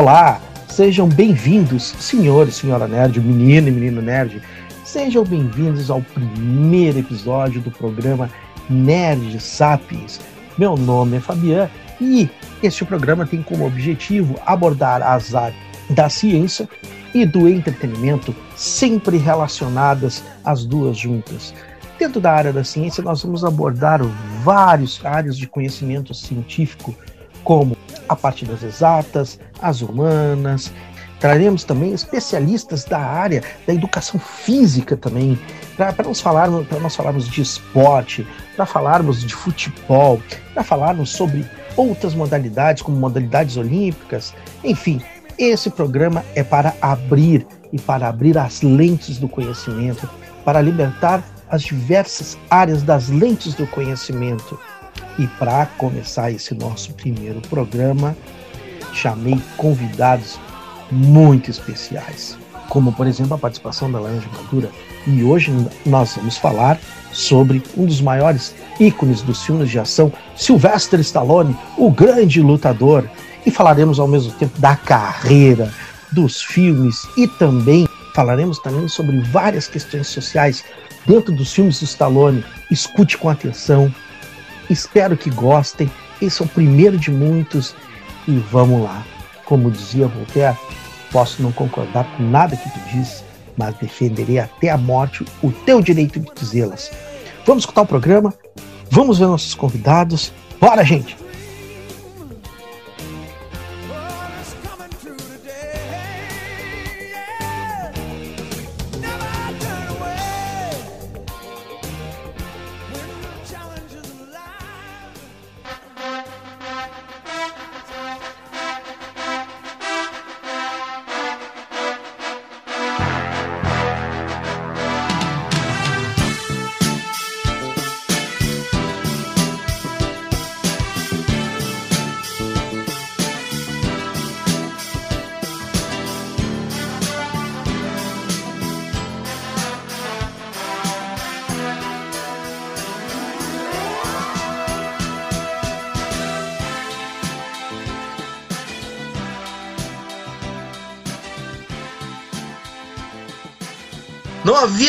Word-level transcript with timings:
Olá, 0.00 0.40
sejam 0.66 1.06
bem-vindos, 1.06 1.94
senhor 2.00 2.48
e 2.48 2.52
senhora 2.52 2.88
nerd, 2.88 3.20
menino 3.20 3.68
e 3.68 3.70
menino 3.70 4.00
nerd. 4.00 4.40
Sejam 4.82 5.22
bem-vindos 5.22 5.90
ao 5.90 6.00
primeiro 6.00 7.00
episódio 7.00 7.60
do 7.60 7.70
programa 7.70 8.30
Nerd 8.70 9.38
Sapiens. 9.38 10.18
Meu 10.56 10.74
nome 10.74 11.18
é 11.18 11.20
Fabian 11.20 11.68
e 12.00 12.30
este 12.62 12.82
programa 12.82 13.26
tem 13.26 13.42
como 13.42 13.66
objetivo 13.66 14.40
abordar 14.46 15.02
as 15.02 15.34
áreas 15.34 15.60
da 15.90 16.08
ciência 16.08 16.66
e 17.12 17.26
do 17.26 17.46
entretenimento, 17.46 18.34
sempre 18.56 19.18
relacionadas 19.18 20.24
as 20.42 20.64
duas 20.64 20.96
juntas. 20.96 21.52
Dentro 21.98 22.22
da 22.22 22.32
área 22.32 22.54
da 22.54 22.64
ciência, 22.64 23.04
nós 23.04 23.22
vamos 23.22 23.44
abordar 23.44 24.00
várias 24.42 24.98
áreas 25.04 25.36
de 25.36 25.46
conhecimento 25.46 26.14
científico, 26.14 26.94
como 27.44 27.76
a 28.10 28.16
parte 28.16 28.44
das 28.44 28.62
exatas, 28.64 29.38
as 29.62 29.80
humanas. 29.80 30.72
Traremos 31.20 31.64
também 31.64 31.92
especialistas 31.92 32.84
da 32.84 32.98
área 32.98 33.42
da 33.66 33.72
educação 33.72 34.18
física 34.18 34.96
também, 34.96 35.38
para 35.76 36.04
nós 36.04 36.20
falarmos, 36.20 36.66
nós 36.80 36.96
falarmos 36.96 37.28
de 37.28 37.40
esporte, 37.40 38.26
para 38.56 38.66
falarmos 38.66 39.22
de 39.22 39.34
futebol, 39.34 40.20
para 40.52 40.64
falarmos 40.64 41.10
sobre 41.10 41.46
outras 41.76 42.14
modalidades, 42.14 42.82
como 42.82 42.96
modalidades 42.96 43.56
olímpicas, 43.56 44.34
enfim, 44.64 45.00
esse 45.38 45.70
programa 45.70 46.24
é 46.34 46.42
para 46.42 46.74
abrir 46.82 47.46
e 47.72 47.78
para 47.78 48.08
abrir 48.08 48.36
as 48.36 48.60
lentes 48.62 49.18
do 49.18 49.28
conhecimento, 49.28 50.08
para 50.44 50.60
libertar 50.60 51.22
as 51.48 51.62
diversas 51.62 52.36
áreas 52.50 52.82
das 52.82 53.08
lentes 53.08 53.54
do 53.54 53.66
conhecimento. 53.66 54.58
E 55.18 55.26
para 55.26 55.66
começar 55.66 56.30
esse 56.30 56.54
nosso 56.54 56.92
primeiro 56.94 57.40
programa, 57.42 58.16
chamei 58.92 59.40
convidados 59.56 60.38
muito 60.90 61.50
especiais, 61.50 62.38
como 62.68 62.92
por 62.92 63.06
exemplo 63.06 63.34
a 63.34 63.38
participação 63.38 63.90
da 63.90 64.00
Laranja 64.00 64.28
Madura. 64.34 64.70
E 65.06 65.22
hoje 65.22 65.52
nós 65.84 66.14
vamos 66.16 66.36
falar 66.36 66.78
sobre 67.12 67.62
um 67.76 67.86
dos 67.86 68.00
maiores 68.00 68.54
ícones 68.78 69.22
dos 69.22 69.42
filmes 69.42 69.70
de 69.70 69.78
ação, 69.78 70.12
Sylvester 70.36 71.00
Stallone, 71.00 71.56
o 71.76 71.90
grande 71.90 72.40
lutador. 72.40 73.08
E 73.44 73.50
falaremos 73.50 73.98
ao 73.98 74.06
mesmo 74.06 74.32
tempo 74.32 74.58
da 74.60 74.76
carreira, 74.76 75.72
dos 76.12 76.42
filmes 76.42 77.08
e 77.16 77.26
também 77.26 77.88
falaremos 78.14 78.58
também 78.58 78.86
sobre 78.88 79.18
várias 79.20 79.66
questões 79.66 80.08
sociais 80.08 80.64
dentro 81.06 81.32
dos 81.32 81.52
filmes 81.52 81.78
do 81.80 81.84
Stallone. 81.84 82.44
Escute 82.70 83.16
com 83.16 83.28
atenção. 83.28 83.92
Espero 84.70 85.16
que 85.16 85.28
gostem. 85.30 85.90
Esse 86.22 86.40
é 86.40 86.44
o 86.44 86.48
primeiro 86.48 86.96
de 86.96 87.10
muitos 87.10 87.74
e 88.28 88.38
vamos 88.38 88.82
lá. 88.82 89.04
Como 89.44 89.70
dizia 89.70 90.06
Voltaire, 90.06 90.56
posso 91.10 91.42
não 91.42 91.50
concordar 91.50 92.04
com 92.16 92.22
nada 92.22 92.56
que 92.56 92.70
tu 92.70 92.78
disse, 92.92 93.24
mas 93.56 93.74
defenderei 93.74 94.38
até 94.38 94.70
a 94.70 94.78
morte 94.78 95.24
o 95.42 95.50
teu 95.50 95.82
direito 95.82 96.20
de 96.20 96.30
dizê-las. 96.34 96.90
Vamos 97.44 97.62
escutar 97.62 97.82
o 97.82 97.86
programa? 97.86 98.32
Vamos 98.90 99.18
ver 99.18 99.26
nossos 99.26 99.54
convidados? 99.54 100.32
Bora, 100.60 100.84
gente! 100.84 101.16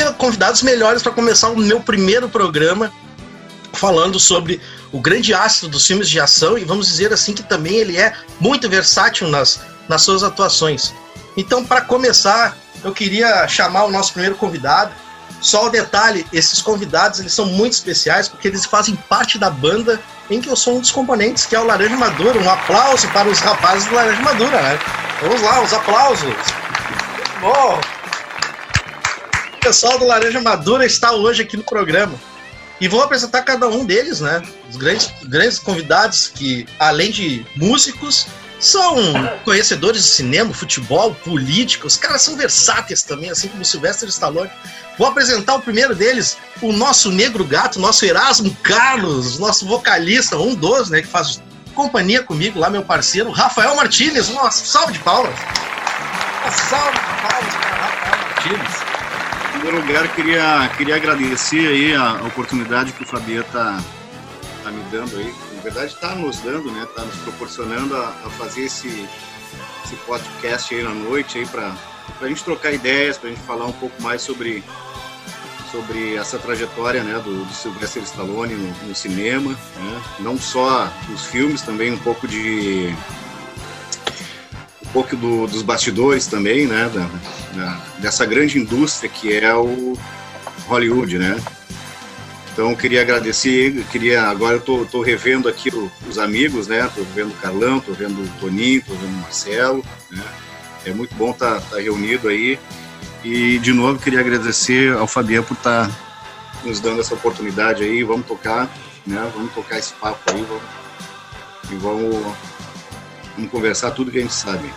Havia 0.02 0.14
convidados 0.14 0.64
melhores 0.64 1.04
para 1.04 1.12
começar 1.12 1.50
o 1.50 1.58
meu 1.58 1.80
primeiro 1.80 2.28
programa 2.28 2.92
falando 3.74 4.20
sobre 4.20 4.60
o 4.92 5.00
grande 5.00 5.32
astro 5.32 5.70
dos 5.70 5.86
filmes 5.86 6.10
de 6.10 6.20
ação 6.20 6.58
e 6.58 6.66
vamos 6.66 6.88
dizer 6.88 7.14
assim 7.14 7.36
que 7.36 7.44
também 7.44 7.76
ele 7.76 7.98
é 7.98 8.12
muito 8.40 8.68
versátil 8.68 9.28
nas, 9.28 9.60
nas 9.88 10.02
suas 10.02 10.24
atuações. 10.24 10.92
Então, 11.38 11.64
para 11.64 11.82
começar, 11.82 12.58
eu 12.84 12.92
queria 12.92 13.48
chamar 13.48 13.84
o 13.84 13.92
nosso 13.92 14.14
primeiro 14.14 14.36
convidado. 14.36 14.92
Só 15.40 15.68
o 15.68 15.70
detalhe, 15.70 16.26
esses 16.34 16.64
convidados 16.64 17.20
eles 17.20 17.34
são 17.34 17.46
muito 17.46 17.74
especiais 17.74 18.28
porque 18.28 18.48
eles 18.48 18.66
fazem 18.66 18.96
parte 19.08 19.38
da 19.38 19.52
banda 19.52 20.02
em 20.32 20.42
que 20.42 20.50
eu 20.50 20.56
sou 20.56 20.78
um 20.78 20.82
dos 20.82 20.92
componentes, 20.92 21.46
que 21.46 21.56
é 21.56 21.60
o 21.60 21.66
Laranja 21.66 21.96
Madura. 21.96 22.40
Um 22.40 22.50
aplauso 22.50 23.08
para 23.10 23.30
os 23.30 23.38
rapazes 23.40 23.86
do 23.86 23.94
Laranja 23.94 24.22
Madura, 24.24 24.62
né? 24.64 24.80
Vamos 25.22 25.44
lá, 25.44 25.62
os 25.62 25.72
aplausos. 25.72 26.34
Bom, 27.40 27.80
pessoal 29.62 29.98
do 30.00 30.06
Laranja 30.06 30.42
Madura 30.42 30.86
está 30.86 31.14
hoje 31.14 31.44
aqui 31.44 31.56
no 31.56 31.64
programa. 31.64 32.20
E 32.80 32.88
vou 32.88 33.04
apresentar 33.04 33.44
cada 33.44 33.68
um 33.70 33.86
deles, 33.86 34.20
né? 34.20 34.42
Os 34.68 34.76
grandes, 34.76 35.14
grandes 35.24 35.60
convidados 35.60 36.28
que, 36.28 36.66
além 36.80 37.12
de 37.12 37.46
músicos, 37.56 38.26
são 38.60 38.96
conhecedores 39.44 40.04
de 40.04 40.10
cinema, 40.10 40.52
futebol, 40.52 41.14
política. 41.14 41.86
Os 41.86 41.96
caras 41.96 42.24
são 42.24 42.36
versáteis 42.36 43.04
também, 43.04 43.30
assim 43.30 43.50
como 43.50 43.62
o 43.62 43.66
Sylvester 43.66 44.10
Stallone. 44.10 44.50
Vou 44.98 45.08
apresentar 45.08 45.56
o 45.56 45.62
primeiro 45.62 45.94
deles, 45.94 46.38
o 46.60 46.74
nosso 46.74 47.12
negro 47.12 47.46
gato, 47.46 47.80
nosso 47.80 48.04
Erasmo 48.04 48.56
Carlos, 48.64 49.38
nosso 49.38 49.68
vocalista, 49.68 50.38
um 50.38 50.56
dos, 50.56 50.90
né, 50.90 51.02
que 51.02 51.08
faz 51.08 51.42
companhia 51.76 52.22
comigo 52.24 52.60
lá, 52.60 52.70
meu 52.70 52.84
parceiro, 52.84 53.30
Rafael 53.30 53.76
Martinez. 53.76 54.30
Nossa, 54.30 54.66
salve 54.66 54.94
de 54.94 55.00
palmas! 55.00 55.34
Salve 56.68 56.98
de 56.98 57.04
palmas 57.04 57.54
para 57.56 57.76
Rafael 57.76 58.22
Martinez 58.28 58.71
primeiro 59.62 59.86
lugar, 59.86 60.16
queria, 60.16 60.72
queria 60.76 60.96
agradecer 60.96 61.68
aí 61.68 61.94
a 61.94 62.14
oportunidade 62.26 62.94
que 62.94 63.04
o 63.04 63.06
Fabiano 63.06 63.46
está 63.46 63.80
tá 64.64 64.72
me 64.72 64.84
dando 64.90 65.16
aí. 65.18 65.32
Na 65.56 65.62
verdade, 65.62 65.94
está 65.94 66.16
nos 66.16 66.40
dando, 66.40 66.72
né? 66.72 66.84
Está 66.84 67.04
nos 67.04 67.16
proporcionando 67.18 67.96
a, 67.96 68.08
a, 68.26 68.30
fazer 68.32 68.62
esse, 68.62 69.08
esse 69.86 69.96
podcast 70.08 70.74
aí 70.74 70.82
na 70.82 70.90
noite 70.90 71.38
aí 71.38 71.46
para 71.46 71.76
a 72.20 72.28
gente 72.28 72.44
trocar 72.44 72.72
ideias, 72.72 73.20
para 73.20 73.30
a 73.30 73.34
gente 73.34 73.44
falar 73.44 73.66
um 73.66 73.72
pouco 73.72 74.02
mais 74.02 74.24
sobre 74.24 74.64
sobre 75.72 76.16
essa 76.16 76.38
trajetória 76.38 77.02
né, 77.02 77.14
do, 77.24 77.46
do 77.46 77.54
Sylvester 77.54 78.04
Stallone 78.04 78.56
no, 78.56 78.88
no 78.88 78.96
cinema, 78.96 79.52
né? 79.52 80.02
não 80.20 80.38
só 80.38 80.92
os 81.14 81.28
filmes, 81.28 81.62
também 81.62 81.94
um 81.94 81.98
pouco 82.00 82.28
de 82.28 82.94
pouco 84.92 85.16
do, 85.16 85.48
dos 85.48 85.62
bastidores 85.62 86.28
também, 86.28 86.68
né, 86.68 86.92
da, 86.94 87.10
dessa 88.00 88.26
grande 88.26 88.58
indústria 88.58 89.10
que 89.10 89.34
é 89.36 89.54
o 89.54 89.98
Hollywood, 90.68 91.18
né. 91.18 91.40
Então 92.54 92.76
queria 92.76 93.02
agradecer, 93.02 93.84
queria 93.92 94.24
agora 94.24 94.56
eu 94.56 94.62
tô, 94.62 94.86
tô 94.86 95.02
revendo 95.02 95.48
aqui 95.48 95.72
os 96.08 96.18
amigos, 96.18 96.68
né, 96.68 96.90
tô 96.94 97.02
vendo 97.16 97.32
o 97.32 97.36
Carlão, 97.36 97.80
tô 97.80 97.94
vendo 97.94 98.22
o 98.22 98.40
Toninho, 98.40 98.84
tô 98.86 98.94
vendo 98.94 99.14
o 99.14 99.22
Marcelo, 99.22 99.86
né. 100.10 100.24
É 100.86 100.92
muito 100.92 101.16
bom 101.16 101.32
estar 101.32 101.62
tá, 101.62 101.62
tá 101.62 101.80
reunido 101.80 102.28
aí 102.28 102.60
e 103.24 103.60
de 103.60 103.72
novo 103.72 104.00
queria 104.00 104.20
agradecer 104.20 104.94
ao 104.94 105.08
Fabiano 105.08 105.46
por 105.46 105.54
estar 105.54 105.88
tá 105.88 105.96
nos 106.66 106.80
dando 106.80 107.00
essa 107.00 107.14
oportunidade 107.14 107.84
aí, 107.84 108.04
vamos 108.04 108.26
tocar, 108.26 108.70
né, 109.06 109.32
vamos 109.34 109.54
tocar 109.54 109.78
esse 109.78 109.94
papo 109.94 110.20
aí, 110.32 110.44
vamos, 110.44 110.64
e 111.72 111.76
vamos 111.76 112.36
Vamos 113.36 113.52
conversar 113.52 113.92
tudo 113.92 114.12
que 114.12 114.18
a 114.18 114.22
gente 114.22 114.34
sabe. 114.34 114.70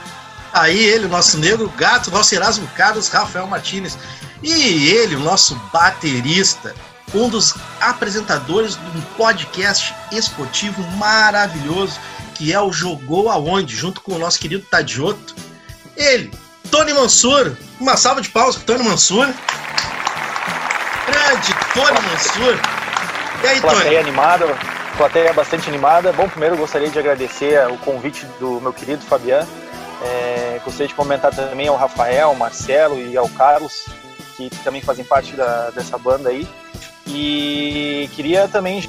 Aí 0.55 0.79
ele, 0.79 1.07
o 1.07 1.09
nosso 1.09 1.37
negro 1.37 1.69
gato, 1.77 2.13
nosso 2.13 2.33
Erasmo 2.33 2.67
Carlos, 2.77 3.09
Rafael 3.09 3.47
Martinez. 3.47 3.99
E 4.41 4.89
ele, 4.89 5.17
o 5.17 5.21
nosso 5.21 5.57
baterista, 5.73 6.73
um 7.13 7.29
dos 7.29 7.55
apresentadores 7.81 8.77
de 8.77 8.99
um 8.99 9.01
podcast 9.17 9.93
esportivo 10.13 10.81
maravilhoso, 10.97 11.99
que 12.37 12.53
é 12.53 12.61
o 12.61 12.73
Jogou 12.73 13.31
Aonde, 13.31 13.75
junto 13.75 14.01
com 14.01 14.13
o 14.15 14.19
nosso 14.19 14.39
querido 14.39 14.65
Tadioto. 14.71 15.35
Ele, 15.97 16.31
Tony 16.71 16.93
Mansur. 16.93 17.57
Uma 17.81 17.97
salva 17.97 18.21
de 18.21 18.29
palmas 18.29 18.57
para 18.57 18.65
Tony 18.65 18.89
Mansur. 18.89 19.27
Grande 21.07 21.55
Tony 21.75 22.01
Mansur. 22.09 22.59
E 23.43 23.47
aí, 23.47 23.61
Plateia 23.61 23.85
Tony? 23.85 23.97
animada, 23.97 24.47
plateia 24.97 25.33
bastante 25.33 25.69
animada. 25.69 26.13
Bom, 26.13 26.29
primeiro 26.29 26.57
gostaria 26.57 26.89
de 26.89 26.99
agradecer 26.99 27.67
o 27.69 27.77
convite 27.79 28.25
do 28.39 28.61
meu 28.61 28.73
querido 28.73 29.05
Fabiano. 29.05 29.49
É, 30.03 30.44
gostaria 30.61 30.89
de 30.89 30.95
comentar 30.95 31.35
também 31.35 31.69
ao 31.69 31.77
Rafael, 31.77 32.29
ao 32.29 32.35
Marcelo 32.35 32.99
e 33.01 33.17
ao 33.17 33.29
Carlos, 33.29 33.87
que 34.37 34.51
também 34.63 34.81
fazem 34.81 35.05
parte 35.05 35.35
da, 35.35 35.71
dessa 35.71 35.97
banda 35.99 36.29
aí. 36.31 36.47
E 37.07 38.09
queria 38.15 38.49
também 38.49 38.89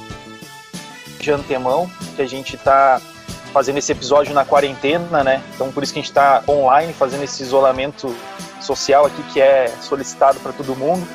de 1.18 1.30
antemão 1.30 1.90
que 2.14 2.22
a 2.22 2.26
gente 2.26 2.56
está 2.56 3.00
fazendo 3.52 3.78
esse 3.78 3.90
episódio 3.90 4.34
na 4.34 4.44
quarentena, 4.44 5.24
né? 5.24 5.42
Então 5.54 5.72
por 5.72 5.82
isso 5.82 5.92
que 5.92 5.98
a 5.98 6.02
gente 6.02 6.10
está 6.10 6.42
online 6.48 6.92
fazendo 6.92 7.24
esse 7.24 7.42
isolamento 7.42 8.14
social 8.60 9.06
aqui 9.06 9.22
que 9.32 9.40
é 9.40 9.68
solicitado 9.80 10.38
para 10.40 10.52
todo 10.52 10.76
mundo. 10.76 11.06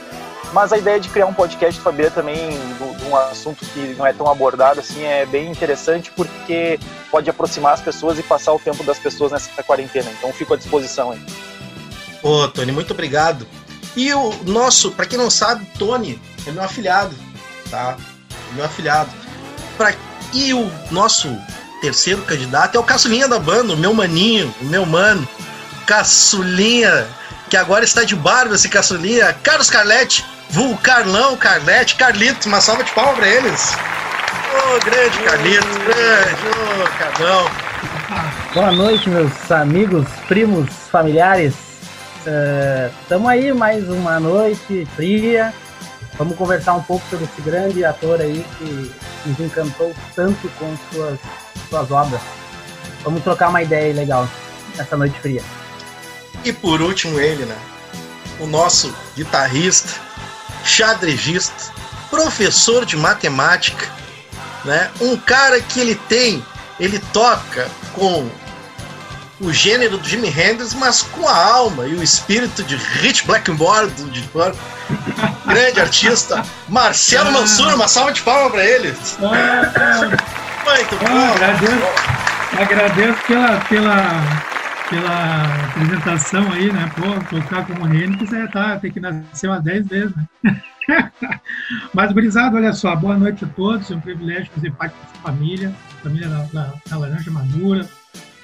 Mas 0.53 0.73
a 0.73 0.77
ideia 0.77 0.99
de 0.99 1.07
criar 1.07 1.27
um 1.27 1.33
podcast 1.33 1.79
Fabia 1.79 2.11
também 2.11 2.49
de 2.49 3.05
um 3.05 3.15
assunto 3.15 3.65
que 3.65 3.95
não 3.97 4.05
é 4.05 4.11
tão 4.11 4.29
abordado 4.29 4.81
assim 4.81 5.03
é 5.03 5.25
bem 5.25 5.49
interessante 5.49 6.11
porque 6.11 6.77
pode 7.09 7.29
aproximar 7.29 7.73
as 7.73 7.81
pessoas 7.81 8.19
e 8.19 8.23
passar 8.23 8.51
o 8.53 8.59
tempo 8.59 8.83
das 8.83 8.99
pessoas 8.99 9.31
nessa 9.31 9.63
quarentena. 9.63 10.11
Então 10.17 10.31
fico 10.33 10.53
à 10.53 10.57
disposição 10.57 11.11
aí. 11.11 11.21
Ô, 12.21 12.47
Tony, 12.49 12.71
muito 12.71 12.91
obrigado. 12.91 13.47
E 13.95 14.13
o 14.13 14.33
nosso, 14.43 14.91
para 14.91 15.05
quem 15.05 15.17
não 15.17 15.29
sabe, 15.29 15.65
Tony 15.77 16.21
é 16.45 16.51
meu 16.51 16.63
afilhado, 16.63 17.15
tá? 17.69 17.97
É 18.51 18.55
meu 18.55 18.65
afilhado. 18.65 19.09
Pra... 19.77 19.93
E 20.33 20.53
o 20.53 20.71
nosso 20.91 21.35
terceiro 21.81 22.21
candidato 22.23 22.77
é 22.77 22.79
o 22.79 22.83
caçulinha 22.83 23.27
da 23.27 23.39
banda, 23.39 23.73
o 23.73 23.77
meu 23.77 23.93
maninho, 23.93 24.53
o 24.61 24.65
meu 24.65 24.85
mano, 24.85 25.27
caçulinha, 25.85 27.07
que 27.49 27.57
agora 27.57 27.83
está 27.83 28.03
de 28.03 28.15
barba 28.15 28.55
esse 28.55 28.69
caçulinha, 28.69 29.33
Carlos 29.43 29.69
Carletti, 29.69 30.23
vulgo 30.51 30.77
Carlão, 30.81 31.37
Carlete, 31.37 31.95
Carlito, 31.95 32.47
uma 32.47 32.61
salva 32.61 32.83
de 32.83 32.91
palmas 32.91 33.15
para 33.15 33.27
eles. 33.27 33.73
Ô, 33.73 34.75
oh, 34.75 34.85
grande 34.85 35.17
Carlito, 35.19 35.67
grande, 35.85 36.45
ô, 36.45 36.83
oh, 36.83 36.97
Carlão. 36.97 37.51
Boa 38.53 38.71
noite, 38.71 39.09
meus 39.09 39.51
amigos, 39.51 40.07
primos, 40.27 40.69
familiares. 40.91 41.53
Estamos 43.01 43.25
uh, 43.25 43.29
aí 43.29 43.53
mais 43.53 43.87
uma 43.89 44.19
noite 44.19 44.85
fria. 44.95 45.53
Vamos 46.17 46.35
conversar 46.35 46.73
um 46.73 46.83
pouco 46.83 47.03
sobre 47.09 47.25
esse 47.25 47.41
grande 47.41 47.85
ator 47.85 48.19
aí 48.19 48.45
que 48.57 48.91
nos 49.25 49.39
encantou 49.39 49.95
tanto 50.13 50.49
com 50.59 50.75
suas, 50.91 51.17
suas 51.69 51.89
obras. 51.89 52.21
Vamos 53.03 53.23
trocar 53.23 53.49
uma 53.49 53.63
ideia 53.63 53.93
legal 53.93 54.27
essa 54.77 54.97
noite 54.97 55.17
fria. 55.19 55.41
E 56.43 56.51
por 56.51 56.81
último, 56.81 57.19
ele, 57.19 57.45
né? 57.45 57.55
O 58.39 58.45
nosso 58.45 58.93
guitarrista, 59.15 59.99
xadrezista, 60.63 61.73
professor 62.09 62.85
de 62.85 62.97
matemática, 62.97 63.87
né? 64.65 64.89
Um 64.99 65.17
cara 65.17 65.59
que 65.61 65.79
ele 65.79 65.95
tem, 65.95 66.45
ele 66.79 66.99
toca 67.13 67.69
com 67.93 68.29
o 69.39 69.51
gênero 69.51 69.97
do 69.97 70.07
Jimi 70.07 70.27
Hendrix, 70.27 70.73
mas 70.75 71.01
com 71.01 71.27
a 71.27 71.35
alma 71.35 71.87
e 71.87 71.95
o 71.95 72.03
espírito 72.03 72.61
de 72.63 72.75
Rich 72.75 73.25
Blackmore, 73.25 73.87
do, 73.87 74.09
de, 74.11 74.21
grande 75.45 75.81
artista, 75.81 76.43
Marcelo 76.67 77.29
ah. 77.29 77.31
Mansur, 77.31 77.73
uma 77.73 77.87
salva 77.87 78.11
de 78.11 78.21
palmas 78.21 78.51
para 78.51 78.63
ele. 78.63 78.95
Ah, 79.19 80.01
Muito 80.65 80.95
ah, 80.95 81.09
bom. 81.09 81.33
Agradeço, 81.33 81.87
agradeço 82.59 83.17
pela, 83.27 83.59
pela, 83.61 84.43
pela 84.91 85.65
apresentação 85.69 86.51
aí, 86.51 86.71
né? 86.71 86.91
Pô, 86.95 87.39
tocar 87.39 87.65
como 87.65 87.87
Hendrix 87.87 88.33
é, 88.33 88.45
tá, 88.47 88.77
tem 88.77 88.91
que 88.91 88.99
nascer 88.99 89.47
umas 89.47 89.63
10 89.63 89.87
vezes, 89.87 90.13
né? 90.15 90.61
Mas, 91.93 92.11
Brisado, 92.11 92.57
olha 92.57 92.73
só, 92.73 92.93
boa 92.93 93.17
noite 93.17 93.45
a 93.45 93.47
todos, 93.47 93.89
é 93.89 93.95
um 93.95 94.01
privilégio 94.01 94.51
fazer 94.53 94.73
parte 94.73 94.93
dessa 94.97 95.15
família, 95.23 95.73
família 96.03 96.27
da, 96.27 96.43
da, 96.51 96.73
da 96.89 96.97
Laranja 96.97 97.31
Madura, 97.31 97.87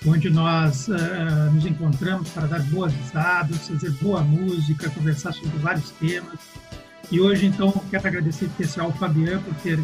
onde 0.05 0.29
nós 0.29 0.87
uh, 0.87 1.51
nos 1.53 1.65
encontramos 1.65 2.29
para 2.29 2.47
dar 2.47 2.61
boas 2.63 2.93
risadas, 2.93 3.67
fazer 3.67 3.91
boa 4.01 4.21
música, 4.21 4.89
conversar 4.91 5.33
sobre 5.33 5.57
vários 5.59 5.91
temas. 5.91 6.39
E 7.11 7.19
hoje, 7.19 7.45
então, 7.45 7.73
quero 7.89 8.07
agradecer 8.07 8.45
especial 8.45 8.87
ao 8.87 8.93
Fabiano 8.93 9.41
por 9.41 9.53
ter 9.55 9.79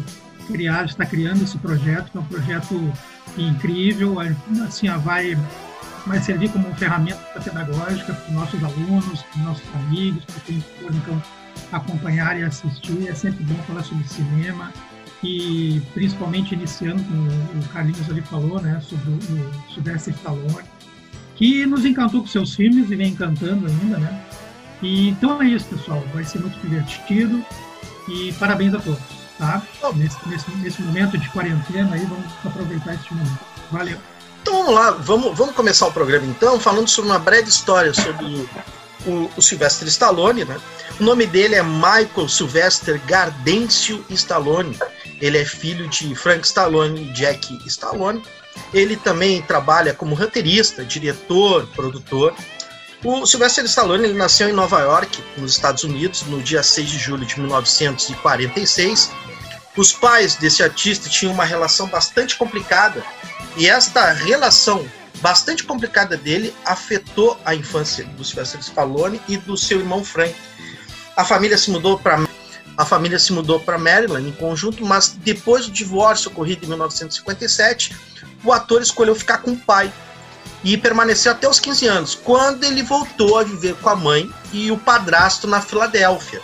criado, 0.46 0.88
está 0.88 1.04
criando 1.04 1.42
esse 1.42 1.58
projeto, 1.58 2.10
que 2.10 2.16
é 2.16 2.20
um 2.20 2.24
projeto 2.24 2.92
incrível, 3.36 4.16
assim, 4.66 4.88
vai, 4.98 5.36
vai 6.06 6.20
servir 6.20 6.50
como 6.50 6.74
ferramenta 6.74 7.40
pedagógica 7.40 8.12
para 8.12 8.28
os 8.28 8.32
nossos 8.32 8.64
alunos, 8.64 9.22
para 9.22 9.38
os 9.38 9.44
nossos 9.44 9.74
amigos, 9.74 10.24
para 10.24 10.40
quem 10.40 10.60
for, 10.60 10.94
então, 10.94 11.22
acompanhar 11.72 12.38
e 12.38 12.44
assistir. 12.44 13.08
É 13.08 13.14
sempre 13.14 13.44
bom 13.44 13.54
falar 13.64 13.82
sobre 13.82 14.06
cinema, 14.06 14.72
e 15.22 15.80
principalmente 15.94 16.54
iniciando 16.54 17.02
com 17.04 17.58
o 17.58 17.68
Carlinhos 17.72 18.08
ali 18.10 18.20
falou, 18.20 18.60
né, 18.60 18.80
sobre 18.80 19.10
o, 19.10 19.14
o 19.14 19.72
Sylvester 19.72 20.14
Stallone, 20.14 20.68
que 21.34 21.66
nos 21.66 21.84
encantou 21.84 22.20
com 22.20 22.26
seus 22.26 22.54
filmes 22.54 22.90
e 22.90 22.96
vem 22.96 23.12
encantando 23.12 23.66
ainda, 23.66 23.98
né? 23.98 24.24
E, 24.82 25.08
então 25.08 25.40
é 25.42 25.46
isso, 25.46 25.66
pessoal. 25.66 26.04
Vai 26.12 26.24
ser 26.24 26.40
muito 26.40 26.58
divertido 26.60 27.44
e 28.08 28.32
parabéns 28.34 28.74
a 28.74 28.78
todos, 28.78 29.02
tá? 29.38 29.62
Nesse, 29.96 30.28
nesse, 30.28 30.50
nesse 30.58 30.82
momento 30.82 31.16
de 31.16 31.28
quarentena 31.30 31.94
aí, 31.94 32.04
vamos 32.04 32.26
aproveitar 32.44 32.94
este 32.94 33.14
momento. 33.14 33.40
Valeu! 33.72 34.13
Então 34.44 34.58
vamos 34.58 34.74
lá, 34.74 34.90
vamos, 34.90 35.34
vamos 35.34 35.54
começar 35.54 35.86
o 35.86 35.92
programa 35.92 36.26
então, 36.26 36.60
falando 36.60 36.86
sobre 36.86 37.10
uma 37.10 37.18
breve 37.18 37.48
história 37.48 37.94
sobre 37.94 38.26
o, 38.26 39.10
o, 39.10 39.30
o 39.38 39.40
Sylvester 39.42 39.88
Stallone, 39.88 40.44
né? 40.44 40.60
O 41.00 41.02
nome 41.02 41.26
dele 41.26 41.54
é 41.54 41.62
Michael 41.62 42.28
Sylvester 42.28 43.00
Gardêncio 43.06 44.04
Stallone. 44.10 44.78
Ele 45.18 45.38
é 45.38 45.46
filho 45.46 45.88
de 45.88 46.14
Frank 46.14 46.44
Stallone 46.44 47.04
e 47.04 47.12
Jack 47.14 47.58
Stallone. 47.66 48.22
Ele 48.74 48.98
também 48.98 49.40
trabalha 49.40 49.94
como 49.94 50.14
roteirista, 50.14 50.84
diretor, 50.84 51.66
produtor. 51.68 52.34
O 53.02 53.24
Sylvester 53.24 53.64
Stallone 53.64 54.04
ele 54.04 54.12
nasceu 54.12 54.46
em 54.46 54.52
Nova 54.52 54.78
York, 54.80 55.24
nos 55.38 55.52
Estados 55.52 55.84
Unidos, 55.84 56.20
no 56.26 56.42
dia 56.42 56.62
6 56.62 56.90
de 56.90 56.98
julho 56.98 57.24
de 57.24 57.40
1946. 57.40 59.10
Os 59.74 59.90
pais 59.90 60.34
desse 60.34 60.62
artista 60.62 61.08
tinham 61.08 61.32
uma 61.32 61.46
relação 61.46 61.86
bastante 61.86 62.36
complicada 62.36 63.02
e 63.56 63.68
esta 63.68 64.12
relação 64.12 64.86
bastante 65.20 65.64
complicada 65.64 66.16
dele 66.16 66.54
afetou 66.64 67.38
a 67.44 67.54
infância 67.54 68.04
do 68.04 68.24
Sylvester 68.24 68.60
Stallone 68.60 69.20
e 69.28 69.36
do 69.36 69.56
seu 69.56 69.78
irmão 69.78 70.04
Frank. 70.04 70.34
A 71.16 71.24
família 71.24 71.56
se 71.56 71.70
mudou 71.70 71.98
para 71.98 72.18
a 72.76 72.84
família 72.84 73.20
se 73.20 73.32
mudou 73.32 73.60
para 73.60 73.78
Maryland 73.78 74.28
em 74.28 74.32
conjunto, 74.32 74.84
mas 74.84 75.10
depois 75.10 75.66
do 75.66 75.70
divórcio 75.70 76.28
ocorrido 76.28 76.64
em 76.64 76.68
1957, 76.68 77.96
o 78.42 78.52
ator 78.52 78.82
escolheu 78.82 79.14
ficar 79.14 79.38
com 79.38 79.52
o 79.52 79.56
pai 79.56 79.92
e 80.64 80.76
permaneceu 80.76 81.30
até 81.30 81.48
os 81.48 81.60
15 81.60 81.86
anos, 81.86 82.14
quando 82.16 82.64
ele 82.64 82.82
voltou 82.82 83.38
a 83.38 83.44
viver 83.44 83.76
com 83.76 83.90
a 83.90 83.94
mãe 83.94 84.28
e 84.52 84.72
o 84.72 84.76
padrasto 84.76 85.46
na 85.46 85.60
Filadélfia. 85.60 86.42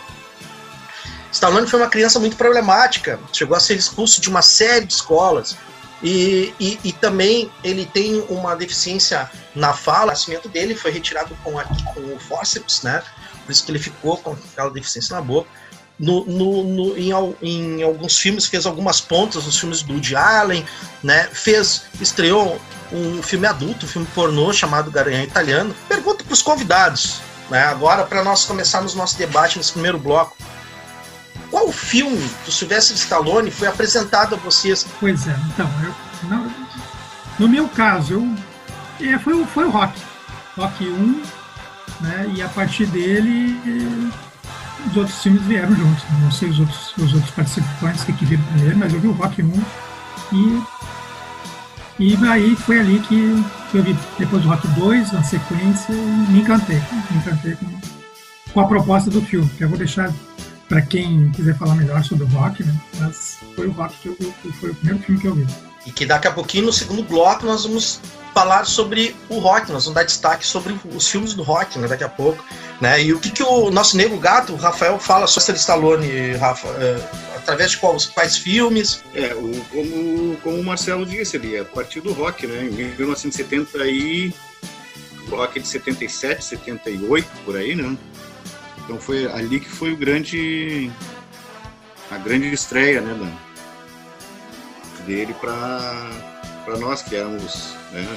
Stallone 1.33 1.67
foi 1.67 1.81
uma 1.81 1.89
criança 1.89 2.17
muito 2.17 2.37
problemática, 2.37 3.19
chegou 3.33 3.57
a 3.57 3.59
ser 3.59 3.75
expulso 3.75 4.21
de 4.21 4.29
uma 4.29 4.41
série 4.41 4.85
de 4.85 4.93
escolas 4.93 5.57
e, 6.03 6.53
e, 6.59 6.79
e 6.83 6.93
também 6.93 7.51
ele 7.63 7.85
tem 7.85 8.21
uma 8.29 8.55
deficiência 8.55 9.29
na 9.55 9.73
fala. 9.73 10.03
O 10.03 10.07
nascimento 10.07 10.49
dele 10.49 10.75
foi 10.75 10.91
retirado 10.91 11.35
com, 11.43 11.53
com 11.53 12.15
o 12.15 12.19
fórceps, 12.19 12.81
né? 12.83 13.03
Por 13.45 13.51
isso 13.51 13.63
que 13.65 13.71
ele 13.71 13.79
ficou 13.79 14.17
com 14.17 14.31
aquela 14.33 14.69
deficiência 14.69 15.15
na 15.15 15.21
boca 15.21 15.47
no, 16.01 16.25
no, 16.25 16.63
no 16.63 16.97
em, 16.97 17.11
em, 17.41 17.83
alguns 17.83 18.17
filmes, 18.17 18.47
fez 18.47 18.65
algumas 18.65 18.99
pontas 18.99 19.45
nos 19.45 19.59
filmes 19.59 19.83
do 19.83 19.93
Woody 19.93 20.15
Allen, 20.15 20.65
né? 21.03 21.29
Fez, 21.31 21.83
estreou 22.01 22.59
um 22.91 23.21
filme 23.21 23.45
adulto, 23.45 23.85
um 23.85 23.89
filme 23.89 24.07
pornô 24.13 24.51
chamado 24.51 24.89
Garanhão 24.89 25.23
Italiano. 25.23 25.75
Pergunta 25.87 26.23
para 26.23 26.33
os 26.33 26.41
convidados, 26.41 27.21
né? 27.51 27.63
Agora, 27.65 28.03
para 28.03 28.23
nós 28.23 28.45
começarmos 28.45 28.95
nosso 28.95 29.15
debate 29.17 29.59
nesse 29.59 29.73
primeiro 29.73 29.99
bloco. 29.99 30.35
Qual 31.51 31.71
filme 31.71 32.29
do 32.45 32.51
Sylvester 32.51 32.95
Stallone 32.95 33.51
foi 33.51 33.67
apresentado 33.67 34.35
a 34.35 34.37
vocês? 34.37 34.87
Pois 34.99 35.27
é, 35.27 35.35
então, 35.53 35.69
eu, 35.83 36.51
no, 37.37 37.49
meu 37.49 37.67
caso, 37.67 38.13
eu, 38.99 39.13
é, 39.13 39.19
foi, 39.19 39.45
foi 39.45 39.65
o 39.65 39.69
Rock. 39.69 39.93
Rock 40.57 40.87
1, 40.87 41.23
né? 41.99 42.31
E 42.33 42.41
a 42.41 42.47
partir 42.47 42.85
dele 42.85 44.11
os 44.89 44.97
outros 44.97 45.21
filmes 45.21 45.41
vieram 45.43 45.75
juntos. 45.75 46.03
Não 46.21 46.31
sei 46.31 46.49
os 46.49 46.59
outros, 46.59 46.97
os 46.97 47.13
outros 47.13 47.31
participantes 47.31 48.03
que 48.03 48.25
viram 48.25 48.43
primeiro, 48.43 48.77
mas 48.77 48.93
eu 48.93 48.99
vi 48.99 49.07
o 49.07 49.11
Rock 49.11 49.43
1 49.43 49.51
e, 50.33 50.63
e 51.99 52.27
aí 52.27 52.55
foi 52.55 52.79
ali 52.79 52.99
que, 52.99 53.43
que 53.69 53.77
eu 53.77 53.83
vi 53.83 53.97
depois 54.17 54.41
do 54.41 54.49
Rock 54.49 54.67
2, 54.69 55.11
na 55.11 55.23
sequência, 55.23 55.93
e 55.93 56.31
me 56.31 56.41
encantei. 56.41 56.81
Me 57.11 57.17
encantei 57.17 57.55
com, 57.55 57.67
com 58.53 58.59
a 58.59 58.67
proposta 58.67 59.09
do 59.09 59.21
filme, 59.21 59.49
que 59.57 59.63
eu 59.63 59.69
vou 59.69 59.77
deixar 59.77 60.11
para 60.71 60.81
quem 60.83 61.29
quiser 61.31 61.53
falar 61.57 61.75
melhor 61.75 62.01
sobre 62.01 62.23
o 62.23 62.27
Rock, 62.27 62.63
né? 62.63 62.73
Mas 62.97 63.39
foi 63.57 63.67
o 63.67 63.71
Rock 63.71 63.93
que 63.97 64.07
eu, 64.07 64.17
eu, 64.21 64.53
foi 64.53 64.69
o 64.69 64.75
primeiro 64.75 65.03
filme 65.03 65.19
que 65.19 65.27
eu 65.27 65.35
vi. 65.35 65.45
E 65.85 65.91
que 65.91 66.05
daqui 66.05 66.29
a 66.29 66.31
pouquinho, 66.31 66.67
no 66.67 66.71
segundo 66.71 67.03
bloco, 67.03 67.45
nós 67.45 67.65
vamos 67.65 67.99
falar 68.33 68.63
sobre 68.63 69.13
o 69.27 69.39
rock, 69.39 69.69
nós 69.69 69.83
vamos 69.83 69.95
dar 69.95 70.03
destaque 70.03 70.47
sobre 70.47 70.73
os 70.95 71.09
filmes 71.09 71.33
do 71.33 71.43
rock 71.43 71.77
né, 71.77 71.89
daqui 71.89 72.05
a 72.05 72.09
pouco. 72.09 72.41
Né? 72.79 73.03
E 73.03 73.13
o 73.13 73.19
que, 73.19 73.31
que 73.31 73.43
o 73.43 73.69
nosso 73.69 73.97
nego 73.97 74.17
gato, 74.17 74.53
o 74.53 74.55
Rafael, 74.55 74.97
fala 74.97 75.27
sobre 75.27 75.59
Stallone, 75.59 76.37
Rafa? 76.37 76.69
É, 76.69 77.35
através 77.35 77.71
de 77.71 77.77
quais, 77.77 78.05
quais 78.05 78.37
filmes? 78.37 79.03
É, 79.13 79.33
o, 79.33 79.51
como, 79.65 80.37
como 80.37 80.57
o 80.57 80.63
Marcelo 80.63 81.05
disse 81.05 81.35
ali, 81.35 81.57
a 81.57 81.65
partir 81.65 81.99
do 81.99 82.13
rock, 82.13 82.47
né? 82.47 82.63
Em 82.63 82.95
1970 82.95 83.83
aí 83.83 84.33
o 85.27 85.35
rock 85.35 85.59
é 85.59 85.61
de 85.61 85.67
77, 85.67 86.43
78, 86.45 87.27
por 87.43 87.57
aí, 87.57 87.75
né? 87.75 87.97
Então 88.83 88.99
foi 88.99 89.31
ali 89.31 89.59
que 89.59 89.69
foi 89.69 89.93
o 89.93 89.97
grande. 89.97 90.91
a 92.09 92.17
grande 92.17 92.51
estreia, 92.53 93.01
né, 93.01 93.13
Dan? 93.13 93.31
Dele 95.05 95.33
para 95.39 96.09
para 96.65 96.77
nós 96.77 97.01
que 97.01 97.15
éramos. 97.15 97.73
Né, 97.91 98.07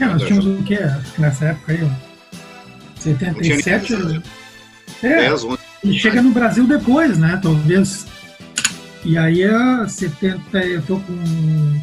é, 0.00 0.04
nós 0.06 0.22
tínhamos 0.22 0.60
o 0.60 0.62
quê? 0.64 0.78
Nessa 1.18 1.46
época 1.46 1.72
aí, 1.72 1.90
77. 2.98 4.22
É, 5.02 5.28
10, 5.28 5.44
11. 5.44 5.58
Ele 5.84 5.98
chega 5.98 6.22
no 6.22 6.30
Brasil 6.30 6.66
depois, 6.66 7.18
né? 7.18 7.38
Talvez. 7.42 8.06
E 9.04 9.18
aí 9.18 9.42
é 9.42 9.88
70, 9.88 10.58
eu 10.58 10.82
tô 10.82 11.00
com. 11.00 11.12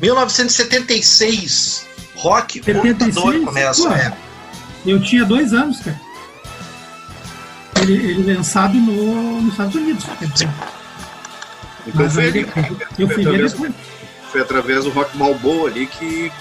1976. 0.01 1.87
Rock 2.15 2.63
76, 2.63 3.45
começa. 3.45 3.89
Pô, 3.89 3.95
é. 3.95 4.13
Eu 4.85 5.01
tinha 5.01 5.25
dois 5.25 5.53
anos, 5.53 5.79
cara. 5.79 5.99
Ele, 7.81 7.93
ele 7.93 8.33
lançado 8.33 8.73
no, 8.75 9.41
nos 9.41 9.51
Estados 9.51 9.75
Unidos. 9.75 10.05
Então 11.87 12.09
foi, 12.09 12.25
ele, 12.25 12.47
eu 12.97 13.07
fui 13.07 13.23
ver 13.23 13.49
depois. 13.49 13.73
Foi 14.31 14.41
através 14.41 14.83
do 14.83 14.91
Rock 14.91 15.17
Balboa 15.17 15.69
ali 15.69 15.87
que, 15.87 16.31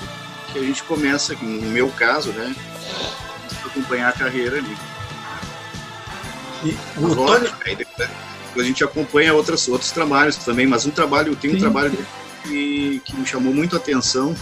que 0.52 0.59
a 0.59 0.62
gente 0.62 0.83
começa, 0.83 1.35
no 1.40 1.71
meu 1.71 1.88
caso, 1.90 2.33
né? 2.33 2.54
Acompanhar 3.64 4.11
a 4.11 4.12
carreira 4.12 4.59
ali. 4.59 4.76
E 6.64 6.76
o 6.97 7.14
Tony... 7.14 7.49
aí 7.64 7.76
depois, 7.76 8.09
a 8.57 8.62
gente 8.62 8.85
acompanha 8.85 9.33
outras, 9.33 9.68
outros 9.68 9.90
trabalhos 9.90 10.37
também, 10.37 10.66
mas 10.66 10.85
um 10.85 10.90
trabalho, 10.90 11.37
tem 11.37 11.50
um 11.50 11.54
Sim. 11.54 11.61
trabalho 11.61 12.07
que, 12.42 13.00
que 13.04 13.16
me 13.16 13.26
chamou 13.26 13.54
muito 13.54 13.76
a 13.76 13.78
atenção, 13.78 14.35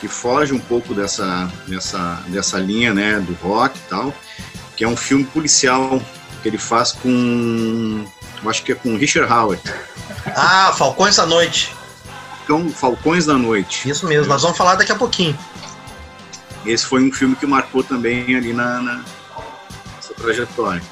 que 0.00 0.08
foge 0.08 0.54
um 0.54 0.58
pouco 0.58 0.94
dessa, 0.94 1.50
dessa, 1.66 2.22
dessa 2.28 2.58
linha 2.58 2.94
né, 2.94 3.18
do 3.20 3.32
rock 3.34 3.76
e 3.76 3.88
tal, 3.88 4.14
que 4.76 4.84
é 4.84 4.88
um 4.88 4.96
filme 4.96 5.24
policial 5.24 6.00
que 6.40 6.48
ele 6.48 6.58
faz 6.58 6.92
com. 6.92 8.04
Eu 8.42 8.50
acho 8.50 8.62
que 8.62 8.72
é 8.72 8.74
com 8.74 8.96
Richard 8.96 9.30
Howard. 9.32 9.62
Ah, 10.34 10.72
Falcões 10.76 11.16
da 11.16 11.26
Noite. 11.26 11.74
Então, 12.44 12.68
Falcões 12.70 13.26
da 13.26 13.34
Noite. 13.34 13.88
Isso 13.88 14.06
mesmo, 14.06 14.26
nós 14.26 14.42
vamos 14.42 14.56
falar 14.56 14.74
daqui 14.74 14.92
a 14.92 14.96
pouquinho. 14.96 15.38
Esse 16.64 16.84
foi 16.86 17.02
um 17.02 17.12
filme 17.12 17.36
que 17.36 17.46
marcou 17.46 17.82
também 17.82 18.34
ali 18.34 18.52
na, 18.52 18.80
na 18.80 19.04
nessa 19.96 20.14
trajetória. 20.14 20.82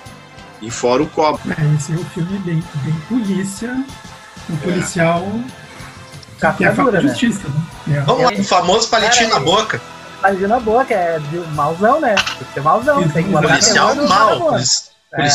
E 0.61 0.71
fora 0.71 1.02
o 1.02 1.09
copo. 1.09 1.40
É, 1.50 1.75
esse 1.75 1.93
é 1.93 1.97
um 1.97 2.05
filme 2.07 2.38
bem, 2.38 2.62
bem 2.85 2.95
polícia, 3.09 3.73
um 4.49 4.55
é. 4.55 4.57
policial 4.59 5.26
que 6.57 6.64
é 6.64 6.73
né? 6.73 7.00
justiça. 7.00 7.49
Né? 7.87 8.00
Vamos 8.07 8.23
lá, 8.23 8.31
o 8.31 8.45
famoso 8.45 8.88
palitinho 8.88 9.31
na 9.31 9.40
boca. 9.40 9.81
Palitinho 10.23 10.49
na 10.49 10.61
boca, 10.61 10.95
é 10.95 11.19
de 11.19 11.38
mauzão, 11.55 12.00
né? 12.00 12.14
Tem 12.14 12.47
que 12.47 12.55
ser 12.55 12.61
mauzão. 12.61 13.09
Tem 13.09 13.25
que 13.25 13.33
policial 13.33 13.95
mal. 13.97 14.40
Policial 14.40 14.98
é. 15.12 15.29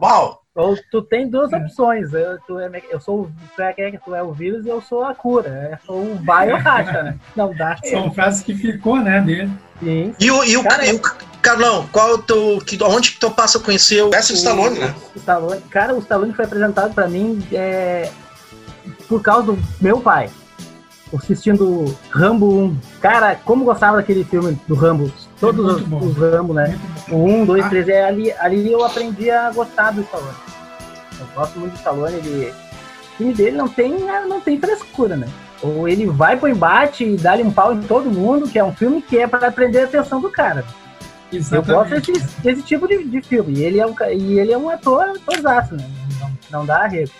mal. 0.00 0.42
Ou 0.54 0.76
tu 0.90 1.02
tem 1.02 1.28
duas 1.28 1.52
é. 1.52 1.56
opções. 1.56 2.12
Eu, 2.12 2.38
tu 2.46 2.60
é, 2.60 2.70
eu 2.88 3.00
sou 3.00 3.28
tu 3.56 3.62
é, 3.62 3.72
tu 4.04 4.14
é 4.14 4.22
o 4.22 4.32
vírus 4.32 4.64
e 4.64 4.68
eu 4.68 4.80
sou 4.80 5.04
a 5.04 5.14
cura. 5.14 5.48
É, 5.48 5.78
ou 5.88 6.14
vai 6.16 6.52
ou 6.52 6.58
racha, 6.58 7.02
né? 7.02 7.18
Não 7.34 7.52
dá. 7.54 7.76
São 7.84 8.12
frases 8.12 8.42
que 8.42 8.54
ficou, 8.54 9.00
né, 9.00 9.20
dele. 9.20 9.50
Sim. 9.80 10.14
E 10.20 10.30
o, 10.30 10.44
e 10.44 10.56
o, 10.56 10.62
Cara, 10.62 10.86
e 10.86 10.92
o 10.92 11.00
Carlão, 11.42 11.88
qual 11.90 12.18
tu, 12.18 12.62
que, 12.64 12.82
onde 12.84 13.12
que 13.12 13.20
tu 13.20 13.30
passa 13.30 13.58
a 13.58 13.60
conhecer 13.60 14.02
o 14.02 14.10
Sylvester 14.10 14.36
Stallone, 14.36 14.78
né? 14.78 14.94
O 15.14 15.18
Stallone, 15.18 15.60
cara, 15.62 15.94
o 15.94 15.98
Stallone 15.98 16.32
foi 16.32 16.44
apresentado 16.44 16.94
para 16.94 17.08
mim 17.08 17.44
é, 17.52 18.08
por 19.08 19.20
causa 19.20 19.52
do 19.52 19.58
meu 19.80 20.00
pai. 20.00 20.30
Assistindo 21.12 21.96
Rambo 22.10 22.64
1. 22.64 22.76
Cara, 23.00 23.36
como 23.44 23.64
gostava 23.64 23.98
daquele 23.98 24.24
filme 24.24 24.58
do 24.66 24.74
Rambo. 24.74 25.12
Todos 25.38 25.80
é 25.80 25.84
os, 25.84 26.02
os, 26.02 26.16
Rambo, 26.16 26.54
né? 26.54 26.78
O 27.08 27.16
1, 27.24 27.44
2, 27.46 27.68
3. 27.68 27.88
É, 27.88 28.04
ali, 28.04 28.32
ali 28.32 28.72
eu 28.72 28.84
aprendi 28.84 29.30
a 29.30 29.50
gostar 29.50 29.90
do 29.92 30.00
Stallone. 30.02 30.34
Eu 31.20 31.26
gosto 31.34 31.58
muito 31.58 31.72
do 31.72 31.76
Stallone. 31.76 32.16
Ele, 32.16 32.50
o 32.50 33.16
time 33.16 33.34
dele 33.34 33.56
não 33.56 33.68
tem, 33.68 33.96
não 34.28 34.40
tem 34.40 34.58
frescura, 34.58 35.16
né? 35.16 35.28
Ou 35.62 35.88
ele 35.88 36.06
vai 36.06 36.36
pro 36.36 36.48
embate 36.48 37.04
e 37.04 37.16
dá-lhe 37.16 37.42
um 37.42 37.50
pau 37.50 37.72
em 37.72 37.80
todo 37.82 38.10
mundo, 38.10 38.48
que 38.48 38.58
é 38.58 38.64
um 38.64 38.74
filme 38.74 39.00
que 39.00 39.18
é 39.18 39.26
para 39.26 39.50
prender 39.52 39.82
a 39.82 39.84
atenção 39.84 40.20
do 40.20 40.30
cara. 40.30 40.64
Exatamente. 41.32 41.70
Eu 41.70 41.76
gosto 41.76 42.12
desse, 42.12 42.40
desse 42.40 42.62
tipo 42.62 42.86
de, 42.86 43.04
de 43.04 43.22
filme. 43.22 43.58
E 43.58 43.64
ele 43.64 43.80
é 43.80 43.86
um, 43.86 43.94
e 44.12 44.38
ele 44.38 44.52
é 44.52 44.58
um 44.58 44.68
ator, 44.68 45.04
atorzaço, 45.04 45.74
né? 45.74 45.88
Não, 46.20 46.30
não 46.50 46.66
dá 46.66 46.84
arrego. 46.84 47.10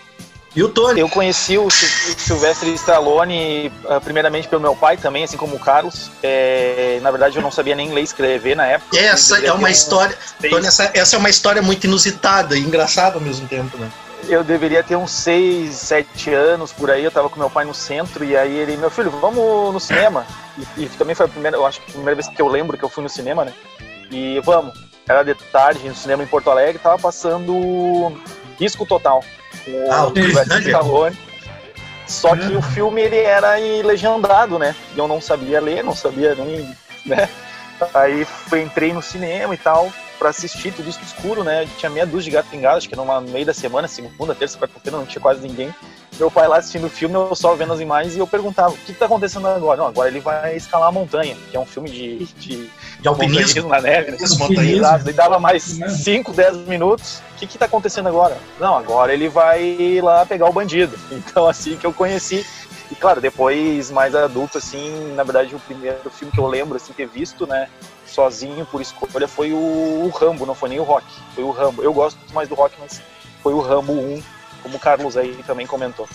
E 0.55 0.63
o 0.63 0.69
Tony? 0.69 1.01
Eu 1.01 1.09
conheci 1.09 1.57
o 1.57 1.67
Sylvester 1.69 2.69
Stallone 2.69 3.71
ah, 3.89 3.99
primeiramente 3.99 4.47
pelo 4.47 4.61
meu 4.61 4.75
pai 4.75 4.95
também, 4.95 5.25
assim 5.25 5.35
como 5.35 5.57
o 5.57 5.59
Carlos. 5.59 6.09
É, 6.23 6.99
na 7.01 7.11
verdade, 7.11 7.35
eu 7.35 7.41
não 7.41 7.51
sabia 7.51 7.75
nem 7.75 7.91
ler 7.91 8.01
e 8.01 8.03
escrever 8.05 8.55
na 8.55 8.65
época. 8.65 8.97
Essa 8.97 9.39
é 9.45 9.51
uma 9.51 9.69
história. 9.69 10.17
Tony, 10.49 10.65
essa, 10.65 10.91
essa 10.93 11.15
é 11.17 11.19
uma 11.19 11.29
história 11.29 11.61
muito 11.61 11.83
inusitada 11.83 12.57
e 12.57 12.61
engraçada 12.61 13.15
ao 13.15 13.21
mesmo 13.21 13.47
tempo, 13.47 13.77
né? 13.77 13.91
eu 14.27 14.43
deveria 14.43 14.83
ter 14.83 14.95
uns 14.95 15.11
6, 15.11 15.73
7 15.75 16.33
anos 16.33 16.73
por 16.73 16.89
aí, 16.89 17.03
eu 17.03 17.11
tava 17.11 17.29
com 17.29 17.39
meu 17.39 17.49
pai 17.49 17.65
no 17.65 17.73
centro, 17.73 18.23
e 18.23 18.35
aí 18.35 18.55
ele, 18.55 18.77
meu 18.77 18.89
filho, 18.89 19.11
vamos 19.11 19.73
no 19.73 19.79
cinema. 19.79 20.25
E, 20.77 20.83
e, 20.83 20.89
também 20.89 21.13
foi 21.13 21.25
a 21.25 21.29
primeira, 21.29 21.57
eu 21.57 21.65
acho 21.65 21.79
que 21.81 21.91
a 21.91 21.93
primeira 21.93 22.15
vez 22.15 22.27
que 22.27 22.41
eu 22.41 22.47
lembro 22.47 22.77
que 22.77 22.83
eu 22.83 22.89
fui 22.89 23.03
no 23.03 23.09
cinema, 23.09 23.45
né? 23.45 23.53
E 24.09 24.39
vamos, 24.43 24.73
era 25.07 25.23
de 25.23 25.35
tarde 25.51 25.87
no 25.87 25.95
cinema 25.95 26.23
em 26.23 26.27
Porto 26.27 26.49
Alegre, 26.49 26.79
tava 26.79 26.97
passando 26.97 28.19
Risco 28.59 28.85
Total. 28.85 29.23
Com 29.65 29.91
ah, 29.91 30.07
o 30.07 30.59
Stallone. 30.59 31.17
Só 32.07 32.35
que 32.35 32.55
o 32.55 32.61
filme 32.61 33.01
ele 33.01 33.17
era 33.17 33.55
legendado, 33.83 34.59
né? 34.59 34.75
E 34.95 34.99
eu 34.99 35.07
não 35.07 35.19
sabia 35.19 35.59
ler, 35.59 35.83
não 35.83 35.95
sabia 35.95 36.35
nem, 36.35 36.75
né? 37.05 37.27
Aí 37.93 38.25
entrei 38.53 38.93
no 38.93 39.01
cinema 39.01 39.53
e 39.53 39.57
tal 39.57 39.91
para 40.17 40.29
assistir 40.29 40.73
tudo 40.73 40.89
isso 40.89 40.99
escuro, 41.03 41.43
né? 41.43 41.67
Tinha 41.77 41.89
meia 41.89 42.05
dúzia 42.05 42.31
de 42.31 42.31
gato 42.31 42.49
pingado, 42.49 42.77
acho 42.77 42.89
que 42.89 42.95
no 42.95 43.21
meio 43.21 43.45
da 43.45 43.53
semana, 43.53 43.87
segunda, 43.87 44.33
terça, 44.33 44.57
quarta-feira, 44.57 44.97
não 44.97 45.05
tinha 45.05 45.21
quase 45.21 45.45
ninguém. 45.45 45.73
Meu 46.17 46.31
pai 46.31 46.47
lá 46.47 46.57
assistindo 46.57 46.87
o 46.87 46.89
filme, 46.89 47.15
eu 47.15 47.35
só 47.35 47.53
vendo 47.55 47.73
as 47.73 47.79
imagens 47.79 48.15
e 48.15 48.19
eu 48.19 48.27
perguntava: 48.27 48.73
o 48.73 48.77
que, 48.77 48.91
está 48.91 49.05
acontecendo 49.05 49.47
agora? 49.47 49.77
Não, 49.77 49.87
agora 49.87 50.09
ele 50.09 50.19
vai 50.19 50.55
escalar 50.55 50.89
a 50.89 50.91
montanha, 50.91 51.35
que 51.51 51.57
é 51.57 51.59
um 51.59 51.65
filme 51.65 51.89
de, 51.89 52.25
de, 52.25 52.69
de 52.99 53.07
alpinismo 53.07 53.67
na 53.67 53.81
neve. 53.81 54.11
Né? 54.11 54.17
Exato, 54.71 55.09
e 55.09 55.13
dava 55.13 55.39
mais 55.39 55.63
5, 55.63 56.31
10 56.31 56.57
minutos. 56.67 57.21
O 57.33 57.37
que, 57.37 57.45
está 57.45 57.65
acontecendo 57.65 58.07
agora? 58.07 58.37
Não, 58.59 58.77
agora 58.77 59.13
ele 59.13 59.27
vai 59.27 59.99
lá 60.01 60.25
pegar 60.25 60.49
o 60.49 60.53
bandido. 60.53 60.97
Então, 61.11 61.47
assim 61.47 61.75
que 61.75 61.85
eu 61.85 61.91
conheci. 61.91 62.45
E 62.91 62.95
claro, 62.95 63.19
depois, 63.19 63.89
mais 63.91 64.15
adulto, 64.15 64.57
assim, 64.57 65.13
na 65.15 65.23
verdade, 65.23 65.55
o 65.55 65.59
primeiro 65.59 66.09
filme 66.09 66.31
que 66.31 66.39
eu 66.39 66.47
lembro, 66.47 66.77
assim, 66.77 66.93
ter 66.93 67.07
visto, 67.07 67.47
né, 67.47 67.67
sozinho, 68.15 68.65
por 68.65 68.81
escolha, 68.81 69.27
foi 69.27 69.51
o, 69.51 69.57
o 69.57 70.09
Rambo, 70.09 70.45
não 70.45 70.55
foi 70.55 70.69
nem 70.69 70.79
o 70.79 70.83
Rock, 70.83 71.05
foi 71.35 71.43
o 71.43 71.51
Rambo. 71.51 71.83
Eu 71.83 71.93
gosto 71.93 72.17
mais 72.33 72.47
do 72.47 72.55
Rock, 72.55 72.75
mas 72.79 73.01
foi 73.43 73.53
o 73.53 73.59
Rambo 73.59 73.91
1, 73.91 74.23
como 74.63 74.77
o 74.77 74.79
Carlos 74.79 75.17
aí 75.17 75.43
também 75.45 75.67
comentou. 75.67 76.07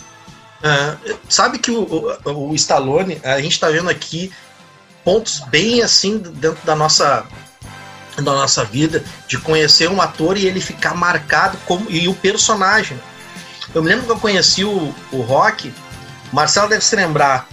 É, 0.62 1.14
sabe 1.28 1.58
que 1.58 1.70
o, 1.70 2.16
o, 2.24 2.50
o, 2.50 2.54
Stallone, 2.54 3.20
a 3.22 3.40
gente 3.40 3.52
está 3.52 3.68
vendo 3.68 3.88
aqui 3.88 4.32
pontos 5.04 5.40
bem 5.48 5.82
assim 5.82 6.18
dentro 6.18 6.64
da 6.64 6.74
nossa 6.74 7.26
da 8.16 8.32
nossa 8.32 8.64
vida, 8.64 9.02
de 9.26 9.38
conhecer 9.38 9.88
um 9.88 10.02
ator 10.02 10.36
e 10.36 10.46
ele 10.46 10.60
ficar 10.60 10.94
marcado 10.94 11.56
como 11.64 11.90
e 11.90 12.06
o 12.08 12.14
personagem. 12.14 13.00
Eu 13.74 13.82
me 13.82 13.88
lembro 13.88 14.04
que 14.04 14.12
eu 14.12 14.18
conheci 14.18 14.64
o, 14.64 14.94
o 15.12 15.22
Rock, 15.22 15.72
Marcelo 16.32 16.68
deve 16.68 16.84
se 16.84 16.94
lembrar, 16.96 17.48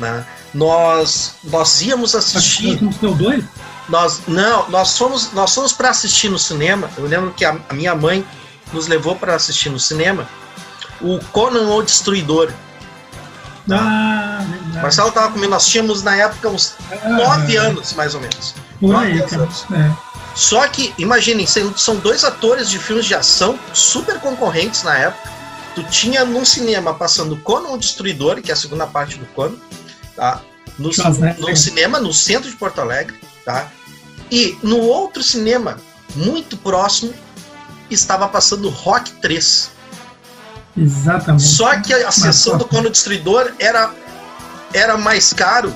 né? 0.00 0.24
Nós 0.52 1.34
nós 1.44 1.80
íamos 1.82 2.14
assistir. 2.16 2.82
Nós 2.82 3.16
dois? 3.16 3.44
Nós 3.90 4.22
não, 4.26 4.70
nós 4.70 4.96
fomos, 4.96 5.32
nós 5.32 5.54
fomos 5.54 5.72
para 5.72 5.90
assistir 5.90 6.28
no 6.28 6.38
cinema. 6.38 6.88
Eu 6.96 7.06
lembro 7.06 7.32
que 7.32 7.44
a, 7.44 7.58
a 7.68 7.74
minha 7.74 7.94
mãe 7.94 8.24
nos 8.72 8.86
levou 8.86 9.16
para 9.16 9.34
assistir 9.34 9.68
no 9.68 9.80
cinema 9.80 10.28
o 11.00 11.18
Conan 11.32 11.68
o 11.74 11.82
Destruidor. 11.82 12.52
Ah, 13.70 14.44
Marcelo 14.74 15.08
estava 15.08 15.32
comigo, 15.32 15.50
nós 15.50 15.66
tínhamos 15.66 16.02
na 16.02 16.16
época 16.16 16.48
uns 16.48 16.74
ah, 16.90 17.08
nove 17.08 17.56
anos, 17.56 17.92
mais 17.94 18.14
ou 18.14 18.20
menos. 18.20 18.54
Aí, 18.98 19.20
anos. 19.20 19.64
É. 19.72 20.10
Só 20.34 20.66
que, 20.68 20.94
imaginem, 20.96 21.46
são 21.46 21.96
dois 21.96 22.24
atores 22.24 22.70
de 22.70 22.78
filmes 22.78 23.06
de 23.06 23.14
ação 23.14 23.58
super 23.72 24.20
concorrentes 24.20 24.82
na 24.82 24.96
época. 24.96 25.30
Tu 25.74 25.82
tinha 25.84 26.24
num 26.24 26.44
cinema 26.44 26.94
passando 26.94 27.36
Conan 27.36 27.70
o 27.70 27.78
Destruidor, 27.78 28.40
que 28.40 28.50
é 28.50 28.54
a 28.54 28.56
segunda 28.56 28.86
parte 28.86 29.18
do 29.18 29.26
Conan, 29.26 29.56
tá? 30.16 30.40
No, 30.78 30.90
no 31.38 31.56
cinema, 31.56 32.00
no 32.00 32.12
centro 32.12 32.48
de 32.48 32.56
Porto 32.56 32.80
Alegre, 32.80 33.18
tá? 33.44 33.68
E 34.30 34.56
no 34.62 34.78
outro 34.78 35.22
cinema, 35.22 35.78
muito 36.14 36.56
próximo, 36.56 37.12
estava 37.90 38.28
passando 38.28 38.68
Rock 38.68 39.10
3. 39.20 39.70
Exatamente. 40.76 41.42
Só 41.42 41.80
que 41.80 41.92
a 41.92 42.10
sessão 42.10 42.56
do 42.56 42.64
Cono 42.64 42.90
Destruidor 42.90 43.52
era, 43.58 43.92
era 44.72 44.96
mais 44.96 45.32
caro 45.32 45.74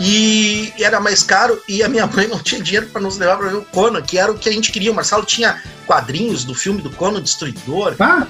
e 0.00 0.72
era 0.78 0.98
mais 0.98 1.22
caro 1.22 1.60
e 1.68 1.82
a 1.82 1.88
minha 1.88 2.06
mãe 2.06 2.26
não 2.26 2.38
tinha 2.38 2.62
dinheiro 2.62 2.86
para 2.86 3.02
nos 3.02 3.18
levar 3.18 3.36
para 3.36 3.48
ver 3.48 3.56
o 3.56 3.64
Conan, 3.66 4.00
que 4.00 4.16
era 4.16 4.32
o 4.32 4.38
que 4.38 4.48
a 4.48 4.52
gente 4.52 4.72
queria. 4.72 4.90
O 4.90 4.94
Marcelo 4.94 5.26
tinha 5.26 5.62
quadrinhos 5.86 6.42
do 6.42 6.54
filme 6.54 6.80
do 6.80 6.90
Conan 6.90 7.20
Destruidor, 7.20 7.96
ah, 8.00 8.26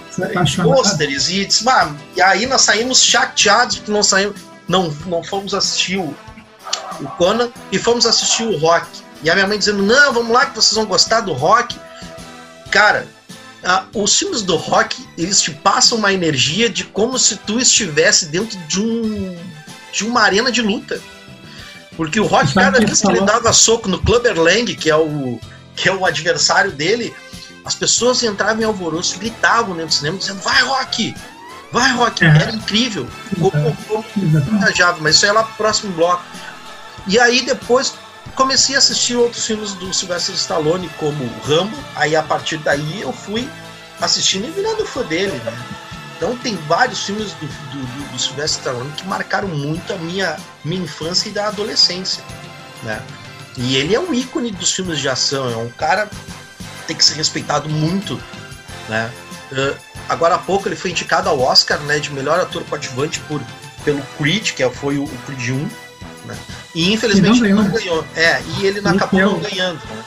pôsteres 0.57 1.29
e 1.29 1.45
disse, 1.45 1.69
ah, 1.69 1.95
e 2.17 2.21
aí 2.21 2.47
nós 2.47 2.63
saímos 2.63 3.03
chateados 3.03 3.77
porque 3.77 3.93
não 3.93 4.03
saímos, 4.03 4.41
não, 4.67 4.91
não 5.07 5.23
fomos 5.23 5.55
assistir 5.55 5.99
o, 5.99 6.15
o 7.01 7.07
Conan 7.17 7.51
e 7.71 7.79
fomos 7.79 8.05
assistir 8.05 8.45
o 8.45 8.59
Rock. 8.59 8.87
E 9.23 9.31
a 9.31 9.35
minha 9.35 9.47
mãe 9.47 9.59
dizendo, 9.59 9.83
não, 9.83 10.13
vamos 10.13 10.33
lá 10.33 10.47
que 10.47 10.55
vocês 10.55 10.75
vão 10.75 10.87
gostar 10.87 11.21
do 11.21 11.33
rock. 11.33 11.79
Cara, 12.71 13.07
os 13.95 14.19
filmes 14.19 14.43
do 14.43 14.57
rock, 14.57 15.07
eles 15.19 15.41
te 15.41 15.51
passam 15.51 15.99
uma 15.99 16.13
energia 16.13 16.71
de 16.71 16.85
como 16.85 17.19
se 17.19 17.37
tu 17.37 17.59
estivesse 17.59 18.27
dentro 18.27 18.59
de 18.67 18.81
um 18.81 19.37
de 19.93 20.05
uma 20.05 20.23
arena 20.23 20.51
de 20.51 20.63
luta. 20.63 21.01
Porque 21.97 22.21
o 22.21 22.27
Rock, 22.27 22.55
cada 22.55 22.79
vez 22.79 23.01
que 23.01 23.09
ele 23.09 23.21
dava 23.21 23.53
soco 23.53 23.89
no 23.89 24.01
Clubber 24.01 24.41
Lang, 24.41 24.75
que 24.75 24.89
é 24.89 24.97
o, 24.97 25.39
que 25.77 25.89
é 25.89 25.93
o 25.93 26.07
adversário 26.07 26.71
dele, 26.71 27.15
as 27.65 27.75
pessoas 27.75 28.23
entravam 28.23 28.63
em 28.63 28.65
alvoroço, 28.65 29.19
gritavam 29.19 29.75
dentro 29.75 29.89
do 29.89 29.95
cinema, 29.95 30.17
dizendo: 30.17 30.41
Vai, 30.41 30.63
Rock! 30.63 31.15
Vai, 31.73 31.93
Rock! 31.93 32.25
É. 32.25 32.29
Era 32.29 32.53
incrível. 32.53 33.07
Como, 33.39 33.77
como, 33.87 34.05
mas 35.01 35.17
isso 35.17 35.27
é 35.27 35.33
lá 35.33 35.43
pro 35.43 35.55
próximo 35.55 35.93
bloco. 35.93 36.25
E 37.07 37.19
aí 37.19 37.43
depois 37.43 37.93
comecei 38.41 38.75
a 38.75 38.79
assistir 38.79 39.17
outros 39.17 39.45
filmes 39.45 39.75
do 39.75 39.93
Sylvester 39.93 40.35
Stallone, 40.35 40.89
como 40.99 41.31
Rambo. 41.45 41.77
Aí 41.95 42.17
a 42.17 42.23
partir 42.23 42.57
daí 42.57 43.03
eu 43.03 43.13
fui 43.13 43.47
assistindo 44.01 44.49
e 44.49 44.51
virando 44.51 44.87
fã 44.87 45.03
dele, 45.03 45.37
né? 45.45 45.53
Então 46.17 46.35
tem 46.39 46.57
vários 46.67 47.05
filmes 47.05 47.33
do, 47.33 47.47
do, 47.47 47.87
do, 47.87 48.13
do 48.13 48.19
Sylvester 48.19 48.61
Stallone 48.61 48.91
que 48.93 49.07
marcaram 49.07 49.47
muito 49.47 49.93
a 49.93 49.97
minha, 49.99 50.39
minha 50.65 50.83
infância 50.83 51.29
e 51.29 51.33
da 51.33 51.49
adolescência, 51.49 52.25
né? 52.83 53.03
E 53.59 53.77
ele 53.77 53.95
é 53.95 54.01
um 54.01 54.15
ícone 54.15 54.51
dos 54.53 54.73
filmes 54.73 54.99
de 54.99 55.09
ação, 55.09 55.51
é 55.51 55.57
um 55.57 55.69
cara 55.69 56.07
que 56.07 56.87
tem 56.87 56.97
que 56.97 57.05
ser 57.05 57.17
respeitado 57.17 57.69
muito, 57.69 58.19
né? 58.89 59.13
Uh, 59.53 59.77
agora 60.09 60.37
há 60.37 60.39
pouco 60.39 60.67
ele 60.67 60.77
foi 60.77 60.93
indicado 60.93 61.29
ao 61.29 61.39
Oscar, 61.41 61.79
né, 61.81 61.99
de 61.99 62.11
melhor 62.11 62.41
ator 62.41 62.65
coadjuvante 62.65 63.21
por 63.21 63.43
pelo 63.85 64.01
Creed, 64.17 64.53
que 64.53 64.69
foi 64.71 64.97
o, 64.97 65.05
o 65.05 65.19
Creed 65.27 65.51
1, 65.51 65.57
né? 66.27 66.39
E 66.75 66.93
infelizmente 66.93 67.41
não, 67.43 67.63
não 67.63 67.71
ganhou. 67.71 68.05
É, 68.15 68.43
e 68.43 68.67
ele 68.67 68.81
não 68.81 68.93
acabou 68.93 69.21
não 69.21 69.41
ganhando, 69.41 69.81
né? 69.89 70.05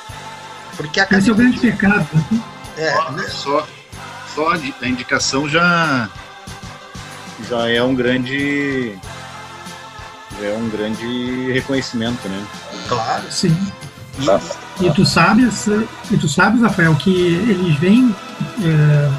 Porque 0.77 0.99
a 0.99 1.07
Esse 1.11 1.29
é 1.29 1.31
o 1.31 1.35
grande 1.35 1.59
pecado. 1.59 2.07
Né? 2.13 2.41
É, 2.77 3.11
né? 3.11 3.23
só, 3.29 3.67
só 4.33 4.53
a 4.53 4.87
indicação 4.87 5.47
já 5.47 6.09
já 7.47 7.69
é 7.69 7.83
um 7.83 7.93
grande 7.93 8.97
já 10.39 10.47
é 10.47 10.57
um 10.57 10.69
grande 10.69 11.51
reconhecimento, 11.51 12.27
né? 12.27 12.45
Claro. 12.87 13.31
Sim. 13.31 13.55
E, 14.79 14.85
e 14.85 14.93
tu 14.93 15.05
sabes, 15.05 15.67
e 16.11 16.17
tu 16.17 16.29
sabes, 16.29 16.61
Rafael, 16.61 16.95
que 16.95 17.11
eles 17.11 17.75
vêm 17.77 18.15
é, 18.61 19.11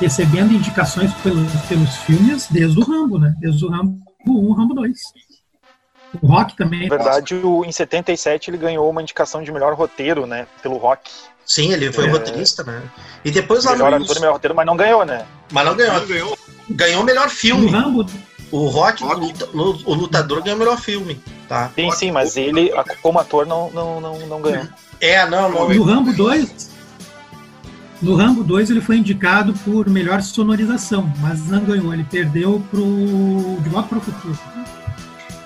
recebendo 0.00 0.52
indicações 0.52 1.12
pelos, 1.14 1.52
pelos 1.68 1.96
filmes 1.98 2.46
desde 2.50 2.78
o 2.78 2.84
Rambo, 2.84 3.18
né? 3.18 3.34
Desde 3.38 3.64
o 3.64 3.68
Rambo 3.68 4.00
1, 4.26 4.52
Rambo 4.52 4.74
2. 4.74 4.98
O 6.20 6.26
Rock 6.26 6.56
também. 6.56 6.88
Na 6.88 6.96
verdade, 6.96 7.34
o, 7.34 7.64
em 7.64 7.72
77 7.72 8.50
ele 8.50 8.58
ganhou 8.58 8.88
uma 8.88 9.02
indicação 9.02 9.42
de 9.42 9.50
melhor 9.52 9.74
roteiro, 9.74 10.26
né? 10.26 10.46
Pelo 10.62 10.76
Rock. 10.76 11.10
Sim, 11.44 11.72
ele 11.72 11.92
foi 11.92 12.06
é... 12.06 12.10
roteirista, 12.10 12.64
né? 12.64 12.82
E 13.24 13.30
depois 13.30 13.64
lá 13.64 13.72
melhor 13.72 13.98
no. 13.98 14.04
Ator, 14.04 14.20
melhor 14.20 14.32
roteiro, 14.32 14.54
mas 14.54 14.66
não 14.66 14.76
ganhou, 14.76 15.04
né? 15.04 15.24
Mas 15.52 15.64
não 15.64 15.76
ganhou. 15.76 16.00
Não 16.00 16.06
ganhou. 16.06 16.38
Ganhou 16.70 17.02
o 17.02 17.04
melhor 17.04 17.28
filme. 17.28 17.70
O 18.50 18.66
Rock, 18.66 19.02
Rock. 19.02 19.34
O, 19.54 19.94
lutador 19.94 20.42
ganhou 20.42 20.56
o 20.56 20.58
melhor 20.58 20.80
filme, 20.80 21.20
tá? 21.48 21.70
Sim, 21.74 21.90
sim, 21.92 22.10
mas 22.10 22.36
ele, 22.36 22.70
como 23.02 23.18
ator, 23.18 23.46
não, 23.46 23.70
não, 23.70 24.00
não, 24.00 24.18
não 24.26 24.40
ganhou. 24.40 24.66
É, 25.00 25.28
não, 25.28 25.50
não. 25.50 25.68
No 25.68 25.82
Rambo 25.82 26.12
2, 26.12 26.70
no 28.00 28.14
Rambo 28.14 28.44
2 28.44 28.70
ele 28.70 28.80
foi 28.80 28.98
indicado 28.98 29.54
por 29.64 29.88
melhor 29.88 30.20
sonorização, 30.22 31.10
mas 31.20 31.46
não 31.46 31.64
ganhou. 31.64 31.92
Ele 31.94 32.04
perdeu 32.04 32.62
pro 32.70 32.84
De 33.62 33.68
Volta 33.68 33.88
para 33.88 33.98
o 33.98 34.00
Futuro. 34.00 34.38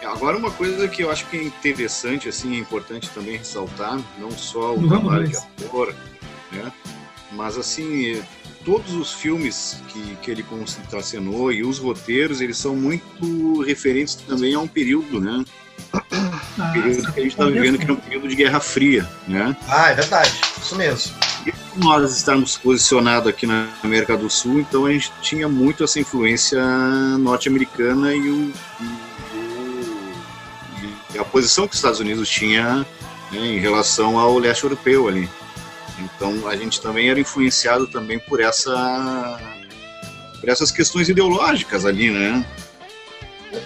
Agora 0.02 0.36
uma 0.36 0.50
coisa 0.50 0.88
que 0.88 1.02
eu 1.02 1.10
acho 1.10 1.26
que 1.26 1.36
é 1.36 1.42
interessante, 1.42 2.28
assim, 2.28 2.56
é 2.56 2.58
importante 2.58 3.10
também 3.10 3.36
ressaltar, 3.36 4.00
não 4.18 4.30
só 4.30 4.74
o 4.74 4.88
trabalho 4.88 5.28
de 5.28 5.36
ator, 5.36 5.94
né? 6.52 6.72
Mas 7.32 7.56
assim, 7.56 8.20
todos 8.64 8.94
os 8.94 9.12
filmes 9.12 9.82
que, 9.88 10.16
que 10.16 10.30
ele 10.30 10.42
contracenou 10.42 11.52
e 11.52 11.62
os 11.62 11.78
roteiros, 11.78 12.40
eles 12.40 12.56
são 12.56 12.74
muito 12.74 13.62
referentes 13.62 14.14
também 14.14 14.54
a 14.54 14.60
um 14.60 14.68
período, 14.68 15.20
né? 15.20 15.44
Ah, 15.92 16.72
período 16.72 17.12
que 17.12 17.20
a 17.20 17.22
gente 17.22 17.32
está 17.32 17.46
vivendo, 17.46 17.78
que 17.78 17.90
é 17.90 17.92
um 17.92 17.96
período 17.96 18.28
de 18.28 18.34
Guerra 18.34 18.60
Fria, 18.60 19.08
né? 19.26 19.56
Ah, 19.68 19.90
é 19.90 19.94
verdade, 19.94 20.40
isso 20.60 20.76
mesmo. 20.76 21.14
E 21.46 21.52
nós 21.78 22.14
estamos 22.14 22.58
posicionados 22.58 23.28
aqui 23.28 23.46
na 23.46 23.68
América 23.82 24.16
do 24.16 24.28
Sul, 24.28 24.60
então 24.60 24.86
a 24.86 24.92
gente 24.92 25.10
tinha 25.22 25.48
muito 25.48 25.82
essa 25.82 25.98
influência 25.98 26.62
norte-americana 27.18 28.14
e 28.14 28.28
o, 28.28 28.52
a 31.20 31.24
posição 31.24 31.66
que 31.66 31.72
os 31.72 31.78
Estados 31.78 32.00
Unidos 32.00 32.28
tinha 32.28 32.87
né, 33.30 33.38
em 33.38 33.59
relação 33.59 34.18
ao 34.18 34.38
leste 34.38 34.64
europeu 34.64 35.09
ali. 35.09 35.28
Então 35.98 36.48
a 36.48 36.56
gente 36.56 36.80
também 36.80 37.11
era 37.11 37.20
influenciado 37.20 37.87
também 37.87 38.18
por 38.18 38.40
essa 38.40 39.38
por 40.40 40.48
essas 40.48 40.70
questões 40.70 41.09
ideológicas 41.09 41.85
ali, 41.85 42.11
né? 42.11 42.44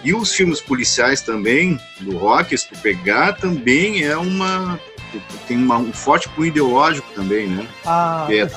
E 0.02 0.14
os 0.14 0.34
filmes 0.34 0.60
policiais 0.60 1.20
também 1.20 1.78
do 2.00 2.16
rock, 2.16 2.56
se 2.56 2.68
tu 2.68 2.78
pegar, 2.78 3.34
também 3.34 4.02
é 4.02 4.16
uma 4.16 4.80
tem 5.46 5.56
uma, 5.56 5.78
um 5.78 5.92
forte 5.92 6.28
cunho 6.30 6.48
ideológico 6.48 7.08
também, 7.14 7.46
né? 7.46 7.68
Ah, 7.86 8.26
é, 8.28 8.48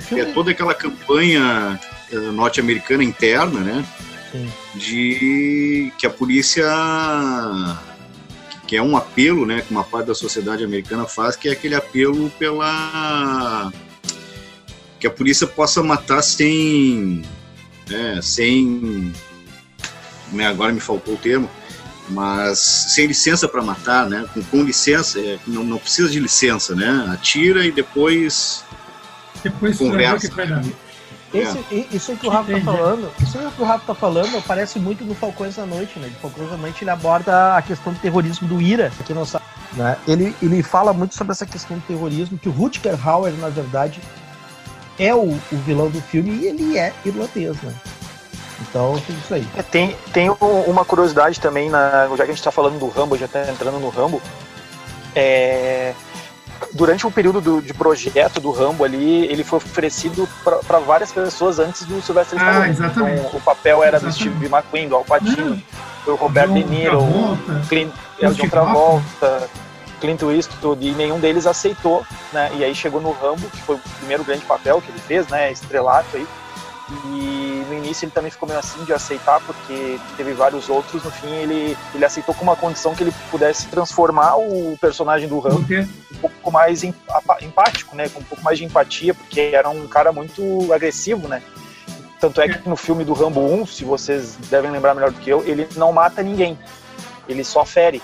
filme... 0.00 0.22
é 0.22 0.24
toda 0.32 0.50
aquela 0.50 0.74
campanha 0.74 1.78
eh, 2.10 2.16
norte-americana 2.16 3.04
interna, 3.04 3.60
né? 3.60 3.84
Sim. 4.32 4.52
De 4.74 5.92
que 5.98 6.06
a 6.06 6.10
polícia 6.10 6.66
que 8.72 8.76
é 8.78 8.82
um 8.82 8.96
apelo, 8.96 9.44
né, 9.44 9.60
que 9.60 9.70
uma 9.70 9.84
parte 9.84 10.06
da 10.06 10.14
sociedade 10.14 10.64
americana 10.64 11.04
faz, 11.04 11.36
que 11.36 11.46
é 11.46 11.52
aquele 11.52 11.74
apelo 11.74 12.30
pela 12.38 13.70
que 14.98 15.06
a 15.06 15.10
polícia 15.10 15.46
possa 15.46 15.82
matar 15.82 16.22
sem, 16.22 17.20
né, 17.86 18.18
sem, 18.22 19.12
né, 20.32 20.46
agora 20.46 20.72
me 20.72 20.80
faltou 20.80 21.12
o 21.12 21.18
termo, 21.18 21.50
mas 22.08 22.60
sem 22.94 23.04
licença 23.04 23.46
para 23.46 23.60
matar, 23.60 24.08
né, 24.08 24.24
com, 24.32 24.42
com 24.44 24.62
licença, 24.62 25.20
é, 25.20 25.38
não, 25.46 25.62
não 25.62 25.76
precisa 25.76 26.08
de 26.08 26.18
licença, 26.18 26.74
né, 26.74 27.10
atira 27.12 27.66
e 27.66 27.70
depois 27.70 28.64
depois 29.44 29.76
conversa. 29.76 30.32
Esse, 31.34 31.58
é. 31.70 31.86
Isso 31.96 32.14
que 32.16 32.26
o 32.26 32.30
Rafa 32.30 32.52
tá 32.52 32.60
falando, 32.60 33.10
isso 33.20 33.38
que 33.38 33.62
o 33.62 33.64
Rafa 33.64 33.84
tá 33.86 33.94
falando 33.94 34.42
parece 34.46 34.78
muito 34.78 35.04
no 35.04 35.14
Falcões 35.14 35.56
da 35.56 35.64
Noite, 35.64 35.98
né? 35.98 36.08
De 36.08 36.14
Falcões 36.16 36.50
da 36.50 36.56
Noite 36.56 36.84
ele 36.84 36.90
aborda 36.90 37.56
a 37.56 37.62
questão 37.62 37.92
do 37.92 37.98
terrorismo 37.98 38.46
do 38.46 38.60
IRA, 38.60 38.92
aqui 39.00 39.14
não 39.14 39.24
sabe, 39.24 39.44
né? 39.72 39.96
Ele, 40.06 40.34
ele 40.42 40.62
fala 40.62 40.92
muito 40.92 41.14
sobre 41.14 41.32
essa 41.32 41.46
questão 41.46 41.78
do 41.78 41.82
terrorismo, 41.84 42.38
que 42.38 42.48
o 42.48 42.52
Rutger 42.52 42.96
Hauer, 43.06 43.32
na 43.38 43.48
verdade, 43.48 44.00
é 44.98 45.14
o, 45.14 45.30
o 45.30 45.56
vilão 45.64 45.88
do 45.88 46.00
filme 46.02 46.30
e 46.30 46.46
ele 46.46 46.78
é 46.78 46.92
irlandês, 47.04 47.56
né? 47.62 47.74
Então, 48.60 49.00
tem 49.06 49.16
isso 49.16 49.34
aí. 49.34 49.48
É, 49.56 49.62
tem, 49.62 49.96
tem 50.12 50.30
uma 50.30 50.84
curiosidade 50.84 51.40
também, 51.40 51.68
na, 51.68 52.08
já 52.10 52.24
que 52.24 52.30
a 52.30 52.34
gente 52.34 52.42
tá 52.42 52.52
falando 52.52 52.78
do 52.78 52.88
Rambo, 52.88 53.16
já 53.16 53.26
tá 53.26 53.50
entrando 53.50 53.80
no 53.80 53.88
Rambo, 53.88 54.20
é 55.16 55.94
durante 56.72 57.06
o 57.06 57.10
período 57.10 57.40
do, 57.40 57.62
de 57.62 57.74
projeto 57.74 58.40
do 58.40 58.50
Rambo 58.50 58.84
ali, 58.84 59.26
ele 59.26 59.44
foi 59.44 59.58
oferecido 59.58 60.28
para 60.42 60.78
várias 60.78 61.12
pessoas 61.12 61.58
antes 61.58 61.84
do 61.84 62.00
Sylvester 62.02 62.38
ah, 62.40 62.44
Stallone. 62.44 62.70
Exatamente. 62.70 63.20
Então, 63.20 63.38
o 63.38 63.40
papel 63.40 63.82
era 63.82 63.96
exatamente. 63.96 64.28
do 64.28 64.30
Steve 64.30 64.46
McQueen, 64.46 64.88
do 64.88 64.96
Al 64.96 65.04
Pacino, 65.04 65.62
foi 66.04 66.14
o 66.14 66.16
Robert 66.16 66.52
De 66.52 66.64
Niro, 66.64 67.02
Clint, 67.68 67.92
é, 68.20 68.28
o 68.28 68.34
John 68.34 68.48
Travolta, 68.48 69.48
Clint 70.00 70.22
Eastwood, 70.22 70.86
e 70.86 70.92
nenhum 70.92 71.20
deles 71.20 71.46
aceitou, 71.46 72.04
né? 72.32 72.50
E 72.54 72.64
aí 72.64 72.74
chegou 72.74 73.00
no 73.00 73.12
Rambo, 73.12 73.48
que 73.48 73.62
foi 73.62 73.76
o 73.76 73.80
primeiro 73.98 74.24
grande 74.24 74.44
papel 74.44 74.80
que 74.80 74.90
ele 74.90 74.98
fez, 74.98 75.28
né? 75.28 75.52
Estrelato 75.52 76.16
aí. 76.16 76.26
E 77.06 77.64
no 77.68 77.74
início 77.74 78.04
ele 78.04 78.12
também 78.12 78.30
ficou 78.30 78.48
meio 78.48 78.60
assim 78.60 78.84
de 78.84 78.92
aceitar, 78.92 79.40
porque 79.40 79.98
teve 80.16 80.32
vários 80.32 80.68
outros. 80.68 81.02
No 81.02 81.10
fim, 81.10 81.32
ele, 81.32 81.76
ele 81.94 82.04
aceitou 82.04 82.34
com 82.34 82.42
uma 82.42 82.56
condição 82.56 82.94
que 82.94 83.02
ele 83.02 83.12
pudesse 83.30 83.66
transformar 83.68 84.36
o 84.36 84.76
personagem 84.80 85.28
do 85.28 85.38
Rambo 85.38 85.66
um 86.12 86.18
pouco 86.18 86.50
mais 86.50 86.82
empático, 86.84 87.96
né? 87.96 88.08
Com 88.08 88.20
um 88.20 88.24
pouco 88.24 88.44
mais 88.44 88.58
de 88.58 88.64
empatia, 88.64 89.14
porque 89.14 89.40
era 89.40 89.68
um 89.68 89.86
cara 89.88 90.12
muito 90.12 90.72
agressivo, 90.72 91.28
né? 91.28 91.42
Tanto 92.20 92.40
é 92.40 92.48
que 92.48 92.68
no 92.68 92.76
filme 92.76 93.04
do 93.04 93.12
Rambo 93.12 93.40
1, 93.40 93.66
se 93.66 93.84
vocês 93.84 94.36
devem 94.48 94.70
lembrar 94.70 94.94
melhor 94.94 95.10
do 95.10 95.18
que 95.18 95.28
eu, 95.28 95.44
ele 95.44 95.66
não 95.74 95.92
mata 95.92 96.22
ninguém. 96.22 96.56
Ele 97.28 97.42
só 97.42 97.64
fere. 97.64 98.00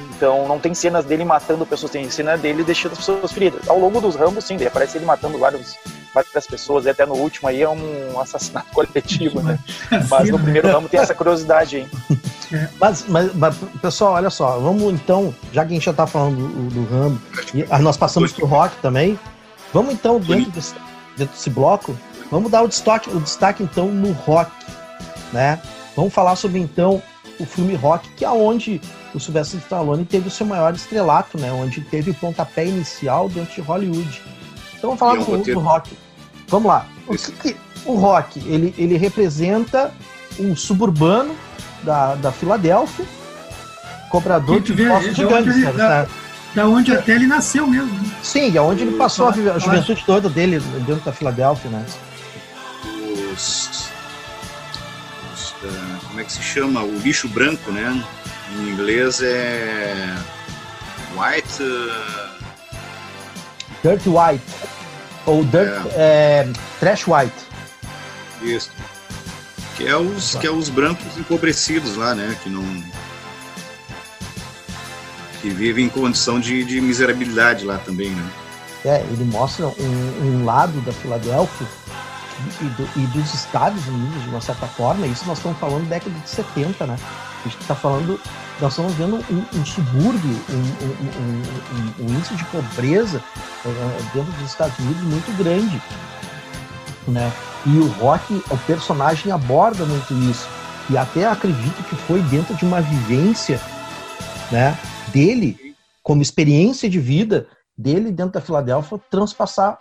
Então 0.00 0.48
não 0.48 0.58
tem 0.58 0.74
cenas 0.74 1.04
dele 1.04 1.24
matando 1.24 1.64
pessoas, 1.64 1.92
tem 1.92 2.08
cena 2.10 2.36
dele 2.36 2.64
deixando 2.64 2.92
as 2.92 2.98
pessoas 2.98 3.32
feridas. 3.32 3.68
Ao 3.68 3.78
longo 3.78 4.00
dos 4.00 4.16
Rambos, 4.16 4.44
sim, 4.44 4.56
aparece 4.64 4.98
ele 4.98 5.04
matando 5.04 5.38
vários, 5.38 5.76
várias 6.12 6.46
pessoas, 6.46 6.84
e 6.84 6.90
até 6.90 7.06
no 7.06 7.14
último 7.14 7.48
aí 7.48 7.62
é 7.62 7.68
um 7.68 8.18
assassinato 8.20 8.70
coletivo, 8.72 9.42
né? 9.42 9.58
Mas 10.08 10.30
no 10.30 10.38
primeiro 10.38 10.68
Rambo 10.68 10.88
tem 10.88 11.00
essa 11.00 11.14
curiosidade 11.14 11.76
aí. 11.76 11.88
É. 12.52 12.68
Mas, 12.78 13.06
mas, 13.08 13.34
mas, 13.34 13.56
pessoal, 13.80 14.12
olha 14.12 14.30
só, 14.30 14.58
vamos 14.58 14.92
então, 14.92 15.34
já 15.52 15.64
que 15.64 15.72
a 15.72 15.74
gente 15.74 15.84
já 15.84 15.92
tá 15.92 16.06
falando 16.06 16.36
do, 16.36 16.70
do 16.70 16.84
Rambo, 16.84 17.20
e 17.54 17.64
nós 17.82 17.96
passamos 17.96 18.32
pro 18.32 18.46
rock 18.46 18.76
também, 18.82 19.18
vamos 19.72 19.94
então, 19.94 20.20
dentro 20.20 20.50
desse, 20.52 20.74
dentro 21.16 21.34
desse 21.34 21.50
bloco, 21.50 21.96
vamos 22.30 22.50
dar 22.50 22.62
o 22.62 22.68
destaque, 22.68 23.10
o 23.10 23.18
destaque 23.18 23.62
então 23.62 23.88
no 23.88 24.12
rock, 24.12 24.52
né? 25.32 25.60
Vamos 25.96 26.12
falar 26.12 26.36
sobre 26.36 26.60
então 26.60 27.02
o 27.38 27.46
filme 27.46 27.74
Rock, 27.74 28.08
que 28.10 28.24
é 28.24 28.30
onde 28.30 28.80
o 29.14 29.20
Sylvester 29.20 29.60
Stallone 29.60 30.04
teve 30.04 30.28
o 30.28 30.30
seu 30.30 30.46
maior 30.46 30.74
estrelato, 30.74 31.38
né? 31.38 31.52
Onde 31.52 31.80
teve 31.80 32.10
o 32.10 32.14
pontapé 32.14 32.66
inicial 32.66 33.28
dentro 33.28 33.54
de 33.54 33.60
Hollywood. 33.60 34.22
Então 34.76 34.90
vamos 34.90 34.98
falar 34.98 35.16
é 35.16 35.20
um 35.20 35.42
do, 35.42 35.54
do, 35.54 35.60
Rock. 35.60 35.96
Vamos 36.48 36.68
lá. 36.68 36.86
O, 37.06 37.16
que 37.16 37.32
que, 37.32 37.56
o 37.84 37.94
Rock, 37.94 38.40
ele, 38.46 38.74
ele 38.78 38.96
representa 38.96 39.92
um 40.38 40.54
suburbano 40.56 41.34
da, 41.82 42.14
da 42.16 42.32
Filadélfia, 42.32 43.04
cobrador 44.10 44.60
de 44.60 44.72
impostos 44.72 45.14
de 45.14 45.24
gangsters, 45.24 45.74
né? 45.74 46.06
Da 46.54 46.68
onde 46.68 46.92
até 46.92 47.16
ele 47.16 47.26
nasceu 47.26 47.66
mesmo. 47.66 47.92
Né? 47.92 48.10
Sim, 48.22 48.52
e 48.52 48.58
aonde 48.58 48.82
ele 48.82 48.96
passou 48.96 49.26
a, 49.26 49.30
a 49.30 49.58
juventude 49.58 50.04
toda 50.06 50.28
dele 50.28 50.60
dentro 50.86 51.04
da 51.04 51.12
Filadélfia, 51.12 51.68
né? 51.68 51.84
Os, 53.32 53.90
os, 55.32 55.50
uh, 55.50 56.03
como 56.14 56.22
é 56.22 56.24
que 56.26 56.32
se 56.32 56.42
chama? 56.42 56.80
O 56.84 56.96
bicho 57.00 57.26
branco, 57.26 57.72
né? 57.72 58.04
Em 58.52 58.68
inglês 58.68 59.20
é 59.20 60.16
white. 61.16 61.60
Uh... 61.60 62.30
Dirt 63.82 64.06
white. 64.06 64.44
Ou 65.26 65.44
dirt, 65.44 65.72
é. 65.96 66.46
É, 66.46 66.52
trash 66.78 67.08
white. 67.08 67.34
Isso. 68.42 68.70
Que 69.76 69.88
é 69.88 69.96
os, 69.96 70.36
que 70.36 70.46
é 70.46 70.50
os 70.52 70.68
brancos 70.68 71.18
empobrecidos 71.18 71.96
lá, 71.96 72.14
né? 72.14 72.36
Que 72.44 72.48
não 72.48 72.62
que 75.42 75.50
vive 75.50 75.82
em 75.82 75.88
condição 75.88 76.38
de, 76.38 76.62
de 76.62 76.80
miserabilidade 76.80 77.64
lá 77.64 77.78
também, 77.78 78.10
né? 78.10 78.30
É, 78.84 79.00
ele 79.00 79.24
mostra 79.24 79.66
um, 79.66 80.22
um 80.22 80.44
lado 80.44 80.80
da 80.82 80.92
Filadélfia 80.92 81.66
e, 82.60 82.64
do, 82.64 82.88
e, 82.96 83.06
dos 83.08 83.34
Estados 83.34 83.86
Unidos, 83.86 84.22
de 84.22 84.28
uma 84.28 84.40
certa 84.40 84.66
forma, 84.66 85.06
isso 85.06 85.26
nós 85.26 85.38
estamos 85.38 85.58
falando 85.58 85.88
década 85.88 86.18
de 86.18 86.28
70, 86.28 86.86
né? 86.86 86.96
A 87.44 87.48
gente 87.48 87.60
está 87.60 87.74
falando, 87.74 88.20
nós 88.60 88.72
estamos 88.72 88.94
vendo 88.94 89.16
um, 89.16 89.58
um 89.58 89.66
subúrbio, 89.66 90.40
um, 90.50 92.02
um, 92.02 92.16
índice 92.16 92.34
de 92.34 92.44
pobreza 92.46 93.22
uh, 93.64 94.02
dentro 94.14 94.32
dos 94.32 94.50
Estados 94.50 94.78
Unidos 94.78 95.02
muito 95.02 95.36
grande, 95.36 95.82
né? 97.08 97.32
E 97.66 97.78
o 97.78 97.88
Rock, 97.92 98.42
o 98.50 98.58
personagem 98.66 99.32
aborda 99.32 99.84
muito 99.84 100.14
isso. 100.30 100.48
E 100.90 100.98
até 100.98 101.26
acredito 101.26 101.82
que 101.84 101.96
foi 101.96 102.20
dentro 102.22 102.54
de 102.54 102.64
uma 102.64 102.80
vivência, 102.80 103.60
né? 104.50 104.78
dele, 105.14 105.76
como 106.02 106.20
experiência 106.20 106.90
de 106.90 106.98
vida 106.98 107.46
dele 107.78 108.10
dentro 108.10 108.32
da 108.32 108.40
Filadélfia, 108.40 109.00
transpassar 109.08 109.78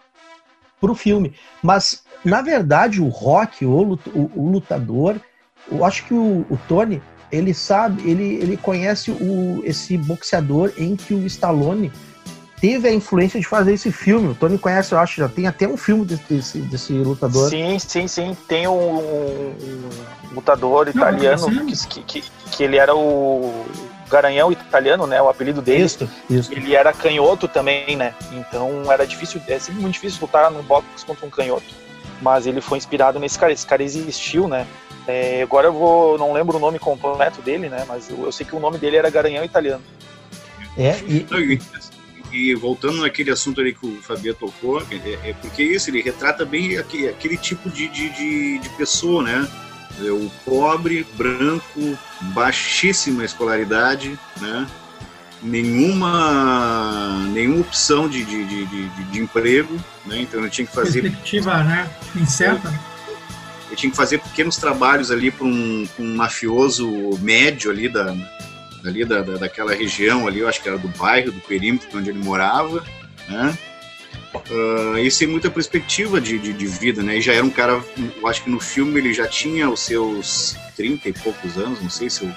para 0.80 0.92
o 0.92 0.96
filme. 0.96 1.34
Mas, 1.62 2.04
na 2.24 2.42
verdade, 2.42 3.02
o 3.02 3.10
Rock, 3.10 3.66
o, 3.66 4.00
o, 4.36 4.50
lutador, 4.50 5.16
eu 5.72 5.84
acho 5.84 6.06
que 6.06 6.14
o, 6.14 6.46
o, 6.50 6.58
Tony, 6.68 7.02
ele 7.32 7.54
sabe, 7.54 8.10
ele, 8.10 8.36
ele 8.36 8.58
conhece 8.58 9.12
o, 9.12 9.62
esse 9.66 9.98
boxeador 9.98 10.72
em 10.78 10.96
que 10.96 11.14
o 11.14 11.26
Stallone 11.26 11.92
teve 12.64 12.88
a 12.88 12.94
influência 12.94 13.38
de 13.42 13.46
fazer 13.46 13.74
esse 13.74 13.92
filme. 13.92 14.30
O 14.30 14.36
Tony 14.36 14.58
conhece, 14.58 14.94
eu 14.94 15.00
acho, 15.00 15.18
já 15.18 15.28
tem 15.28 15.48
até 15.48 15.68
um 15.68 15.76
filme 15.76 16.06
desse, 16.06 16.60
desse, 16.60 16.94
lutador. 16.94 17.50
Sim, 17.50 17.78
sim, 17.78 18.08
sim. 18.08 18.38
Tem 18.48 18.66
um, 18.70 19.00
um 19.00 19.90
lutador 20.34 20.88
italiano 20.88 21.50
Não, 21.50 21.66
que, 21.66 22.04
que, 22.04 22.24
que, 22.52 22.64
ele 22.64 22.78
era 22.78 22.96
o 22.96 23.66
Garanhão 24.10 24.50
italiano, 24.50 25.06
né? 25.06 25.22
O 25.22 25.28
apelido 25.28 25.62
dele. 25.62 25.84
Isso, 25.84 26.10
isso. 26.30 26.54
Ele 26.54 26.74
era 26.74 26.94
canhoto 26.94 27.50
também, 27.50 27.98
né? 27.98 28.14
Então 28.32 28.90
era 28.90 29.06
difícil, 29.06 29.42
é 29.46 29.60
sempre 29.60 29.82
muito 29.82 29.96
difícil 29.96 30.20
lutar 30.22 30.50
no 30.50 30.64
boxe 30.64 31.06
contra 31.06 31.26
um 31.26 31.30
canhoto. 31.30 31.83
Mas 32.24 32.48
ele 32.48 32.62
foi 32.62 32.78
inspirado 32.78 33.20
nesse 33.20 33.38
cara. 33.38 33.52
Esse 33.52 33.68
cara 33.68 33.84
existiu, 33.84 34.48
né? 34.48 34.66
É, 35.06 35.44
agora 35.44 35.68
eu 35.68 35.74
vou, 35.74 36.18
não 36.18 36.32
lembro 36.32 36.58
o 36.58 36.60
nome 36.60 36.80
completo 36.80 37.42
dele, 37.42 37.68
né? 37.68 37.84
Mas 37.88 38.10
eu, 38.10 38.24
eu 38.24 38.32
sei 38.32 38.46
que 38.46 38.56
o 38.56 38.60
nome 38.60 38.78
dele 38.78 38.96
era 38.96 39.10
Garanhão 39.10 39.44
italiano. 39.44 39.84
É, 40.78 40.98
e... 41.06 41.60
e 42.32 42.56
voltando 42.56 43.02
naquele 43.02 43.30
assunto 43.30 43.60
ali 43.60 43.74
que 43.74 43.86
o 43.86 44.02
Fabio 44.02 44.34
tocou, 44.34 44.82
é, 44.90 45.30
é 45.30 45.34
porque 45.34 45.62
isso, 45.62 45.90
ele 45.90 46.02
retrata 46.02 46.46
bem 46.46 46.78
aquele, 46.78 47.10
aquele 47.10 47.38
tipo 47.38 47.70
de, 47.70 47.88
de, 47.90 48.10
de, 48.10 48.60
de 48.60 48.70
pessoa, 48.70 49.22
né? 49.22 49.48
É 50.00 50.10
o 50.10 50.32
pobre, 50.44 51.06
branco, 51.16 51.98
baixíssima 52.34 53.24
escolaridade, 53.24 54.18
né? 54.42 54.66
Nenhuma, 55.44 57.28
nenhuma 57.32 57.62
opção 57.62 58.08
de, 58.08 58.24
de, 58.24 58.46
de, 58.46 58.66
de, 58.66 59.04
de 59.06 59.20
emprego, 59.20 59.76
né? 60.06 60.22
então 60.22 60.42
eu 60.42 60.50
tinha 60.50 60.66
que 60.66 60.74
fazer... 60.74 61.02
Perspectiva 61.02 61.64
né? 61.64 61.90
incerta. 62.16 62.68
Eu, 62.68 63.72
eu 63.72 63.76
tinha 63.76 63.92
que 63.92 63.98
fazer 63.98 64.20
pequenos 64.20 64.58
trabalhos 64.58 65.12
ali 65.12 65.30
para 65.30 65.46
um, 65.46 65.88
um, 66.00 66.16
mafioso 66.16 66.88
médio 67.20 67.72
ali 67.72 67.90
da, 67.90 68.16
ali 68.86 69.04
da, 69.04 69.22
da, 69.22 69.38
daquela 69.38 69.74
região 69.74 70.28
ali, 70.28 70.40
eu 70.40 70.48
acho 70.48 70.62
que 70.62 70.70
era 70.70 70.78
do 70.78 70.88
bairro, 70.90 71.32
do 71.32 71.40
perímetro 71.42 71.90
onde 71.98 72.10
ele 72.10 72.20
morava, 72.20 72.84
né? 73.28 73.58
Uh, 74.50 74.98
e 74.98 75.12
sem 75.12 75.28
muita 75.28 75.50
perspectiva 75.50 76.20
de, 76.20 76.40
de, 76.40 76.54
de, 76.54 76.66
vida, 76.66 77.04
né? 77.04 77.18
E 77.18 77.22
já 77.22 77.34
era 77.34 77.46
um 77.46 77.50
cara, 77.50 77.82
eu 78.20 78.28
acho 78.28 78.44
que 78.44 78.50
no 78.50 78.60
filme 78.60 79.00
ele 79.00 79.14
já 79.14 79.28
tinha 79.28 79.70
os 79.70 79.80
seus 79.80 80.56
30 80.76 81.10
e 81.10 81.14
poucos 81.14 81.58
anos, 81.58 81.82
não 81.82 81.90
sei 81.90 82.10
se 82.10 82.24
eu. 82.24 82.32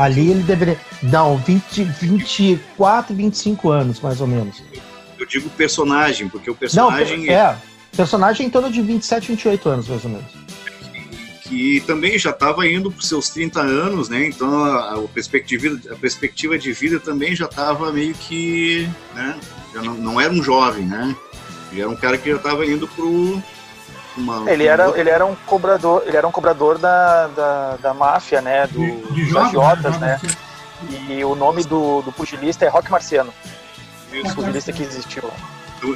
Ali 0.00 0.30
ele 0.30 0.42
deveria. 0.42 0.78
Não, 1.02 1.36
20, 1.36 1.84
24, 1.84 3.14
25 3.14 3.68
anos, 3.68 4.00
mais 4.00 4.22
ou 4.22 4.26
menos. 4.26 4.62
Eu 5.18 5.26
digo 5.26 5.50
personagem, 5.50 6.26
porque 6.26 6.50
o 6.50 6.54
personagem. 6.54 7.26
Não, 7.26 7.32
é, 7.34 7.54
personagem 7.94 8.46
em 8.46 8.50
torno 8.50 8.70
de 8.70 8.80
27, 8.80 9.28
28 9.28 9.68
anos, 9.68 9.88
mais 9.88 10.02
ou 10.02 10.10
menos. 10.10 10.32
Que 11.42 11.82
também 11.86 12.18
já 12.18 12.30
estava 12.30 12.66
indo 12.66 12.90
para 12.90 13.00
os 13.00 13.08
seus 13.08 13.28
30 13.28 13.60
anos, 13.60 14.08
né? 14.08 14.26
Então 14.26 14.64
a, 14.64 14.94
a, 14.94 15.02
perspectiva, 15.02 15.78
a 15.92 15.96
perspectiva 15.96 16.58
de 16.58 16.72
vida 16.72 16.98
também 16.98 17.36
já 17.36 17.44
estava 17.44 17.92
meio 17.92 18.14
que. 18.14 18.88
Né? 19.14 19.38
já 19.74 19.82
não, 19.82 19.94
não 19.94 20.20
era 20.20 20.32
um 20.32 20.42
jovem, 20.42 20.86
né? 20.86 21.14
Ele 21.70 21.82
era 21.82 21.90
um 21.90 21.96
cara 21.96 22.16
que 22.16 22.30
já 22.30 22.36
estava 22.36 22.64
indo 22.64 22.88
pro 22.88 23.42
uma, 24.16 24.50
ele 24.50 24.66
era 24.66 24.98
ele 24.98 25.10
era 25.10 25.24
um 25.24 25.34
cobrador 25.34 26.02
ele 26.06 26.16
era 26.16 26.26
um 26.26 26.32
cobrador 26.32 26.78
da, 26.78 27.28
da, 27.28 27.76
da 27.76 27.94
máfia 27.94 28.40
né 28.40 28.66
do, 28.66 28.80
de, 29.12 29.26
de 29.26 29.38
agiotas 29.38 29.98
né, 29.98 30.20
né? 30.22 30.30
e 31.08 31.24
o 31.24 31.34
nome 31.34 31.62
do, 31.64 32.02
do 32.02 32.12
pugilista 32.12 32.64
é 32.64 32.68
Rock 32.68 32.90
Marciano 32.90 33.32
o 34.12 34.34
pugilista 34.34 34.72
que 34.72 34.82
existiu 34.82 35.30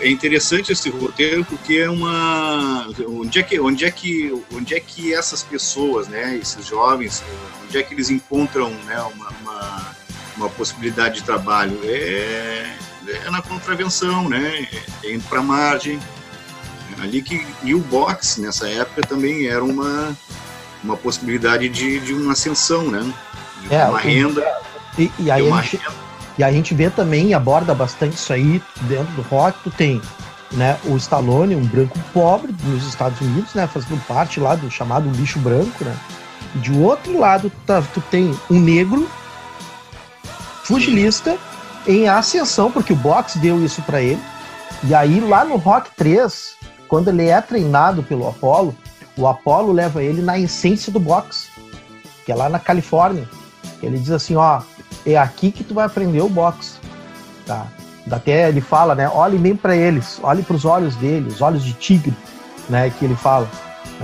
é 0.01 0.09
interessante 0.09 0.73
esse 0.73 0.89
roteiro 0.89 1.45
porque 1.45 1.79
é 1.79 1.91
uma 1.91 2.87
onde 3.09 3.39
é 3.39 3.43
que 3.43 3.61
onde 3.61 3.85
é 3.85 3.91
que 3.91 4.45
onde 4.55 4.75
é 4.75 4.81
que 4.81 5.13
essas 5.13 5.43
pessoas 5.43 6.09
né 6.09 6.37
esses 6.37 6.65
jovens 6.65 7.23
onde 7.65 7.79
é 7.79 7.83
que 7.83 7.93
eles 7.93 8.11
encontram 8.11 8.71
né 8.87 8.99
uma, 9.15 9.29
uma, 9.43 9.97
uma 10.37 10.49
possibilidade 10.51 11.17
de 11.17 11.23
trabalho 11.25 11.79
é 11.85 12.75
é 13.09 13.31
na 13.31 13.43
contravenção, 13.43 14.29
né? 14.29 14.67
É 15.03 15.13
indo 15.13 15.25
para 15.25 15.41
a 15.41 15.43
margem. 15.43 16.01
Ali 17.05 17.23
que, 17.23 17.47
e 17.63 17.75
o 17.75 17.81
boxe, 17.81 18.41
nessa 18.41 18.69
época, 18.69 19.03
também 19.03 19.47
era 19.47 19.63
uma, 19.63 20.17
uma 20.83 20.97
possibilidade 20.97 21.69
de, 21.69 22.01
de 22.01 22.15
uma 22.15 22.33
ascensão, 22.33 22.91
né? 22.91 23.13
De 23.63 23.75
é, 23.75 23.85
uma 23.85 23.99
renda. 23.99 24.45
E, 24.99 25.11
e 25.19 25.31
aí 25.31 25.51
a 25.51 25.63
gente, 25.63 25.81
e 26.39 26.45
a 26.45 26.51
gente 26.51 26.75
vê 26.75 26.91
também, 26.91 27.35
aborda 27.35 27.75
bastante 27.75 28.15
isso 28.15 28.33
aí 28.33 28.63
dentro 28.83 29.13
do 29.15 29.23
rock, 29.23 29.59
tu 29.63 29.71
tem 29.71 30.01
né, 30.53 30.79
o 30.85 30.97
Stallone, 30.97 31.57
um 31.57 31.67
branco 31.67 31.99
pobre 32.13 32.55
nos 32.65 32.87
Estados 32.87 33.21
Unidos, 33.21 33.55
né, 33.55 33.67
fazendo 33.67 34.01
parte 34.07 34.41
lá 34.41 34.55
do 34.55 34.71
chamado 34.71 35.11
lixo 35.11 35.39
branco, 35.39 35.85
né? 35.85 35.97
E 36.55 36.59
de 36.59 36.73
outro 36.73 37.19
lado, 37.19 37.51
tá, 37.67 37.83
tu 37.93 38.01
tem 38.01 38.39
um 38.51 38.61
negro 38.61 39.09
fugilista 40.63 41.37
em 41.87 42.09
ascensão, 42.09 42.71
porque 42.71 42.93
o 42.93 42.97
boxe 42.97 43.39
deu 43.39 43.63
isso 43.65 43.83
para 43.83 44.01
ele. 44.01 44.21
E 44.85 44.95
aí, 44.95 45.21
lá 45.21 45.45
no 45.45 45.57
Rock 45.57 45.91
3, 45.97 46.57
quando 46.89 47.09
ele 47.09 47.29
é 47.29 47.41
treinado 47.41 48.03
pelo 48.03 48.29
Apollo, 48.29 48.75
o 49.17 49.27
Apollo 49.27 49.73
leva 49.73 50.03
ele 50.03 50.23
na 50.23 50.39
essência 50.39 50.93
do 50.93 50.99
boxe, 51.01 51.49
que 52.25 52.33
é 52.33 52.35
lá 52.35 52.49
na 52.49 52.59
Califórnia. 52.59 53.29
Ele 53.83 53.99
diz 53.99 54.11
assim: 54.11 54.37
ó, 54.37 54.63
é 55.07 55.17
aqui 55.17 55.51
que 55.51 55.65
tu 55.65 55.75
vai 55.75 55.87
aprender 55.87 56.21
o 56.21 56.29
boxe. 56.29 56.79
Tá? 57.47 57.67
Até 58.11 58.49
ele 58.49 58.61
fala, 58.61 58.95
né? 58.95 59.09
Olhe 59.09 59.39
bem 59.39 59.57
para 59.57 59.77
eles, 59.77 60.19
olhe 60.23 60.43
para 60.43 60.57
os 60.57 60.65
olhos 60.65 60.95
dele, 60.97 61.29
os 61.29 61.41
olhos 61.41 61.65
de 61.65 61.73
tigre, 61.73 62.15
né? 62.69 62.91
Que 62.91 63.05
ele 63.05 63.17
fala. 63.17 63.49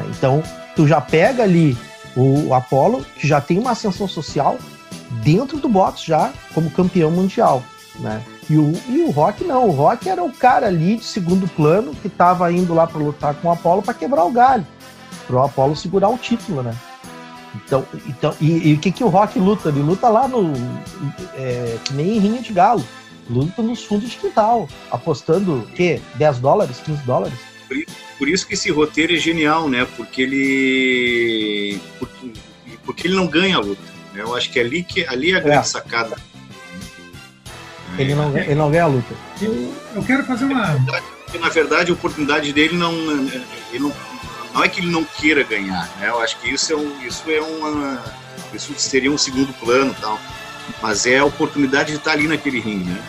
Então, 0.09 0.43
tu 0.77 0.87
já 0.87 1.01
pega 1.01 1.43
ali 1.43 1.77
o 2.17 2.55
Apollo, 2.55 3.05
que 3.17 3.27
já 3.27 3.41
tem 3.41 3.59
uma 3.59 3.73
ascensão 3.73 4.09
social, 4.09 4.59
dentro 5.23 5.59
do 5.59 5.69
boxe 5.69 6.07
já 6.07 6.33
como 6.55 6.71
campeão 6.71 7.11
mundial, 7.11 7.63
né? 7.99 8.23
E 8.51 8.59
o, 8.59 8.73
e 8.89 9.03
o 9.03 9.11
Rock 9.11 9.45
não, 9.45 9.69
o 9.69 9.71
Rock 9.71 10.09
era 10.09 10.25
o 10.25 10.33
cara 10.33 10.67
ali 10.67 10.97
de 10.97 11.05
segundo 11.05 11.47
plano 11.47 11.95
que 11.95 12.09
estava 12.09 12.53
indo 12.53 12.75
lá 12.75 12.85
para 12.85 13.01
lutar 13.01 13.33
com 13.37 13.47
o 13.47 13.53
Apollo 13.53 13.81
para 13.81 13.95
quebrar 13.95 14.25
o 14.25 14.33
galho, 14.33 14.67
para 15.25 15.37
o 15.37 15.45
Apollo 15.45 15.77
segurar 15.77 16.09
o 16.09 16.19
título, 16.19 16.61
né? 16.61 16.77
Então, 17.55 17.87
então 18.09 18.35
e, 18.41 18.75
o 18.75 18.79
que, 18.79 18.91
que 18.91 19.05
o 19.05 19.09
Rock 19.09 19.39
luta? 19.39 19.69
Ele 19.69 19.81
luta 19.81 20.09
lá 20.09 20.27
no. 20.27 20.53
É, 21.37 21.79
que 21.85 21.95
nem 21.95 22.17
em 22.17 22.19
rinha 22.19 22.43
de 22.43 22.53
galo. 22.53 22.85
Luta 23.29 23.63
nos 23.63 23.85
fundos 23.85 24.11
de 24.11 24.17
quintal, 24.17 24.69
apostando 24.91 25.61
o 25.61 25.67
quê? 25.67 26.01
10 26.17 26.41
dólares, 26.41 26.81
15 26.85 27.03
dólares? 27.05 27.39
Por, 28.19 28.29
isso 28.29 28.45
que 28.45 28.55
esse 28.55 28.69
roteiro 28.73 29.15
é 29.15 29.17
genial, 29.17 29.69
né? 29.69 29.87
Porque 29.97 30.23
ele. 30.23 31.81
Porque, 32.01 32.33
porque 32.85 33.07
ele 33.07 33.15
não 33.15 33.29
ganha 33.29 33.57
a 33.57 33.61
luta 33.61 33.81
Eu 34.13 34.35
acho 34.35 34.51
que 34.51 34.59
é 34.59 34.63
ali, 34.63 34.83
que, 34.83 35.07
ali 35.07 35.31
é 35.31 35.37
a 35.37 35.41
grande 35.41 35.61
é. 35.61 35.63
sacada. 35.63 36.17
Ele 38.01 38.15
não, 38.15 38.37
ele 38.37 38.55
não 38.55 38.71
ganha 38.71 38.85
a 38.85 38.87
luta. 38.87 39.15
Eu, 39.41 39.75
eu 39.95 40.03
quero 40.03 40.25
fazer 40.25 40.45
uma. 40.45 40.79
Na 41.39 41.49
verdade, 41.49 41.91
a 41.91 41.95
oportunidade 41.95 42.53
dele 42.53 42.77
não, 42.77 42.93
ele 42.93 43.79
não. 43.79 43.93
Não 44.53 44.65
é 44.65 44.69
que 44.69 44.81
ele 44.81 44.91
não 44.91 45.05
queira 45.05 45.45
ganhar, 45.45 45.89
né? 45.99 46.09
Eu 46.09 46.21
acho 46.21 46.37
que 46.39 46.53
isso 46.53 46.73
é, 46.73 46.77
um, 46.77 47.07
isso 47.07 47.31
é 47.31 47.41
uma. 47.41 48.03
Isso 48.53 48.75
seria 48.77 49.11
um 49.11 49.19
segundo 49.19 49.53
plano 49.55 49.95
tal. 50.01 50.19
Mas 50.83 51.07
é 51.07 51.19
a 51.19 51.25
oportunidade 51.25 51.93
de 51.93 51.99
estar 51.99 52.13
ali 52.13 52.27
naquele 52.27 52.61
ringue, 52.61 52.91
né? 52.91 53.03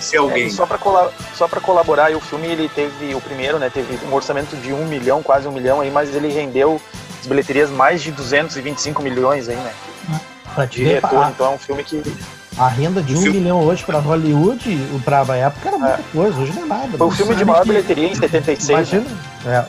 Se 0.00 0.16
alguém. 0.16 0.46
É, 0.46 0.50
só 0.50 0.66
para 0.66 0.78
col 0.78 1.12
só 1.34 1.48
colaborar, 1.48 2.14
o 2.14 2.20
filme 2.20 2.46
ele 2.48 2.68
teve 2.68 3.14
o 3.14 3.20
primeiro, 3.20 3.58
né? 3.58 3.70
Teve 3.70 3.98
um 4.06 4.12
orçamento 4.12 4.56
de 4.56 4.72
um 4.72 4.86
milhão, 4.86 5.22
quase 5.22 5.48
um 5.48 5.52
milhão 5.52 5.80
aí, 5.80 5.90
mas 5.90 6.14
ele 6.14 6.28
rendeu 6.28 6.80
as 7.20 7.26
bilheterias 7.26 7.70
mais 7.70 8.02
de 8.02 8.10
225 8.12 9.02
milhões 9.02 9.48
aí, 9.48 9.56
né? 9.56 9.74
Pra 10.54 10.66
de 10.66 10.84
retorno. 10.84 11.30
Então 11.30 11.46
é 11.46 11.50
um 11.50 11.58
filme 11.58 11.82
que 11.82 12.02
a 12.56 12.68
renda 12.68 13.02
de 13.02 13.16
um 13.16 13.20
filme... 13.20 13.40
milhão 13.40 13.60
hoje 13.60 13.84
para 13.84 13.98
Hollywood, 13.98 14.78
para 15.04 15.20
a 15.20 15.36
época, 15.36 15.68
era 15.68 15.78
muita 15.78 15.94
é. 15.94 16.04
coisa, 16.12 16.38
hoje 16.38 16.52
não 16.52 16.62
é 16.62 16.66
nada. 16.66 16.98
Foi 16.98 17.06
o 17.06 17.10
filme 17.10 17.34
de 17.34 17.44
maior 17.44 17.62
que... 17.62 17.68
bilheteria 17.68 18.08
em 18.08 18.14
76. 18.14 18.68
Imagina. 18.68 19.16
Né? 19.44 19.66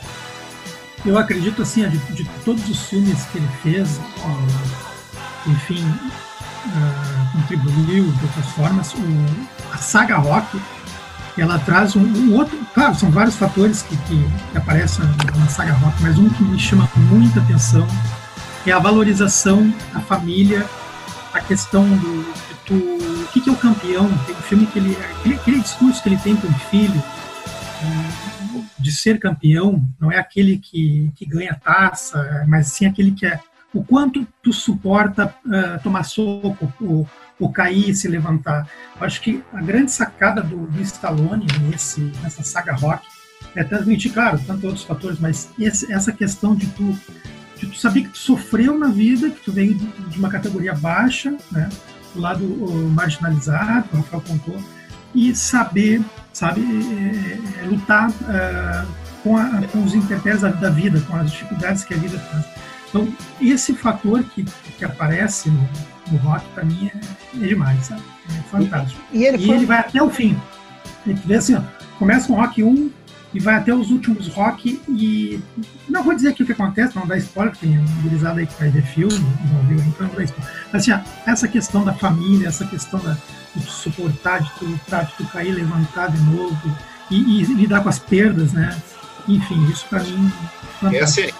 Eu 1.04 1.18
acredito, 1.18 1.62
assim, 1.62 1.88
de, 1.88 1.98
de, 1.98 2.24
todos 2.44 2.68
os 2.68 2.88
filmes 2.88 3.24
que 3.26 3.38
ele 3.38 3.48
fez, 3.62 4.00
enfim, 5.46 5.84
uh, 5.84 7.32
contribuiu 7.32 8.04
de 8.10 8.24
outras 8.24 8.46
formas, 8.46 8.92
o, 8.94 9.72
a 9.72 9.78
saga 9.78 10.16
rock, 10.16 10.60
ela 11.38 11.58
traz 11.60 11.94
um, 11.94 12.00
um, 12.00 12.34
outro. 12.34 12.58
Claro, 12.74 12.94
são 12.94 13.10
vários 13.10 13.36
fatores 13.36 13.82
que, 13.82 13.96
que, 13.96 14.28
que 14.50 14.58
aparecem 14.58 15.04
na 15.36 15.46
saga 15.48 15.74
rock, 15.74 16.02
mas 16.02 16.18
um 16.18 16.28
que 16.28 16.42
me 16.42 16.58
chama 16.58 16.88
muita 16.96 17.40
atenção 17.40 17.86
é 18.66 18.72
a 18.72 18.78
valorização 18.80 19.72
da 19.92 20.00
família, 20.00 20.66
a 21.32 21.40
questão 21.40 21.84
do, 21.88 22.24
o 22.74 23.28
que, 23.32 23.40
que, 23.40 23.48
é 23.48 23.52
o 23.52 23.56
campeão? 23.56 24.08
Tem 24.26 24.34
um 24.34 24.42
filme 24.42 24.66
que 24.66 24.78
ele. 24.78 24.96
Aquele, 25.18 25.34
aquele 25.34 25.60
discurso 25.60 26.02
que 26.02 26.08
ele 26.08 26.18
tem 26.18 26.36
com 26.36 26.48
o 26.48 26.54
filho 26.70 27.02
de 28.78 28.92
ser 28.92 29.18
campeão, 29.18 29.84
não 30.00 30.10
é 30.12 30.18
aquele 30.18 30.58
que, 30.58 31.10
que 31.16 31.26
ganha 31.26 31.54
taça, 31.54 32.44
mas 32.48 32.68
sim 32.68 32.86
aquele 32.86 33.10
que 33.10 33.26
é 33.26 33.40
o 33.74 33.84
quanto 33.84 34.26
tu 34.42 34.52
suporta 34.52 35.34
uh, 35.44 35.82
tomar 35.82 36.04
soco, 36.04 36.72
ou, 36.80 37.08
ou 37.38 37.52
cair 37.52 37.90
e 37.90 37.94
se 37.94 38.08
levantar. 38.08 38.68
Eu 38.98 39.06
acho 39.06 39.20
que 39.20 39.42
a 39.52 39.60
grande 39.60 39.90
sacada 39.90 40.42
do, 40.42 40.66
do 40.66 40.80
Stallone 40.82 41.46
nesse, 41.68 42.00
nessa 42.22 42.42
saga 42.42 42.74
rock 42.74 43.06
é 43.54 43.64
transmitir, 43.64 44.12
claro, 44.12 44.40
tanto 44.46 44.66
outros 44.66 44.84
fatores, 44.84 45.18
mas 45.18 45.50
esse, 45.58 45.92
essa 45.92 46.12
questão 46.12 46.54
de 46.54 46.66
tu, 46.68 46.96
de 47.58 47.66
tu 47.66 47.76
saber 47.76 48.02
que 48.02 48.10
tu 48.10 48.18
sofreu 48.18 48.78
na 48.78 48.88
vida, 48.88 49.30
que 49.30 49.42
tu 49.42 49.52
veio 49.52 49.74
de 49.74 50.18
uma 50.18 50.30
categoria 50.30 50.74
baixa, 50.74 51.36
né? 51.50 51.68
Do 52.16 52.22
lado 52.22 52.44
marginalizado, 52.94 53.88
como 53.88 54.02
o 54.02 54.04
Rafael 54.04 54.22
contou, 54.26 54.62
e 55.14 55.34
saber, 55.34 56.02
sabe, 56.32 56.60
é, 56.60 57.62
é, 57.62 57.66
lutar 57.66 58.10
uh, 58.10 58.86
com, 59.22 59.36
a, 59.36 59.62
com, 59.72 59.82
os 59.84 59.94
intempéries 59.94 60.42
da, 60.42 60.50
da, 60.50 60.70
vida, 60.70 61.00
com 61.02 61.16
as 61.16 61.30
dificuldades 61.30 61.84
que 61.84 61.94
a 61.94 61.96
vida 61.96 62.18
traz. 62.18 62.44
Então, 62.88 63.08
esse 63.40 63.74
fator 63.74 64.22
que, 64.24 64.44
que 64.44 64.84
aparece 64.84 65.50
no, 65.50 65.68
no 66.10 66.18
rock, 66.18 66.44
para 66.54 66.64
mim, 66.64 66.90
é, 66.94 67.44
é, 67.44 67.48
demais, 67.48 67.86
sabe? 67.86 68.02
É 68.28 68.42
fantástico. 68.50 69.00
E, 69.12 69.18
e 69.18 69.26
ele, 69.26 69.38
e 69.38 69.46
foi... 69.46 69.56
ele 69.56 69.66
vai 69.66 69.78
até 69.78 70.02
o 70.02 70.10
fim. 70.10 70.36
Ele 71.06 71.20
vê 71.24 71.36
assim, 71.36 71.54
ó, 71.54 71.62
começa 71.98 72.26
com 72.26 72.34
o 72.34 72.36
rock 72.36 72.62
1, 72.62 72.90
e 73.36 73.38
vai 73.38 73.56
até 73.56 73.74
os 73.74 73.90
últimos 73.90 74.28
rock 74.28 74.80
e 74.88 75.38
não 75.86 76.02
vou 76.02 76.14
dizer 76.14 76.30
aqui 76.30 76.42
o 76.42 76.46
que 76.46 76.52
acontece, 76.52 76.96
não 76.96 77.06
dá 77.06 77.18
spoiler, 77.18 77.52
porque 77.52 77.66
tem 77.66 77.84
gurizada 78.02 78.40
aí 78.40 78.46
que 78.46 78.58
vai 78.58 78.70
ver 78.70 78.82
filme, 78.82 79.26
não 79.52 79.62
viu, 79.68 79.78
então 79.78 80.06
não 80.06 80.14
dá 80.14 80.24
spoiler. 80.24 80.54
Mas 80.72 80.88
assim, 80.88 81.02
essa 81.26 81.46
questão 81.46 81.84
da 81.84 81.92
família, 81.92 82.48
essa 82.48 82.64
questão 82.64 82.98
da, 83.00 83.14
de 83.54 83.62
tu 83.62 83.70
suportar, 83.70 84.42
de 84.42 84.50
tu 84.58 84.64
lutar, 84.64 85.04
de 85.04 85.12
tu 85.18 85.26
cair, 85.26 85.52
levantar 85.52 86.10
de 86.10 86.18
novo 86.22 86.76
e, 87.10 87.42
e 87.42 87.44
lidar 87.44 87.82
com 87.82 87.90
as 87.90 87.98
perdas, 87.98 88.54
né? 88.54 88.74
Enfim, 89.28 89.62
isso 89.70 89.84
para 89.90 90.02
mim. 90.02 90.32
Essa 90.94 91.20
é, 91.20 91.30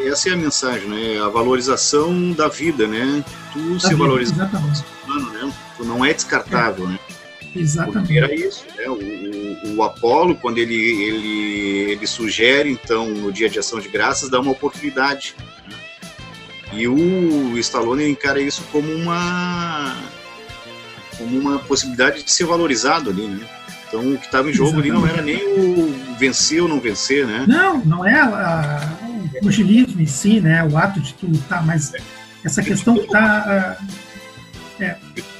essa 0.00 0.30
é 0.30 0.32
a 0.32 0.36
mensagem, 0.36 0.88
né? 0.88 1.20
A 1.24 1.28
valorização 1.28 2.32
da 2.32 2.48
vida, 2.48 2.88
né? 2.88 3.24
Tu 3.52 3.74
da 3.74 3.80
se 3.80 3.94
valoriza. 3.94 4.32
Exatamente. 4.32 4.84
Né? 5.06 5.52
Tu 5.76 5.84
não 5.84 6.04
é 6.04 6.12
descartável, 6.12 6.86
é. 6.86 6.88
né? 6.88 6.98
Exatamente. 7.54 7.98
Porque 7.98 8.18
era 8.18 8.34
isso, 8.34 8.64
né? 8.76 8.88
O, 8.88 8.94
o, 8.94 9.76
o 9.76 9.82
Apolo, 9.82 10.34
quando 10.34 10.58
ele, 10.58 10.74
ele, 10.74 11.92
ele 11.92 12.06
sugere, 12.06 12.70
então, 12.70 13.08
no 13.08 13.32
Dia 13.32 13.48
de 13.48 13.58
Ação 13.58 13.80
de 13.80 13.88
Graças, 13.88 14.28
dá 14.28 14.40
uma 14.40 14.52
oportunidade. 14.52 15.34
Né? 15.68 15.76
E 16.72 16.88
o 16.88 17.56
Stallone 17.58 18.08
encara 18.08 18.40
isso 18.40 18.62
como 18.72 18.90
uma, 18.92 19.96
como 21.16 21.38
uma 21.38 21.58
possibilidade 21.60 22.22
de 22.24 22.32
ser 22.32 22.44
valorizado 22.44 23.10
ali, 23.10 23.26
né? 23.26 23.46
Então, 23.86 24.12
o 24.12 24.18
que 24.18 24.26
estava 24.26 24.50
em 24.50 24.52
jogo 24.52 24.80
Exatamente. 24.80 24.90
ali 24.90 25.00
não 25.00 25.06
era 25.06 25.22
nem 25.22 25.36
o 25.36 26.16
vencer 26.18 26.60
ou 26.60 26.68
não 26.68 26.80
vencer, 26.80 27.26
né? 27.26 27.44
Não, 27.46 27.78
não 27.84 28.04
é 28.04 28.18
a, 28.18 28.98
o 29.36 29.40
pugilismo 29.40 30.00
em 30.00 30.06
si, 30.06 30.40
né? 30.40 30.64
O 30.64 30.76
ato 30.76 30.98
de 31.00 31.14
tu 31.14 31.26
lutar, 31.26 31.64
mas 31.64 31.92
essa 32.42 32.60
questão 32.60 32.94
que 32.94 33.04
está 33.04 33.78
é. 34.80 34.96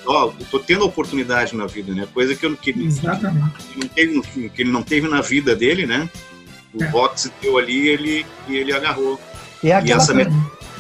Ó, 0.07 0.33
tô 0.51 0.59
tendo 0.59 0.85
oportunidade 0.85 1.57
na 1.57 1.67
vida, 1.67 1.95
né? 1.95 2.07
Coisa 2.13 2.35
que, 2.35 2.45
eu, 2.45 2.57
que, 2.57 2.71
Exatamente. 2.71 3.51
que, 3.73 3.79
não 3.79 3.89
teve, 3.89 4.49
que 4.51 4.63
ele 4.63 4.71
não 4.71 4.83
teve 4.83 5.09
na 5.09 5.21
vida 5.21 5.57
dele, 5.57 5.87
né? 5.87 6.09
O 6.75 6.83
é. 6.83 6.87
boxe 6.89 7.33
deu 7.41 7.57
ali 7.57 7.89
ele, 7.89 8.27
e 8.49 8.57
ele 8.57 8.73
agarrou. 8.73 9.19
E, 9.63 9.71
é 9.71 9.83
e 9.85 9.93
essa 9.93 10.13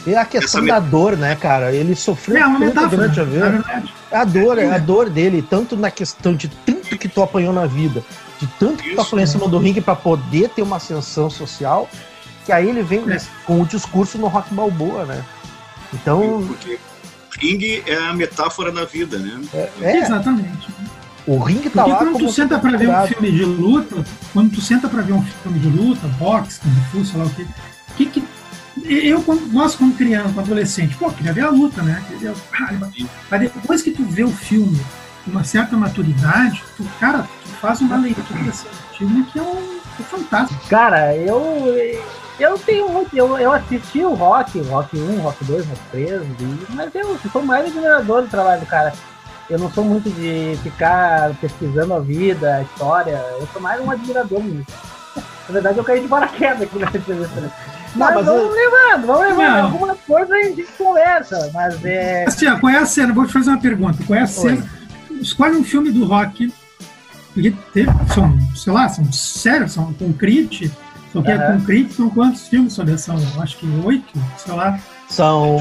e 0.07 0.15
a 0.15 0.25
questão 0.25 0.65
da 0.67 0.79
dor, 0.79 1.17
né, 1.17 1.35
cara? 1.35 1.73
Ele 1.73 1.95
sofreu 1.95 2.37
é, 2.37 2.71
tanto 2.71 2.89
durante 2.89 3.21
a 3.21 3.25
vida. 3.25 3.65
É 4.11 4.17
a 4.17 4.25
dor, 4.25 4.59
é 4.59 4.71
a 4.71 4.79
dor 4.79 5.09
dele, 5.09 5.43
tanto 5.49 5.77
na 5.77 5.91
questão 5.91 6.35
de 6.35 6.49
tanto 6.49 6.99
que 6.99 7.09
tu 7.09 7.23
apanhou 7.23 7.53
na 7.53 7.67
vida, 7.67 8.05
de 8.39 8.47
tanto 8.59 8.83
que 8.83 8.91
Isso, 8.91 8.97
tu 8.97 9.01
apanhou 9.01 9.25
em 9.25 9.27
cima 9.27 9.49
do 9.49 9.59
ringue 9.59 9.81
para 9.81 9.97
poder 9.97 10.51
ter 10.51 10.61
uma 10.61 10.77
ascensão 10.77 11.31
social, 11.31 11.89
que 12.45 12.53
aí 12.53 12.69
ele 12.69 12.83
vem 12.83 13.11
é. 13.11 13.19
com 13.47 13.63
o 13.63 13.67
discurso 13.67 14.19
no 14.19 14.27
Rock 14.29 14.53
Balboa, 14.53 15.07
né? 15.07 15.25
Então. 15.95 16.45
Porque 16.47 16.79
ringue 17.41 17.83
é 17.87 17.97
a 17.97 18.13
metáfora 18.15 18.71
da 18.71 18.85
vida, 18.85 19.19
né? 19.19 19.41
É, 19.53 19.71
é. 19.81 19.97
Exatamente. 19.99 20.69
O 21.27 21.39
ringue 21.39 21.71
tá 21.71 21.85
Porque 21.85 21.91
lá. 21.91 21.99
quando 21.99 22.19
tu 22.19 22.33
senta 22.33 22.59
para 22.59 22.77
ver 22.77 22.89
um 22.89 23.07
filme 23.07 23.33
de 23.33 23.45
luta, 23.45 24.05
quando 24.33 24.53
tu 24.53 24.61
senta 24.61 24.89
para 24.89 25.03
ver 25.03 25.15
um 25.15 25.23
filme 25.23 25.59
de 25.59 25.69
luta, 25.69 26.07
boxe, 26.19 26.61
kung 26.61 26.71
fu, 26.91 27.05
sei 27.05 27.19
lá 27.19 27.27
o 27.27 27.31
quê, 27.31 27.47
que, 27.97 28.07
que 28.07 28.25
eu, 28.85 29.25
nós 29.53 29.75
como 29.75 29.95
criança, 29.95 30.29
como 30.29 30.41
adolescente, 30.41 30.97
pô, 30.97 31.11
queria 31.11 31.33
ver 31.33 31.43
a 31.43 31.51
luta, 31.51 31.81
né? 31.83 32.03
Queria, 32.09 32.35
mas 33.31 33.41
depois 33.41 33.83
que 33.83 33.91
tu 33.93 34.05
vê 34.05 34.25
o 34.25 34.31
filme 34.31 34.79
com 35.25 35.31
uma 35.31 35.45
certa 35.45 35.77
maturidade, 35.77 36.63
tu, 36.77 36.85
cara, 37.01 37.27
tu 37.45 37.51
faz 37.61 37.81
uma 37.81 37.97
leitura 37.97 38.43
desse 38.43 38.67
filme 38.99 39.25
que 39.33 39.39
é 39.39 39.43
um, 39.43 39.79
é 39.99 40.03
fantástico. 40.03 40.61
Cara, 40.69 41.17
eu 41.17 42.03
eu 42.39 42.59
tenho 42.59 42.89
muito. 42.89 43.17
Eu, 43.17 43.39
eu 43.39 43.53
assisti 43.53 44.05
o 44.05 44.15
Rock, 44.15 44.61
Rock 44.63 44.97
1, 44.99 45.21
Rock 45.21 45.45
2, 45.45 45.67
Rock 45.67 45.81
3, 45.93 46.23
mas 46.71 46.95
eu 46.95 47.19
sou 47.31 47.43
mais 47.43 47.67
admirador 47.67 48.23
do 48.23 48.29
trabalho 48.29 48.61
do 48.61 48.67
cara. 48.67 48.93
Eu 49.49 49.59
não 49.59 49.71
sou 49.71 49.85
muito 49.85 50.11
de 50.11 50.59
ficar 50.63 51.35
pesquisando 51.41 51.95
a 51.95 52.01
vida, 52.01 52.57
a 52.57 52.63
história. 52.63 53.23
Eu 53.39 53.47
sou 53.53 53.61
mais 53.61 53.81
um 53.81 53.91
admirador 53.91 54.43
nisso. 54.43 54.73
Na 55.49 55.53
verdade, 55.53 55.79
eu 55.79 55.85
caí 55.85 56.01
de 56.01 56.09
paraquedas 56.09 56.63
aqui 56.63 56.79
nessa 56.79 56.97
entrevista. 56.97 57.53
Mas, 57.95 58.15
mas 58.15 58.25
vamos 58.25 58.43
eu... 58.43 58.51
levando, 58.51 59.07
vamos 59.07 59.23
levando. 59.29 59.59
Eu... 59.59 59.65
Alguma 59.65 59.95
coisa 59.95 60.35
a 60.35 60.43
gente 60.43 60.65
conversa, 60.79 61.51
mas 61.53 61.85
é. 61.85 62.25
Assim, 62.27 62.59
qual 62.59 62.73
é 62.73 62.79
a 62.79 62.87
cena? 62.87 63.13
Vou 63.13 63.27
te 63.27 63.33
fazer 63.33 63.51
uma 63.51 63.61
pergunta. 63.61 64.03
Qual 64.07 64.19
é 64.19 64.23
a 64.23 64.27
cena? 64.27 64.67
Escolhe 65.21 65.57
um 65.57 65.65
filme 65.65 65.91
do 65.91 66.05
rock. 66.05 66.53
Porque 67.35 67.53
são, 68.15 68.39
sei 68.55 68.73
lá, 68.73 68.89
são 68.89 69.13
sérios, 69.13 69.73
são 69.73 69.93
com 69.93 70.13
Creed, 70.13 70.71
porque 71.15 71.31
uhum. 71.31 71.59
com 71.61 71.65
Creed 71.65 71.93
são 71.93 72.11
quantos 72.11 72.49
filmes, 72.49 72.73
sobre 72.73 72.99
São, 72.99 73.17
acho 73.41 73.57
que 73.57 73.67
oito, 73.85 74.13
sei 74.37 74.53
lá. 74.53 74.81
São 75.09 75.59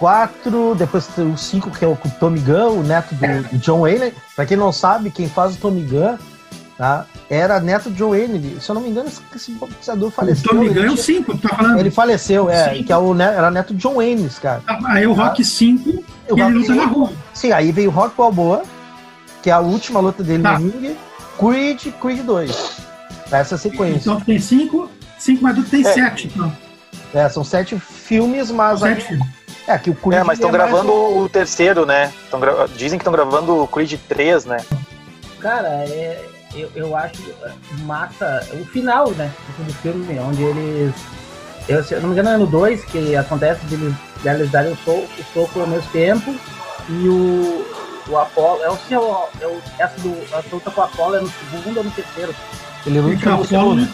quatro, 0.00 0.74
depois 0.74 1.06
tem 1.06 1.32
o 1.32 1.38
cinco, 1.38 1.70
que 1.70 1.84
é 1.84 1.88
o 1.88 1.96
Tommy 2.18 2.40
Gunn, 2.40 2.80
o 2.80 2.82
neto 2.82 3.14
do, 3.14 3.58
John 3.58 3.82
Wayne. 3.82 4.12
Pra 4.34 4.44
quem 4.44 4.56
não 4.56 4.72
sabe, 4.72 5.10
quem 5.10 5.28
faz 5.28 5.54
o 5.54 5.58
Tommy 5.58 5.82
Gunn 5.82 6.18
tá, 6.76 7.06
era 7.30 7.60
neto 7.60 7.88
de 7.88 7.96
John 7.96 8.10
Wayne. 8.10 8.60
Se 8.60 8.68
eu 8.68 8.74
não 8.74 8.82
me 8.82 8.90
engano, 8.90 9.08
esse 9.08 9.52
boxeador 9.52 10.10
faleceu. 10.10 10.50
O 10.50 10.56
Tommy 10.56 10.70
Gunn 10.70 10.84
é 10.86 10.90
o 10.90 10.96
cinco, 10.96 11.38
tá 11.38 11.50
falando? 11.50 11.78
Ele 11.78 11.90
faleceu, 11.92 12.50
é, 12.50 12.70
cinco. 12.70 12.84
que 12.84 12.92
é 12.92 12.96
o, 12.96 13.14
era 13.14 13.48
neto 13.48 13.74
de 13.74 13.80
John 13.80 13.94
Wayne, 13.94 14.28
cara. 14.42 14.60
Ah, 14.66 14.80
aí 14.88 15.06
o 15.06 15.12
Rock 15.12 15.44
5, 15.44 15.92
tá? 15.92 16.00
e 16.36 16.40
ele 16.40 16.58
luta 16.58 16.74
na 16.74 16.86
rua. 16.86 17.12
Sim, 17.32 17.52
aí 17.52 17.70
veio 17.70 17.90
o 17.90 17.92
Rock 17.92 18.16
Balboa, 18.16 18.64
que 19.40 19.50
é 19.50 19.52
a 19.52 19.60
última 19.60 20.00
luta 20.00 20.24
dele 20.24 20.42
tá. 20.42 20.58
no 20.58 20.68
ringue, 20.68 20.96
Creed, 21.38 21.92
Creed 22.00 22.24
2. 22.24 22.85
Essa 23.30 23.58
sequência. 23.58 24.10
Então 24.10 24.20
tem 24.20 24.38
cinco, 24.38 24.90
cinco 25.18 25.42
mais 25.42 25.68
tem 25.68 25.86
é. 25.86 25.92
sete, 25.92 26.28
então. 26.28 26.52
É, 27.14 27.28
são 27.28 27.44
sete 27.44 27.78
filmes, 27.78 28.50
mas. 28.50 28.80
Sete 28.80 29.00
aí... 29.00 29.00
filmes. 29.00 29.36
É, 29.66 29.76
que 29.78 29.90
o 29.90 29.94
Creed. 29.94 30.20
É, 30.20 30.22
mas 30.22 30.38
estão 30.38 30.50
é 30.50 30.52
gravando 30.52 30.92
mais... 30.92 31.16
o 31.16 31.28
terceiro, 31.28 31.84
né? 31.84 32.12
Gra... 32.30 32.68
Dizem 32.76 32.98
que 32.98 33.02
estão 33.02 33.12
gravando 33.12 33.62
o 33.62 33.66
Creed 33.66 33.94
3, 34.08 34.44
né? 34.44 34.58
Cara, 35.40 35.68
é, 35.68 36.24
eu, 36.54 36.70
eu 36.74 36.96
acho 36.96 37.20
massa 37.80 38.46
o 38.52 38.64
final, 38.66 39.10
né? 39.10 39.30
Do 39.58 39.72
filme, 39.74 40.18
onde 40.20 40.42
eles 40.42 40.94
Eu, 41.68 41.82
se 41.82 41.94
eu 41.94 42.00
não 42.00 42.10
me 42.10 42.14
engano, 42.14 42.30
é 42.30 42.36
no 42.36 42.46
2 42.46 42.84
que 42.84 43.16
acontece 43.16 43.64
de 43.66 43.74
eles, 43.74 43.94
de 44.22 44.28
eles 44.28 44.50
darem 44.50 44.72
o 44.72 44.76
soco, 44.76 45.08
o 45.18 45.24
soco 45.34 45.60
ao 45.60 45.66
mesmo 45.66 45.90
tempo 45.90 46.34
e 46.88 47.08
o, 47.08 47.66
o 48.08 48.18
Apolo. 48.18 48.60
Eu 48.62 48.70
não 48.70 48.76
sei 48.76 48.86
se 48.86 48.94
é 48.94 48.98
o, 49.00 49.28
é 49.40 49.46
o, 49.46 49.62
essa, 49.78 50.00
do, 50.00 50.22
essa 50.22 50.48
luta 50.54 50.70
com 50.70 50.80
o 50.80 50.84
Apolo 50.84 51.16
é 51.16 51.20
no 51.20 51.28
segundo 51.28 51.78
ou 51.78 51.84
no 51.84 51.90
terceiro. 51.90 52.34
Ele 52.86 53.00
luta 53.00 53.14
Então, 53.16 53.38
no 53.38 53.44
segundo. 53.44 53.88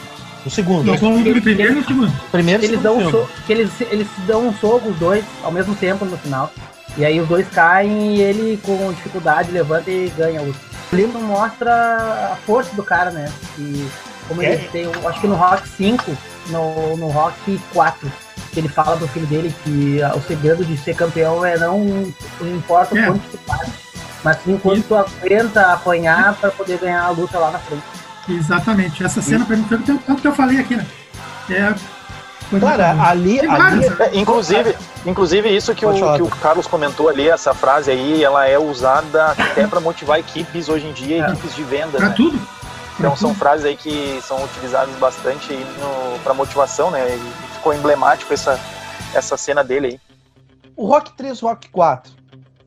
No 0.45 0.51
segundo. 0.51 0.85
No 0.85 0.95
Apolo 0.95 1.19
no 1.19 1.41
primeiro 1.41 1.75
no 1.75 1.85
segundo. 1.85 2.13
Primeiro 2.31 2.65
Eles 2.65 2.81
dão, 2.81 2.99
um 2.99 3.11
so, 3.11 3.29
que 3.47 3.53
eles, 3.53 3.71
eles 3.81 4.07
dão 4.27 4.49
um 4.49 4.55
soco, 4.55 4.89
os 4.89 4.97
dois, 4.99 5.25
ao 5.43 5.53
mesmo 5.53 5.75
tempo 5.75 6.05
no 6.05 6.17
final. 6.19 6.53
E 6.97 7.05
aí 7.05 7.21
os 7.21 7.29
dois 7.29 7.49
caem 7.49 8.17
e 8.17 8.21
ele, 8.21 8.61
com 8.63 8.93
dificuldade, 8.93 9.51
levanta 9.51 9.91
e 9.91 10.13
ganha. 10.17 10.43
O 10.43 10.55
livro 10.95 11.21
mostra 11.21 11.73
a 12.33 12.37
força 12.45 12.75
do 12.75 12.83
cara, 12.83 13.11
né? 13.11 13.33
E 13.59 13.89
como 14.29 14.43
É. 14.43 14.55
ele 14.55 14.69
tem, 14.69 14.83
eu 14.83 15.09
acho 15.09 15.21
que 15.21 15.27
no 15.27 15.37
Rock 15.37 15.67
5, 15.69 16.05
no, 16.49 16.97
no 16.99 17.07
Rock 17.09 17.59
4, 17.73 18.13
que 18.53 18.61
ele 18.61 18.69
fala 18.69 18.97
pro 18.99 19.09
filho 19.09 19.27
dele 19.27 19.55
que 19.65 20.01
o 20.15 20.21
segredo 20.27 20.65
de 20.65 20.77
ser 20.77 20.95
campeão 20.95 21.43
é 21.47 21.57
não, 21.57 21.79
não 22.41 22.51
importa 22.55 22.95
o 22.95 22.99
É. 22.99 23.07
quanto 23.07 23.23
tu 23.31 23.39
faz, 23.47 23.69
mas 24.23 24.37
sim 24.45 24.59
quanto 24.63 24.83
tu 24.83 24.95
aguenta 24.95 25.73
apanhar 25.73 26.35
pra 26.35 26.51
poder 26.51 26.79
ganhar 26.79 27.05
a 27.05 27.11
luta 27.11 27.39
lá 27.39 27.53
na 27.53 27.59
frente. 27.61 27.83
Exatamente. 28.29 29.03
Essa 29.05 29.21
cena, 29.23 29.45
pra 29.45 29.57
mim, 29.57 29.65
foi 29.65 29.77
o 29.79 29.83
que 29.83 29.91
eu- 29.91 29.99
é 30.09 30.13
o 30.13 30.17
que 30.17 30.27
eu 30.27 30.35
falei 30.35 30.59
aqui, 30.61 30.77
né? 30.77 30.87
É. 31.51 31.75
Cara, 32.61 32.93
ali, 33.09 33.39
Tem 33.41 33.51
ali 33.51 33.87
É, 33.99 34.11
inclusive, 34.19 34.77
inclusive 35.07 35.57
isso 35.57 35.75
que 35.75 35.87
o, 35.87 35.99
falar, 35.99 36.17
que 36.17 36.23
o 36.23 36.29
Carlos 36.29 36.67
comentou 36.67 37.09
ali, 37.09 37.27
essa 37.29 37.55
frase 37.55 37.91
aí, 37.91 38.23
ela 38.23 38.47
é 38.47 38.59
usada 38.59 39.29
até 39.31 39.67
para 39.67 39.81
motivar 39.81 40.19
equipes 40.19 40.69
hoje 40.69 40.87
em 40.87 40.93
dia, 40.93 41.25
É. 41.25 41.31
equipes 41.31 41.55
de 41.55 41.63
venda, 41.63 41.97
Pra 41.97 42.11
né? 42.11 42.15
tudo. 42.15 42.39
Pra 42.39 43.07
Então 43.09 43.17
são 43.17 43.31
tudo. 43.31 43.39
frases 43.39 43.65
aí 43.65 43.75
que 43.75 44.21
são 44.23 44.45
utilizadas 44.45 44.95
bastante 44.97 45.49
para 46.23 46.35
motivação, 46.35 46.91
né? 46.91 47.17
E 47.17 47.55
ficou 47.55 47.73
emblemático 47.73 48.35
essa, 48.35 48.61
essa 49.15 49.37
cena 49.39 49.65
dele 49.65 49.87
aí. 49.87 50.01
o 50.77 50.87
Rock 50.87 51.13
3 51.17 51.39
e 51.39 51.45
o 51.45 51.49
Rock 51.49 51.69
4, 51.71 52.13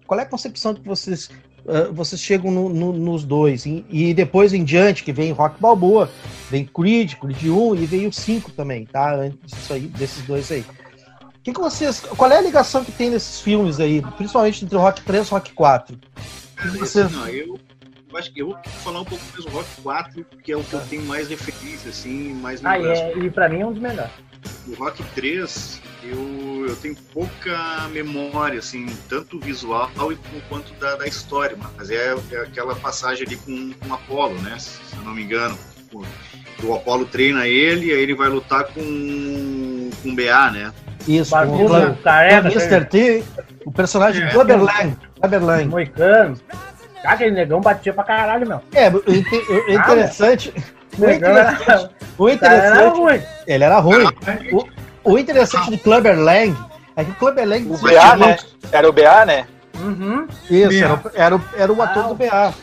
qual 0.07 0.19
é 0.19 0.23
a 0.23 0.25
concepção 0.27 0.73
que 0.73 0.81
vocês, 0.87 1.29
ah, 1.67 1.89
vocês 1.91 2.21
chegam 2.21 2.51
no- 2.51 2.69
no- 2.69 2.93
nos 2.93 3.23
dois? 3.23 3.65
E, 3.65 3.85
e 3.89 4.13
depois 4.13 4.53
em 4.53 4.63
diante, 4.63 5.03
que 5.03 5.11
vem 5.13 5.31
Rock 5.31 5.59
Balboa, 5.61 6.09
vem 6.49 6.65
Creed, 6.65 7.13
Creed 7.15 7.43
1 7.45 7.75
e 7.75 7.85
veio 7.85 8.09
o 8.09 8.13
5 8.13 8.51
também, 8.51 8.85
tá? 8.85 9.15
Antes 9.15 9.39
disso 9.45 9.73
aí, 9.73 9.81
desses 9.87 10.23
dois 10.25 10.51
aí. 10.51 10.63
Que 11.43 11.53
que 11.53 11.59
vocês, 11.59 11.99
qual 11.99 12.31
é 12.31 12.37
a 12.37 12.41
ligação 12.41 12.83
que 12.83 12.91
tem 12.91 13.09
nesses 13.11 13.39
filmes 13.39 13.79
aí, 13.79 14.01
principalmente 14.17 14.65
entre 14.65 14.75
o 14.75 14.79
Rock 14.81 15.01
3 15.03 15.27
e 15.27 15.29
o 15.29 15.33
Rock 15.35 15.53
4? 15.53 15.97
Cara, 16.55 16.69
E 16.69 16.71
esse 16.71 16.79
vocês- 16.79 17.11
não, 17.11 17.27
eu, 17.27 17.59
eu 18.09 18.17
acho 18.17 18.33
que 18.33 18.41
eu 18.41 18.47
vou 18.47 18.57
falar 18.83 19.01
um 19.01 19.05
pouco 19.05 19.23
mais 19.31 19.45
do 19.45 19.51
Rock 19.51 19.67
4, 19.83 20.25
porque 20.25 20.51
é 20.51 20.57
o 20.57 20.63
que 20.63 20.73
eu 20.73 20.79
tenho 20.89 21.03
mais 21.03 21.27
referência, 21.29 21.89
assim, 21.91 22.33
mais 22.33 22.65
Ah, 22.65 22.79
e, 22.79 22.85
é, 22.87 23.17
e 23.19 23.29
pra 23.29 23.47
mim 23.47 23.59
é 23.61 23.65
um 23.67 23.71
dos 23.73 23.81
melhores. 23.81 24.11
O 24.67 24.73
Rock 24.75 25.03
3, 25.13 25.79
eu, 26.09 26.65
eu 26.69 26.75
tenho 26.75 26.95
pouca 27.13 27.87
memória, 27.91 28.59
assim, 28.59 28.85
tanto 29.09 29.39
visual 29.39 29.89
e 30.11 30.17
quanto 30.49 30.73
da, 30.75 30.95
da 30.95 31.07
história, 31.07 31.57
mas 31.77 31.89
é, 31.89 32.15
é 32.31 32.37
aquela 32.37 32.75
passagem 32.75 33.25
ali 33.25 33.35
com, 33.37 33.71
com 33.73 33.89
o 33.89 33.93
Apollo, 33.93 34.35
né? 34.41 34.57
Se 34.59 34.79
eu 34.95 35.03
não 35.03 35.13
me 35.13 35.23
engano. 35.23 35.57
O, 35.93 36.03
o 36.63 36.75
Apollo 36.75 37.05
treina 37.05 37.47
ele, 37.47 37.91
aí 37.93 38.01
ele 38.01 38.13
vai 38.15 38.27
lutar 38.29 38.65
com, 38.65 39.89
com 40.01 40.09
o 40.09 40.15
BA, 40.15 40.51
né? 40.51 40.73
Isso, 41.07 41.35
com 41.35 41.65
o 41.65 41.95
careca, 41.97 42.49
Mr. 42.51 42.85
T, 42.85 43.23
o 43.65 43.71
personagem 43.71 44.23
É. 44.23 44.29
Clubber 44.31 44.61
Lang. 44.61 44.97
Clubber 45.19 45.43
Lang. 45.45 45.65
moicano. 45.69 46.37
Cara, 47.03 47.13
aquele 47.15 47.31
negão 47.31 47.61
batia 47.61 47.93
pra 47.93 48.03
caralho, 48.03 48.47
meu. 48.47 48.61
É, 48.73 48.89
o 48.89 48.97
inte- 49.07 49.35
o 49.51 49.71
interessante. 49.71 50.51
O 50.97 51.03
era- 51.05 51.13
interessante, 51.15 51.89
o 52.17 52.23
O 52.33 52.39
cara 52.39 52.53
era 52.55 52.67
interessante 52.69 52.97
ruim. 52.97 53.21
ele 53.47 53.63
era 53.63 53.79
ruim. 53.79 54.05
O 54.51 54.67
interessante 55.19 55.69
de 55.71 55.77
Clubber 55.77 56.17
Lang 56.19 56.55
é 56.95 57.03
que 57.03 57.11
o 57.11 57.15
Clubber 57.15 57.47
Lang 57.47 57.67
O 57.69 57.77
BA, 57.77 58.15
né? 58.17 58.37
Era 58.71 58.89
o 58.89 58.93
BA, 58.93 59.25
né? 59.25 59.47
Uhum. 59.79 60.27
Isso, 60.49 60.69
BA. 60.69 60.75
era, 60.85 60.95
o- 60.95 61.11
era, 61.13 61.35
o- 61.35 61.41
era 61.55 61.73
o 61.73 61.81
ator 61.81 62.03
Ah, 62.03 62.07
do 62.07 62.15
BA. 62.15 62.53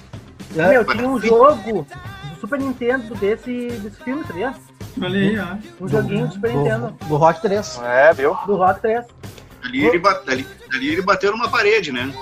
É, 0.57 0.69
Meu, 0.69 0.85
tinha 0.85 1.09
um 1.09 1.21
jogo 1.21 1.87
do 2.35 2.41
Super 2.41 2.59
Nintendo 2.59 3.15
desse, 3.15 3.69
desse 3.69 4.03
filme, 4.03 4.25
tá 4.25 4.35
ligado? 4.35 4.57
Olha 5.01 5.19
aí, 5.19 5.39
ó. 5.39 5.85
Um 5.85 5.89
joguinho 5.89 6.27
do 6.27 6.35
Super 6.35 6.51
do, 6.53 6.59
Nintendo, 6.59 6.95
do 7.07 7.17
Rock 7.17 7.41
3. 7.41 7.81
É, 7.85 8.13
viu? 8.13 8.37
do 8.47 8.57
Rock 8.57 8.81
3. 8.83 9.05
Ali 9.65 9.87
ele, 9.87 9.99
bate, 9.99 10.29
ali, 10.31 10.47
ali 10.73 10.89
ele 10.89 11.03
bateu 11.03 11.31
numa 11.33 11.49
parede, 11.49 11.93
né? 11.93 12.13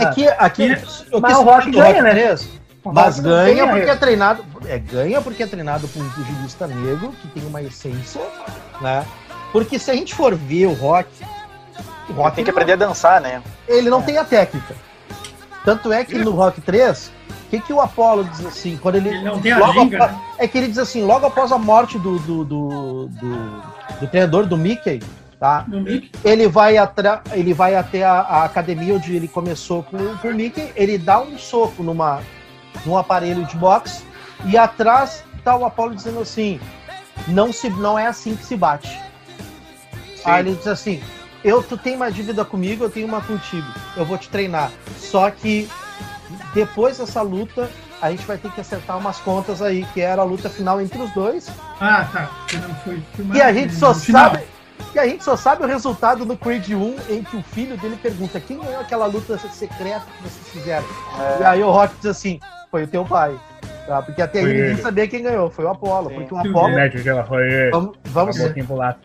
É 0.00 0.06
que 0.06 0.26
aqui. 0.28 0.64
E- 0.72 0.82
eu 1.12 1.20
Mas 1.20 1.32
quis 1.32 1.40
o 1.40 1.44
Rock 1.44 1.70
do 1.70 1.78
ganha, 1.78 2.02
né? 2.02 2.10
3, 2.10 2.48
O 2.82 2.92
Mas 2.92 3.16
Rock 3.18 3.28
ganha 3.28 3.68
porque 3.68 3.90
é 3.90 3.96
treinado. 3.96 4.44
É, 4.66 4.78
ganha 4.78 5.20
porque 5.20 5.42
é 5.42 5.46
treinado 5.46 5.86
por 5.88 6.02
um 6.02 6.08
pugilista 6.10 6.66
negro 6.66 7.12
que 7.20 7.28
tem 7.28 7.44
uma 7.46 7.62
essência, 7.62 8.20
né? 8.80 9.04
Porque 9.52 9.78
se 9.78 9.90
a 9.90 9.94
gente 9.94 10.14
for 10.14 10.34
ver 10.34 10.66
o 10.66 10.72
Rock. 10.72 11.08
O 12.08 12.12
Rock 12.14 12.36
Tem 12.36 12.44
que 12.44 12.50
não- 12.50 12.56
aprender 12.58 12.72
a 12.72 12.86
dançar, 12.88 13.20
né? 13.20 13.42
ele 13.68 13.88
não 13.90 14.02
tem 14.02 14.16
a 14.18 14.24
técnica. 14.24 14.74
Tanto 15.64 15.92
é 15.92 16.04
que 16.04 16.18
no 16.18 16.32
Rock 16.32 16.60
3, 16.60 17.12
o 17.30 17.50
que, 17.50 17.60
que 17.60 17.72
o 17.72 17.80
Apollo 17.80 18.24
diz 18.24 18.44
assim, 18.44 18.76
quando 18.76 18.96
ele. 18.96 19.10
Ele 19.10 19.22
não 19.24 19.40
tem 19.40 19.52
a 19.52 19.58
após- 19.58 19.90
né? 19.90 20.20
É 20.38 20.48
que 20.48 20.58
ele 20.58 20.68
diz 20.68 20.78
assim, 20.78 21.04
logo 21.04 21.26
após 21.26 21.52
a 21.52 21.58
morte 21.58 21.98
do, 21.98 22.18
do, 22.18 22.44
do, 22.44 23.06
do, 23.08 23.62
do 24.00 24.06
treinador 24.08 24.46
do 24.46 24.56
Mickey, 24.56 25.00
tá? 25.38 25.64
Ele 26.24 26.48
vai, 26.48 26.76
atra, 26.78 27.22
ele 27.32 27.54
vai 27.54 27.76
até 27.76 28.02
a, 28.02 28.12
a 28.20 28.44
academia 28.44 28.94
onde 28.94 29.14
ele 29.14 29.28
começou 29.28 29.84
com, 29.84 30.16
com 30.16 30.28
o 30.28 30.34
Mickey, 30.34 30.72
ele 30.74 30.98
dá 30.98 31.20
um 31.20 31.38
soco 31.38 31.82
numa, 31.82 32.20
num 32.84 32.96
aparelho 32.96 33.44
de 33.46 33.56
boxe, 33.56 34.02
e 34.44 34.56
atrás 34.58 35.22
tá 35.44 35.54
o 35.56 35.64
Apollo 35.64 35.94
dizendo 35.94 36.20
assim, 36.20 36.60
não, 37.28 37.52
se, 37.52 37.70
não 37.70 37.96
é 37.98 38.06
assim 38.08 38.34
que 38.34 38.44
se 38.44 38.56
bate. 38.56 39.00
Sim. 40.22 40.30
Aí 40.30 40.46
ele 40.46 40.54
diz 40.54 40.66
assim: 40.66 41.02
eu, 41.44 41.62
tu 41.62 41.76
tem 41.76 41.96
uma 41.96 42.10
dívida 42.10 42.44
comigo, 42.44 42.84
eu 42.84 42.90
tenho 42.90 43.06
uma 43.06 43.20
contigo. 43.20 43.66
Eu 43.96 44.04
vou 44.04 44.16
te 44.16 44.28
treinar. 44.28 44.70
Só 44.96 45.30
que 45.30 45.68
depois 46.54 46.98
dessa 46.98 47.20
luta, 47.20 47.68
a 48.00 48.10
gente 48.10 48.24
vai 48.24 48.38
ter 48.38 48.50
que 48.52 48.60
acertar 48.60 48.96
umas 48.96 49.18
contas 49.18 49.60
aí, 49.60 49.84
que 49.92 50.00
era 50.00 50.22
a 50.22 50.24
luta 50.24 50.48
final 50.48 50.80
entre 50.80 51.00
os 51.00 51.10
dois. 51.12 51.50
Ah, 51.80 52.08
tá. 52.12 52.30
Foi 52.84 53.02
E 53.34 53.42
a 53.42 53.52
gente 53.52 53.74
só 53.74 53.92
sabe. 53.92 54.40
E 54.94 54.98
a 54.98 55.06
gente 55.06 55.24
só 55.24 55.36
sabe 55.36 55.62
o 55.62 55.66
resultado 55.66 56.26
no 56.26 56.36
Creed 56.36 56.70
1, 56.70 56.96
em 57.08 57.22
que 57.22 57.36
o 57.36 57.42
filho 57.42 57.76
dele 57.78 57.96
pergunta 57.96 58.38
quem 58.38 58.58
ganhou 58.58 58.80
aquela 58.80 59.06
luta 59.06 59.38
secreta 59.38 60.02
que 60.18 60.22
vocês 60.22 60.48
fizeram. 60.48 60.84
E 61.40 61.42
É, 61.42 61.46
aí 61.46 61.62
o 61.62 61.70
Rock 61.70 61.94
diz 61.96 62.06
assim, 62.06 62.38
foi 62.70 62.84
o 62.84 62.86
teu 62.86 63.04
pai. 63.04 63.34
Tá? 63.86 64.02
Porque 64.02 64.20
até 64.20 64.40
aí 64.40 64.44
ninguém 64.44 64.62
ele. 64.62 64.82
sabia 64.82 65.08
quem 65.08 65.22
ganhou, 65.22 65.50
foi 65.50 65.64
o 65.64 65.70
Apollo. 65.70 66.10
Porque 66.10 66.34
o 66.34 66.36
Apollo. 66.36 66.74
Vamos, 67.70 67.96
vamos 68.04 68.36
pro 68.66 68.76
lado. 68.76 68.98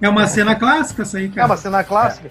É 0.00 0.08
uma 0.08 0.26
cena 0.26 0.54
clássica 0.54 1.02
essa 1.02 1.18
aí, 1.18 1.26
É 1.26 1.28
cara. 1.28 1.46
uma 1.46 1.56
cena 1.56 1.84
clássica. 1.84 2.30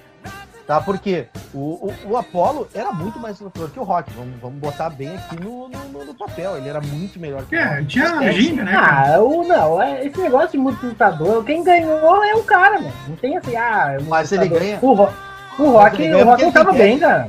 Tá? 0.66 0.80
Porque 0.80 1.26
o, 1.52 1.58
o, 1.88 1.94
o 2.12 2.18
Apollo 2.18 2.68
era 2.76 2.92
muito 2.92 3.20
mais 3.20 3.40
lutador 3.40 3.72
que 3.72 3.80
o 3.80 3.84
Rock. 3.84 4.12
Vamos, 4.14 4.40
vamos 4.40 4.60
botar 4.60 4.90
bem 4.92 5.16
aqui 5.16 5.36
no, 5.44 5.68
no, 5.68 6.06
no 6.06 6.14
papel. 6.14 6.58
Ele 6.58 6.70
era 6.70 6.80
muito 6.80 7.20
melhor 7.20 7.42
que 7.44 7.56
o 7.56 7.60
É, 7.60 7.66
Rock. 7.78 7.86
tinha 7.88 8.12
a 8.20 8.32
ginga, 8.32 8.64
né? 8.64 8.72
cara? 8.74 9.16
Ah, 9.16 9.20
o, 9.20 9.44
não, 9.48 9.82
é, 9.82 10.06
esse 10.06 10.20
negócio 10.20 10.52
de 10.52 10.58
multiplicador, 10.60 11.44
quem 11.44 11.64
ganhou 11.64 12.24
é 12.24 12.36
o 12.36 12.44
cara, 12.44 12.80
mano. 12.80 12.94
Não 13.08 13.16
tem 13.16 13.36
assim, 13.36 13.56
ah, 13.56 13.96
é 13.98 14.04
Mas 14.04 14.32
ele 14.32 14.48
multiplicador. 14.48 14.60
ganha- 14.60 14.80
O, 14.82 14.94
Ro- 14.94 15.14
o 15.58 15.72
Rock, 15.72 16.02
ele 16.02 16.12
ganha 16.12 16.24
o 16.26 16.28
Rock 16.30 16.44
porque 16.44 16.46
não 16.46 16.52
tava 16.52 16.70
ele 16.78 16.78
bem, 16.78 17.00
cara. 17.00 17.28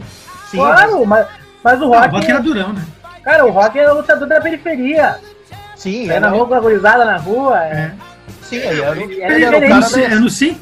Sim, 0.50 0.56
claro, 0.58 1.06
mas, 1.06 1.26
mas 1.64 1.78
o 1.78 1.80
Não, 1.80 1.88
Rock, 1.88 2.08
o 2.08 2.10
Rock 2.18 2.30
era 2.30 2.40
durão, 2.40 2.72
né? 2.74 2.84
cara, 3.22 3.46
o 3.46 3.50
Rock 3.50 3.78
é 3.78 3.90
o 3.90 3.94
lutador 3.96 4.28
da 4.28 4.40
periferia. 4.40 5.18
sim, 5.76 6.04
É 6.10 6.20
na 6.20 6.26
era, 6.26 6.36
rua 6.36 6.56
agorizada 6.58 7.04
na 7.06 7.16
rua. 7.16 7.58
É, 7.64 7.72
É. 7.72 7.92
sim, 8.50 8.56
ele 8.56 8.80
era, 8.82 9.00
é 9.00 9.02
ele 9.34 9.44
era 9.44 9.58
o 9.58 9.62
É 9.62 9.68
cara 9.68 9.88
no, 9.88 9.90
da- 9.96 10.02
é 10.02 10.14
no 10.16 10.28
5 10.30 10.60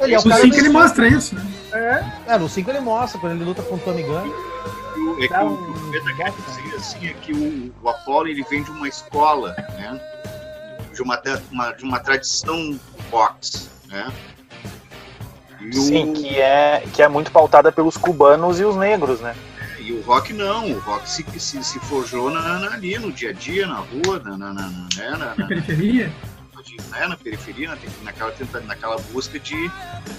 ele 0.00 0.14
é 0.14 0.18
o 0.18 0.22
no 0.24 0.30
cara 0.30 0.42
5 0.42 0.54
do 0.54 0.60
ele 0.60 0.68
mostra 0.70 1.08
isso, 1.08 1.34
né? 1.34 1.46
é, 1.72 2.32
É, 2.34 2.38
no 2.38 2.48
5 2.48 2.70
ele 2.70 2.80
mostra, 2.80 3.20
quando 3.20 3.32
ele 3.32 3.44
luta 3.44 3.62
com 3.62 3.74
o 3.74 3.78
Tommy 3.78 4.02
Gunn. 4.02 4.32
É 5.20 5.28
que 5.28 5.34
o 5.34 5.90
que 5.90 6.14
quero 6.16 6.34
dizer 6.46 6.76
assim 6.76 7.06
é 7.08 7.12
que 7.14 7.32
o, 7.32 7.72
o 7.82 7.88
Apollo 7.88 8.28
ele 8.28 8.42
vem 8.44 8.62
de 8.62 8.70
uma 8.70 8.88
escola, 8.88 9.54
né? 9.76 10.00
De 10.94 11.02
uma, 11.02 11.20
uma- 11.52 11.72
de 11.72 11.84
uma 11.84 12.00
tradição 12.00 12.78
boxe, 13.10 13.68
né? 13.88 14.12
E 15.60 15.68
o, 15.68 15.72
sim, 15.72 16.12
que 16.14 16.40
é, 16.40 16.84
que 16.92 17.02
é 17.02 17.08
muito 17.08 17.30
pautada 17.32 17.70
pelos 17.72 17.96
cubanos 17.96 18.60
e 18.60 18.64
os 18.64 18.76
negros, 18.76 19.20
né? 19.20 19.34
e 19.80 19.92
o 19.92 20.02
Rock 20.02 20.32
não, 20.34 20.70
o 20.72 20.78
Rock 20.80 21.08
se, 21.10 21.24
se, 21.38 21.64
se 21.64 21.78
forjou 21.80 22.30
na, 22.30 22.58
na- 22.58 22.74
ali 22.74 22.98
no 22.98 23.10
dia 23.10 23.30
a 23.30 23.32
dia, 23.32 23.66
na 23.66 23.76
rua, 23.78 24.20
na, 24.22 24.36
na, 24.36 24.52
na, 24.52 24.62
na, 24.68 24.88
né? 24.96 25.10
na, 25.10 25.16
Na 25.18 25.34
na, 25.36 25.46
periferia. 25.48 26.12
Né? 26.90 27.06
na 27.06 27.16
periferia, 27.16 27.68
na, 27.68 27.76
naquela, 28.04 28.30
tenta- 28.32 28.60
naquela 28.60 28.96
busca 29.12 29.38
de, 29.38 29.54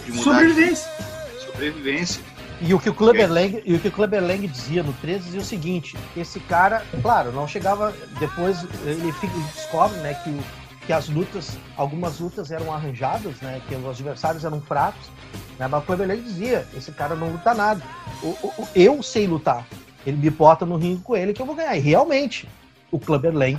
de 0.05 0.11
mudar 0.11 0.23
Sobrevivência. 0.23 0.91
de 1.39 1.45
sobrevivência. 1.45 2.21
E 2.61 2.73
o 2.73 2.79
que 2.79 2.89
o 2.89 2.93
Clubber 2.93 3.31
Lang, 3.31 3.61
e 3.65 3.73
o 3.73 3.79
que 3.79 3.87
o 3.87 3.91
Clubber 3.91 4.21
Lang 4.21 4.45
dizia 4.45 4.83
no 4.83 4.91
13 4.93 5.23
dizia 5.25 5.39
o 5.39 5.45
seguinte: 5.45 5.95
esse 6.17 6.39
cara, 6.41 6.83
claro, 7.01 7.31
não 7.31 7.47
chegava. 7.47 7.93
Depois 8.19 8.65
ele, 8.85 9.11
fica- 9.13 9.33
ele 9.33 9.45
descobre 9.55 9.97
né, 9.99 10.13
que, 10.15 10.29
o- 10.29 10.43
que 10.85 10.91
as 10.91 11.07
lutas, 11.07 11.57
algumas 11.77 12.19
lutas 12.19 12.51
eram 12.51 12.73
arranjadas, 12.73 13.39
né, 13.41 13.61
que 13.67 13.75
os 13.75 13.85
adversários 13.85 14.43
eram 14.43 14.59
fracos. 14.59 15.07
Né, 15.57 15.67
mas 15.69 15.81
o 15.81 15.85
Clubber 15.85 16.05
Lang 16.07 16.21
dizia: 16.21 16.67
esse 16.75 16.91
cara 16.91 17.15
não 17.15 17.29
luta 17.31 17.53
nada. 17.53 17.81
O- 18.21 18.27
o- 18.43 18.53
o- 18.63 18.67
eu 18.75 19.01
sei 19.01 19.25
lutar. 19.25 19.65
Ele 20.05 20.17
me 20.17 20.29
bota 20.29 20.65
no 20.65 20.75
ringue 20.75 21.01
com 21.01 21.15
ele 21.15 21.31
que 21.33 21.41
eu 21.41 21.45
vou 21.45 21.55
ganhar. 21.55 21.75
E 21.77 21.79
realmente, 21.79 22.45
o 22.91 22.99
Clubber 22.99 23.33
Lang 23.33 23.57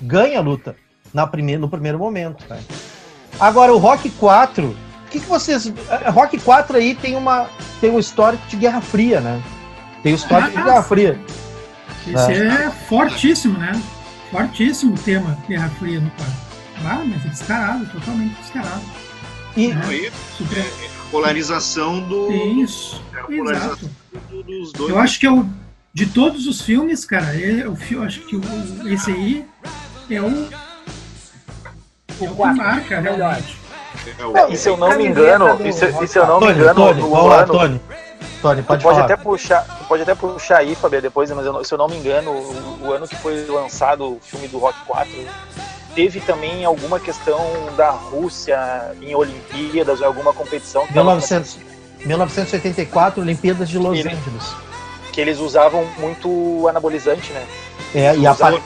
ganha 0.00 0.38
a 0.38 0.42
luta 0.42 0.74
na 1.12 1.26
primeira, 1.26 1.60
no 1.60 1.68
primeiro 1.68 1.98
momento. 1.98 2.44
né? 2.48 2.60
Agora, 3.40 3.72
o 3.72 3.78
Rock 3.78 4.10
4, 4.10 4.66
o 4.66 4.76
que, 5.10 5.20
que 5.20 5.26
vocês. 5.26 5.66
eh, 5.66 6.10
Rock 6.10 6.38
4 6.38 6.76
aí 6.76 6.94
tem 6.94 7.16
uma 7.16 7.48
tem 7.80 7.90
um 7.90 7.98
histórico 7.98 8.46
de 8.48 8.56
Guerra 8.56 8.80
Fria, 8.80 9.20
né? 9.20 9.42
Tem 10.02 10.12
o 10.12 10.16
histórico 10.16 10.50
de 10.52 10.58
Ah, 10.58 10.62
Guerra 10.64 10.82
Fria. 10.82 11.20
Esse 12.06 12.32
é 12.32 12.70
fortíssimo, 12.88 13.58
né? 13.58 13.80
Fortíssimo 14.30 14.94
o 14.94 14.98
tema 14.98 15.36
Guerra 15.48 15.68
Fria 15.78 16.00
no 16.00 16.10
quadro. 16.10 16.34
Ah, 16.84 17.02
mas 17.06 17.24
é 17.24 17.28
descarado, 17.28 17.86
totalmente 17.86 18.34
descarado. 18.40 18.82
E, 19.56 19.70
É. 19.70 19.74
Aí, 19.84 20.12
Super... 20.36 20.58
é 20.58 20.62
a 20.62 21.10
polarização 21.10 22.00
do, 22.00 22.32
Isso, 22.32 23.00
é 23.14 23.20
a 23.20 23.24
polarização 23.24 23.70
exato. 23.72 23.90
do- 24.30 24.42
dos 24.42 24.72
dois. 24.72 24.90
Eu 24.90 24.98
acho 24.98 25.20
que 25.20 25.26
é 25.26 25.30
o 25.30 25.46
de 25.94 26.06
todos 26.06 26.46
os 26.46 26.62
filmes, 26.62 27.04
cara, 27.04 27.38
é, 27.38 27.68
o 27.68 27.76
fi- 27.76 27.94
eu 27.94 28.02
acho 28.02 28.20
que 28.20 28.34
o, 28.34 28.40
esse 28.88 29.10
aí 29.12 29.44
é 30.10 30.20
o, 30.22 30.48
é 30.50 30.56
o 32.24 32.54
marca 32.56 33.00
realmente. 33.00 33.58
É 34.34 34.52
E 34.52 34.56
se 34.56 34.68
eu 34.68 34.76
não 34.76 34.96
me 34.96 35.06
engano, 35.06 35.56
do 35.56 35.66
e 35.66 35.72
se, 35.72 35.84
e 35.84 36.18
eu 36.18 36.26
não 36.26 36.40
me 36.40 36.46
Tony, 36.46 36.58
engano, 36.60 36.74
Tony, 36.74 37.00
no 37.02 37.10
vamos 37.10 37.28
lá, 37.30 37.36
ano, 37.42 37.52
Tony. 37.52 37.80
Tony, 38.40 38.62
Tu 38.62 38.66
pode, 38.66 38.82
pode 38.82 39.00
até 39.00 39.16
puxar, 39.16 39.64
pode 39.86 40.02
até 40.02 40.14
puxar 40.16 40.58
aí, 40.58 40.74
Fabio, 40.74 41.00
depois, 41.02 41.30
mas 41.30 41.46
eu 41.46 41.64
se 41.64 41.72
eu 41.72 41.78
não 41.78 41.86
me 41.88 41.96
engano, 41.96 42.30
o, 42.32 42.78
o 42.86 42.92
ano 42.92 43.06
que 43.06 43.14
foi 43.16 43.44
lançado 43.46 44.04
o 44.16 44.18
filme 44.20 44.48
do 44.48 44.58
Rock 44.58 44.76
4, 44.86 45.08
teve 45.94 46.20
também 46.20 46.64
alguma 46.64 46.98
questão 46.98 47.38
da 47.76 47.90
Rússia 47.90 48.58
em 49.00 49.14
Olimpíadas 49.14 50.00
ou 50.00 50.06
alguma 50.06 50.32
competição 50.32 50.82
que, 50.86 50.94
tava 50.94 51.10
1900, 51.10 51.58
1984, 52.04 53.20
Olimpíadas 53.22 53.68
de 53.68 53.78
Los 53.78 53.98
Ele- 53.98 54.08
Angeles. 54.08 54.54
que 55.12 55.20
eles 55.20 55.38
usavam 55.38 55.86
muito 55.98 56.66
anabolizante, 56.68 57.32
né? 57.32 57.44
É, 57.94 58.14
e, 58.16 58.20
Usavam- 58.28 58.56
apa- 58.56 58.64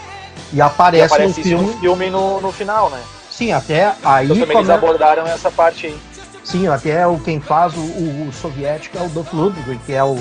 e 0.52 0.56
E 0.56 0.60
aparece, 0.60 1.14
aparece 1.14 1.32
no 1.34 1.40
isso 1.40 1.42
filme. 1.42 1.66
no 1.74 1.78
filme 1.80 2.10
no, 2.10 2.40
no 2.40 2.52
final, 2.52 2.88
né? 2.90 3.00
Sim, 3.36 3.52
até 3.52 3.92
aí. 4.02 4.24
Então 4.26 4.38
também 4.38 4.56
eles 4.56 4.70
abordaram 4.70 5.26
essa 5.26 5.50
parte 5.50 5.86
aí. 5.86 5.98
Sim, 6.42 6.68
até 6.68 7.06
o 7.06 7.18
quem 7.18 7.40
faz 7.40 7.74
o, 7.76 7.80
o- 7.80 8.28
o 8.28 8.32
soviético 8.32 8.96
é 8.98 9.02
o 9.02 9.08
Dolph 9.08 9.32
Lundgren, 9.32 9.78
que 9.84 9.92
é 9.92 10.02
o, 10.02 10.16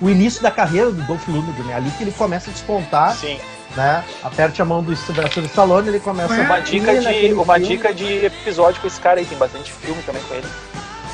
o 0.00 0.08
início 0.08 0.40
da 0.42 0.50
carreira 0.50 0.90
do 0.90 1.02
Dolph 1.02 1.26
Lundgren, 1.28 1.66
né? 1.66 1.74
Ali 1.74 1.90
que 1.90 2.04
ele 2.04 2.12
começa 2.12 2.48
a 2.48 2.52
despontar, 2.52 3.12
Sim. 3.16 3.38
né? 3.76 4.02
Aperte 4.22 4.62
a 4.62 4.64
mão 4.64 4.82
do 4.82 4.94
Sylvester 4.96 5.44
Stallone, 5.44 5.88
ele 5.88 6.00
começa 6.00 6.32
Ué, 6.32 6.40
a 6.40 6.44
Uma 6.44 6.60
dica, 6.60 6.94
de, 7.00 7.32
uma 7.34 7.54
filme? 7.54 7.68
dica 7.68 7.92
de 7.92 8.24
episódio 8.24 8.80
com 8.80 8.86
esse 8.86 9.00
cara 9.00 9.18
aí, 9.20 9.26
tem 9.26 9.36
bastante 9.36 9.72
filme 9.72 10.00
também 10.04 10.22
com 10.22 10.34
ele. 10.34 10.46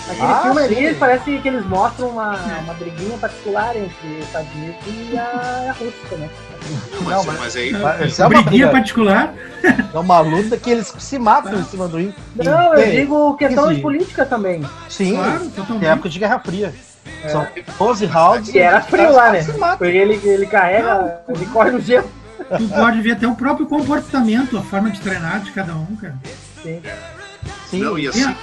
Aquele 0.09 0.27
Ah, 0.27 0.41
filme 0.43 0.61
sim. 0.69 0.87
ali 0.87 0.95
parece 0.95 1.39
que 1.39 1.49
eles 1.49 1.65
mostram 1.67 2.09
uma, 2.09 2.35
uma 2.37 2.75
briguinha 2.75 3.17
particular 3.19 3.77
entre 3.77 4.07
os 4.19 4.25
Estados 4.25 4.49
Unidos 4.55 4.79
e 5.13 5.17
a, 5.19 5.67
a 5.69 5.73
Rússia 5.73 6.01
também. 6.09 6.31
mas, 7.03 7.09
Não, 7.17 7.25
mas- 7.25 7.39
mas 7.41 7.57
aí 7.57 7.73
Mas 7.73 8.19
é 8.19 8.27
uma 8.27 8.43
Briguinha 8.43 8.69
particular, 8.71 9.35
É 9.95 9.99
uma 9.99 10.21
luta 10.21 10.57
que 10.57 10.71
eles 10.71 10.93
se 10.99 11.19
matam 11.19 11.55
em 11.61 11.65
cima 11.65 11.87
do 11.87 11.99
rim. 11.99 12.15
Não, 12.35 12.75
E- 12.77 12.83
eu 12.83 12.91
digo 13.01 13.37
questão 13.37 13.69
Sim. 13.69 13.75
de 13.75 13.81
política 13.83 14.27
também. 14.27 14.65
Sim, 14.89 15.15
claro, 15.15 15.49
totalmente. 15.51 15.87
época 15.87 16.09
de 16.09 16.19
Guerra 16.19 16.39
Fria. 16.41 16.75
São 17.31 17.47
12 17.79 18.07
rounds. 18.07 18.51
Que 18.51 18.59
era 18.59 18.81
frio 18.81 19.13
lá, 19.13 19.31
né? 19.31 19.43
Porque 19.79 19.85
ele, 19.97 20.15
ele 20.27 20.47
carrega, 20.47 21.21
ele 21.29 21.47
corre 21.47 21.71
no 21.71 21.81
gelo. 21.81 22.11
Tu 22.57 22.69
pode 22.69 23.01
ver 23.03 23.13
até 23.13 23.27
o 23.29 23.35
próprio 23.35 23.67
comportamento, 23.67 24.57
a 24.57 24.63
forma 24.63 24.91
de 24.91 25.01
treinar 25.01 25.41
de 25.41 25.53
cada 25.53 25.75
um, 25.75 25.95
cara. 25.97 26.15
Sim. 26.63 26.81
Sim, 27.69 27.79
Não, 27.81 27.99
e 27.99 28.09
assim, 28.09 28.25
Sim. 28.25 28.37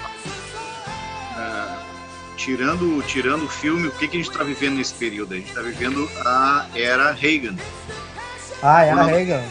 Tirando, 2.38 3.04
tirando 3.06 3.44
o 3.46 3.50
filme, 3.50 3.88
o 3.88 3.92
que, 3.92 4.08
que 4.08 4.16
a 4.18 4.20
gente 4.20 4.32
está 4.32 4.44
vivendo 4.44 4.76
nesse 4.78 4.94
período? 4.94 5.34
A 5.34 5.38
gente 5.38 5.50
está 5.50 5.62
vivendo 5.62 6.10
a 6.26 6.66
era 6.74 7.12
Reagan. 7.12 7.56
Ah, 8.64 8.84
era 8.84 8.96
Não. 8.96 9.06
Reagan. 9.06 9.44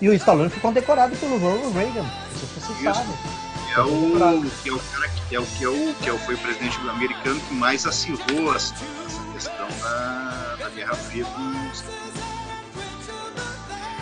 E 0.00 0.08
o 0.08 0.14
Stallone 0.14 0.48
foi 0.50 0.60
condecorado 0.60 1.14
pelo 1.16 1.36
Ronald 1.38 1.72
Reagan. 1.74 2.06
Você 2.34 2.72
Isso. 2.72 2.82
sabe. 2.94 3.12
Que 3.66 3.78
é 3.78 3.82
o 3.82 4.50
que 4.62 4.68
é 4.68 4.72
o 4.72 4.78
cara 4.78 5.08
que 5.28 5.34
é 5.36 5.40
o 5.40 5.46
que 5.46 5.64
é 5.64 5.68
o 5.68 5.94
que 6.02 6.08
é 6.08 6.12
o- 6.12 6.18
foi 6.18 6.34
o 6.34 6.38
presidente 6.38 6.76
americano 6.88 7.40
que 7.40 7.54
mais 7.54 7.86
acirrou 7.86 8.54
essa, 8.54 8.74
essa 9.06 9.22
questão 9.32 9.68
da, 9.80 10.56
da 10.58 10.68
Guerra 10.70 10.94
Fria 10.94 11.24
com, 11.24 11.70
os- 11.70 11.84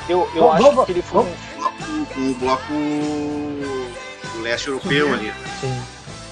Eu, 0.08 0.28
eu 0.34 0.42
Vamos- 0.42 0.54
acho 0.54 0.62
vamos- 0.64 0.84
que 0.86 0.92
ele 0.92 1.02
foi 1.02 1.20
um 1.20 1.34
bloco- 1.56 2.06
com 2.14 2.20
o 2.30 2.34
bloco 2.34 2.72
do 4.34 4.42
leste 4.42 4.68
europeu 4.68 5.14
ali. 5.14 5.32
Sim. 5.60 5.82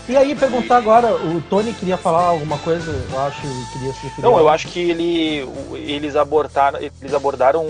E 0.08 0.16
aí, 0.16 0.34
perguntar 0.34 0.78
agora, 0.78 1.14
o 1.14 1.40
Tony 1.42 1.74
queria 1.74 1.98
falar 1.98 2.22
alguma 2.22 2.56
coisa, 2.58 2.90
eu 2.90 3.20
acho, 3.20 3.42
queria 3.72 3.92
se 3.92 4.04
referir. 4.04 4.22
Não, 4.22 4.38
eu 4.38 4.48
acho 4.48 4.66
que 4.68 4.90
ele, 4.90 5.46
eles 5.74 6.16
abordaram, 6.16 6.78
eles 6.80 7.12
abordaram 7.12 7.66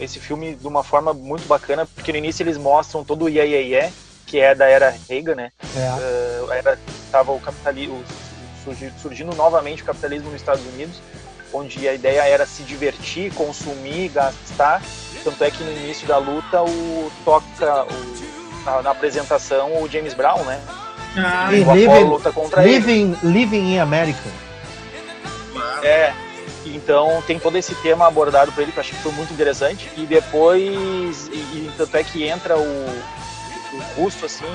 esse 0.00 0.18
filme 0.18 0.54
de 0.54 0.66
uma 0.66 0.82
forma 0.82 1.12
muito 1.12 1.46
bacana, 1.46 1.84
porque 1.84 2.10
no 2.10 2.16
início 2.16 2.42
eles 2.42 2.56
mostram 2.56 3.04
todo 3.04 3.26
o 3.26 3.28
Iê, 3.28 3.46
Iê, 3.46 3.62
Iê, 3.68 3.90
que 4.26 4.40
é 4.40 4.54
da 4.54 4.66
era 4.66 4.94
Reagan, 5.06 5.34
né? 5.34 5.52
É. 5.76 5.80
Eh, 5.80 6.58
era 6.58 6.78
tava 7.10 7.32
o 7.32 7.40
capitalismo 7.40 8.02
surgindo, 8.64 8.92
surgindo 8.98 9.36
novamente 9.36 9.82
o 9.82 9.84
capitalismo 9.84 10.30
nos 10.30 10.40
Estados 10.40 10.64
Unidos, 10.64 10.96
onde 11.52 11.86
a 11.86 11.92
ideia 11.92 12.22
era 12.22 12.46
se 12.46 12.62
divertir, 12.62 13.34
consumir, 13.34 14.08
gastar. 14.08 14.80
Tanto 15.22 15.44
é 15.44 15.50
que 15.50 15.62
no 15.62 15.70
início 15.70 16.08
da 16.08 16.16
luta 16.16 16.62
o 16.62 17.12
toca 17.22 17.84
o, 17.84 18.64
na, 18.64 18.82
na 18.82 18.90
apresentação 18.92 19.82
o 19.82 19.88
James 19.88 20.14
Brown, 20.14 20.42
né? 20.44 20.58
Ah, 21.16 21.48
Sim. 21.50 21.60
O 21.60 21.62
Apollo 21.62 21.74
Living- 21.74 22.04
luta 22.04 22.32
contra 22.32 22.64
ele. 22.66 22.78
Living, 22.78 23.16
living 23.22 23.74
in 23.74 23.78
America. 23.78 24.30
Claro. 25.52 25.84
É, 25.84 26.14
então 26.66 27.22
tem 27.26 27.38
todo 27.38 27.56
esse 27.58 27.74
tema 27.76 28.06
abordado 28.06 28.50
por 28.52 28.62
ele 28.62 28.72
que 28.72 28.78
eu 28.78 28.82
achei 28.82 28.96
que 28.96 29.02
foi 29.02 29.12
muito 29.12 29.32
interessante. 29.32 29.90
E 29.96 30.06
depois, 30.06 31.28
e, 31.28 31.36
e 31.36 31.72
tanto 31.76 31.96
é 31.96 32.02
que 32.04 32.24
entra 32.26 32.56
o, 32.56 32.62
o 32.62 33.82
russo, 34.02 34.24
assim, 34.24 34.46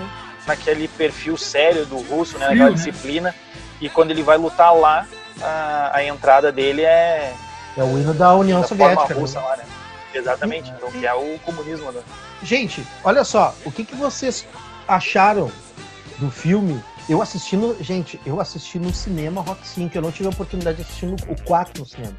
naquele 0.48 0.88
perfil 0.88 1.38
sério 1.38 1.86
do 1.86 1.98
russo, 1.98 2.38
né, 2.38 2.48
naquela 2.50 2.70
né? 2.70 2.76
disciplina. 2.76 3.36
E 3.80 3.90
quando 3.90 4.12
ele 4.12 4.24
vai 4.24 4.38
lutar 4.38 4.74
lá, 4.76 5.06
a, 5.42 5.92
a 5.98 6.04
entrada 6.04 6.52
dele 6.52 6.82
é 6.84 7.34
É 7.78 7.84
o 7.84 7.98
hino 8.00 8.14
da 8.14 8.34
União 8.36 8.62
da 8.62 8.68
Soviética. 8.68 9.14
né? 9.14 9.20
russa 9.20 9.40
lá, 9.40 9.58
né? 9.58 9.64
Exatamente, 10.14 10.72
então 10.76 10.90
que 10.92 11.06
é 11.06 11.14
o 11.14 11.38
comunismo, 11.46 11.92
né? 11.92 12.02
Gente, 12.42 12.84
olha 13.04 13.24
só, 13.24 13.54
o 13.66 13.72
que, 13.72 13.84
que 13.84 13.96
vocês 13.96 14.48
acharam 14.88 15.52
do 16.20 16.30
filme? 16.32 16.82
Eu 17.10 17.22
assisti 17.22 17.56
no. 17.56 17.76
Gente, 17.82 18.20
eu 18.26 18.40
assisti 18.42 18.78
no 18.80 18.94
cinema 18.94 19.42
Rock 19.42 19.66
5. 19.68 19.98
Eu 19.98 20.02
não 20.02 20.12
tive 20.12 20.28
a 20.28 20.32
oportunidade 20.32 20.78
de 20.78 20.84
assistir 20.84 21.06
no, 21.06 21.16
o 21.16 21.42
4 21.44 21.80
no 21.82 21.86
cinema. 21.88 22.14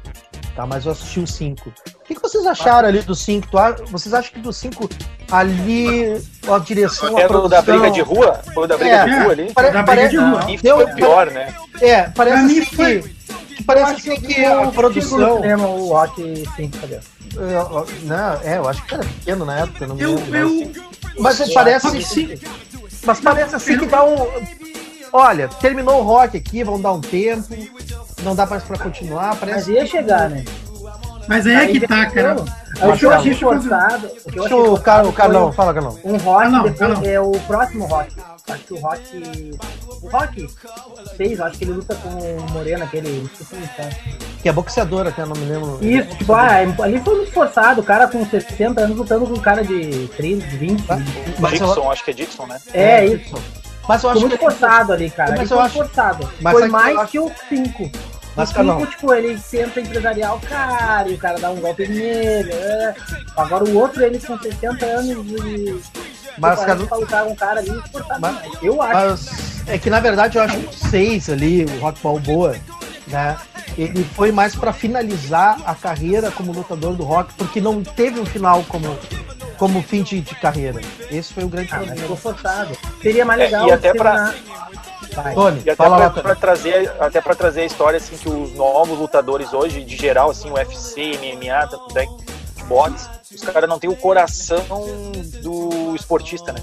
Tá? 0.55 0.65
Mas 0.65 0.85
eu 0.85 0.91
assisti 0.91 1.19
o 1.19 1.27
5. 1.27 1.69
O 1.69 2.03
que, 2.05 2.15
que 2.15 2.21
vocês 2.21 2.45
acharam 2.47 2.87
ali 2.87 3.01
do 3.01 3.13
5? 3.15 3.47
Tu 3.51 3.57
a- 3.57 3.71
Vocês 3.91 4.13
acham 4.13 4.33
que 4.33 4.39
do 4.39 4.51
5 4.51 4.89
ali 5.31 6.21
a 6.47 6.57
direção. 6.59 7.15
A 7.17 7.19
É 7.19 7.23
da 7.23 7.27
produção, 7.27 7.63
briga 7.63 7.91
de 7.91 8.01
rua? 8.01 8.41
Foi 8.53 8.63
o 8.63 8.67
da 8.67 8.77
briga 8.77 8.95
É, 8.95 9.05
de 9.05 9.19
rua 9.19 9.31
ali? 9.31 9.53
pare- 9.53 9.71
Da 9.71 9.83
pare- 9.83 10.07
briga 10.07 10.09
de 10.09 10.17
rua. 10.17 10.51
E 10.51 10.57
Deu- 10.57 10.75
foi 10.77 10.87
pior, 10.93 11.31
né? 11.31 11.53
É, 11.81 12.01
parece 12.09 12.59
assim 12.61 12.75
foi- 12.75 13.01
que. 13.03 13.09
que 13.57 13.63
Parece 13.63 13.91
assim 14.11 14.21
que 14.21 14.43
a 14.45 14.67
produção. 14.71 15.35
Cinema, 15.41 15.67
o 15.67 15.89
Rock 15.89 16.43
5, 16.55 16.77
cadê? 16.79 16.95
É, 16.95 17.57
ó, 17.69 17.85
não, 18.03 18.33
é, 18.41 18.57
eu 18.57 18.67
acho 18.67 18.83
que 18.85 18.93
era 18.95 19.03
pequeno 19.03 19.45
na 19.45 19.59
época, 19.59 19.85
não 19.85 19.95
me 19.95 20.01
eu, 20.01 20.15
lembro. 20.15 20.35
eu, 20.35 20.71
Mas 21.19 21.39
é, 21.39 21.53
parece. 21.53 21.85
Rock 21.87 22.03
cinco. 22.03 22.33
Mas 23.03 23.19
parece 23.19 23.55
assim 23.55 23.77
que 23.77 23.85
dá 23.85 24.03
um. 24.03 24.15
Olha, 25.11 25.47
terminou 25.47 26.01
o 26.01 26.03
rock 26.03 26.37
aqui, 26.37 26.63
vão 26.63 26.79
dar 26.79 26.93
um 26.93 27.01
tempo. 27.01 27.47
Não 28.23 28.35
dá 28.35 28.45
mais 28.45 28.63
pra 28.63 28.77
continuar. 28.77 29.29
Mas 29.29 29.39
Parece. 29.39 29.71
ia 29.71 29.85
chegar, 29.85 30.29
né? 30.29 30.43
Mas 31.29 31.47
aí 31.47 31.53
é 31.55 31.67
que 31.67 31.87
tá, 31.87 32.05
cara. 32.07 32.35
O 32.41 32.97
que 32.97 33.05
eu 33.05 33.11
achei 33.11 33.33
fazer- 33.33 33.35
forçado. 33.35 34.07
O 34.25 34.31
que 34.31 34.39
eu 34.39 34.43
achei 34.45 34.57
o 34.57 34.77
Carlão, 34.79 35.09
o 35.09 35.13
Carlão, 35.13 35.43
foi 35.47 35.53
fala, 35.55 35.73
Carlão. 35.73 35.99
Um 36.03 36.17
rock, 36.17 36.41
Carlão, 36.43 36.63
depois 36.63 36.79
Carlão. 36.79 37.01
é 37.05 37.19
o 37.21 37.31
próximo 37.31 37.85
rock. 37.85 38.15
Acho 38.49 38.63
que 38.63 38.73
o 38.73 38.77
rock. 38.79 39.51
O 40.01 40.07
rock 40.09 40.47
6, 41.17 41.39
acho 41.41 41.57
que 41.57 41.63
ele 41.65 41.73
luta 41.73 41.93
com 41.95 42.09
o 42.09 42.51
Moreno, 42.51 42.83
aquele. 42.83 43.29
tá? 43.77 43.89
Que 44.41 44.49
é 44.49 44.51
boxeador 44.51 45.05
até, 45.05 45.23
não 45.25 45.35
me 45.35 45.45
lembro. 45.45 45.77
Isso, 45.81 46.15
tipo, 46.17 46.33
ah, 46.33 46.47
ali 46.81 46.99
foi 47.01 47.15
muito 47.17 47.31
forçado. 47.31 47.81
O 47.81 47.83
cara 47.83 48.07
com 48.07 48.25
60 48.25 48.81
anos 48.81 48.97
lutando 48.97 49.27
com 49.27 49.33
um 49.33 49.39
cara 49.41 49.63
de 49.63 50.07
30, 50.17 50.47
de 50.47 50.57
20. 50.57 50.83
Mas 51.39 51.53
eu, 51.61 51.67
Dixon, 51.67 51.91
acho 51.91 52.03
que 52.03 52.11
é 52.11 52.13
Dixon, 52.13 52.47
né? 52.47 52.57
É, 52.73 53.05
isso. 53.05 53.35
mas 53.87 54.01
eu 54.03 54.09
Foi 54.09 54.11
acho 54.11 54.19
muito 54.21 54.37
que. 54.37 54.43
forçado 54.43 54.93
ali, 54.93 55.09
cara. 55.11 55.31
Mas 55.31 55.39
Ali 55.41 55.49
eu 55.51 55.57
foi 55.57 55.65
acho- 55.65 55.75
forçado. 55.75 56.29
Mas 56.41 56.53
foi 56.53 56.67
mais 56.69 56.97
acho- 56.97 57.11
que 57.11 57.19
o 57.19 57.31
5. 57.49 57.91
Mas, 58.39 58.51
o 58.51 58.53
Carlão. 58.53 58.79
5, 58.79 58.91
tipo, 58.91 59.13
ele 59.13 59.37
o 60.33 60.39
cara, 60.39 61.07
e 61.09 61.13
o 61.13 61.17
cara 61.17 61.39
dá 61.39 61.51
um 61.51 61.59
golpe 61.59 61.87
nele. 61.87 62.51
é. 62.51 62.95
Agora 63.37 63.63
o 63.63 63.77
outro, 63.77 64.03
ele 64.03 64.19
com 64.19 64.37
60 64.37 64.85
anos 64.85 65.25
de. 65.25 65.79
Mas, 66.37 66.59
Carlão- 66.59 66.87
pra 66.87 66.97
um 67.25 67.35
cara 67.35 67.59
ali, 67.59 67.69
Mas-. 68.19 68.37
Eu 68.61 68.81
acho. 68.81 68.93
Mas 68.93 69.67
é 69.67 69.77
que 69.77 69.89
na 69.89 69.99
verdade 69.99 70.37
eu 70.37 70.41
acho 70.43 70.57
que 70.57 70.65
o 70.67 70.73
6 70.89 71.29
ali, 71.29 71.65
o 71.65 71.79
Rock 71.79 71.99
Balboa, 72.01 72.55
né? 73.07 73.37
Ele 73.77 74.03
foi 74.15 74.31
mais 74.31 74.55
pra 74.55 74.73
finalizar 74.73 75.57
a 75.65 75.73
carreira 75.75 76.31
como 76.31 76.51
lutador 76.51 76.93
do 76.95 77.03
rock, 77.03 77.33
porque 77.35 77.61
não 77.61 77.81
teve 77.83 78.19
um 78.19 78.25
final 78.25 78.63
como, 78.67 78.97
como 79.57 79.81
fim 79.81 80.01
de, 80.03 80.19
de 80.21 80.35
carreira. 80.35 80.81
Esse 81.11 81.33
foi 81.33 81.43
o 81.43 81.47
grande 81.49 81.69
Ah, 81.71 81.75
problema. 81.77 82.01
ficou 82.01 82.17
forçado. 82.17 82.75
Seria 83.01 83.23
mais 83.25 83.39
É, 83.39 83.43
legal. 83.45 83.67
e 83.67 83.71
até 83.71 83.93
pra- 83.93 84.31
terminar- 84.31 84.35
Vai. 85.13 85.33
Tony, 85.33 85.57
E 85.65 85.69
até 85.69 85.75
fala 85.75 85.97
lá, 85.97 86.09
pra, 86.09 86.21
Tony. 86.21 86.23
pra 86.23 86.35
trazer, 86.35 86.91
até 86.99 87.21
pra 87.21 87.35
trazer 87.35 87.61
a 87.61 87.65
história 87.65 87.97
assim 87.97 88.15
que 88.17 88.29
os 88.29 88.53
novos 88.53 88.97
lutadores 88.97 89.53
hoje, 89.53 89.83
de 89.83 89.95
geral, 89.95 90.29
assim, 90.29 90.49
o 90.49 90.53
UFC, 90.53 91.17
MMA, 91.17 91.67
tanto 91.67 91.97
é 91.97 92.05
que 92.05 92.63
boxe, 92.67 93.07
os 93.33 93.41
caras 93.41 93.69
não 93.69 93.79
têm 93.79 93.89
o 93.89 93.95
coração 93.95 94.63
do 95.41 95.95
esportista, 95.95 96.51
né? 96.51 96.61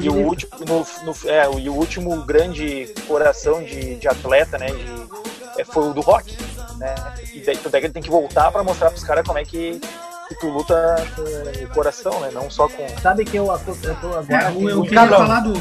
E 0.00 0.08
o 0.08 0.14
último, 0.14 0.50
no, 0.60 0.86
no, 1.04 1.30
é, 1.30 1.60
e 1.60 1.68
o 1.68 1.74
último 1.74 2.22
grande 2.22 2.86
coração 3.06 3.62
de, 3.62 3.96
de 3.96 4.08
atleta, 4.08 4.56
né? 4.56 4.66
De, 4.66 5.60
é, 5.60 5.64
foi 5.64 5.90
o 5.90 5.92
do 5.92 6.00
rock. 6.00 6.34
Né? 6.78 6.94
E 7.32 7.40
daí, 7.40 7.56
então, 7.56 7.70
daí 7.70 7.82
ele 7.82 7.92
tem 7.92 8.02
que 8.02 8.10
voltar 8.10 8.50
para 8.50 8.62
mostrar 8.62 8.88
para 8.88 8.96
os 8.96 9.04
caras 9.04 9.26
como 9.26 9.38
é 9.38 9.44
que, 9.44 9.80
que, 10.28 10.34
tu 10.40 10.48
luta 10.48 10.96
com 11.14 11.64
o 11.64 11.68
coração, 11.74 12.20
né? 12.20 12.30
Não 12.32 12.50
só 12.50 12.68
com. 12.68 12.86
Sabe 13.00 13.24
que 13.24 13.36
eu, 13.36 13.46
eu 13.46 13.96
tô 13.96 14.08
agora. 14.08 14.50
É, 14.50 14.50
eu, 14.50 14.68
eu 14.68 14.82
queria 14.82 15.08
falar 15.08 15.40
do. 15.40 15.52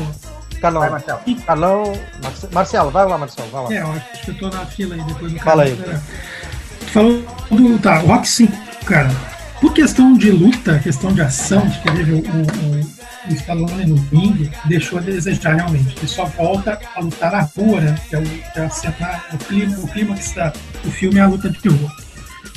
Carlão. 0.65 0.81
Vai, 0.81 0.89
Marcelo. 0.89 1.19
Carlão. 1.45 1.93
Marcelo, 2.51 2.91
vai 2.91 3.05
lá, 3.05 3.17
Marcelo. 3.17 3.49
Vai 3.49 3.63
lá. 3.63 3.73
É, 3.73 3.81
eu 3.81 3.91
acho 3.91 4.25
que 4.25 4.31
eu 4.31 4.37
tô 4.37 4.49
na 4.49 4.65
fila 4.65 4.95
aí 4.95 5.03
depois 5.03 5.31
do 5.31 5.39
Fala 5.39 5.63
aí. 5.63 5.77
Tu 6.79 6.85
falou 6.85 7.23
do. 7.51 7.79
Tá, 7.79 7.97
Rock 7.99 8.27
5, 8.27 8.85
cara. 8.85 9.09
Por 9.61 9.73
questão 9.73 10.13
de 10.13 10.31
luta, 10.31 10.79
questão 10.79 11.13
de 11.13 11.21
ação, 11.21 11.65
de 11.67 11.79
querer 11.79 12.03
ver 12.03 12.13
o, 12.13 12.17
o, 12.17 13.31
o 13.31 13.33
Stallone 13.33 13.85
no 13.85 13.95
ringue, 14.11 14.51
deixou 14.65 14.99
a 14.99 15.01
desejar 15.01 15.55
realmente. 15.55 15.95
Ele 15.97 16.07
só 16.07 16.25
volta 16.25 16.79
a 16.95 16.99
lutar 16.99 17.31
na 17.31 17.41
rua, 17.41 17.79
né? 17.79 17.95
Que 18.09 18.15
é, 18.15 18.19
o, 18.19 18.23
que 18.23 18.59
é 18.59 19.33
o 19.33 19.37
clima, 19.37 19.77
o 19.79 19.87
clímax 19.87 20.33
do 20.83 20.91
filme 20.91 21.19
é 21.19 21.21
a 21.21 21.27
luta 21.27 21.49
de 21.49 21.69
rua. 21.69 21.91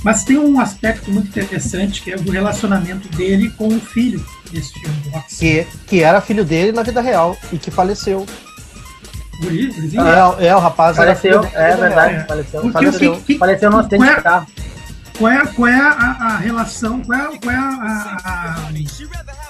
Mas 0.03 0.25
tem 0.25 0.39
um 0.39 0.61
aspecto 0.61 1.11
muito 1.11 1.29
interessante 1.29 2.03
que 2.03 2.13
é 2.13 2.17
o 2.17 2.31
relacionamento 2.31 3.09
dele 3.17 3.51
com 3.51 3.69
o 3.69 3.81
filho 3.81 4.25
desse 4.51 4.72
filme 4.72 4.96
do 5.01 5.11
Rock 5.11 5.36
que, 5.36 5.66
que 5.86 6.03
era 6.03 6.20
filho 6.20 6.44
dele 6.44 6.72
na 6.72 6.82
vida 6.82 7.01
real 7.01 7.36
e 7.53 7.59
que 7.59 7.70
faleceu. 7.70 8.26
Guri, 9.40 9.70
é, 10.40 10.46
é, 10.49 10.57
o 10.57 10.59
rapaz 10.59 10.96
faleceu, 10.96 11.44
é 11.55 11.76
verdade, 11.76 12.14
é. 12.14 12.24
faleceu. 12.24 12.72
faleceu, 12.72 13.16
que, 13.16 13.22
que, 13.22 13.38
faleceu 13.38 13.70
no 13.70 13.78
acidente 13.78 14.05
é, 14.05 14.16
de 14.16 14.22
carro. 14.22 14.46
Qual 15.16 15.32
é, 15.32 15.46
qual 15.46 15.68
é 15.68 15.80
a, 15.80 16.16
a 16.20 16.36
relação, 16.36 17.01
qual 17.03 17.18
é, 17.18 17.38
qual 17.38 17.55
é 17.55 17.57
a, 17.57 18.16
a, 18.24 18.68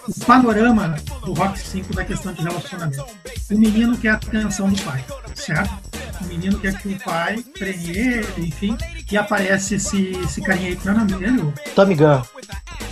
o 0.07 0.25
panorama 0.25 0.95
do 1.25 1.33
Rock 1.33 1.59
5 1.59 1.95
da 1.95 2.05
questão 2.05 2.33
de 2.33 2.43
relacionamento? 2.43 3.05
O 3.51 3.59
menino 3.59 3.97
quer 3.97 4.11
a 4.11 4.15
atenção 4.15 4.69
do 4.69 4.83
pai, 4.83 5.05
certo? 5.35 5.88
O 6.21 6.25
menino 6.27 6.59
quer 6.59 6.77
que 6.79 6.89
o 6.89 6.99
pai 6.99 7.45
ele, 7.61 8.27
enfim, 8.39 8.77
e 9.11 9.17
aparece 9.17 9.77
esse, 9.77 10.11
esse 10.25 10.41
carinha 10.41 10.71
aí, 10.71 10.77
qual 10.77 10.95
é 10.95 10.99
o 10.99 11.01
nome 11.05 11.15
dele? 11.15 11.53
Tommy 11.75 11.95
Gunn. 11.95 12.23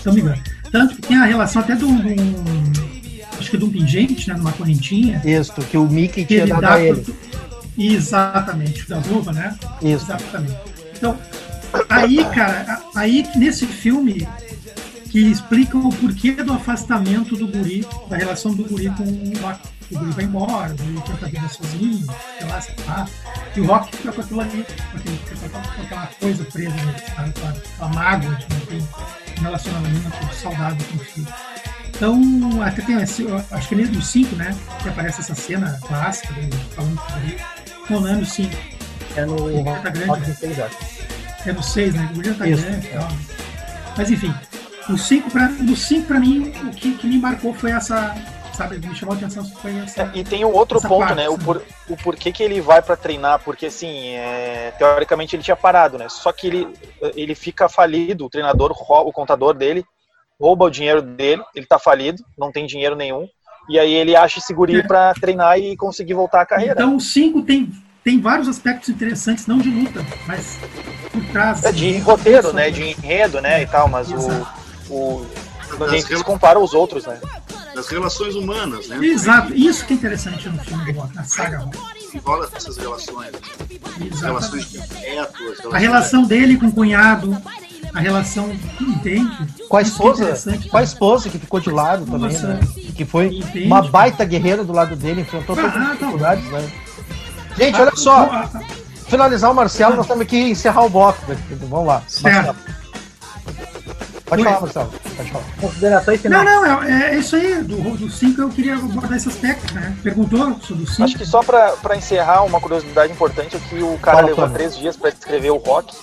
Tommy 0.03 0.21
Gunn. 0.23 0.35
Tanto 0.71 0.97
que 0.97 1.03
tem 1.03 1.17
a 1.17 1.25
relação 1.25 1.63
até 1.63 1.75
de 1.75 1.85
um, 1.85 1.99
acho 3.39 3.51
que 3.51 3.57
de 3.57 3.65
um 3.65 3.71
pingente, 3.71 4.29
né, 4.29 4.35
numa 4.35 4.53
correntinha. 4.53 5.21
Isso, 5.25 5.53
que 5.53 5.77
o 5.77 5.87
Mickey 5.87 6.25
tinha 6.25 6.47
dado 6.47 6.65
a 6.65 6.81
ele. 6.81 7.01
Pro... 7.01 7.17
Exatamente, 7.79 8.89
da 8.89 8.99
luva, 8.99 9.33
né? 9.33 9.57
Isso. 9.83 10.05
Exatamente. 10.05 10.57
Então, 10.97 11.19
Aí, 11.89 12.25
cara, 12.35 12.81
aí 12.95 13.27
nesse 13.37 13.67
filme 13.67 14.27
que 15.11 15.21
explica 15.21 15.77
o 15.77 15.91
porquê 15.91 16.33
do 16.33 16.53
afastamento 16.53 17.37
do 17.37 17.47
guri, 17.47 17.87
da 18.09 18.17
relação 18.17 18.55
do 18.55 18.65
guri 18.65 18.91
com 18.91 19.05
o 19.05 19.39
Rock. 19.41 19.76
O 19.91 19.99
guri 19.99 20.11
vai 20.11 20.25
embora, 20.25 20.73
o 20.73 20.77
guri 20.77 21.01
tenta 21.07 21.27
a 21.27 21.29
vida 21.29 21.49
sozinho, 21.49 22.07
sei 22.39 22.49
lá, 22.49 22.61
sei 22.61 22.75
lá. 22.87 23.09
E 23.55 23.61
o 23.61 23.67
Rock 23.67 23.97
fica 23.97 24.13
com 24.13 24.21
aquilo 24.21 24.41
ali, 24.41 24.67
com, 24.91 24.99
aquele, 24.99 25.19
com 25.51 25.83
aquela 25.83 26.07
coisa 26.21 26.45
presa, 26.45 26.77
sabe? 27.15 27.33
Com, 27.41 27.47
a, 27.47 27.53
com 27.79 27.85
a 27.85 27.89
mágoa 27.89 28.35
de 28.35 28.47
não 28.55 28.61
ter 28.67 28.83
um 29.39 29.43
relacionamento 29.43 30.35
saudável 30.35 30.87
com 30.91 30.97
o 30.97 31.01
filho. 31.01 31.29
Então, 31.89 32.63
até 32.63 32.83
tem, 32.83 32.97
acho 32.97 33.69
que 33.69 33.75
é 33.75 33.79
no 33.79 34.03
5, 34.03 34.37
né? 34.37 34.55
Que 34.83 34.89
aparece 34.89 35.21
essa 35.21 35.35
cena 35.35 35.79
clássica 35.87 36.33
dele 36.35 36.53
falando 36.75 36.97
com 36.97 37.13
o 37.13 37.21
guri. 37.21 37.37
Não, 37.89 38.01
não 38.01 38.09
é 38.09 38.15
no 38.17 38.27
5. 38.27 38.57
É 39.17 39.25
no 39.25 39.63
Rock 39.63 39.91
grande. 39.91 40.31
Né? 40.31 40.71
É 41.47 41.53
no 41.53 41.63
6, 41.63 41.95
né? 41.95 42.13
O 42.15 42.23
já 42.23 42.35
tá 42.35 42.47
Isso. 42.47 42.63
grande 42.63 42.89
tal. 42.89 43.09
Mas 43.97 44.11
enfim, 44.11 44.35
o 44.91 44.99
5 44.99 45.31
pra, 45.31 45.47
do 45.47 45.75
5 45.75 46.07
pra 46.07 46.21
mim, 46.21 46.53
o 46.65 46.71
que, 46.71 46.95
que 46.97 47.07
me 47.07 47.19
marcou 47.19 47.55
foi 47.55 47.71
essa. 47.71 48.15
Sabe, 48.57 48.79
me 48.79 48.95
chamou 48.95 49.15
a 49.15 49.19
atenção 49.19 49.45
foi 49.45 49.77
essa. 49.77 50.03
É, 50.03 50.11
e 50.15 50.25
tem 50.25 50.45
um 50.45 50.53
outro 50.53 50.81
ponto, 50.81 51.01
parte, 51.01 51.15
né? 51.15 51.29
O, 51.29 51.37
por, 51.37 51.63
o 51.89 51.97
porquê 51.97 52.33
que 52.33 52.43
ele 52.43 52.61
vai 52.61 52.81
para 52.81 52.97
treinar, 52.97 53.39
porque 53.45 53.67
assim, 53.67 54.15
é, 54.15 54.73
teoricamente 54.79 55.37
ele 55.37 55.43
tinha 55.43 55.57
parado, 55.57 55.99
né? 55.99 56.09
Só 56.09 56.33
que 56.33 56.47
ele, 56.47 56.69
ele 57.15 57.35
fica 57.35 57.69
falido, 57.69 58.25
o 58.25 58.31
treinador, 58.31 58.73
o 58.73 59.13
contador 59.13 59.53
dele, 59.53 59.85
rouba 60.41 60.65
o 60.65 60.71
dinheiro 60.71 61.03
dele, 61.03 61.43
ele 61.55 61.67
tá 61.67 61.79
falido, 61.79 62.23
não 62.39 62.51
tem 62.51 62.67
dinheiro 62.67 62.97
nenhum. 62.97 63.29
E 63.69 63.79
aí 63.79 63.93
ele 63.93 64.17
acha 64.17 64.39
esse 64.39 64.55
guri 64.55 64.79
é. 64.79 64.83
para 64.83 65.13
treinar 65.15 65.59
e 65.59 65.77
conseguir 65.77 66.15
voltar 66.15 66.41
à 66.41 66.47
carreira. 66.47 66.75
Então 66.75 66.97
o 66.97 67.01
5 67.01 67.43
tem 67.43 67.71
tem 68.07 68.21
vários 68.21 68.47
aspectos 68.47 68.89
interessantes, 68.89 69.49
não 69.49 69.59
de 69.59 69.69
luta, 69.69 70.07
mas 70.29 70.61
por 71.11 71.25
trás. 71.33 71.65
É 71.65 71.73
de 71.73 71.99
roteiro, 71.99 72.53
né? 72.53 72.71
De 72.71 72.81
enredo, 72.81 73.41
né? 73.41 73.63
E 73.63 73.67
tal, 73.67 73.89
mas 73.89 74.13
Exato. 74.13 74.47
o. 74.89 75.27
o 75.75 75.85
a 75.85 75.89
gente 75.89 76.09
rel... 76.09 76.19
se 76.19 76.25
compara 76.25 76.59
aos 76.59 76.75
outros, 76.75 77.07
né? 77.07 77.19
Das 77.75 77.89
relações 77.89 78.35
humanas, 78.35 78.89
né? 78.89 78.99
Exato, 79.05 79.55
isso 79.55 79.85
que 79.85 79.93
é 79.93 79.97
interessante 79.97 80.49
no 80.49 80.59
filme 80.61 80.93
do 80.93 81.01
Rock, 81.01 81.15
na 81.15 81.25
saga 81.25 81.59
Rock. 81.59 81.79
Envolve 82.15 82.49
essas 82.55 82.77
relações. 82.77 83.31
As 84.13 84.21
relações 84.21 84.71
de 84.71 84.79
afeto, 84.79 85.39
relações 85.39 85.75
A 85.75 85.79
relação 85.79 86.23
dele 86.25 86.57
com 86.57 86.67
o 86.67 86.73
cunhado, 86.73 87.37
a 87.93 88.01
relação 88.01 88.51
entende. 88.81 89.55
Com 89.69 89.77
a 89.77 89.83
esposa, 89.83 90.39
com 90.71 90.77
a 90.77 90.83
esposa 90.83 91.29
que 91.29 91.39
ficou 91.39 91.61
de 91.61 91.71
lado 91.71 92.07
também, 92.07 92.39
né? 92.39 92.61
Que 92.95 93.05
foi 93.05 93.27
entende. 93.27 93.67
uma 93.67 93.83
baita 93.83 94.25
guerreira 94.25 94.65
do 94.65 94.73
lado 94.73 94.97
dele, 94.97 95.23
enfrentou 95.23 95.57
todas 95.57 95.71
as 95.71 95.77
ah, 95.77 95.87
tá 95.87 95.93
dificuldades, 95.93 96.45
né? 96.51 96.73
Gente, 97.57 97.81
olha 97.81 97.97
só. 97.97 98.49
Finalizar 99.09 99.51
o 99.51 99.55
Marcelo, 99.55 99.97
nós 99.97 100.07
temos 100.07 100.27
que 100.27 100.37
encerrar 100.37 100.85
o 100.85 100.91
bloco. 100.91 101.21
Vamos 101.69 101.87
lá. 101.87 102.03
Marcelo. 102.23 102.57
Pode 104.27 104.43
falar, 104.43 104.61
Marcelo. 104.61 104.91
Pode 105.17 105.31
falar. 105.31 105.45
Considerações 105.61 106.21
finais. 106.21 106.45
Não, 106.45 106.63
não, 106.63 106.83
é, 106.83 107.15
é 107.15 107.19
isso 107.19 107.37
aí. 107.37 107.63
Do 107.63 108.11
5 108.11 108.41
eu 108.41 108.49
queria 108.49 108.75
abordar 108.75 109.17
esse 109.17 109.29
aspecto, 109.29 109.73
né? 109.73 109.97
Perguntou 110.03 110.59
sobre 110.61 110.83
o 110.83 110.87
5. 110.87 111.05
Acho 111.05 111.17
que 111.17 111.25
só 111.25 111.43
para 111.43 111.97
encerrar, 111.97 112.43
uma 112.43 112.61
curiosidade 112.61 113.13
importante 113.13 113.57
é 113.57 113.61
que 113.61 113.83
o 113.83 113.97
cara 113.99 114.19
Fala, 114.19 114.29
levou 114.29 114.51
três 114.51 114.77
dias 114.77 114.97
para 114.97 115.11
escrever 115.11 115.51
o 115.51 115.57
rock. 115.57 115.97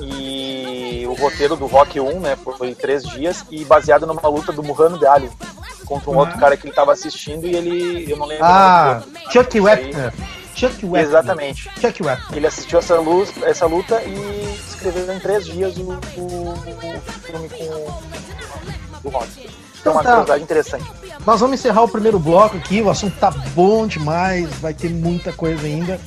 E 0.00 1.06
o 1.08 1.14
roteiro 1.14 1.56
do 1.56 1.66
Rock 1.66 1.98
1, 1.98 2.20
né, 2.20 2.36
foi 2.36 2.74
três 2.74 3.02
dias 3.02 3.44
e 3.50 3.64
baseado 3.64 4.06
numa 4.06 4.28
luta 4.28 4.52
do 4.52 4.62
Muhammad 4.62 5.02
Ali 5.04 5.30
contra 5.86 6.10
um 6.10 6.14
ah. 6.14 6.18
outro 6.18 6.38
cara 6.38 6.56
que 6.56 6.64
ele 6.64 6.72
estava 6.72 6.92
assistindo 6.92 7.46
e 7.46 7.54
ele, 7.54 8.10
eu 8.10 8.16
não 8.16 8.26
lembro. 8.26 8.44
Ah, 8.44 9.02
Chuck 9.30 9.58
Wepner. 9.58 10.12
Chuck 10.56 10.84
Wepner. 10.84 11.02
Exatamente. 11.02 11.70
Chuck 11.80 12.02
Wepner. 12.02 12.36
Ele 12.36 12.46
assistiu 12.46 12.78
essa, 12.78 12.98
luz, 12.98 13.32
essa 13.42 13.66
luta 13.66 14.02
e 14.02 14.54
escreveu 14.54 15.12
em 15.12 15.20
três 15.20 15.44
dias 15.44 15.76
o, 15.76 15.90
o, 15.90 16.52
o 16.52 17.00
filme 17.22 17.48
com 17.50 19.08
o 19.08 19.10
Rock. 19.10 19.50
Então, 19.80 19.92
uma 19.92 20.02
tá. 20.02 20.10
curiosidade 20.10 20.42
interessante. 20.42 20.90
Nós 21.24 21.40
vamos 21.40 21.60
encerrar 21.60 21.82
o 21.82 21.88
primeiro 21.88 22.18
bloco 22.18 22.56
aqui, 22.56 22.80
o 22.80 22.90
assunto 22.90 23.16
tá 23.18 23.30
bom 23.30 23.86
demais, 23.86 24.48
vai 24.54 24.72
ter 24.72 24.90
muita 24.90 25.32
coisa 25.32 25.64
ainda. 25.64 26.00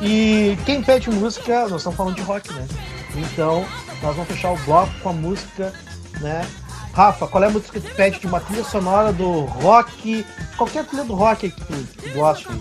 E 0.00 0.56
quem 0.64 0.82
pede 0.82 1.10
música, 1.10 1.62
nós 1.68 1.80
estamos 1.80 1.96
falando 1.96 2.14
de 2.14 2.22
rock, 2.22 2.52
né? 2.54 2.66
Então, 3.16 3.66
nós 4.00 4.14
vamos 4.14 4.30
fechar 4.30 4.52
o 4.52 4.56
bloco 4.58 4.92
com 5.02 5.08
a 5.08 5.12
música, 5.12 5.72
né? 6.20 6.46
Rafa, 6.92 7.26
qual 7.26 7.44
é 7.44 7.48
a 7.48 7.50
música 7.50 7.78
que 7.78 7.86
tu 7.86 7.94
pede 7.94 8.18
de 8.18 8.26
uma 8.26 8.40
trilha 8.40 8.64
sonora 8.64 9.12
do 9.12 9.40
rock? 9.40 10.24
Qualquer 10.56 10.84
trilha 10.84 11.04
do 11.04 11.14
rock 11.14 11.50
que 11.50 11.60
tu, 11.60 11.72
que 11.72 12.10
tu 12.10 12.14
gosta 12.14 12.52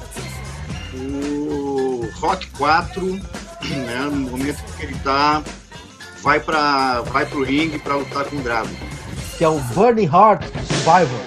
o 0.97 2.09
Rock 2.19 2.47
4, 2.57 3.05
né, 3.05 4.09
no 4.11 4.31
momento 4.31 4.63
que 4.75 4.83
ele 4.83 4.95
tá, 4.99 5.41
vai 6.21 6.39
para 6.39 7.01
vai 7.01 7.25
pro 7.25 7.43
ringue 7.43 7.79
para 7.79 7.95
lutar 7.95 8.25
com 8.25 8.37
o 8.37 8.41
Drago. 8.41 8.69
Que 9.37 9.43
é 9.43 9.49
o 9.49 9.59
Burning 9.59 10.05
Heart 10.05 10.43
Survivor. 10.67 11.19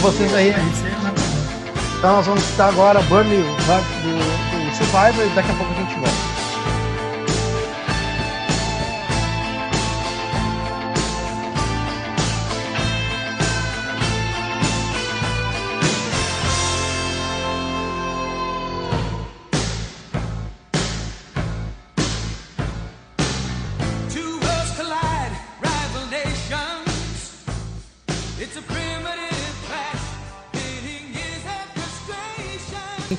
Vocês 0.00 0.34
aí. 0.34 0.54
Então 1.98 2.16
nós 2.16 2.26
vamos 2.26 2.42
estar 2.42 2.68
agora 2.68 3.00
Burning 3.02 3.44
Heart 3.68 3.84
do, 4.02 4.70
do 4.70 4.76
Survivor 4.76 5.24
e 5.24 5.34
daqui 5.34 5.50
a 5.50 5.54
pouco 5.54 5.72
a 5.72 5.76
gente 5.76 5.94
volta. 5.94 6.25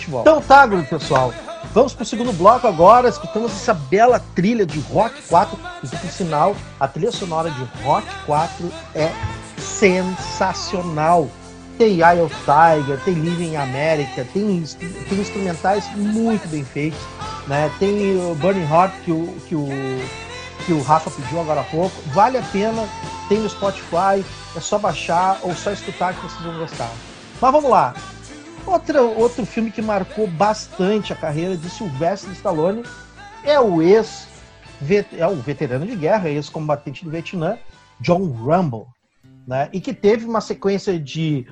Então 0.07 0.41
tá, 0.41 0.67
pessoal. 0.89 1.33
Vamos 1.73 1.93
pro 1.93 2.05
segundo 2.05 2.31
bloco 2.33 2.67
agora. 2.67 3.09
Escutamos 3.09 3.51
essa 3.51 3.73
bela 3.73 4.19
trilha 4.33 4.65
de 4.65 4.79
Rock 4.79 5.21
4. 5.27 5.59
E 5.83 5.87
por 5.87 6.09
sinal, 6.09 6.55
a 6.79 6.87
trilha 6.87 7.11
sonora 7.11 7.49
de 7.51 7.63
Rock 7.83 8.07
4 8.25 8.71
é 8.95 9.11
sensacional. 9.57 11.27
Tem 11.77 12.01
Eye 12.01 12.21
of 12.21 12.35
Tiger, 12.37 12.99
tem 13.03 13.13
Living 13.13 13.55
America, 13.55 14.25
tem, 14.33 14.63
tem 15.07 15.19
instrumentais 15.19 15.85
muito 15.95 16.47
bem 16.47 16.63
feitos. 16.63 16.99
Né? 17.45 17.71
Tem 17.77 18.17
o 18.17 18.33
Burning 18.35 18.67
Heart 18.67 18.93
que 19.05 19.11
o, 19.11 19.35
que, 19.47 19.55
o, 19.55 19.67
que 20.65 20.73
o 20.73 20.81
Rafa 20.81 21.11
pediu 21.11 21.39
agora 21.39 21.61
há 21.61 21.65
pouco. 21.65 21.95
Vale 22.07 22.37
a 22.37 22.41
pena, 22.41 22.87
tem 23.29 23.39
no 23.39 23.49
Spotify, 23.49 24.25
é 24.55 24.59
só 24.59 24.79
baixar 24.79 25.37
ou 25.43 25.53
só 25.53 25.71
escutar 25.71 26.15
que 26.15 26.21
vocês 26.21 26.41
vão 26.41 26.57
gostar. 26.57 26.89
Mas 27.39 27.51
vamos 27.51 27.69
lá. 27.69 27.93
Outra, 28.67 29.01
outro 29.01 29.45
filme 29.45 29.71
que 29.71 29.81
marcou 29.81 30.27
bastante 30.27 31.13
a 31.13 31.15
carreira 31.15 31.55
de 31.55 31.69
Sylvester 31.69 32.31
Stallone 32.33 32.83
é 33.41 33.57
o 33.57 33.81
ex 33.81 34.27
é 35.17 35.25
o 35.25 35.35
veterano 35.35 35.87
de 35.87 35.95
guerra, 35.95 36.29
ex-combatente 36.29 37.03
do 37.03 37.09
Vietnã, 37.09 37.57
John 37.99 38.29
Rambo, 38.31 38.87
né? 39.47 39.69
E 39.73 39.79
que 39.79 39.93
teve 39.93 40.25
uma 40.25 40.41
sequência 40.41 40.99
de 40.99 41.47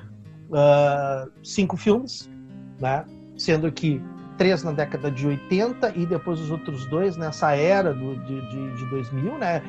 uh, 0.50 1.28
cinco 1.42 1.76
filmes, 1.76 2.30
né? 2.78 3.04
Sendo 3.36 3.72
que 3.72 4.00
três 4.36 4.62
na 4.62 4.70
década 4.70 5.10
de 5.10 5.26
80 5.26 5.94
e 5.96 6.06
depois 6.06 6.38
os 6.38 6.50
outros 6.50 6.86
dois 6.86 7.16
nessa 7.16 7.56
era 7.56 7.92
do, 7.92 8.14
de, 8.24 8.40
de, 8.50 8.76
de 8.76 8.90
2000, 8.90 9.38
né? 9.38 9.62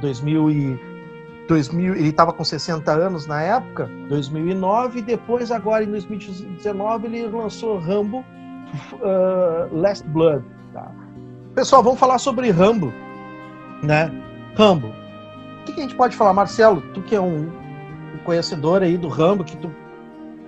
2000 0.00 0.50
e 0.50 0.99
2000, 1.50 1.96
ele 1.96 2.08
estava 2.10 2.32
com 2.32 2.44
60 2.44 2.92
anos 2.92 3.26
na 3.26 3.42
época, 3.42 3.90
2009, 4.08 5.00
e 5.00 5.02
depois, 5.02 5.50
agora 5.50 5.82
em 5.82 5.88
2019, 5.88 7.06
ele 7.08 7.26
lançou 7.26 7.76
Rambo 7.76 8.24
uh, 8.94 9.76
Last 9.76 10.06
Blood. 10.06 10.44
Tá? 10.72 10.92
Pessoal, 11.52 11.82
vamos 11.82 11.98
falar 11.98 12.18
sobre 12.18 12.50
Rambo. 12.52 12.92
Né? 13.82 14.12
Rambo. 14.56 14.86
O 14.86 15.64
que, 15.64 15.72
a 15.72 15.82
gente 15.82 15.96
pode 15.96 16.14
falar? 16.14 16.32
Marcelo, 16.32 16.80
tu 16.94 17.02
que 17.02 17.16
é 17.16 17.20
um, 17.20 17.48
um 18.14 18.18
conhecedor 18.24 18.82
aí 18.82 18.96
do 18.96 19.08
Rambo, 19.08 19.42
que 19.42 19.56
tu 19.56 19.74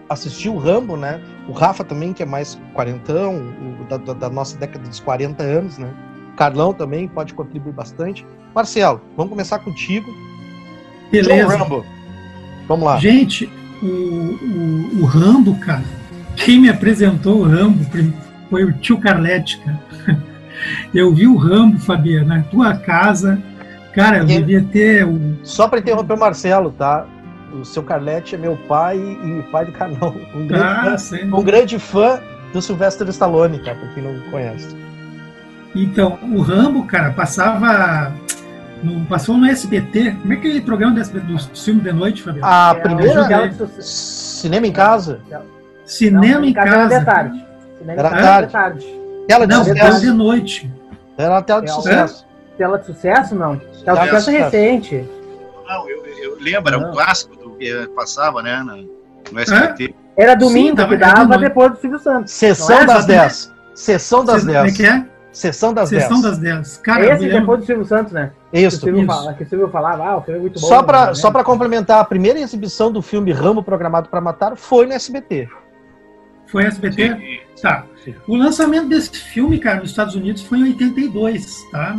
assistiu 0.09 0.55
o 0.55 0.59
Rambo, 0.59 0.97
né? 0.97 1.21
O 1.49 1.53
Rafa 1.53 1.83
também, 1.83 2.13
que 2.13 2.23
é 2.23 2.27
mais 2.27 2.61
quarentão, 2.75 3.39
o, 3.81 3.85
da, 3.85 3.97
da, 3.97 4.31
nossa 4.31 4.57
década 4.57 4.89
dos 4.89 5.01
40 5.01 5.43
anos, 5.43 5.79
né? 5.79 5.93
Carlão 6.37 6.73
também 6.73 7.09
pode 7.09 7.35
contribuir 7.35 7.73
bastante. 7.73 8.25
Marcelo, 8.55 9.01
vamos 9.17 9.31
começar 9.31 9.59
contigo. 9.59 10.09
Beleza. 11.13 11.57
Rambo. 11.57 11.87
Vamos 12.67 12.87
lá. 12.87 12.99
Gente, 12.99 13.51
o, 13.83 13.87
o, 13.87 15.01
o, 15.03 15.05
Rambo, 15.05 15.55
cara, 15.59 15.85
quem 16.37 16.61
me 16.61 16.69
apresentou 16.69 17.41
o 17.41 17.43
Rambo 17.43 17.85
foi 18.49 18.65
o 18.65 18.73
tio 18.73 18.99
Carlete, 18.99 19.61
cara. 19.61 20.23
Eu 20.95 21.13
vi 21.13 21.27
o 21.27 21.37
Rambo, 21.37 21.79
Fabiana, 21.79 22.37
na 22.37 22.43
tua 22.45 22.77
casa. 22.77 23.43
Cara, 23.93 24.19
eu 24.19 24.25
devia 24.25 24.63
ter. 24.63 25.05
Um... 25.05 25.37
Só 25.43 25.67
para 25.67 25.81
interromper 25.81 26.15
o 26.15 26.19
Marcelo, 26.19 26.71
tá? 26.71 27.07
O 27.53 27.65
seu 27.65 27.83
Carlete 27.83 28.35
é 28.35 28.39
meu 28.39 28.57
pai 28.69 28.97
e 28.97 29.43
pai 29.51 29.67
do 29.67 29.73
canal. 29.73 30.15
Um 30.35 30.47
grande, 30.47 30.89
ah, 30.89 30.99
fã, 30.99 31.17
um 31.37 31.43
grande 31.43 31.79
fã 31.79 32.21
do 32.53 32.63
Sylvester 32.63 33.09
Stallone, 33.09 33.59
tá? 33.59 33.75
Pra 33.75 33.89
quem 33.89 34.03
não 34.03 34.19
conhece. 34.31 34.75
Então, 35.75 36.19
o 36.23 36.41
Rambo, 36.41 36.85
cara, 36.85 37.11
passava 37.13 38.13
no, 38.83 39.05
passou 39.07 39.37
no 39.37 39.47
SBT. 39.47 40.17
Como 40.21 40.33
é 40.33 40.37
que 40.37 40.57
é 40.57 40.61
o 40.61 40.63
programa 40.63 40.95
do 40.95 41.01
SBT, 41.01 41.27
do 41.27 41.39
filme 41.57 41.81
de 41.81 41.93
noite, 41.93 42.23
Fabiano? 42.23 42.47
A 42.47 42.75
é, 42.77 42.81
primeira. 42.81 43.53
Cinema 43.81 44.67
em 44.67 44.73
casa? 44.73 45.21
Cinema 45.85 46.39
Não, 46.39 46.45
em 46.45 46.53
casa. 46.53 46.69
Era 46.71 46.99
de 46.99 47.05
tarde. 47.05 47.47
Cinema 47.79 48.01
era 48.01 48.11
tarde. 48.11 48.53
tarde. 48.53 49.03
Tela 49.29 49.47
de 49.47 49.55
Não, 49.55 49.65
sucesso. 49.65 50.01
de 50.01 50.11
noite. 50.11 50.73
Era 51.17 51.39
a 51.39 51.43
tela 51.43 51.63
de 51.63 51.71
sucesso. 51.71 52.27
Tela 52.59 52.79
de 52.79 52.87
sucesso, 52.87 53.35
não. 53.35 53.61
Tela 53.85 54.01
de 54.01 54.09
sucesso 54.09 54.31
recente. 54.31 55.09
Não, 55.67 55.89
eu, 55.89 56.05
eu 56.23 56.37
lembro, 56.41 56.75
era 56.75 56.79
um 56.79 56.93
clássico 56.93 57.37
do 57.37 57.51
que 57.57 57.87
passava, 57.95 58.43
né? 58.43 58.63
No, 58.63 59.41
SBT. 59.41 59.95
Era 60.17 60.35
domingo 60.35 60.81
Sim, 60.81 60.89
que 60.89 60.97
dava 60.97 61.39
depois 61.39 61.73
do 61.73 61.79
Silvio 61.79 61.99
Santos. 61.99 62.33
Sessão 62.33 62.81
é? 62.81 62.87
das 62.87 63.07
10. 63.07 63.53
Sessão 63.75 64.25
das 64.25 64.45
10. 64.45 64.59
Como 64.59 64.69
é 64.69 64.73
que 64.73 64.87
é? 64.87 65.07
Sessão 65.33 65.73
das 65.73 65.89
Sessão 65.89 66.21
10. 66.21 66.23
das 66.23 66.39
10. 66.39 66.77
Cara, 66.79 67.15
Esse 67.15 67.29
depois 67.29 67.61
do 67.61 67.67
Silvio 67.67 67.85
Santos, 67.85 68.13
né? 68.13 68.33
Isso. 68.53 68.81
Que 68.81 68.91
o 68.91 68.95
Silvio, 68.95 69.07
Fala, 69.07 69.35
que 69.35 69.43
o 69.43 69.49
Silvio 69.49 69.69
falava, 69.69 70.05
ah, 70.05 70.17
o 70.19 70.23
filme 70.23 70.39
é 70.39 70.43
muito 70.43 70.61
bom. 70.61 70.67
Só 70.67 70.83
para 70.83 71.07
né? 71.07 71.15
só 71.15 71.31
pra 71.31 71.43
complementar, 71.43 72.01
a 72.01 72.05
primeira 72.05 72.39
exibição 72.39 72.93
do 72.93 73.01
filme 73.01 73.33
Rambo 73.33 73.63
Programado 73.63 74.09
para 74.09 74.21
Matar 74.21 74.57
foi 74.57 74.87
no 74.87 74.93
SBT. 74.93 75.49
Foi 76.47 76.65
SBT? 76.65 77.17
Sim. 77.17 77.63
Tá. 77.63 77.87
Sim. 78.05 78.15
O 78.29 78.37
lançamento 78.37 78.89
desse 78.89 79.11
filme, 79.11 79.59
cara, 79.59 79.81
nos 79.81 79.91
Estados 79.91 80.15
Unidos 80.15 80.43
foi 80.43 80.59
em 80.59 80.65
82, 80.65 81.71
tá? 81.71 81.99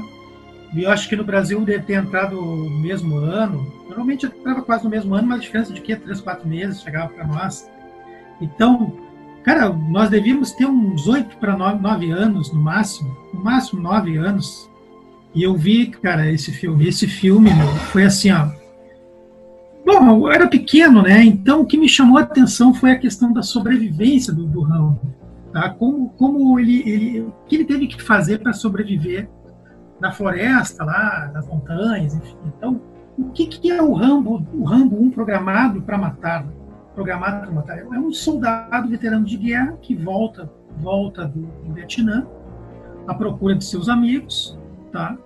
E 0.73 0.83
eu 0.83 0.91
acho 0.91 1.07
que 1.07 1.15
no 1.15 1.23
Brasil 1.23 1.59
deve 1.61 1.83
ter 1.83 1.93
entrado 1.93 2.35
no 2.35 2.79
mesmo 2.81 3.17
ano. 3.17 3.71
Normalmente 3.85 4.25
entrava 4.25 4.61
quase 4.61 4.83
no 4.83 4.89
mesmo 4.89 5.13
ano, 5.15 5.27
mas 5.27 5.39
a 5.39 5.41
diferença 5.41 5.73
de 5.73 5.81
que? 5.81 5.95
Três, 5.95 6.19
quatro 6.19 6.47
meses 6.47 6.81
chegava 6.81 7.09
para 7.13 7.25
nós. 7.25 7.69
Então, 8.41 8.93
cara, 9.43 9.69
nós 9.69 10.09
devíamos 10.09 10.51
ter 10.51 10.65
uns 10.65 11.07
oito 11.07 11.37
para 11.37 11.55
nove 11.55 12.11
anos 12.11 12.51
no 12.51 12.59
máximo, 12.59 13.15
no 13.33 13.43
máximo 13.43 13.81
nove 13.81 14.17
anos. 14.17 14.69
E 15.33 15.41
eu 15.41 15.55
vi, 15.55 15.87
cara, 15.87 16.29
esse 16.31 16.51
filme. 16.51 16.87
Esse 16.87 17.07
filme 17.07 17.53
meu, 17.53 17.67
foi 17.91 18.03
assim, 18.03 18.31
ó. 18.31 18.49
Bom, 19.85 20.27
eu 20.27 20.31
era 20.31 20.47
pequeno, 20.47 21.01
né? 21.01 21.23
Então 21.23 21.61
o 21.61 21.65
que 21.65 21.77
me 21.77 21.89
chamou 21.89 22.17
a 22.17 22.21
atenção 22.21 22.73
foi 22.73 22.91
a 22.91 22.99
questão 22.99 23.33
da 23.33 23.41
sobrevivência 23.41 24.33
do, 24.33 24.45
do 24.45 24.61
Rambo. 24.61 25.01
Tá? 25.51 25.69
Como, 25.69 26.09
como 26.17 26.59
ele, 26.59 26.81
ele, 26.89 27.21
o 27.21 27.33
que 27.47 27.55
ele 27.55 27.65
teve 27.65 27.87
que 27.87 28.01
fazer 28.01 28.39
para 28.39 28.53
sobreviver 28.53 29.29
na 29.99 30.11
floresta, 30.11 30.83
lá, 30.83 31.29
nas 31.33 31.47
montanhas, 31.47 32.15
enfim. 32.15 32.35
Então, 32.57 32.81
o 33.17 33.29
que, 33.29 33.45
que 33.45 33.71
é 33.71 33.81
o 33.81 33.93
Rambo, 33.93 34.45
o 34.53 34.63
Rambo 34.63 35.01
1 35.01 35.11
programado 35.11 35.81
para 35.81 35.97
matar? 35.97 36.45
Programado 36.95 37.41
para 37.41 37.51
matar. 37.51 37.77
É 37.79 37.99
um 37.99 38.11
soldado 38.11 38.87
veterano 38.89 39.25
de 39.25 39.37
guerra 39.37 39.77
que 39.81 39.95
volta, 39.95 40.49
volta 40.77 41.25
do, 41.25 41.41
do 41.63 41.73
Vietnã 41.73 42.25
à 43.07 43.13
procura 43.13 43.55
de 43.55 43.63
seus 43.63 43.89
amigos, 43.89 44.57
tá? 44.93 45.17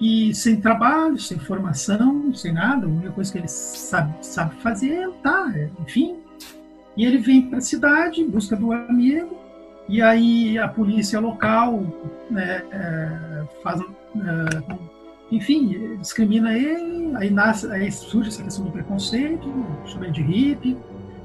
E 0.00 0.34
sem 0.34 0.60
trabalho, 0.60 1.16
sem 1.16 1.38
formação, 1.38 2.34
sem 2.34 2.52
nada, 2.52 2.86
a 2.86 2.88
única 2.88 3.12
coisa 3.12 3.30
que 3.30 3.38
ele 3.38 3.46
sabe, 3.46 4.12
sabe 4.26 4.56
fazer 4.56 4.94
é 4.94 5.06
lutar, 5.06 5.56
é, 5.56 5.70
enfim. 5.80 6.16
E 6.96 7.04
ele 7.04 7.18
vem 7.18 7.42
para 7.42 7.58
a 7.58 7.60
cidade 7.60 8.20
em 8.20 8.28
busca 8.28 8.56
do 8.56 8.72
amigo, 8.72 9.38
e 9.88 10.02
aí 10.02 10.58
a 10.58 10.66
polícia 10.66 11.20
local 11.20 11.84
né, 12.28 12.64
é, 12.72 13.44
faz, 13.62 13.80
é, 13.80 14.74
enfim, 15.30 15.96
discrimina 15.98 16.52
ele, 16.52 17.14
aí, 17.16 17.30
nasce, 17.30 17.70
aí 17.70 17.92
surge 17.92 18.30
essa 18.30 18.42
questão 18.42 18.64
do 18.64 18.72
preconceito, 18.72 19.48
chama 19.86 20.06
ele 20.06 20.14
de 20.14 20.22
hippie, 20.22 20.76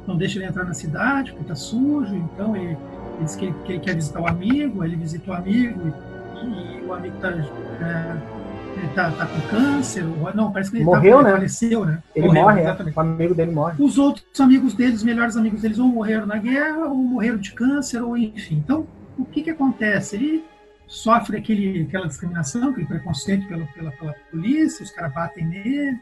não 0.05 0.15
deixa 0.15 0.37
ele 0.37 0.45
entrar 0.45 0.63
na 0.63 0.73
cidade 0.73 1.31
porque 1.31 1.45
está 1.45 1.55
sujo, 1.55 2.15
então 2.15 2.55
ele, 2.55 2.77
ele 3.15 3.23
diz 3.23 3.35
que 3.35 3.51
que 3.51 3.71
ele, 3.73 3.79
quer 3.79 3.95
visitar 3.95 4.21
o 4.21 4.27
amigo, 4.27 4.83
ele 4.83 4.95
visita 4.95 5.31
o 5.31 5.33
amigo 5.33 5.93
e, 6.43 6.85
o 6.85 6.93
amigo 6.93 7.15
está 7.15 7.29
é, 7.29 8.17
ele 8.77 8.87
tá, 8.89 9.11
tá 9.11 9.25
com 9.25 9.41
câncer, 9.49 10.05
ou, 10.05 10.33
não, 10.33 10.51
parece 10.51 10.71
que 10.71 10.77
ele 10.77 10.85
morreu, 10.85 11.17
tá, 11.17 11.23
né? 11.23 11.31
faleceu, 11.31 11.85
né? 11.85 12.03
Ele 12.15 12.27
morreu, 12.27 12.43
morre, 12.43 12.59
é. 12.59 12.63
exatamente. 12.63 12.97
o 12.97 13.01
amigo 13.01 13.33
dele 13.35 13.51
morre. 13.51 13.83
Os 13.83 13.97
outros 13.97 14.39
amigos 14.39 14.73
deles, 14.73 14.95
os 14.95 15.03
melhores 15.03 15.35
amigos 15.35 15.61
deles, 15.61 15.79
ou 15.79 15.87
morreram 15.87 16.25
na 16.25 16.37
guerra, 16.37 16.85
ou 16.85 16.95
morreram 16.95 17.37
de 17.37 17.53
câncer, 17.53 18.01
ou 18.01 18.15
enfim. 18.15 18.61
Então, 18.63 18.87
o 19.17 19.25
que 19.25 19.41
que 19.41 19.49
acontece? 19.49 20.15
Ele 20.15 20.45
sofre 20.85 21.37
aquele, 21.37 21.83
aquela 21.83 22.07
discriminação, 22.07 22.69
aquele 22.69 22.87
preconceito 22.87 23.47
pela, 23.47 23.65
pela, 23.67 23.91
pela 23.91 24.15
polícia, 24.31 24.83
os 24.83 24.91
caras 24.91 25.13
batem 25.13 25.45
nele. 25.45 25.97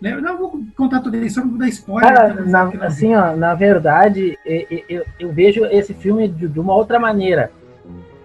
Né? 0.00 0.16
Não 0.16 0.36
vou 0.36 0.64
contar 0.76 1.00
tudo 1.00 1.16
isso, 1.16 1.40
só 1.40 1.46
vou 1.46 1.58
dar 1.58 1.68
spoiler. 1.68 2.12
Cara, 2.12 2.44
na, 2.44 2.64
assim, 2.86 3.14
ó, 3.14 3.36
na 3.36 3.54
verdade, 3.54 4.38
eu, 4.44 4.82
eu, 4.88 5.04
eu 5.18 5.32
vejo 5.32 5.64
esse 5.66 5.92
filme 5.94 6.28
de, 6.28 6.48
de 6.48 6.60
uma 6.60 6.74
outra 6.74 6.98
maneira. 6.98 7.50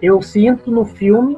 Eu 0.01 0.21
sinto 0.21 0.71
no 0.71 0.85
filme 0.85 1.37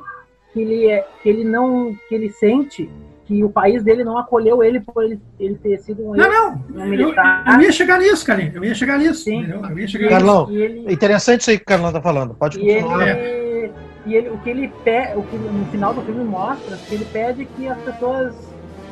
que 0.54 0.62
ele 0.62 0.88
é 0.88 1.06
que 1.22 1.30
ele 1.30 1.44
não 1.44 1.96
que 2.08 2.16
ele 2.16 2.30
sente 2.30 2.90
que 3.26 3.44
o 3.44 3.50
país 3.50 3.84
dele 3.84 4.04
não 4.04 4.18
acolheu 4.18 4.64
ele 4.64 4.80
por 4.80 5.04
ele, 5.04 5.22
ele 5.40 5.56
ter 5.56 5.78
sido 5.78 6.04
um, 6.04 6.16
não, 6.16 6.28
não. 6.28 6.64
Um 6.74 6.88
militar. 6.88 7.44
Eu, 7.46 7.54
eu, 7.54 7.62
ia 7.62 7.72
chegar 7.72 8.00
nisso, 8.00 8.26
Carlinhos. 8.26 8.56
Eu 8.56 8.64
ia 8.64 8.74
chegar 8.74 8.98
nisso. 8.98 9.24
Sim. 9.24 9.48
Eu 9.48 9.78
ia 9.78 9.88
chegar 9.88 10.10
Carlão, 10.10 10.50
ele, 10.50 10.92
interessante 10.92 11.42
isso 11.42 11.52
aí 11.52 11.58
que 11.58 11.64
o 11.64 11.68
Carlão 11.68 11.94
tá 11.94 12.02
falando. 12.02 12.34
Pode 12.34 12.58
continuar. 12.58 13.08
E 13.08 13.10
ele, 13.12 13.72
e 14.08 14.16
ele, 14.16 14.30
o 14.30 14.38
que 14.40 14.50
ele 14.50 14.74
pede, 14.84 15.16
o 15.16 15.22
que 15.22 15.38
no 15.38 15.66
final 15.68 15.94
do 15.94 16.02
filme 16.02 16.24
mostra, 16.24 16.76
que 16.76 16.96
ele 16.96 17.06
pede 17.06 17.46
que 17.46 17.68
as 17.68 17.78
pessoas 17.82 18.36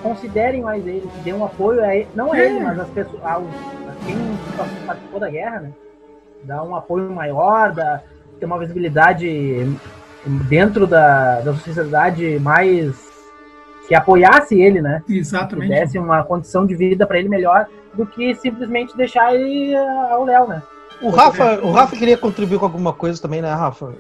considerem 0.04 0.62
mais 0.62 0.86
ele, 0.86 1.02
que 1.02 1.24
dêem 1.24 1.36
um 1.36 1.44
apoio 1.44 1.84
a 1.84 1.96
ele, 1.96 2.08
não 2.14 2.32
a 2.32 2.40
ele, 2.40 2.58
é. 2.58 2.64
mas 2.64 2.80
as 2.80 2.90
pessoas, 2.90 3.24
a, 3.24 3.38
a 3.38 4.06
quem 4.06 4.16
participou 4.86 5.20
da 5.20 5.30
guerra, 5.32 5.62
né? 5.62 5.72
Dá 6.44 6.64
um 6.64 6.76
apoio 6.76 7.10
maior, 7.10 7.74
dá, 7.74 8.04
ter 8.40 8.46
uma 8.46 8.60
visibilidade 8.60 9.28
dentro 10.28 10.86
da, 10.86 11.42
da 11.42 11.54
sociedade 11.54 12.40
mais 12.40 12.96
que 13.88 13.96
apoiasse 13.96 14.60
ele, 14.60 14.82
né? 14.82 15.02
Exatamente. 15.08 15.70
Que 15.70 15.80
desse 15.80 15.98
uma 15.98 16.24
condição 16.24 16.66
de 16.66 16.76
vida 16.76 17.08
para 17.08 17.20
ele 17.20 17.30
melhor 17.30 17.68
do 17.94 18.06
que 18.06 18.36
simplesmente 18.36 18.96
deixar 18.96 19.34
ele 19.34 19.76
ao 19.76 20.26
Léo, 20.26 20.48
né? 20.48 20.62
O 21.02 21.10
Rafa, 21.10 21.60
o 21.62 21.72
Rafa 21.72 21.96
queria 21.96 22.18
contribuir 22.18 22.58
com 22.60 22.66
alguma 22.66 22.92
coisa 22.92 23.22
também, 23.22 23.42
né, 23.42 23.54
Rafa? 23.54 23.94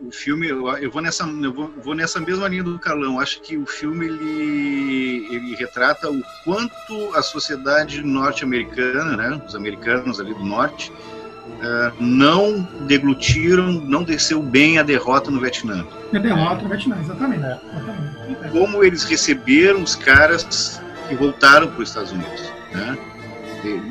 O 0.00 0.12
filme, 0.12 0.48
eu 0.48 0.90
vou 0.90 1.02
nessa, 1.02 1.24
eu 1.24 1.52
vou, 1.52 1.70
vou 1.82 1.94
nessa 1.94 2.20
mesma 2.20 2.46
linha 2.48 2.62
do 2.62 2.78
Carlão. 2.78 3.18
Acho 3.18 3.40
que 3.40 3.56
o 3.56 3.66
filme 3.66 4.06
ele, 4.06 5.34
ele 5.34 5.56
retrata 5.56 6.08
o 6.08 6.22
quanto 6.44 7.14
a 7.14 7.22
sociedade 7.22 8.02
norte-americana, 8.02 9.16
né, 9.16 9.42
os 9.44 9.56
americanos 9.56 10.20
ali 10.20 10.32
do 10.32 10.44
norte, 10.44 10.92
uh, 11.58 12.02
não 12.02 12.62
deglutiram, 12.86 13.72
não 13.72 14.02
desceu 14.02 14.42
bem 14.42 14.78
a 14.78 14.82
derrota 14.82 15.30
no 15.30 15.40
Vietnã. 15.40 15.86
A 16.12 16.18
derrota 16.18 16.62
no 16.62 16.68
Vietnã, 16.68 16.96
exatamente. 17.00 17.44
É. 17.44 17.60
exatamente. 17.76 18.50
Como 18.50 18.82
eles 18.82 19.04
receberam 19.04 19.82
os 19.82 19.94
caras 19.94 20.80
que 21.08 21.14
voltaram 21.14 21.68
para 21.68 21.82
os 21.82 21.88
Estados 21.88 22.12
Unidos. 22.12 22.52
Né? 22.72 22.98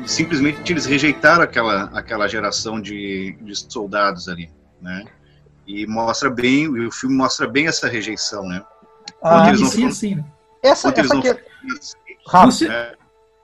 simplesmente 0.06 0.72
eles 0.72 0.86
rejeitaram 0.86 1.42
aquela, 1.42 1.84
aquela 1.92 2.26
geração 2.26 2.80
de, 2.80 3.36
de 3.40 3.54
soldados 3.54 4.28
ali, 4.28 4.50
né? 4.80 5.04
E 5.66 5.86
mostra 5.86 6.30
bem, 6.30 6.68
o 6.68 6.90
filme 6.90 7.14
mostra 7.14 7.46
bem 7.46 7.66
essa 7.66 7.86
rejeição, 7.88 8.44
né? 8.44 8.64
Ah, 9.22 9.54
sim, 9.54 9.66
foram, 9.66 9.92
sim. 9.92 10.24
Essa, 10.62 10.88
essa 10.88 11.20
que... 11.20 11.38
Assim, 12.32 12.68
né? 12.68 12.92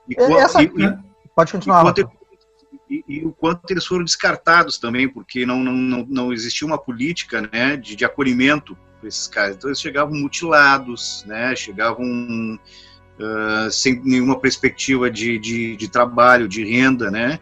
e, 0.08 0.14
essa... 0.38 0.62
E, 0.62 0.66
e, 0.66 0.98
pode 1.34 1.52
continuar. 1.52 1.94
E, 2.88 3.04
e, 3.08 3.24
o 3.24 3.32
quanto 3.32 3.70
eles 3.70 3.86
foram 3.86 4.04
descartados 4.04 4.78
também, 4.78 5.08
porque 5.08 5.46
não, 5.46 5.62
não, 5.62 5.72
não, 5.72 6.06
não 6.08 6.32
existia 6.32 6.66
uma 6.66 6.78
política 6.78 7.48
né, 7.52 7.76
de, 7.76 7.96
de 7.96 8.04
acolhimento 8.04 8.76
para 9.00 9.08
esses 9.08 9.26
caras. 9.26 9.56
Então 9.56 9.70
eles 9.70 9.80
chegavam 9.80 10.14
mutilados, 10.14 11.24
né, 11.26 11.56
chegavam 11.56 12.58
uh, 13.18 13.70
sem 13.70 14.00
nenhuma 14.04 14.38
perspectiva 14.38 15.10
de, 15.10 15.38
de, 15.38 15.76
de, 15.76 15.88
trabalho, 15.88 16.46
de 16.46 16.64
renda, 16.64 17.10
né, 17.10 17.38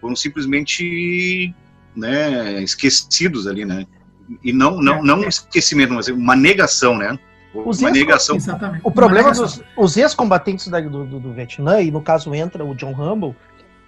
foram 0.00 0.14
simplesmente 0.14 1.54
né, 1.94 2.62
esquecidos 2.62 3.46
ali, 3.46 3.64
né. 3.64 3.86
E 4.42 4.52
não, 4.52 4.80
não, 4.80 5.02
não 5.02 5.20
um 5.20 5.28
esquecimento, 5.28 5.94
mas 5.94 6.08
uma 6.08 6.36
negação, 6.36 6.96
né. 6.96 7.18
Os 7.54 7.80
uma 7.80 7.90
negação. 7.90 8.36
Exatamente. 8.36 8.82
O 8.84 8.90
problema 8.90 9.32
dos 9.32 9.62
os 9.76 9.96
ex-combatentes 9.96 10.68
do, 10.68 11.06
do, 11.06 11.20
do 11.20 11.32
Vietnã, 11.32 11.80
e 11.80 11.90
no 11.90 12.02
caso 12.02 12.34
entra 12.34 12.64
o 12.64 12.74
John 12.74 12.92
Humble, 12.92 13.34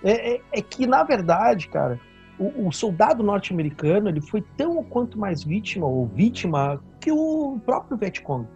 é, 0.03 0.35
é, 0.35 0.41
é 0.53 0.63
que, 0.63 0.87
na 0.87 1.03
verdade, 1.03 1.69
cara, 1.69 1.99
o, 2.39 2.69
o 2.69 2.73
soldado 2.73 3.23
norte-americano 3.23 4.09
ele 4.09 4.21
foi 4.21 4.43
tão 4.57 4.77
ou 4.77 4.85
quanto 4.85 5.19
mais 5.19 5.43
vítima 5.43 5.87
ou 5.87 6.07
vítima 6.07 6.81
que 7.01 7.11
o 7.11 7.59
próprio 7.65 7.97
Vietcong. 7.97 8.47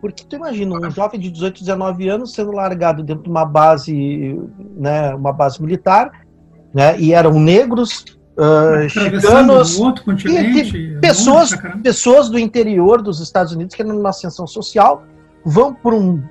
Porque 0.00 0.24
tu 0.24 0.36
imagina 0.36 0.74
um 0.74 0.90
jovem 0.90 1.20
de 1.20 1.30
18, 1.30 1.60
19 1.60 2.08
anos 2.08 2.34
sendo 2.34 2.52
largado 2.52 3.02
dentro 3.02 3.24
de 3.24 3.28
uma 3.28 3.44
base, 3.44 4.38
né, 4.76 5.14
uma 5.14 5.32
base 5.32 5.62
militar, 5.62 6.26
né, 6.72 6.98
e 6.98 7.12
eram 7.12 7.38
negros, 7.38 8.04
uh, 8.38 8.88
chicanos, 8.88 9.78
e, 10.24 10.98
pessoas, 11.00 11.50
pessoas 11.82 12.30
do 12.30 12.38
interior 12.38 13.02
dos 13.02 13.20
Estados 13.20 13.52
Unidos 13.52 13.74
que 13.74 13.82
eram 13.82 13.94
numa 13.94 14.08
ascensão 14.08 14.46
social, 14.46 15.04
vão 15.44 15.74
por 15.74 15.92
um 15.92 16.22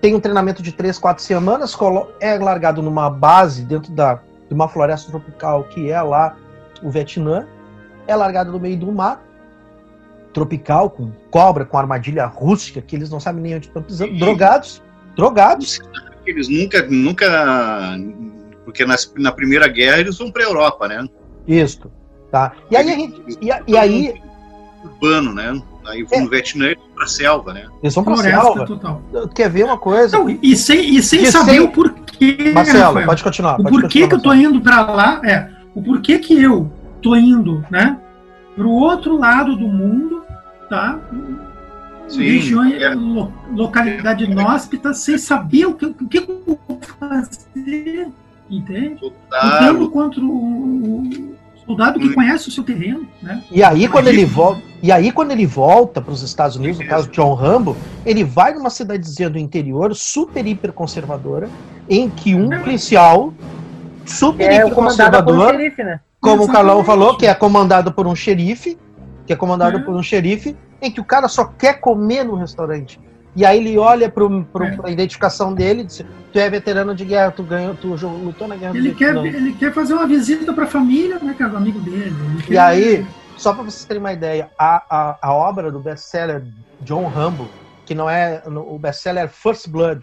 tem 0.00 0.14
um 0.14 0.20
treinamento 0.20 0.62
de 0.62 0.72
três, 0.72 0.98
quatro 0.98 1.22
semanas, 1.22 1.76
é 2.20 2.38
largado 2.38 2.82
numa 2.82 3.10
base 3.10 3.64
dentro 3.64 3.92
da, 3.92 4.20
de 4.48 4.54
uma 4.54 4.68
floresta 4.68 5.10
tropical 5.10 5.64
que 5.64 5.90
é 5.90 6.00
lá 6.00 6.36
o 6.82 6.90
Vietnã, 6.90 7.46
é 8.06 8.14
largado 8.14 8.52
no 8.52 8.60
meio 8.60 8.76
do 8.76 8.92
mar 8.92 9.24
tropical, 10.32 10.90
com 10.90 11.10
cobra, 11.30 11.64
com 11.64 11.78
armadilha 11.78 12.26
rústica, 12.26 12.80
que 12.80 12.94
eles 12.94 13.10
não 13.10 13.18
sabem 13.18 13.42
nem 13.42 13.56
onde 13.56 13.66
estão 13.66 13.82
pisando, 13.82 14.12
e... 14.12 14.18
drogados, 14.18 14.82
drogados. 15.16 15.80
Eles 16.24 16.48
nunca, 16.48 16.86
nunca, 16.88 17.98
porque 18.64 18.84
nas, 18.84 19.12
na 19.16 19.32
Primeira 19.32 19.66
Guerra 19.66 19.98
eles 19.98 20.18
vão 20.18 20.30
para 20.30 20.44
a 20.44 20.46
Europa, 20.46 20.86
né? 20.86 21.08
Isso, 21.46 21.90
tá. 22.30 22.52
E 22.70 22.76
aí, 22.76 22.92
a 22.92 22.94
gente, 22.94 23.38
e, 23.40 23.72
e 23.72 23.76
aí 23.76 24.22
urbano, 24.84 25.34
né? 25.34 25.60
Aí 25.88 26.02
vão 26.02 26.18
é. 26.18 26.22
no 26.22 26.30
Vietnã 26.30 26.74
para 26.94 27.06
selva, 27.06 27.54
né? 27.54 27.66
Eles 27.82 27.94
vão 27.94 28.04
para 28.04 28.16
selva. 28.16 28.66
Total. 28.66 29.02
Quer 29.34 29.50
ver 29.50 29.64
uma 29.64 29.78
coisa? 29.78 30.18
Não, 30.18 30.28
e 30.28 30.54
sem, 30.54 30.96
e 30.96 31.02
sem 31.02 31.24
saber 31.26 31.52
sem... 31.52 31.60
o 31.60 31.68
porquê. 31.68 32.52
Marcelo, 32.54 32.84
Rafael, 32.84 33.06
pode 33.06 33.24
continuar. 33.24 33.56
Pode 33.56 33.68
o 33.68 33.70
porquê 33.70 34.00
continuar, 34.00 34.08
que 34.08 34.14
eu 34.14 34.20
tô 34.20 34.34
indo 34.34 34.60
para 34.60 34.82
lá 34.82 35.20
é 35.24 35.50
o 35.74 35.82
porquê 35.82 36.18
que 36.18 36.40
eu 36.40 36.70
tô 37.00 37.16
indo, 37.16 37.64
né? 37.70 37.98
Para 38.54 38.66
o 38.66 38.72
outro 38.72 39.16
lado 39.16 39.56
do 39.56 39.68
mundo, 39.68 40.24
tá? 40.68 40.98
Sim, 42.08 42.22
região, 42.22 42.64
é. 42.64 42.94
lo, 42.94 43.32
localidade 43.52 44.24
é. 44.24 44.26
inóspita, 44.26 44.92
sem 44.92 45.16
saber 45.18 45.66
o 45.66 45.74
que, 45.74 45.86
o 45.86 45.94
que 45.94 46.18
eu 46.18 46.42
vou 46.46 46.80
fazer, 46.98 48.08
entende? 48.50 49.00
Lutando 49.02 49.90
contra 49.90 50.20
o, 50.20 51.36
soldado 51.68 52.00
que 52.00 52.14
conhece 52.14 52.48
o 52.48 52.50
seu 52.50 52.64
terreno, 52.64 53.06
né? 53.22 53.42
E 53.50 53.62
aí 53.62 53.86
quando 53.86 54.08
ele 54.08 54.24
volta, 54.24 54.62
e 54.82 54.90
aí 54.90 55.12
quando 55.12 55.32
ele 55.32 55.44
volta 55.44 56.00
para 56.00 56.12
os 56.12 56.22
Estados 56.22 56.56
Unidos, 56.56 56.78
no 56.78 56.86
caso 56.86 57.08
de 57.08 57.14
John 57.14 57.34
Rambo, 57.34 57.76
ele 58.06 58.24
vai 58.24 58.54
numa 58.54 58.70
cidadezinha 58.70 59.28
do 59.28 59.38
interior 59.38 59.94
super 59.94 60.46
hiper 60.46 60.72
conservadora, 60.72 61.48
em 61.88 62.08
que 62.08 62.34
um 62.34 62.48
policial 62.48 63.34
super 64.06 64.50
é 64.50 64.56
hiper 64.56 64.72
conservador, 64.72 65.50
xerife, 65.50 65.84
né? 65.84 66.00
como 66.20 66.42
Exatamente. 66.42 66.50
o 66.50 66.52
Carlão 66.52 66.84
falou, 66.84 67.16
que 67.18 67.26
é 67.26 67.34
comandado 67.34 67.92
por 67.92 68.06
um 68.06 68.16
xerife, 68.16 68.78
que 69.26 69.32
é 69.32 69.36
comandado 69.36 69.76
é. 69.76 69.80
por 69.80 69.94
um 69.94 70.02
xerife, 70.02 70.56
em 70.80 70.90
que 70.90 71.00
o 71.00 71.04
cara 71.04 71.28
só 71.28 71.44
quer 71.44 71.80
comer 71.80 72.24
no 72.24 72.34
restaurante. 72.34 72.98
E 73.36 73.44
aí 73.44 73.58
ele 73.58 73.78
olha 73.78 74.08
para 74.10 74.24
é. 74.24 74.78
a 74.84 74.90
identificação 74.90 75.54
dele 75.54 75.82
e 75.82 75.84
diz: 75.84 76.04
Tu 76.32 76.38
é 76.38 76.50
veterano 76.50 76.94
de 76.94 77.04
guerra, 77.04 77.30
tu 77.30 77.42
ganhou, 77.42 77.74
tu 77.74 77.88
lutou 77.88 78.48
na 78.48 78.56
guerra 78.56 78.76
ele 78.76 78.94
quer, 78.94 79.14
Ele 79.16 79.52
quer 79.52 79.72
fazer 79.72 79.94
uma 79.94 80.06
visita 80.06 80.52
para 80.52 80.64
a 80.64 80.66
família, 80.66 81.18
né, 81.20 81.34
que 81.36 81.42
é 81.42 81.46
o 81.46 81.56
amigo 81.56 81.78
dele. 81.80 82.14
E 82.48 82.58
aí, 82.58 83.06
só 83.36 83.52
para 83.52 83.62
vocês 83.62 83.84
terem 83.84 84.00
uma 84.00 84.12
ideia, 84.12 84.50
a, 84.58 84.82
a, 84.90 85.18
a 85.22 85.32
obra 85.32 85.70
do 85.70 85.78
best-seller 85.78 86.44
John 86.80 87.06
Rambo, 87.06 87.48
que 87.86 87.94
não 87.94 88.08
é. 88.08 88.42
O 88.46 88.78
best-seller 88.78 89.28
First 89.28 89.68
Blood, 89.68 90.02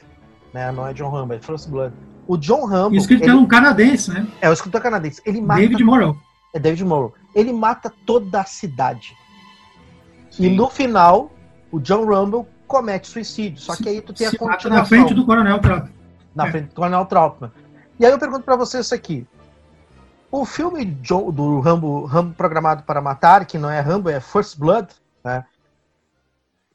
né? 0.54 0.72
Não 0.72 0.88
é 0.88 0.94
John 0.94 1.10
Rambo, 1.10 1.34
é 1.34 1.40
First 1.40 1.70
Blood. 1.70 1.94
O 2.28 2.38
John 2.38 2.66
Rambo. 2.66 3.06
Que 3.06 3.14
ele 3.14 3.30
é 3.30 3.36
um 3.36 3.46
canadense, 3.46 4.12
né? 4.12 4.26
É 4.42 4.50
o 4.50 4.54
escritor 4.54 4.82
canadense. 4.82 5.22
Ele 5.26 5.42
mata. 5.42 5.62
David 5.62 5.84
Morrow. 5.84 6.18
É 6.54 6.60
David 6.60 6.86
Morrow. 6.86 7.14
Ele 7.36 7.52
mata 7.52 7.92
toda 8.06 8.42
a 8.42 8.46
cidade. 8.46 9.16
Sim. 10.32 10.46
E 10.46 10.50
no 10.50 10.70
final, 10.70 11.32
o 11.72 11.80
John 11.80 12.06
Rambo 12.06 12.48
comete 12.76 13.08
suicídio. 13.08 13.62
Só 13.62 13.76
que 13.76 13.88
aí 13.88 14.02
tu 14.02 14.12
tem 14.12 14.28
a 14.28 14.32
continuação. 14.32 14.70
Na 14.70 14.86
frente 14.86 15.14
do 15.14 15.26
Coronel 15.26 15.60
Trautmann. 15.60 15.94
Na 16.36 16.48
é. 16.48 16.52
frente 16.52 16.68
do 16.68 16.76
Coronel 16.76 17.06
Trautmann. 17.06 17.52
E 17.98 18.06
aí 18.06 18.12
eu 18.12 18.20
pergunto 18.20 18.44
para 18.44 18.58
vocês 18.58 18.86
isso 18.86 18.94
aqui. 18.94 19.26
O 20.30 20.44
filme 20.44 20.84
do 20.84 21.62
Rambo, 21.62 22.04
Rambo 22.04 22.34
Programado 22.34 22.84
para 22.84 23.02
Matar, 23.02 23.46
que 23.46 23.58
não 23.58 23.70
é 23.70 23.80
Rambo, 23.80 24.10
é 24.10 24.20
First 24.20 24.58
Blood, 24.60 24.90
né? 25.24 25.46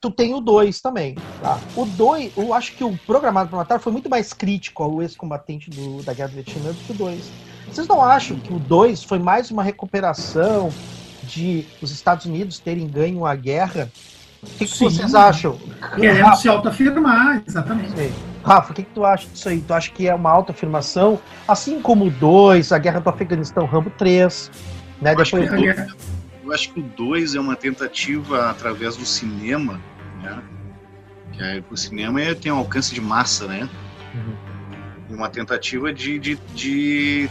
Tu 0.01 0.11
tem 0.11 0.33
o 0.33 0.41
2 0.41 0.81
também. 0.81 1.17
Tá? 1.43 1.61
O 1.77 1.85
2, 1.85 2.39
eu 2.39 2.55
acho 2.55 2.75
que 2.75 2.83
o 2.83 2.97
Programado 3.07 3.51
para 3.51 3.59
Matar 3.59 3.79
foi 3.79 3.93
muito 3.93 4.09
mais 4.09 4.33
crítico 4.33 4.83
ao 4.83 5.03
ex-combatente 5.03 5.69
da 6.03 6.15
Guerra 6.15 6.29
do 6.29 6.35
Vietnã 6.37 6.73
do 6.73 6.79
que 6.79 6.93
o 6.93 6.95
2. 6.95 7.31
Vocês 7.69 7.87
não 7.87 8.03
acham 8.03 8.39
que 8.39 8.55
o 8.55 8.59
2 8.59 9.05
foi 9.05 9.19
mais 9.19 9.51
uma 9.51 9.63
recuperação 9.63 10.71
de 11.25 11.67
os 11.83 11.91
Estados 11.91 12.25
Unidos 12.25 12.59
terem 12.59 12.89
ganho 12.89 13.27
a 13.27 13.35
guerra 13.35 13.93
o 14.43 14.47
que, 14.47 14.67
que 14.67 14.79
vocês 14.79 15.15
acham? 15.15 15.59
Querendo 15.95 16.35
se 16.37 16.49
autoafirmar, 16.49 17.43
exatamente. 17.47 17.91
Sim. 17.91 18.13
Rafa, 18.43 18.73
o 18.73 18.75
que, 18.75 18.83
que 18.85 18.91
tu 18.95 19.05
acha 19.05 19.29
disso 19.29 19.49
aí? 19.51 19.61
Tu 19.61 19.75
acha 19.75 19.91
que 19.91 20.09
é 20.09 20.15
uma 20.15 20.31
autoafirmação? 20.31 21.21
Assim 21.47 21.81
como 21.81 22.07
o 22.07 22.11
2, 22.11 22.73
a 22.73 22.79
Guerra 22.79 23.01
do 23.01 23.11
Afeganistão, 23.11 23.67
Rambo 23.67 23.91
3, 23.91 24.51
né? 25.03 25.13
Eu, 25.13 25.17
Depois... 25.17 25.35
acho 25.35 25.37
que, 25.37 26.47
eu 26.47 26.53
acho 26.53 26.73
que 26.73 26.81
o 26.81 26.83
2 26.83 27.35
é 27.35 27.41
uma 27.41 27.55
tentativa 27.55 28.51
através 28.51 28.97
do 28.97 29.05
cinema, 29.05 29.79
né? 30.23 30.43
Que 31.33 31.43
é, 31.43 31.63
o 31.71 31.77
cinema 31.77 32.21
tem 32.35 32.51
um 32.51 32.57
alcance 32.57 32.95
de 32.95 33.01
massa, 33.01 33.47
né? 33.47 33.69
Uhum. 34.15 35.17
Uma 35.17 35.29
tentativa 35.29 35.93
de, 35.93 36.19
de, 36.19 36.39
de 36.55 37.29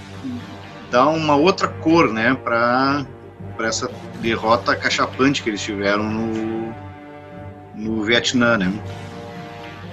dar 0.92 1.08
uma 1.08 1.36
outra 1.36 1.68
cor, 1.68 2.14
né? 2.14 2.36
Para 2.36 3.08
essa 3.62 3.90
derrota 4.22 4.76
cachapante 4.76 5.42
que 5.42 5.50
eles 5.50 5.62
tiveram 5.62 6.04
no, 6.04 6.74
no 7.80 8.04
Vietnã, 8.04 8.58
né? 8.58 8.72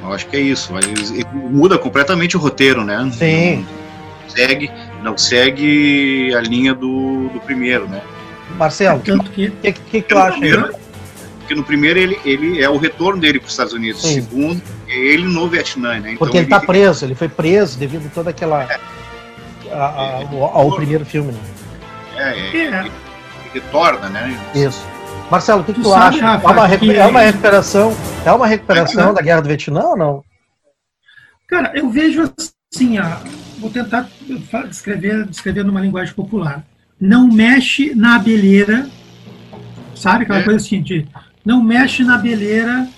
Eu 0.03 0.13
acho 0.13 0.27
que 0.27 0.37
é 0.37 0.41
isso. 0.41 0.73
Ele, 0.77 1.25
muda 1.33 1.79
completamente 1.79 2.37
o 2.37 2.41
roteiro, 2.41 2.85
né? 2.85 3.11
Sim. 3.13 3.67
Não 4.23 4.31
segue, 4.31 4.71
não 5.03 5.19
segue 5.19 6.35
a 6.35 6.41
linha 6.41 6.75
do, 6.75 7.29
do 7.29 7.41
primeiro, 7.41 7.89
né? 7.89 8.03
Marcelo, 8.57 8.99
o 8.99 9.03
que, 9.03 9.19
que, 9.19 9.51
que, 9.51 9.73
que, 9.73 10.03
tu 10.03 10.19
acha? 10.19 10.39
Primeiro, 10.39 10.75
porque 11.39 11.55
no 11.55 11.65
primeiro 11.65 11.99
ele, 11.99 12.19
ele 12.25 12.63
é 12.63 12.69
o 12.69 12.77
retorno 12.77 13.21
dele 13.21 13.39
para 13.39 13.47
os 13.47 13.53
Estados 13.53 13.73
Unidos. 13.73 14.03
Sim. 14.03 14.15
Segundo, 14.15 14.63
é 14.89 14.97
ele 14.97 15.25
no 15.25 15.49
Vietnã, 15.49 15.99
né? 16.01 16.13
Então, 16.13 16.17
porque 16.19 16.37
ele 16.39 16.47
está 16.47 16.61
preso, 16.61 17.05
ele 17.05 17.15
foi 17.15 17.29
preso 17.29 17.79
devido 17.79 18.07
a 18.07 18.11
toda 18.11 18.31
aquela. 18.31 18.65
É. 18.65 18.81
A, 19.73 19.85
a, 19.85 20.17
ao, 20.23 20.45
ao, 20.45 20.77
primeiro 20.77 21.05
filme, 21.05 21.33
né? 21.33 21.41
É, 22.17 22.23
é, 22.23 22.57
é. 22.57 22.57
Ele, 22.57 22.77
ele 22.79 22.93
retorna, 23.55 24.09
né? 24.09 24.39
Isso. 24.55 24.96
Marcelo, 25.31 25.63
o 25.63 25.65
que 25.65 25.73
tu, 25.73 25.83
tu 25.83 25.93
acha? 25.93 26.25
Rafa, 26.25 26.49
é, 26.49 26.53
uma, 26.53 26.79
que... 26.79 26.91
é 26.93 27.07
uma 27.07 27.21
recuperação, 27.21 27.97
é 28.25 28.33
uma 28.33 28.47
recuperação 28.47 29.13
da 29.13 29.21
guerra 29.21 29.41
do 29.41 29.49
Vietnã 29.49 29.83
ou 29.83 29.97
não? 29.97 30.25
Cara, 31.49 31.73
eu 31.75 31.91
vejo 31.91 32.33
assim, 32.73 32.99
ó, 32.99 33.17
vou 33.59 33.71
tentar 33.71 34.09
descrever, 34.69 35.27
descrever 35.27 35.65
numa 35.65 35.81
linguagem 35.81 36.15
popular. 36.15 36.65
Não 37.01 37.29
mexe 37.29 37.95
na 37.95 38.17
abelheira, 38.17 38.89
sabe 39.95 40.25
aquela 40.25 40.41
é. 40.41 40.45
coisa 40.45 40.65
assim 40.65 40.81
de 40.83 41.07
não 41.45 41.63
mexe 41.63 42.03
na 42.03 42.15
abelheira 42.17 42.89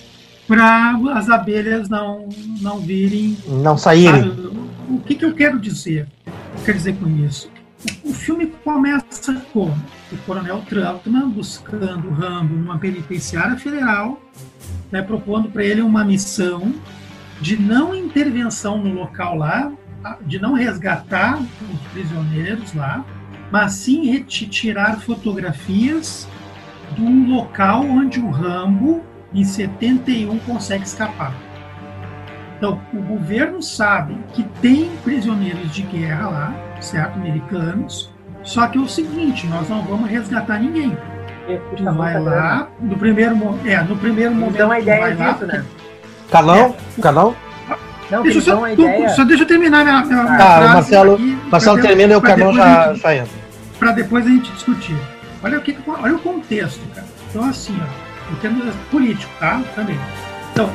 para 0.46 0.98
as 1.14 1.28
abelhas 1.28 1.88
não 1.88 2.28
não 2.60 2.78
virem, 2.78 3.36
não 3.46 3.76
saírem. 3.76 4.22
Sabe? 4.22 4.48
O 4.88 5.00
que, 5.00 5.14
que 5.14 5.24
eu 5.24 5.34
quero 5.34 5.58
dizer? 5.58 6.06
Quer 6.64 6.72
dizer 6.72 6.96
com 6.96 7.06
isso? 7.24 7.50
O 8.04 8.12
filme 8.12 8.46
começa 8.64 9.34
com 9.52 9.66
o 10.12 10.16
coronel 10.26 10.62
Trautmann 10.68 11.30
buscando 11.30 12.10
Rambo 12.10 12.54
numa 12.54 12.76
penitenciária 12.76 13.56
federal, 13.56 14.20
né, 14.90 15.00
propondo 15.00 15.48
para 15.48 15.64
ele 15.64 15.80
uma 15.80 16.04
missão 16.04 16.74
de 17.40 17.56
não 17.56 17.94
intervenção 17.94 18.78
no 18.78 18.92
local 18.92 19.36
lá, 19.36 19.72
de 20.22 20.40
não 20.40 20.54
resgatar 20.54 21.40
os 21.40 21.80
prisioneiros 21.92 22.74
lá, 22.74 23.04
mas 23.50 23.74
sim 23.74 24.22
tirar 24.24 25.00
fotografias 25.00 26.26
do 26.96 27.30
local 27.30 27.84
onde 27.84 28.18
o 28.18 28.30
Rambo, 28.30 29.04
em 29.32 29.44
71, 29.44 30.38
consegue 30.40 30.84
escapar. 30.84 31.47
Então, 32.58 32.80
o 32.92 33.00
governo 33.00 33.62
sabe 33.62 34.18
que 34.34 34.42
tem 34.60 34.90
prisioneiros 35.04 35.72
de 35.72 35.82
guerra 35.82 36.28
lá, 36.28 36.54
certo? 36.80 37.14
Americanos, 37.14 38.12
só 38.42 38.66
que 38.66 38.76
é 38.76 38.80
o 38.80 38.88
seguinte, 38.88 39.46
nós 39.46 39.68
não 39.68 39.80
vamos 39.82 40.10
resgatar 40.10 40.58
ninguém. 40.58 40.96
Tu 41.76 41.84
vai 41.84 42.20
lá, 42.20 42.68
no 42.80 42.98
primeiro, 42.98 43.36
é, 43.64 43.80
no 43.82 43.96
primeiro 43.96 44.34
momento. 44.34 44.54
Então 44.54 44.72
a 44.72 44.80
ideia 44.80 45.04
é 45.04 45.10
disso, 45.12 45.46
né? 45.46 45.64
Calão? 46.30 46.74
É. 46.98 47.00
Calão? 47.00 47.36
Não, 48.10 48.22
deixa 48.22 48.40
só, 48.40 48.56
tu, 48.56 48.68
ideia... 48.68 49.08
só 49.10 49.24
deixa 49.24 49.42
eu 49.44 49.46
terminar 49.46 49.84
minha, 49.84 50.04
minha, 50.04 50.22
minha 50.24 50.36
tá, 50.38 50.56
frase. 50.56 50.74
Marcelo, 50.74 51.14
aqui, 51.14 51.38
Marcelo 51.50 51.80
termina 51.80 52.12
e 52.12 52.16
o 52.16 52.20
Calão 52.20 52.54
já, 52.54 52.94
já 52.94 53.14
entra. 53.14 53.38
Para 53.78 53.92
depois 53.92 54.26
a 54.26 54.30
gente 54.30 54.50
discutir. 54.52 54.96
Olha 55.42 55.58
o, 55.58 55.60
que, 55.60 55.76
olha 55.86 56.16
o 56.16 56.18
contexto, 56.18 56.80
cara. 56.94 57.06
Então, 57.30 57.44
assim, 57.44 57.78
ó, 57.80 58.32
em 58.32 58.36
termos 58.36 58.74
políticos, 58.90 59.32
tá? 59.38 59.60
Também. 59.74 59.98
Então, 60.52 60.70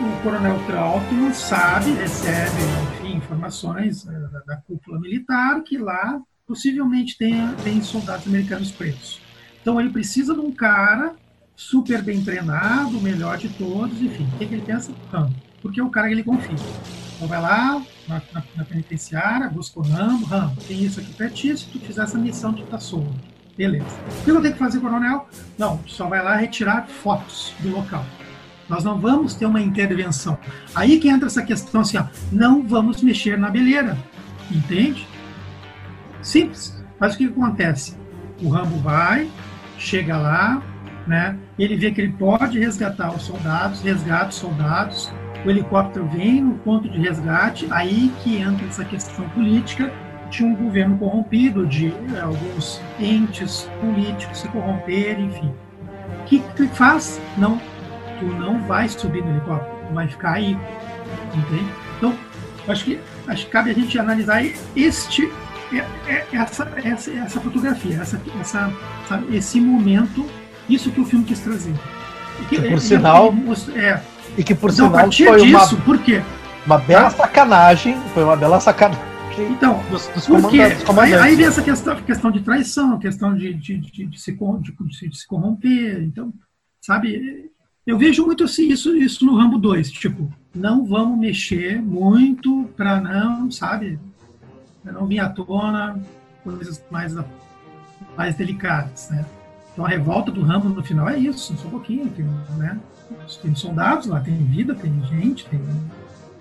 o 0.00 0.22
coronel 0.22 0.58
Trautmann 0.66 1.32
sabe, 1.32 1.92
recebe, 1.92 2.62
enfim, 2.94 3.16
informações 3.16 4.06
eh, 4.06 4.12
da, 4.12 4.40
da 4.40 4.56
cúpula 4.56 5.00
militar 5.00 5.60
que 5.62 5.76
lá 5.76 6.20
possivelmente 6.46 7.18
tenha, 7.18 7.54
tem 7.64 7.82
soldados 7.82 8.26
americanos 8.26 8.70
presos. 8.70 9.20
Então 9.60 9.80
ele 9.80 9.90
precisa 9.90 10.34
de 10.34 10.40
um 10.40 10.52
cara 10.52 11.14
super 11.56 12.00
bem 12.02 12.22
treinado, 12.22 13.00
melhor 13.00 13.36
de 13.36 13.48
todos, 13.48 14.00
enfim. 14.00 14.28
O 14.34 14.38
que, 14.38 14.46
que 14.46 14.54
ele 14.54 14.62
pensa? 14.62 14.92
Rambo. 15.10 15.34
Porque 15.60 15.80
é 15.80 15.82
o 15.82 15.90
cara 15.90 16.06
que 16.06 16.14
ele 16.14 16.22
confia. 16.22 16.56
Então 17.16 17.26
vai 17.26 17.40
lá 17.40 17.82
na, 18.06 18.22
na, 18.32 18.42
na 18.56 18.64
penitenciária, 18.64 19.48
busca 19.48 19.80
o 19.80 19.82
Rambo, 19.82 20.24
Rambo, 20.26 20.60
tem 20.62 20.84
isso 20.84 21.00
aqui 21.00 21.12
pra 21.12 21.28
ti, 21.28 21.56
se 21.56 21.66
tu 21.66 21.80
fizer 21.80 22.02
essa 22.02 22.16
missão, 22.16 22.52
tu 22.52 22.62
tá 22.64 22.78
solto. 22.78 23.12
Beleza. 23.56 23.86
O 24.20 24.24
que 24.24 24.30
eu 24.30 24.40
tenho 24.40 24.52
que 24.52 24.58
fazer, 24.60 24.78
coronel? 24.78 25.28
Não, 25.58 25.80
só 25.84 26.06
vai 26.06 26.22
lá 26.22 26.36
retirar 26.36 26.86
fotos 26.86 27.52
do 27.58 27.70
local. 27.70 28.04
Nós 28.68 28.84
não 28.84 28.98
vamos 28.98 29.34
ter 29.34 29.46
uma 29.46 29.60
intervenção. 29.60 30.38
Aí 30.74 30.98
que 30.98 31.08
entra 31.08 31.26
essa 31.26 31.42
questão 31.42 31.80
assim, 31.80 31.96
ó, 31.96 32.04
não 32.30 32.62
vamos 32.62 33.02
mexer 33.02 33.38
na 33.38 33.50
beleira. 33.50 33.96
Entende? 34.50 35.06
Simples. 36.22 36.82
Mas 36.98 37.14
o 37.14 37.18
que 37.18 37.26
acontece? 37.26 37.96
O 38.42 38.48
Rambo 38.48 38.76
vai, 38.78 39.28
chega 39.78 40.16
lá, 40.16 40.62
né? 41.06 41.36
Ele 41.58 41.76
vê 41.76 41.90
que 41.90 42.00
ele 42.00 42.12
pode 42.12 42.58
resgatar 42.58 43.14
os 43.14 43.22
soldados, 43.22 43.80
resgata 43.80 44.28
os 44.28 44.34
soldados, 44.34 45.12
o 45.44 45.50
helicóptero 45.50 46.06
vem 46.08 46.42
no 46.42 46.54
ponto 46.56 46.88
de 46.88 46.98
resgate, 46.98 47.66
aí 47.70 48.12
que 48.22 48.36
entra 48.36 48.66
essa 48.66 48.84
questão 48.84 49.28
política 49.30 49.92
de 50.30 50.44
um 50.44 50.54
governo 50.54 50.98
corrompido, 50.98 51.66
de 51.66 51.92
é, 52.14 52.20
alguns 52.20 52.80
entes 53.00 53.68
políticos 53.80 54.38
se 54.38 54.48
corromperem, 54.48 55.26
enfim. 55.26 55.54
O 56.20 56.24
que, 56.24 56.40
que 56.40 56.66
faz? 56.68 57.20
Não, 57.36 57.60
tu 58.18 58.24
não 58.26 58.60
vai 58.62 58.88
subir 58.88 59.22
no 59.22 59.30
helicóptero, 59.30 59.76
tu 59.86 59.94
vai 59.94 60.08
ficar 60.08 60.32
aí, 60.32 60.58
entende? 61.34 61.72
Então, 61.96 62.14
acho 62.66 62.84
que, 62.84 63.00
acho 63.26 63.46
que 63.46 63.50
cabe 63.50 63.70
a 63.70 63.74
gente 63.74 63.98
analisar 63.98 64.42
este 64.76 65.30
é, 65.72 65.84
é, 66.06 66.26
essa, 66.32 66.70
essa, 66.82 67.10
essa 67.10 67.40
fotografia, 67.40 67.98
essa, 68.00 68.20
essa, 68.40 68.72
sabe, 69.06 69.36
esse 69.36 69.60
momento, 69.60 70.26
isso 70.68 70.90
que 70.90 71.00
o 71.00 71.04
filme 71.04 71.24
quis 71.24 71.40
trazer. 71.40 71.74
E 72.40 72.44
que, 72.46 72.56
por 72.60 72.72
é, 72.72 72.78
sinal, 72.78 73.34
é, 73.74 74.00
e 74.36 74.44
que 74.44 74.54
por 74.54 74.70
então, 74.70 74.86
sinal 74.86 75.12
foi 75.12 75.42
disso, 75.42 75.76
uma, 75.76 75.84
por 75.84 75.98
quê? 75.98 76.22
Uma 76.64 76.78
bela 76.78 77.10
sacanagem, 77.10 78.00
foi 78.14 78.24
uma 78.24 78.36
bela 78.36 78.60
sacanagem. 78.60 79.08
Então, 79.38 79.80
dos, 79.90 80.08
dos 80.08 80.26
comandantes, 80.26 80.84
aí, 80.98 81.14
aí, 81.14 81.36
vem 81.36 81.46
essa 81.46 81.62
questão, 81.62 81.94
questão 81.96 82.30
de 82.30 82.40
traição, 82.40 82.98
questão 82.98 83.34
de, 83.34 83.54
de, 83.54 83.78
de, 83.78 84.06
de 84.06 84.20
se, 84.20 84.32
de, 84.32 85.08
de, 85.08 85.18
se 85.18 85.26
corromper. 85.28 86.02
Então, 86.02 86.32
sabe, 86.80 87.50
eu 87.88 87.96
vejo 87.96 88.26
muito 88.26 88.44
assim, 88.44 88.68
isso, 88.68 88.94
isso 88.94 89.24
no 89.24 89.34
Rambo 89.34 89.56
2, 89.56 89.90
tipo, 89.90 90.30
não 90.54 90.84
vamos 90.84 91.18
mexer 91.18 91.80
muito 91.80 92.68
para 92.76 93.00
não, 93.00 93.50
sabe, 93.50 93.98
não 94.84 95.06
vir 95.06 95.20
à 95.20 95.30
tona 95.30 95.98
coisas 96.44 96.84
mais, 96.90 97.16
mais 98.14 98.34
delicadas, 98.34 99.08
né? 99.08 99.24
Então 99.72 99.86
a 99.86 99.88
revolta 99.88 100.30
do 100.30 100.42
Rambo 100.42 100.68
no 100.68 100.84
final 100.84 101.08
é 101.08 101.16
isso, 101.16 101.56
só 101.56 101.66
um 101.66 101.70
pouquinho, 101.70 102.10
tem, 102.10 102.26
né? 102.58 102.78
Tem 103.40 103.54
soldados 103.54 104.06
lá, 104.06 104.20
tem 104.20 104.36
vida, 104.36 104.74
tem 104.74 104.92
gente, 105.06 105.46
tem. 105.46 105.58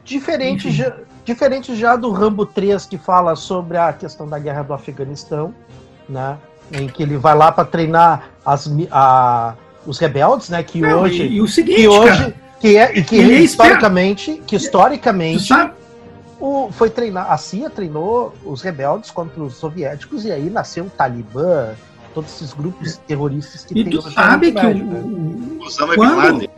Diferente 0.03 0.69
já, 0.69 0.97
diferente 1.23 1.73
já 1.77 1.95
do 1.95 2.11
Rambo 2.11 2.45
3 2.45 2.85
que 2.85 2.97
fala 2.97 3.37
sobre 3.37 3.77
a 3.77 3.93
questão 3.93 4.27
da 4.27 4.37
guerra 4.37 4.63
do 4.63 4.73
Afeganistão, 4.73 5.55
né? 6.09 6.37
Em 6.73 6.89
que 6.89 7.01
ele 7.01 7.15
vai 7.15 7.35
lá 7.35 7.53
para 7.53 7.63
treinar 7.63 8.31
as, 8.45 8.69
a, 8.91 9.55
os 9.87 9.97
rebeldes, 9.97 10.49
né? 10.49 10.61
Que 10.61 10.81
Não, 10.81 11.01
hoje. 11.01 11.23
E, 11.23 11.35
e, 11.37 11.41
o 11.41 11.47
seguinte, 11.47 11.77
que 11.77 11.87
hoje, 11.87 12.17
cara, 12.17 12.35
que 12.59 12.77
é, 12.77 12.97
e 12.97 13.03
que 13.03 13.19
é 13.19 13.39
historicamente, 13.39 14.43
que 14.45 14.55
historicamente 14.55 15.53
o, 16.39 16.69
foi 16.71 16.89
treinar, 16.89 17.31
a 17.31 17.37
CIA 17.37 17.69
treinou 17.69 18.35
os 18.43 18.61
rebeldes 18.61 19.09
contra 19.09 19.41
os 19.41 19.55
soviéticos 19.55 20.25
e 20.25 20.31
aí 20.31 20.49
nasceu 20.49 20.85
o 20.85 20.89
Talibã, 20.89 21.73
todos 22.13 22.33
esses 22.35 22.53
grupos 22.53 22.97
terroristas 23.07 23.63
que 23.63 23.79
e 23.79 23.83
tem. 23.83 23.93
E 23.93 23.97
tu 23.97 24.11
sabe 24.11 24.51
que 24.51 24.65
o, 24.65 24.73
né? 24.73 25.01
o 25.59 25.63
Osama 25.63 25.95
quando, 25.95 26.09
Bin 26.09 26.15
Laden. 26.15 26.49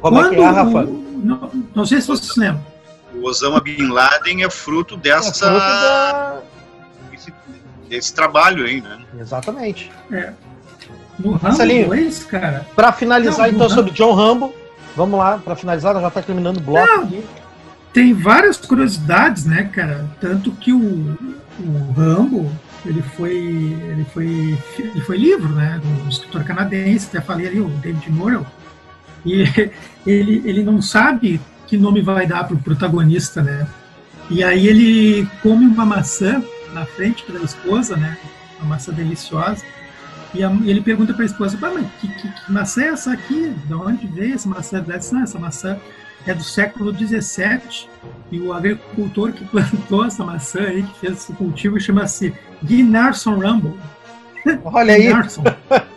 Como 0.00 0.20
é 0.20 0.28
que 0.30 0.34
é, 0.36 0.48
Rafa? 0.48 0.82
não, 0.82 1.50
não, 1.74 1.86
sei 1.86 2.00
se 2.00 2.08
você 2.08 2.24
se 2.24 2.40
lembra. 2.40 2.62
O 3.14 3.26
Osama 3.26 3.60
Bin 3.60 3.88
Laden 3.88 4.42
é 4.42 4.50
fruto 4.50 4.96
dessa. 4.96 5.28
É 5.28 5.50
fruto 5.50 5.58
da... 5.58 6.40
Esse, 7.12 7.34
desse 7.88 8.14
trabalho 8.14 8.64
aí, 8.64 8.80
né? 8.80 9.04
Exatamente. 9.20 9.92
É. 10.10 10.32
No 11.22 11.32
Rambo 11.32 11.56
2, 11.88 12.24
cara. 12.24 12.66
Pra 12.74 12.92
finalizar, 12.92 13.48
não, 13.48 13.54
então, 13.54 13.70
sobre 13.70 13.92
John 13.92 14.12
Rambo, 14.14 14.52
vamos 14.96 15.18
lá, 15.18 15.38
pra 15.38 15.54
finalizar, 15.54 15.98
já 16.00 16.10
tá 16.10 16.22
terminando 16.22 16.58
o 16.58 16.60
bloco 16.60 16.86
não. 16.86 17.04
aqui 17.04 17.24
tem 17.92 18.14
várias 18.14 18.56
curiosidades, 18.56 19.44
né, 19.44 19.64
cara? 19.64 20.08
Tanto 20.20 20.50
que 20.52 20.72
o, 20.72 21.16
o 21.60 21.92
Rambo, 21.92 22.50
ele 22.84 23.02
foi, 23.02 23.36
ele 23.36 24.06
foi, 24.12 24.58
ele 24.78 25.00
foi 25.02 25.16
livro, 25.18 25.50
né, 25.50 25.80
do 25.82 26.08
escritor 26.08 26.42
canadense, 26.42 27.08
até 27.08 27.20
falei 27.20 27.46
ali, 27.46 27.60
o 27.60 27.68
David 27.68 28.10
Morrell, 28.10 28.46
e 29.24 29.44
ele, 30.06 30.42
ele 30.44 30.62
não 30.62 30.80
sabe 30.80 31.40
que 31.66 31.76
nome 31.76 32.00
vai 32.00 32.26
dar 32.26 32.44
para 32.44 32.56
o 32.56 32.62
protagonista, 32.62 33.42
né? 33.42 33.66
E 34.30 34.42
aí 34.42 34.66
ele 34.66 35.28
come 35.42 35.66
uma 35.66 35.84
maçã 35.84 36.42
na 36.72 36.86
frente 36.86 37.30
da 37.30 37.40
esposa, 37.40 37.96
né? 37.96 38.16
Uma 38.58 38.70
maçã 38.70 38.92
deliciosa. 38.92 39.62
E, 40.34 40.42
a, 40.42 40.50
e 40.50 40.70
ele 40.70 40.80
pergunta 40.80 41.12
para 41.12 41.22
a 41.22 41.26
esposa, 41.26 41.58
mas 41.60 41.86
que, 42.00 42.08
que, 42.08 42.28
que, 42.28 42.52
maçã 42.52 42.82
é 42.82 42.88
essa 42.88 43.12
aqui? 43.12 43.54
De 43.66 43.74
onde 43.74 44.06
veio 44.06 44.34
essa 44.34 44.48
maçã? 44.48 44.80
Dessa, 44.80 45.14
não, 45.14 45.22
essa 45.22 45.38
maçã 45.38 45.78
é 46.26 46.34
do 46.34 46.42
século 46.42 46.92
XVII 46.94 47.88
e 48.30 48.40
o 48.40 48.52
agricultor 48.52 49.32
que 49.32 49.44
plantou 49.48 50.04
essa 50.04 50.24
maçã 50.24 50.60
aí, 50.60 50.82
que 50.82 51.00
fez 51.00 51.12
esse 51.18 51.32
cultivo, 51.32 51.78
chama-se 51.78 52.32
Gnarson 52.62 53.34
Rumble. 53.34 53.78
Olha 54.64 54.94
aí. 54.94 55.08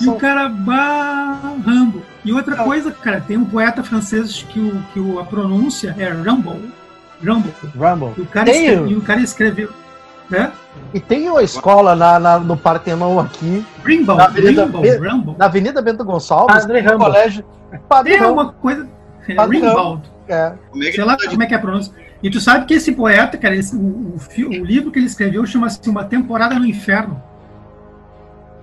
E 0.00 0.08
o 0.08 0.14
cara 0.14 0.48
Rambo. 0.48 2.02
E 2.24 2.32
outra 2.32 2.54
ah. 2.54 2.64
coisa, 2.64 2.90
cara, 2.90 3.20
tem 3.20 3.36
um 3.36 3.44
poeta 3.44 3.82
francês 3.82 4.42
que, 4.48 4.58
o, 4.58 4.82
que 4.92 5.00
o, 5.00 5.18
a 5.18 5.24
pronúncia 5.24 5.94
é 5.98 6.08
Rumble. 6.08 6.72
Rumble. 7.22 7.52
Rumble. 7.76 8.14
E 8.16 8.20
o 8.22 8.26
cara, 8.26 8.50
escreve, 8.50 8.90
e 8.90 8.96
o 8.96 9.02
cara 9.02 9.20
escreveu. 9.20 9.70
Né? 10.30 10.50
E 10.94 11.00
tem 11.00 11.28
uma 11.28 11.42
escola 11.42 11.94
na, 11.94 12.18
na 12.18 12.38
no 12.38 12.56
Partenon 12.56 13.18
aqui. 13.18 13.64
Rimble, 13.84 14.14
na 14.14 14.24
Avenida, 14.24 14.66
Be, 14.66 14.98
na 15.38 15.44
Avenida 15.46 15.82
Bento 15.82 16.04
Gonçalves. 16.04 16.62
Padre 16.62 16.80
Rambo. 16.80 17.04
Colégio. 17.04 17.44
Padre 17.88 18.18
tem 18.18 18.26
uma 18.26 18.52
coisa 18.52 18.88
Ringwald. 19.26 20.10
É. 20.28 20.54
Sei 20.92 21.04
lá 21.04 21.16
como 21.16 21.42
é 21.42 21.46
que 21.46 21.54
é 21.54 21.56
a 21.56 21.60
pronúncia. 21.60 21.92
E 22.22 22.30
tu 22.30 22.40
sabe 22.40 22.66
que 22.66 22.74
esse 22.74 22.92
poeta, 22.92 23.36
cara, 23.36 23.56
esse, 23.56 23.74
o, 23.74 23.80
o, 23.80 24.16
o, 24.16 24.64
livro 24.64 24.90
que 24.90 24.98
ele 24.98 25.06
escreveu 25.06 25.44
chama-se 25.44 25.88
Uma 25.90 26.04
Temporada 26.04 26.58
no 26.58 26.64
Inferno. 26.64 27.20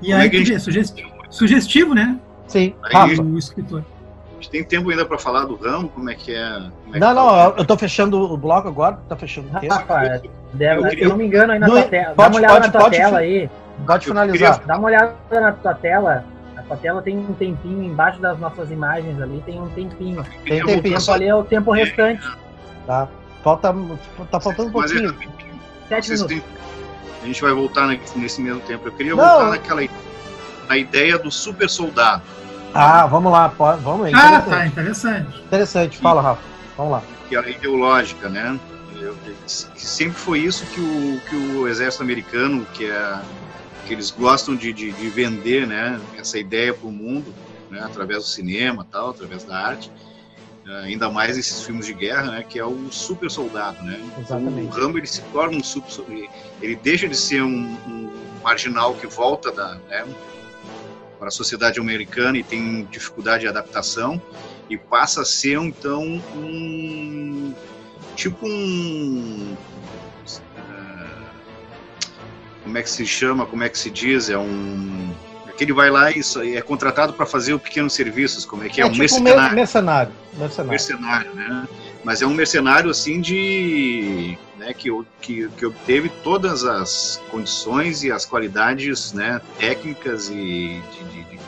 E 0.02 0.08
como 0.08 0.22
aí, 0.22 0.28
é 0.28 0.32
gente... 0.32 0.60
sugestivo, 0.60 1.12
sugestivo, 1.30 1.94
né? 1.94 2.18
Sim, 2.48 2.74
Rafa. 2.82 3.22
O 3.22 3.38
escritor. 3.38 3.84
A 4.32 4.36
gente 4.36 4.50
tem 4.50 4.64
tempo 4.64 4.90
ainda 4.90 5.06
para 5.06 5.18
falar 5.18 5.44
do 5.44 5.56
ramo, 5.56 5.90
como 5.90 6.10
é 6.10 6.16
que 6.16 6.34
é? 6.34 6.70
É 6.94 7.00
não, 7.00 7.14
não, 7.14 7.58
eu 7.58 7.66
tô 7.66 7.78
fechando 7.78 8.18
o 8.18 8.38
bloco 8.38 8.70
agora, 8.70 8.98
tá 9.10 9.16
fechando 9.18 9.50
o 9.50 9.60
tempo. 9.60 9.74
Rafa, 9.74 10.22
deve, 10.54 10.90
se 10.92 11.02
eu 11.02 11.10
não 11.10 11.18
me 11.18 11.26
engano, 11.26 11.54
aí 11.54 11.60
na 11.60 11.68
tua 11.68 11.84
tela. 11.84 12.14
Dá 12.16 12.28
uma 12.28 12.36
olhada 12.38 12.54
pode, 12.54 12.66
na 12.66 12.72
tua 12.72 12.82
pode, 12.82 12.98
tela 12.98 13.20
aí. 13.20 13.50
Pode 13.86 14.06
finalizar. 14.06 14.62
Dá 14.66 14.78
uma 14.78 14.88
olhada 14.88 15.16
na 15.32 15.52
tua 15.52 15.74
tela 15.74 16.26
a 16.70 16.76
tela 16.78 17.02
tem 17.02 17.18
um 17.18 17.34
tempinho 17.34 17.84
embaixo 17.84 18.22
das 18.22 18.38
nossas 18.40 18.70
imagens 18.70 19.20
ali, 19.20 19.42
tem 19.46 19.60
um 19.60 19.70
tempinho. 19.70 20.24
Tem 20.46 20.64
tempinho. 20.64 20.78
O 20.78 21.00
tempo 21.00 21.12
ali 21.12 21.28
é 21.28 21.36
o 21.36 21.44
tempo 21.44 21.72
restante. 21.72 22.22
Tá. 22.86 23.08
Falta, 23.44 23.74
tá 24.30 24.40
faltando 24.40 24.70
um 24.70 24.72
pouquinho. 24.72 25.16
Sete 25.88 26.12
minutos. 26.12 26.42
A 27.24 27.26
gente 27.26 27.42
vai 27.42 27.54
voltar 27.54 27.88
nesse 27.88 28.42
mesmo 28.42 28.60
tempo. 28.62 28.88
Eu 28.88 28.92
queria 28.92 29.16
Não. 29.16 29.24
voltar 29.24 29.50
naquela 29.50 29.82
na 30.68 30.78
ideia 30.78 31.18
do 31.18 31.32
super 31.32 31.68
soldado. 31.68 32.22
Ah, 32.74 33.08
vamos 33.08 33.32
lá, 33.32 33.50
pode, 33.50 33.82
vamos 33.82 34.06
aí. 34.06 34.14
Ah, 34.14 34.40
tá, 34.42 34.68
interessante. 34.68 35.42
Interessante, 35.42 35.98
fala, 35.98 36.22
Rafa. 36.22 36.42
Vamos 36.78 36.92
lá. 36.92 37.02
Que 37.28 37.36
é 37.36 37.40
a 37.40 37.50
ideológica, 37.50 38.30
né? 38.30 38.60
Sempre 39.50 40.20
foi 40.20 40.40
isso 40.40 40.66
que 40.68 40.80
o, 40.80 41.22
que 41.28 41.36
o 41.36 41.68
exército 41.68 42.04
americano, 42.04 42.66
que, 42.74 42.86
é, 42.86 43.22
que 43.88 43.94
eles 43.94 44.12
gostam 44.12 44.56
de, 44.56 44.72
de, 44.72 44.92
de 44.92 45.10
vender, 45.10 45.66
né, 45.66 46.00
essa 46.18 46.38
ideia 46.38 46.74
para 46.74 46.88
o 46.88 46.92
mundo, 46.92 47.34
né, 47.70 47.82
através 47.84 48.20
do 48.20 48.30
cinema, 48.30 48.86
tal, 48.92 49.10
através 49.10 49.44
da 49.44 49.58
arte, 49.58 49.92
uh, 50.68 50.84
ainda 50.84 51.10
mais 51.10 51.38
esses 51.38 51.64
filmes 51.64 51.88
de 51.88 51.94
guerra, 51.94 52.32
né, 52.32 52.46
que 52.48 52.60
é 52.60 52.66
o 52.66 52.92
super 52.92 53.30
soldado, 53.32 53.82
né. 53.84 54.00
Exatamente. 54.20 54.68
O 54.68 54.70
Rambo 54.70 55.00
ele 55.00 55.08
se 55.08 55.22
torna 55.34 55.58
um 55.58 55.64
super, 55.64 56.30
ele 56.62 56.76
deixa 56.76 57.08
de 57.08 57.18
ser 57.18 57.42
um, 57.42 57.76
um 57.88 58.12
marginal 58.44 58.94
que 58.94 59.08
volta 59.08 59.52
da, 59.52 59.76
né, 59.90 60.06
para 61.18 61.28
a 61.28 61.32
sociedade 61.32 61.80
americana 61.80 62.38
e 62.38 62.44
tem 62.44 62.86
dificuldade 62.86 63.42
de 63.42 63.48
adaptação 63.48 64.22
e 64.70 64.78
passa 64.78 65.22
a 65.22 65.26
ser 65.26 65.58
então 65.58 66.04
um 66.36 67.54
tipo 68.20 68.46
um 68.46 69.56
uh, 70.58 71.30
como 72.64 72.78
é 72.78 72.84
que 72.84 72.90
se 72.90 73.06
chama, 73.06 73.46
como 73.46 73.64
é 73.64 73.70
que 73.70 73.78
se 73.78 73.90
diz, 73.90 74.30
é 74.30 74.38
um 74.38 75.16
que 75.58 75.66
ele 75.66 75.74
vai 75.74 75.90
lá 75.90 76.10
e 76.10 76.22
é 76.56 76.62
contratado 76.62 77.12
para 77.12 77.26
fazer 77.26 77.54
o 77.54 77.60
pequenos 77.60 77.92
serviços, 77.92 78.46
como 78.46 78.64
é 78.64 78.70
que 78.70 78.80
é, 78.80 78.84
é 78.86 78.88
um 78.88 78.92
tipo 78.92 79.02
mercenário. 79.02 79.56
mercenário. 79.56 80.12
Mercenário. 80.34 80.70
Mercenário, 80.70 81.34
né? 81.34 81.68
Mas 82.02 82.22
é 82.22 82.26
um 82.26 82.34
mercenário 82.34 82.90
assim 82.90 83.20
de, 83.20 84.38
né, 84.58 84.74
que, 84.74 84.90
que, 85.20 85.50
que 85.50 85.66
obteve 85.66 86.08
todas 86.24 86.64
as 86.64 87.22
condições 87.30 88.06
e 88.06 88.12
as 88.12 88.26
qualidades, 88.26 89.12
né, 89.12 89.42
técnicas 89.58 90.30
e 90.30 90.82
de, 91.12 91.24
de, 91.24 91.40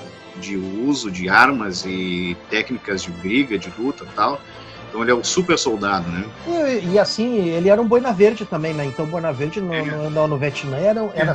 de 0.42 0.58
uso 0.58 1.10
de 1.10 1.30
armas 1.30 1.86
e 1.86 2.36
técnicas 2.50 3.04
de 3.04 3.12
briga, 3.12 3.58
de 3.58 3.72
luta, 3.78 4.06
tal. 4.14 4.42
Então 4.92 5.02
ele 5.02 5.12
é 5.12 5.16
um 5.16 5.24
super 5.24 5.58
soldado, 5.58 6.06
né? 6.12 6.26
E, 6.46 6.90
e, 6.90 7.00
assim, 7.00 7.48
ele 7.48 7.70
era 7.70 7.82
um 7.82 7.88
Boina 7.88 8.12
Verde 8.12 8.44
também, 8.44 8.74
né? 8.74 8.86
Então 8.86 9.06
Boina 9.06 9.32
Verde 9.32 9.62
no, 9.62 9.74
é. 9.74 9.84
no, 9.84 10.28
no, 10.28 10.38
Vietnã 10.38 10.76
era, 10.76 11.10
era, 11.16 11.34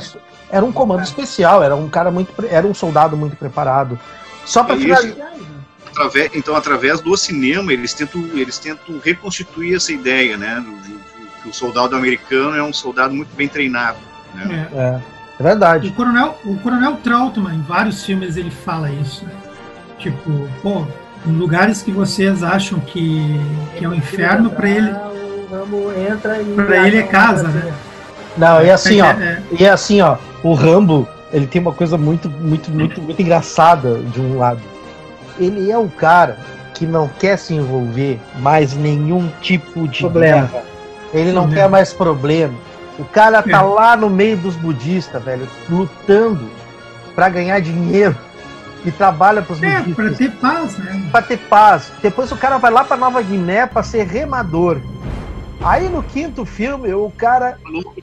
era 0.51 0.63
um 0.63 0.71
comando 0.71 1.01
especial, 1.01 1.63
era 1.63 1.75
um 1.75 1.89
cara 1.89 2.11
muito. 2.11 2.31
era 2.47 2.67
um 2.67 2.73
soldado 2.73 3.17
muito 3.17 3.35
preparado. 3.35 3.99
Só 4.45 4.63
para 4.63 4.77
finalizar. 4.77 5.31
Através, 5.87 6.29
então, 6.35 6.55
através 6.55 7.01
do 7.01 7.17
cinema, 7.17 7.73
eles 7.73 7.95
tentam, 7.95 8.21
eles 8.35 8.59
tentam 8.59 8.99
reconstituir 9.03 9.75
essa 9.75 9.91
ideia, 9.91 10.37
né? 10.37 10.63
Que 11.41 11.49
o 11.49 11.53
soldado 11.53 11.95
americano 11.95 12.55
é 12.55 12.61
um 12.61 12.71
soldado 12.71 13.15
muito 13.15 13.35
bem 13.35 13.47
treinado. 13.47 13.97
Né? 14.35 14.69
É. 14.71 14.77
é. 14.77 15.01
é 15.39 15.43
verdade. 15.43 15.87
O 15.87 15.93
coronel, 15.93 16.37
o 16.45 16.55
coronel 16.59 16.97
Trautmann, 16.97 17.55
em 17.55 17.61
vários 17.63 18.05
filmes, 18.05 18.37
ele 18.37 18.51
fala 18.51 18.91
isso. 18.91 19.25
Né? 19.25 19.31
Tipo, 19.97 20.47
pô, 20.61 20.85
lugares 21.25 21.81
que 21.81 21.91
vocês 21.91 22.43
acham 22.43 22.79
que, 22.79 23.39
que 23.77 23.85
é 23.85 23.87
o 23.87 23.91
um 23.91 23.95
inferno, 23.95 24.49
para 24.49 24.69
ele. 24.69 24.95
Para 26.55 26.87
ele 26.87 26.97
é 26.97 27.03
casa, 27.03 27.47
né? 27.47 27.73
Não, 28.37 28.61
e 28.61 28.69
assim, 28.69 29.01
ó. 29.01 29.07
É. 29.07 29.41
E 29.59 29.65
é 29.65 29.69
assim, 29.69 30.01
ó. 30.01 30.17
O 30.43 30.53
Rambo, 30.53 31.07
ele 31.33 31.47
tem 31.47 31.61
uma 31.61 31.73
coisa 31.73 31.97
muito, 31.97 32.29
muito, 32.29 32.69
muito, 32.71 33.01
muito 33.01 33.21
engraçada 33.21 33.99
de 33.99 34.21
um 34.21 34.37
lado. 34.37 34.61
Ele 35.39 35.71
é 35.71 35.77
o 35.77 35.89
cara 35.89 36.37
que 36.73 36.85
não 36.85 37.07
quer 37.07 37.37
se 37.37 37.53
envolver 37.53 38.19
mais 38.39 38.75
nenhum 38.75 39.29
tipo 39.41 39.87
de 39.87 40.01
problema. 40.01 40.47
Guerra. 40.47 40.63
Ele 41.13 41.31
não 41.31 41.49
quer 41.49 41.67
mais 41.67 41.93
problema. 41.93 42.53
O 42.99 43.05
cara 43.05 43.41
tá 43.41 43.59
é. 43.59 43.61
lá 43.61 43.95
no 43.95 44.09
meio 44.09 44.37
dos 44.37 44.55
budistas, 44.55 45.23
velho, 45.23 45.47
lutando 45.69 46.49
para 47.15 47.29
ganhar 47.29 47.59
dinheiro 47.59 48.15
e 48.87 48.91
trabalha 48.91 49.41
para 49.41 49.53
os 49.53 49.61
é, 49.61 49.81
para 49.93 50.13
ter 50.13 50.31
paz, 50.31 50.77
né? 50.77 51.09
Para 51.11 51.21
ter 51.21 51.37
paz. 51.37 51.91
Depois 52.01 52.31
o 52.31 52.37
cara 52.37 52.57
vai 52.57 52.71
lá 52.71 52.85
para 52.85 52.95
Nova 52.95 53.21
Guiné 53.21 53.65
para 53.65 53.83
ser 53.83 54.07
remador. 54.07 54.79
Aí 55.61 55.89
no 55.89 56.01
quinto 56.01 56.45
filme 56.45 56.93
o 56.93 57.11
cara 57.11 57.57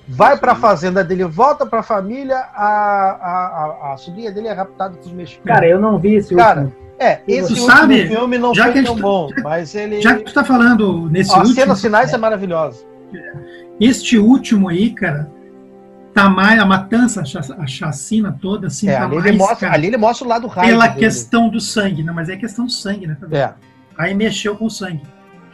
vai 0.06 0.36
para 0.36 0.52
a 0.52 0.56
fazenda 0.56 1.02
dele, 1.02 1.24
volta 1.24 1.64
para 1.64 1.80
a 1.80 1.82
família, 1.82 2.36
a, 2.36 2.66
a, 2.66 3.92
a, 3.92 3.96
sobrinha 3.96 4.30
dele 4.30 4.48
é 4.48 4.52
raptada 4.52 4.96
por 4.96 5.10
mexicanos. 5.14 5.46
Cara, 5.46 5.66
eu 5.66 5.80
não 5.80 5.98
vi 5.98 6.16
esse 6.16 6.34
cara, 6.34 6.62
último. 6.62 6.84
É, 6.98 7.20
esse 7.26 7.52
último 7.52 7.66
sabe, 7.66 8.08
filme 8.08 8.38
não 8.38 8.54
foi 8.54 8.82
tão 8.82 8.96
tá, 8.96 9.00
bom, 9.00 9.28
já, 9.34 9.42
mas 9.42 9.74
ele. 9.74 10.02
Já 10.02 10.16
que 10.16 10.24
tu 10.24 10.34
tá 10.34 10.44
falando 10.44 11.08
nesse 11.08 11.30
Ó, 11.30 11.38
último. 11.38 11.52
As 11.52 11.54
cenas 11.54 11.80
finais 11.80 12.12
é, 12.12 12.14
é 12.14 12.18
maravilhosa. 12.18 12.84
Este 13.80 14.18
último 14.18 14.68
aí, 14.68 14.90
cara, 14.90 15.30
tá 16.14 16.28
mais 16.28 16.58
a 16.60 16.64
matança, 16.64 17.22
a 17.58 17.66
chacina 17.66 18.38
toda, 18.40 18.68
assim, 18.68 18.88
é, 18.88 18.96
tá 18.96 19.04
ali 19.04 19.16
mais, 19.16 19.26
ele 19.26 19.36
mostra, 19.36 19.56
cara, 19.56 19.74
ali 19.74 19.86
ele 19.88 19.96
mostra 19.96 20.24
o 20.24 20.28
lado 20.30 20.46
raiva 20.46 20.70
Pela 20.70 20.86
dele. 20.86 21.00
questão 21.00 21.48
do 21.48 21.60
sangue, 21.60 22.04
né? 22.04 22.12
Mas 22.12 22.28
é 22.28 22.36
questão 22.36 22.66
do 22.66 22.72
sangue, 22.72 23.08
né? 23.08 23.16
É. 23.32 23.52
Aí 23.98 24.14
mexeu 24.14 24.56
com 24.56 24.66
o 24.66 24.70
sangue. 24.70 25.02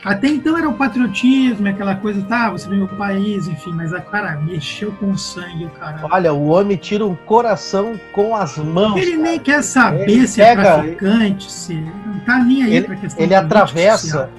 Até 0.04 0.28
então 0.28 0.56
era 0.56 0.68
o 0.68 0.72
patriotismo, 0.74 1.68
aquela 1.68 1.94
coisa, 1.94 2.22
tá, 2.22 2.50
você 2.50 2.68
vem 2.68 2.78
meu 2.78 2.88
país, 2.88 3.46
enfim, 3.48 3.72
mas 3.72 3.92
a 3.92 4.00
cara 4.00 4.36
mexeu 4.36 4.92
com 4.92 5.10
o 5.10 5.18
sangue, 5.18 5.66
o 5.66 5.70
cara. 5.70 6.00
Olha, 6.10 6.32
o 6.32 6.48
homem 6.48 6.76
tira 6.76 7.04
o 7.04 7.14
coração 7.16 7.98
com 8.12 8.34
as 8.34 8.56
mãos. 8.56 8.96
Ele 8.96 9.12
cara. 9.12 9.22
nem 9.22 9.38
quer 9.38 9.62
saber 9.62 10.10
ele 10.10 10.26
se 10.26 10.40
é 10.40 10.56
pega, 10.56 10.62
é 10.62 10.72
traficante, 10.72 11.52
se. 11.52 11.74
Não 11.74 12.20
tá 12.20 12.38
nem 12.38 12.62
aí 12.62 12.76
ele, 12.76 12.86
pra 12.86 12.96
questão 12.96 13.22
Ele 13.22 13.34
atravessa. 13.34 14.30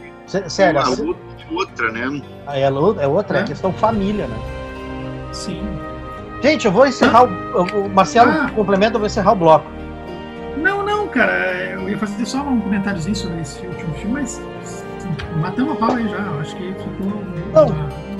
Sério. 0.48 0.80
É 0.80 0.84
uma 0.84 1.16
outra, 1.52 1.92
né? 1.92 2.22
É, 2.48 2.62
é 2.62 3.08
outra, 3.08 3.40
é, 3.40 3.42
é 3.42 3.44
questão 3.44 3.72
família, 3.74 4.26
né? 4.26 4.38
Sim. 5.32 5.91
Gente, 6.42 6.66
eu 6.66 6.72
vou 6.72 6.88
encerrar 6.88 7.24
o, 7.24 7.86
o 7.86 7.90
Marcelo 7.90 8.32
ah. 8.32 8.50
complementa, 8.56 8.96
eu 8.96 9.00
vou 9.00 9.06
encerrar 9.06 9.34
o 9.34 9.36
bloco. 9.36 9.70
Não, 10.58 10.84
não, 10.84 11.08
cara. 11.08 11.32
Eu 11.72 11.88
ia 11.88 11.98
fazer 11.98 12.26
só 12.26 12.40
um 12.42 12.60
comentáriozinho 12.60 13.16
sobre 13.16 13.42
esse 13.42 13.66
último 13.66 13.94
filme, 13.96 14.14
mas 14.14 14.42
matamos 15.40 15.74
a 15.74 15.76
pau 15.76 15.96
aí 15.96 16.08
já. 16.08 16.18
Acho 16.40 16.56
que 16.56 16.74
ficou. 16.74 17.24
Então, 17.50 17.68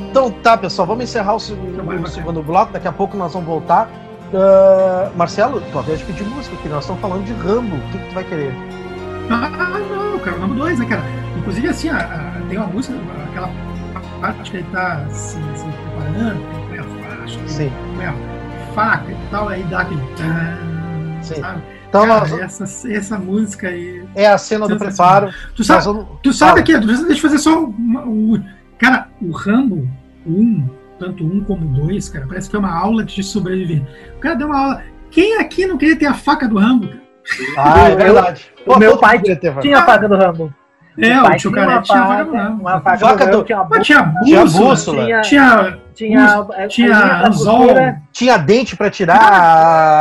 então 0.10 0.32
tá, 0.32 0.56
pessoal, 0.56 0.88
vamos 0.88 1.06
encerrar 1.06 1.34
o, 1.34 1.40
segundo, 1.40 2.04
o 2.04 2.08
segundo 2.08 2.44
bloco. 2.44 2.72
Daqui 2.74 2.88
a 2.88 2.92
pouco 2.92 3.18
nós 3.18 3.34
vamos 3.34 3.48
voltar. 3.48 3.90
Uh, 4.32 5.18
Marcelo, 5.18 5.60
tua 5.72 5.82
vez 5.82 6.00
de 6.00 6.06
pedir 6.06 6.24
música, 6.24 6.56
que 6.58 6.70
nós 6.70 6.84
estamos 6.84 7.02
falando 7.02 7.26
de 7.26 7.34
Rambo. 7.34 7.76
O 7.76 7.92
que, 7.92 7.98
que 7.98 8.10
tu 8.10 8.14
vai 8.14 8.24
querer? 8.24 8.54
Ah, 9.30 9.80
não, 9.90 10.20
cara, 10.20 10.38
Rambo 10.38 10.56
2, 10.56 10.80
né, 10.80 10.86
cara? 10.86 11.02
Inclusive, 11.38 11.68
assim, 11.68 11.90
a, 11.90 11.98
a, 11.98 12.42
tem 12.48 12.58
uma 12.58 12.68
música, 12.68 12.96
aquela 13.30 13.50
parte 14.22 14.52
que 14.52 14.58
ele 14.58 14.68
tá 14.72 15.06
se, 15.10 15.38
se 15.56 15.66
preparando, 15.66 16.61
faixa, 17.38 17.48
Sim. 17.48 17.72
Faca 18.74 19.12
e 19.12 19.18
tal, 19.30 19.50
aí 19.50 19.64
dá 19.64 19.82
aquele. 19.82 20.02
Sim. 21.22 21.36
Sabe? 21.36 21.62
Então, 21.90 22.08
cara, 22.08 22.20
nós... 22.22 22.40
essa, 22.40 22.92
essa 22.92 23.20
música 23.20 23.68
aí. 23.68 24.06
É 24.16 24.28
a 24.28 24.38
cena 24.38 24.68
do 24.68 24.78
preparo. 24.78 25.30
Tu 25.56 25.64
sabe, 25.64 25.84
vamos... 25.84 26.08
tu 26.24 26.32
sabe 26.32 26.64
que. 26.64 26.78
Deixa 26.78 27.12
eu 27.12 27.18
fazer 27.18 27.38
só 27.38 27.66
uma, 27.66 28.06
um. 28.06 28.42
Cara, 28.78 29.10
o 29.22 29.32
Rambo 29.32 29.88
1, 30.26 30.70
tanto 30.98 31.26
um 31.26 31.44
como 31.44 31.66
dois, 31.68 32.08
cara, 32.10 32.26
parece 32.28 32.50
que 32.50 32.56
é 32.56 32.60
uma 32.60 32.74
aula 32.74 33.04
de 33.04 33.22
sobreviver. 33.22 33.84
O 34.16 34.20
cara 34.20 34.36
deu 34.36 34.48
uma 34.48 34.58
aula. 34.58 34.84
Quem 35.12 35.38
aqui 35.38 35.66
não 35.66 35.78
queria 35.78 35.98
ter 35.98 36.06
a 36.06 36.14
faca 36.14 36.48
do 36.48 36.58
Rambo? 36.58 36.90
Ah, 37.58 37.90
é 37.90 37.96
verdade. 37.96 38.52
o 38.66 38.80
meu 38.80 38.98
pai 38.98 39.22
tinha 39.22 39.80
a 39.80 39.86
faca 39.86 40.08
do 40.08 40.16
Rambo. 40.16 40.54
É, 40.98 41.22
o 41.22 41.36
tio 41.38 41.52
Carete 41.52 41.90
tinha 41.90 42.24
do 42.24 42.32
Rambo. 42.36 42.62
Uma 42.62 42.82
faca 42.82 43.28
do... 43.28 43.44
Tinha, 43.44 43.64
bússola, 43.64 43.82
tinha 44.24 44.46
bússola. 44.46 45.06
Tinha, 45.06 45.22
tinha, 45.22 45.80
tinha, 45.96 46.68
tinha 46.68 47.28
anzol. 47.28 47.68
Tinha 48.12 48.38
dente 48.38 48.76
pra 48.76 48.90
tirar 48.90 49.22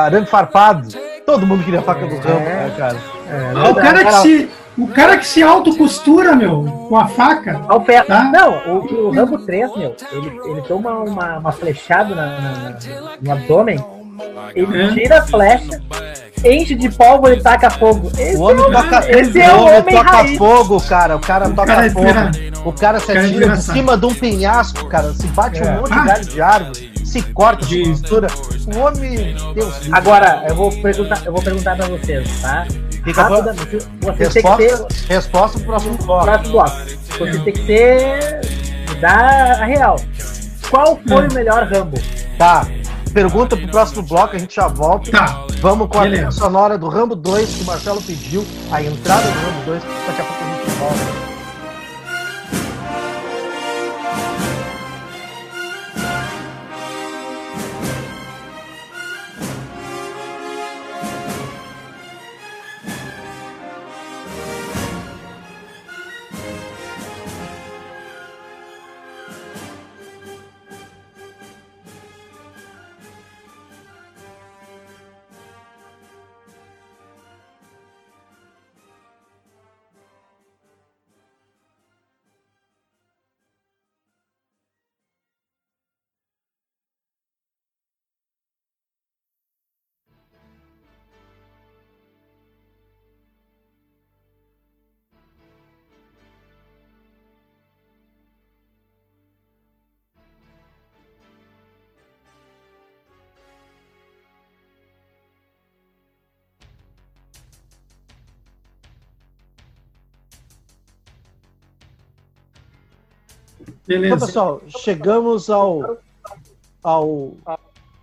arame 0.06 0.26
farpado. 0.26 0.88
Todo 1.24 1.46
mundo 1.46 1.62
queria 1.62 1.80
a 1.80 1.82
faca 1.82 2.06
do 2.06 2.16
Rambo, 2.16 2.40
é, 2.40 2.66
né, 2.66 2.74
cara? 2.76 2.96
É, 3.28 3.70
o 3.70 3.74
cara 3.74 4.04
que 4.04 4.12
se... 4.14 4.50
O 4.78 4.86
cara 4.86 5.18
que 5.18 5.26
se 5.26 5.42
autocostura, 5.42 6.34
meu, 6.34 6.64
com 6.88 6.96
a 6.96 7.06
faca. 7.06 7.60
Ao 7.68 7.82
pé. 7.82 8.02
Tá? 8.02 8.24
Não, 8.24 8.78
o, 8.78 9.08
o 9.08 9.10
Rambo 9.10 9.36
3, 9.44 9.76
meu, 9.76 9.94
ele, 10.10 10.40
ele 10.46 10.62
toma 10.62 10.90
uma, 11.00 11.38
uma 11.38 11.52
flechada 11.52 12.14
na, 12.14 12.40
na, 12.40 12.78
no 13.20 13.32
abdômen, 13.32 13.84
ele 14.54 14.82
é. 14.82 14.88
tira 14.94 15.18
a 15.18 15.22
flecha, 15.22 15.82
enche 16.44 16.74
de 16.74 16.88
pólvora 16.90 17.34
e 17.34 17.42
taca 17.42 17.70
fogo. 17.70 18.10
Esse 18.18 18.36
o 18.36 18.40
homem 18.42 18.64
é 18.64 18.68
o, 18.68 18.72
toca, 18.72 19.10
esse 19.10 19.40
é 19.40 19.54
o 19.54 19.64
homem 19.64 19.96
toca 19.96 20.10
raiz. 20.10 20.38
fogo, 20.38 20.80
cara. 20.80 21.16
O 21.16 21.20
cara 21.20 21.50
toca 21.50 21.66
cara 21.66 21.86
é 21.86 21.90
fogo. 21.90 22.06
o 22.64 22.72
cara 22.72 23.00
se 23.00 23.12
atira 23.12 23.56
de 23.56 23.62
cima 23.62 23.96
de 23.96 24.06
um 24.06 24.14
penhasco, 24.14 24.86
cara. 24.86 25.12
Se 25.12 25.26
bate 25.28 25.62
é. 25.62 25.70
um 25.70 25.80
monte 25.80 25.92
ah. 25.92 26.00
de 26.00 26.06
galho 26.06 26.24
de 26.24 26.42
árvore, 26.42 26.92
se 27.04 27.22
corta, 27.22 27.66
se 27.66 27.82
costura. 27.82 28.28
O 28.74 28.78
homem. 28.78 29.36
Deus 29.54 29.88
Agora, 29.92 30.44
eu 30.48 30.54
vou 30.54 30.70
perguntar, 30.70 31.22
eu 31.24 31.32
vou 31.32 31.42
perguntar 31.42 31.76
pra 31.76 31.86
vocês, 31.86 32.28
tá? 32.40 32.66
Fica 33.04 33.28
você 33.28 34.24
resposta, 34.24 34.32
tem 34.32 34.42
que 34.42 34.56
ter. 34.56 35.14
Resposta 35.14 35.58
pro 35.58 35.66
próximo 35.68 35.96
bloco. 35.98 36.24
Próximo 36.24 36.52
bloco. 36.52 36.76
Você 37.18 37.38
tem 37.38 37.52
que 37.52 37.66
ter. 37.66 38.40
dar 39.00 39.62
a 39.62 39.64
real. 39.64 39.96
Qual 40.70 41.00
foi 41.08 41.24
hum. 41.24 41.28
o 41.30 41.34
melhor 41.34 41.66
Rambo? 41.66 41.98
Tá 42.38 42.66
pergunta 43.12 43.56
pro 43.56 43.68
próximo 43.68 44.02
bloco, 44.02 44.36
a 44.36 44.38
gente 44.38 44.54
já 44.54 44.68
volta. 44.68 45.10
Tá. 45.10 45.46
Vamos 45.60 45.88
com 45.88 45.98
a 45.98 46.02
trilha 46.02 46.30
sonora 46.30 46.78
do 46.78 46.88
Rambo 46.88 47.14
2 47.14 47.56
que 47.56 47.62
o 47.62 47.66
Marcelo 47.66 48.00
pediu, 48.02 48.44
a 48.70 48.82
entrada 48.82 49.22
do 49.22 49.38
Rambo 49.38 49.64
2, 49.66 49.82
daqui 49.82 50.20
a 50.20 50.24
pouco 50.24 50.44
a 50.44 50.56
gente 50.56 50.70
volta. 50.78 51.29
Beleza. 113.90 114.14
Então, 114.14 114.26
pessoal, 114.26 114.62
chegamos 114.68 115.50
ao, 115.50 115.96
ao, 116.80 117.32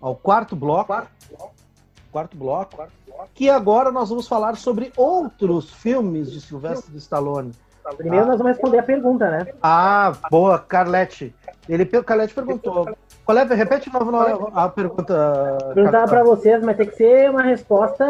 ao 0.02 0.14
quarto 0.14 0.54
bloco. 0.54 0.94
Quarto 2.12 2.36
bloco. 2.36 2.84
Que 3.34 3.48
agora 3.48 3.90
nós 3.90 4.10
vamos 4.10 4.28
falar 4.28 4.56
sobre 4.56 4.92
outros 4.96 5.70
filmes 5.70 6.30
de 6.30 6.42
Sylvester 6.42 6.94
Stallone. 6.96 7.52
Primeiro 7.96 8.26
nós 8.26 8.36
vamos 8.36 8.52
responder 8.52 8.80
a 8.80 8.82
pergunta, 8.82 9.30
né? 9.30 9.46
Ah, 9.62 10.12
boa, 10.30 10.58
Carlete. 10.58 11.34
Ele, 11.66 11.86
Carlete 11.86 12.34
perguntou. 12.34 12.94
Qual 13.24 13.38
é? 13.38 13.44
Repete 13.44 13.88
de 13.88 13.98
novo 13.98 14.50
a 14.54 14.68
pergunta. 14.68 15.56
Perguntar 15.72 16.06
para 16.06 16.22
vocês, 16.22 16.62
mas 16.62 16.76
tem 16.76 16.86
que 16.86 16.96
ser 16.96 17.30
uma 17.30 17.42
resposta 17.42 18.04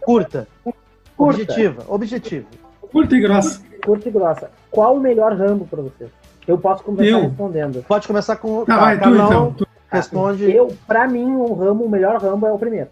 curta. 0.00 0.48
curta. 0.64 0.78
Objetiva, 1.16 1.84
objetiva. 1.86 2.48
Curta 2.80 3.14
e 3.14 3.20
grossa. 3.20 3.62
Curta 3.84 4.08
e 4.08 4.12
grossa. 4.12 4.50
Qual 4.68 4.96
o 4.96 5.00
melhor 5.00 5.32
Rambo 5.36 5.64
para 5.64 5.80
vocês? 5.80 6.10
Eu 6.46 6.58
posso 6.58 6.82
começar 6.84 7.08
eu. 7.08 7.22
respondendo. 7.22 7.84
Pode 7.86 8.06
começar 8.06 8.36
com 8.36 8.64
tá, 8.64 8.78
vai, 8.78 9.00
tu, 9.00 9.08
então. 9.08 9.52
Tu. 9.52 9.66
Responde. 9.90 10.50
Eu, 10.50 10.76
para 10.86 11.06
mim, 11.06 11.32
o 11.36 11.54
Rambo, 11.54 11.84
o 11.84 11.88
melhor 11.88 12.20
Rambo 12.20 12.46
é 12.46 12.52
o 12.52 12.58
primeiro. 12.58 12.90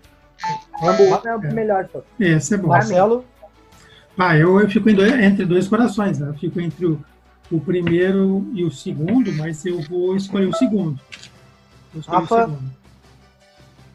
Rambo 0.81 1.03
1 1.03 1.29
é 1.29 1.37
o 1.37 1.45
é. 1.45 1.53
melhor 1.53 1.85
de 1.85 1.91
todos. 1.91 2.09
Esse 2.19 2.55
é 2.55 2.57
bom. 2.57 2.69
Marcelo? 2.69 3.25
Ah, 4.17 4.37
eu, 4.37 4.61
eu 4.61 4.69
fico 4.69 4.93
dois, 4.93 5.13
entre 5.13 5.45
dois 5.45 5.67
corações. 5.69 6.19
Né? 6.19 6.29
Eu 6.29 6.35
fico 6.35 6.61
entre 6.61 6.87
o, 6.87 7.01
o 7.51 7.61
primeiro 7.61 8.47
e 8.53 8.65
o 8.65 8.71
segundo, 8.71 9.33
mas 9.33 9.65
eu 9.67 9.81
vou 9.83 10.17
escolher 10.17 10.47
o 10.47 10.55
segundo. 10.55 10.99
Rafa? 12.07 12.47
O 12.47 12.59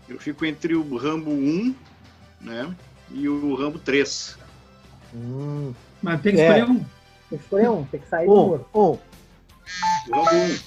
Eu 0.10 0.20
fico 0.20 0.46
entre 0.46 0.76
o 0.76 0.98
Rambo 0.98 1.32
1 1.32 1.76
né, 2.42 2.76
e 3.12 3.28
o 3.28 3.56
Rambo 3.56 3.80
3. 3.80 4.38
Hum. 5.16 5.74
Mas 6.02 6.22
tem 6.22 6.36
que 6.36 6.42
escolher 6.42 6.60
é. 6.60 6.66
um. 6.66 6.76
Tem 7.30 7.38
que 7.38 7.44
escolher 7.44 7.70
um, 7.70 7.84
tem 7.86 8.00
que 8.00 8.08
sair 8.08 8.30
um, 8.30 8.34
do 8.34 8.46
muro. 8.46 8.66
Um. 8.74 8.98
Rambo 10.12 10.30
1. 10.32 10.60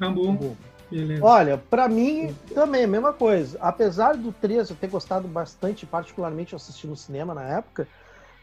Rambo 0.00 0.30
1. 0.30 0.56
Beleza. 0.90 1.24
Olha, 1.24 1.56
para 1.56 1.88
mim 1.88 2.34
também 2.52 2.84
a 2.84 2.88
mesma 2.88 3.12
coisa. 3.12 3.56
Apesar 3.60 4.16
do 4.16 4.32
3 4.32 4.70
eu 4.70 4.76
ter 4.76 4.88
gostado 4.88 5.28
bastante, 5.28 5.86
particularmente 5.86 6.52
eu 6.52 6.56
assisti 6.56 6.86
no 6.86 6.96
cinema 6.96 7.32
na 7.32 7.44
época, 7.44 7.86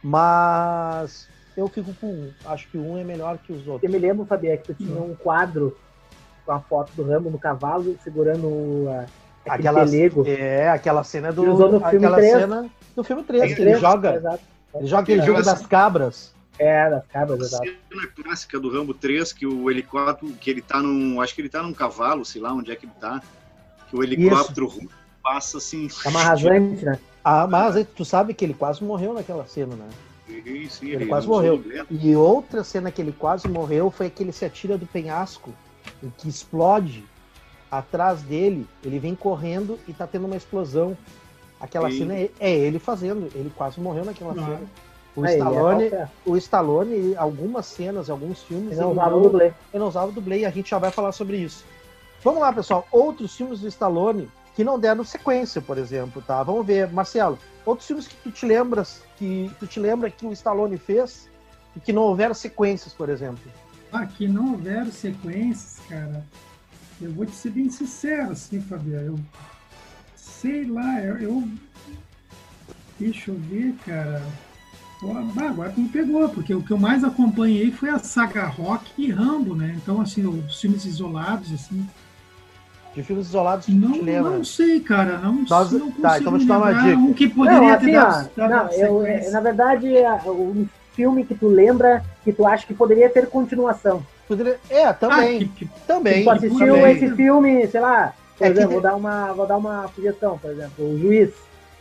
mas 0.02 1.28
eu 1.58 1.68
fico 1.68 1.94
com 1.96 2.08
um. 2.08 2.32
Acho 2.46 2.70
que 2.70 2.78
um 2.78 2.98
é 2.98 3.04
melhor 3.04 3.38
que 3.38 3.52
os 3.52 3.68
outros. 3.68 3.84
Eu 3.84 3.90
me 3.90 4.00
lembro, 4.00 4.26
Fabiano, 4.26 4.58
que 4.60 4.74
tu 4.74 4.76
tinha 4.76 5.02
um 5.02 5.14
quadro 5.16 5.78
com 6.46 6.52
a 6.54 6.60
foto 6.62 6.94
do 6.96 7.04
Rambo 7.04 7.30
no 7.30 7.38
cavalo 7.38 7.98
segurando 8.02 8.48
uh, 8.48 9.06
aquela 9.46 9.84
pelego. 9.84 10.24
É, 10.26 10.70
aquela 10.70 11.04
cena 11.04 11.34
do. 11.34 11.44
no 11.44 11.58
filme 11.58 12.06
aquela 12.06 12.18
3. 12.18 12.32
cena 12.32 12.70
do 12.96 13.04
filme 13.04 13.24
3, 13.24 13.56
que 13.56 13.62
ele 13.62 13.76
joga. 13.76 14.16
Exato. 14.16 14.44
Ele 14.76 14.88
joga 14.88 15.04
aquele 15.04 15.22
jogo 15.24 15.44
das 15.44 15.66
cabras. 15.66 16.37
É, 16.60 16.90
das 16.90 17.06
cabras, 17.08 17.40
exato. 17.40 17.66
cena 17.66 18.08
clássica 18.08 18.60
do 18.60 18.70
Rambo 18.70 18.94
3, 18.94 19.32
que 19.34 19.46
o 19.46 19.70
helicóptero, 19.70 20.32
que 20.34 20.50
ele 20.50 20.62
tá 20.62 20.82
num. 20.82 21.22
Acho 21.22 21.36
que 21.36 21.42
ele 21.42 21.50
tá 21.50 21.62
num 21.62 21.74
cavalo, 21.74 22.26
sei 22.26 22.42
lá 22.42 22.54
onde 22.54 22.72
é 22.72 22.76
que 22.76 22.86
ele 22.86 22.94
tá. 23.00 23.22
Que 23.90 23.96
o 23.96 24.04
helicóptero 24.04 24.68
Isso. 24.68 24.90
passa 25.24 25.58
assim. 25.58 25.88
É 26.06 26.10
rasante, 26.10 26.84
né? 26.84 27.00
Ah, 27.24 27.46
mas 27.46 27.86
tu 27.96 28.04
sabe 28.04 28.34
que 28.34 28.44
ele 28.44 28.54
quase 28.54 28.84
morreu 28.84 29.14
naquela 29.14 29.46
cena, 29.46 29.76
né? 29.76 29.88
Sim, 30.26 30.70
sim, 30.70 30.86
ele, 30.88 30.96
ele 30.96 31.06
quase 31.06 31.28
morreu. 31.28 31.64
E 31.90 32.16
outra 32.16 32.64
cena 32.64 32.92
que 32.92 33.02
ele 33.02 33.12
quase 33.12 33.48
morreu 33.48 33.90
foi 33.90 34.10
que 34.10 34.24
ele 34.24 34.32
se 34.32 34.44
atira 34.44 34.78
do 34.78 34.86
penhasco, 34.86 35.54
em 36.04 36.10
que 36.10 36.28
explode 36.28 37.04
atrás 37.72 38.22
dele, 38.22 38.66
ele 38.84 39.00
vem 39.00 39.16
correndo 39.16 39.80
e 39.88 39.94
tá 39.94 40.08
tendo 40.08 40.26
uma 40.26 40.36
explosão. 40.36 40.98
Aquela 41.60 41.90
cena 41.90 42.14
é, 42.14 42.30
é, 42.40 42.56
ele 42.56 42.78
fazendo, 42.78 43.32
ele 43.34 43.52
quase 43.56 43.80
morreu 43.80 44.06
naquela 44.06 44.34
Não. 44.34 44.46
cena. 44.46 44.62
O 45.18 45.26
é, 45.26 45.34
Stallone, 45.34 45.84
é 45.86 46.08
o 46.24 46.38
Stallone, 46.38 47.16
algumas 47.16 47.66
cenas, 47.66 48.08
alguns 48.08 48.44
filmes. 48.44 48.74
Ele 48.74 48.82
não 48.82 48.92
usava 48.92 49.16
o 49.16 49.22
dublê. 49.22 49.46
Ele 49.46 49.80
não 49.80 49.88
usava 49.88 50.08
o 50.08 50.12
dublê 50.12 50.40
e 50.40 50.46
a 50.46 50.52
gente 50.52 50.70
já 50.70 50.78
vai 50.78 50.92
falar 50.92 51.12
sobre 51.12 51.38
isso. 51.38 51.66
Vamos 52.24 52.40
lá, 52.40 52.54
pessoal. 52.54 52.88
Outros 52.92 53.36
filmes 53.36 53.60
do 53.60 53.68
Stallone 53.68 54.30
que 54.56 54.64
não 54.64 54.80
deram 54.80 55.04
sequência, 55.04 55.60
por 55.60 55.78
exemplo, 55.80 56.22
tá? 56.22 56.42
Vamos 56.44 56.66
ver, 56.66 56.92
Marcelo, 56.92 57.38
outros 57.66 57.88
filmes 57.88 58.08
que 58.08 58.16
tu 58.18 58.32
te 58.32 58.46
lembras, 58.46 59.02
que 59.18 59.52
tu 59.60 59.66
te 59.66 59.80
lembra 59.80 60.10
que 60.12 60.26
o 60.26 60.32
Stallone 60.34 60.78
fez 60.78 61.28
e 61.76 61.80
que 61.80 61.92
não 61.92 62.04
houveram 62.04 62.36
sequências, 62.36 62.94
por 62.94 63.10
exemplo? 63.10 63.52
Ah, 63.92 64.06
que 64.06 64.28
não 64.28 64.54
houveram 64.54 64.92
sequências, 64.92 65.80
cara. 65.90 66.24
Eu 67.02 67.12
vou 67.12 67.26
te 67.26 67.34
ser 67.34 67.50
bem 67.50 67.70
sincero, 67.72 68.32
assim, 68.32 68.62
Fabiano. 68.62 69.16
Eu 69.16 69.20
sei 70.16 70.66
lá, 70.66 71.02
eu, 71.02 71.18
eu... 71.18 71.50
deixa 73.00 73.32
eu 73.32 73.36
ver, 73.36 73.74
cara. 73.84 74.22
Agora 75.38 75.74
me 75.78 75.88
pegou, 75.90 76.28
porque 76.30 76.54
o 76.54 76.62
que 76.62 76.72
eu 76.72 76.78
mais 76.78 77.04
acompanhei 77.04 77.72
foi 77.72 77.90
a 77.90 78.00
saga 78.00 78.46
Rock 78.46 78.92
e 78.98 79.12
Rambo, 79.12 79.56
né? 79.56 79.76
Então, 79.82 80.02
assim, 80.02 80.26
os 80.26 80.60
filmes 80.60 80.86
isolados, 80.86 81.54
assim, 81.54 81.88
de 82.96 83.04
filmes 83.04 83.28
isolados 83.28 83.68
não, 83.68 83.92
te 83.92 84.02
lembra? 84.02 84.32
Não 84.32 84.44
sei, 84.44 84.80
cara. 84.80 85.20
Não, 85.20 85.46
Nós, 85.48 85.72
não 85.72 85.92
tá, 85.92 86.18
então 86.18 86.32
vou 86.32 86.40
te 86.40 86.48
dar 86.48 86.58
uma 86.58 86.74
dica. 86.74 86.98
Um 86.98 87.14
que 87.14 87.30
poderia 87.30 87.60
não, 87.60 87.70
assim, 87.70 87.86
ter 87.86 87.92
dado, 87.92 88.30
ó, 88.38 88.48
não, 88.48 88.72
eu, 88.72 89.06
é, 89.06 89.30
na 89.30 89.40
verdade, 89.40 89.88
um 90.26 90.68
filme 90.94 91.24
que 91.24 91.36
tu 91.36 91.48
lembra 91.48 92.04
que 92.24 92.34
tu 92.34 92.48
acha 92.48 92.66
que 92.66 92.74
poderia 92.74 93.08
ter 93.08 93.28
continuação. 93.28 94.04
Poderia, 94.28 94.60
é, 94.68 94.92
também. 94.94 95.36
Ah, 95.36 95.40
que, 95.40 95.48
que, 95.48 95.70
também. 95.86 96.24
Tu 96.24 96.30
assistiu 96.32 96.76
também. 96.76 96.92
esse 96.96 97.16
filme, 97.16 97.68
sei 97.68 97.80
lá, 97.80 98.14
por 98.36 98.48
é 98.48 98.50
exemplo, 98.50 98.68
que... 98.68 98.74
vou 98.74 98.82
dar 98.82 98.96
uma, 98.96 99.34
vou 99.34 99.46
dar 99.46 99.58
uma 99.58 99.88
sugestão, 99.90 100.38
por 100.40 100.50
exemplo, 100.50 100.84
o 100.84 101.00
Juiz, 101.00 101.30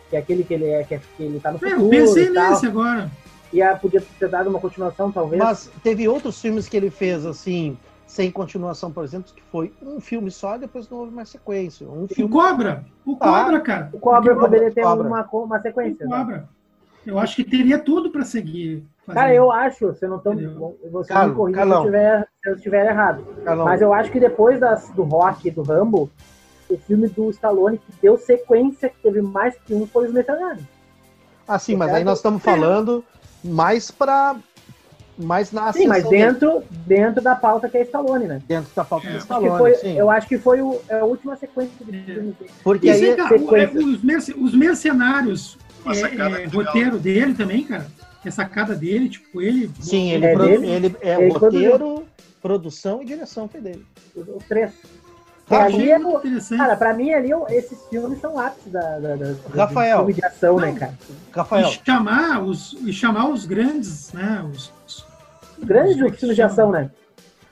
que 0.08 0.16
é 0.16 0.18
aquele 0.18 0.44
que 0.44 0.54
ele 0.54 0.66
é, 0.66 0.84
que, 0.84 0.94
é, 0.94 1.00
que 1.16 1.22
ele 1.22 1.40
tá 1.40 1.52
no 1.52 1.58
futuro. 1.58 1.80
É, 1.80 1.84
eu 1.84 1.90
pensei 1.90 2.30
nesse 2.30 2.66
agora. 2.66 3.10
E 3.52 3.62
a, 3.62 3.76
podia 3.76 4.02
ter 4.18 4.28
dado 4.28 4.48
uma 4.48 4.58
continuação, 4.58 5.10
talvez. 5.10 5.42
Mas 5.42 5.70
teve 5.82 6.08
outros 6.08 6.40
filmes 6.40 6.68
que 6.68 6.76
ele 6.76 6.90
fez, 6.90 7.24
assim, 7.24 7.76
sem 8.06 8.30
continuação, 8.30 8.90
por 8.90 9.04
exemplo, 9.04 9.32
que 9.34 9.42
foi 9.50 9.72
um 9.82 10.00
filme 10.00 10.30
só 10.30 10.56
e 10.56 10.60
depois 10.60 10.88
não 10.88 10.98
houve 10.98 11.14
mais 11.14 11.28
sequência. 11.28 11.86
Um 11.86 12.06
filme... 12.08 12.30
O 12.30 12.34
Cobra! 12.34 12.84
O 13.04 13.16
Cobra, 13.16 13.56
ah, 13.56 13.60
cara! 13.60 13.90
O 13.92 13.98
Cobra 13.98 14.34
o 14.34 14.40
poderia 14.40 14.70
ter 14.70 14.82
Cobra. 14.82 15.06
Uma, 15.06 15.28
uma 15.32 15.60
sequência. 15.60 16.06
O 16.06 16.08
né? 16.08 16.16
Cobra. 16.16 16.36
Né? 16.36 16.44
Eu 17.06 17.18
acho 17.20 17.36
que 17.36 17.44
teria 17.44 17.78
tudo 17.78 18.10
para 18.10 18.24
seguir. 18.24 18.84
Fazendo. 19.06 19.22
Cara, 19.22 19.34
eu 19.34 19.52
acho, 19.52 19.86
você 19.86 20.08
não 20.08 20.18
tão, 20.18 20.34
você 20.90 21.12
Carlos, 21.12 21.30
me 21.30 21.36
corrija 21.36 21.62
se 21.62 21.70
eu, 21.70 21.78
estiver, 21.78 22.28
se 22.42 22.50
eu 22.50 22.54
estiver 22.56 22.86
errado. 22.86 23.24
Carlão. 23.44 23.64
Mas 23.64 23.80
eu 23.80 23.92
acho 23.92 24.10
que 24.10 24.18
depois 24.18 24.58
das, 24.58 24.90
do 24.90 25.04
Rock 25.04 25.48
do 25.52 25.62
Rambo, 25.62 26.10
o 26.68 26.76
filme 26.78 27.08
do 27.08 27.30
Stallone 27.30 27.78
que 27.78 27.92
deu 28.00 28.16
sequência, 28.18 28.88
que 28.88 28.96
teve 29.02 29.22
mais 29.22 29.54
que 29.64 29.74
um, 29.74 29.86
foi 29.86 30.06
os 30.06 30.12
Mercenários. 30.12 30.64
Ah, 31.46 31.58
sim, 31.58 31.76
mas 31.76 31.92
aí 31.92 32.02
nós 32.02 32.18
estamos 32.18 32.42
falando 32.42 33.04
mais 33.44 33.90
para 33.90 34.36
mais 35.18 35.50
na 35.50 35.72
Sim, 35.72 35.86
mas 35.86 36.06
dentro, 36.08 36.62
dentro 36.86 37.22
da 37.22 37.34
pauta 37.34 37.68
que 37.68 37.78
é 37.78 37.82
Stallone, 37.82 38.26
né? 38.26 38.42
Dentro 38.46 38.70
da 38.74 38.84
pauta 38.84 39.06
é. 39.06 39.10
que 39.10 39.16
é 39.16 39.18
Stallone, 39.20 39.58
foi, 39.58 39.74
sim. 39.74 39.96
Eu 39.96 40.10
acho 40.10 40.28
que 40.28 40.36
foi 40.36 40.60
o, 40.60 40.80
é 40.88 40.98
a 40.98 41.04
última 41.04 41.36
sequência 41.36 41.72
de 41.84 42.02
filmes 42.02 42.34
Porque 42.62 42.90
aí, 42.90 43.10
é, 43.10 43.16
cara, 43.16 43.38
sequência... 43.38 43.80
os, 43.80 44.02
merc 44.02 44.28
os 44.36 44.54
mercenários, 44.54 45.56
é, 45.86 46.42
é, 46.42 46.46
roteiro 46.46 46.98
dele 46.98 47.34
também, 47.34 47.64
cara, 47.64 47.86
é 48.24 48.30
sacada 48.30 48.74
dele, 48.74 49.08
tipo, 49.08 49.40
ele... 49.40 49.70
Sim, 49.80 50.10
ele, 50.10 50.26
é, 50.26 50.32
ele 50.32 50.96
é 51.00 51.14
ele 51.14 51.32
roteiro, 51.32 51.78
produziu. 51.78 52.06
produção 52.42 53.02
e 53.02 53.06
direção 53.06 53.48
foi 53.48 53.60
dele. 53.60 53.86
Os 54.14 54.44
três. 54.44 54.72
Pra 55.48 55.68
mim, 55.68 55.88
é 55.88 56.56
cara, 56.56 56.76
pra 56.76 56.92
mim 56.92 57.12
ali 57.12 57.30
esses 57.50 57.78
filmes 57.88 58.20
são 58.20 58.36
ápices 58.36 58.72
da, 58.72 58.98
da, 58.98 59.14
da, 59.14 59.34
Rafael, 59.54 59.98
filme 59.98 60.12
de 60.14 60.24
ação, 60.24 60.56
né, 60.56 60.72
cara? 60.72 60.98
Rafael. 61.30 61.68
E 61.68 61.80
chamar 61.84 62.42
os, 62.42 62.72
e 62.84 62.92
chamar 62.92 63.28
os 63.28 63.46
grandes, 63.46 64.12
né? 64.12 64.44
Os, 64.52 64.72
Grande 65.58 65.94
do 65.94 66.12
filme 66.12 66.34
de 66.34 66.42
ação, 66.42 66.70
né? 66.70 66.90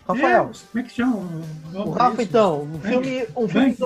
Rafael. 0.07 0.51
É, 0.53 0.59
como 0.73 0.85
é 0.85 0.89
que 0.89 0.91
chama? 0.95 1.17
O 1.73 1.91
Rafa, 1.91 2.23
então, 2.23 2.63
um 2.63 2.81
filme. 2.81 3.27
Um 3.37 3.49
filme, 3.49 3.77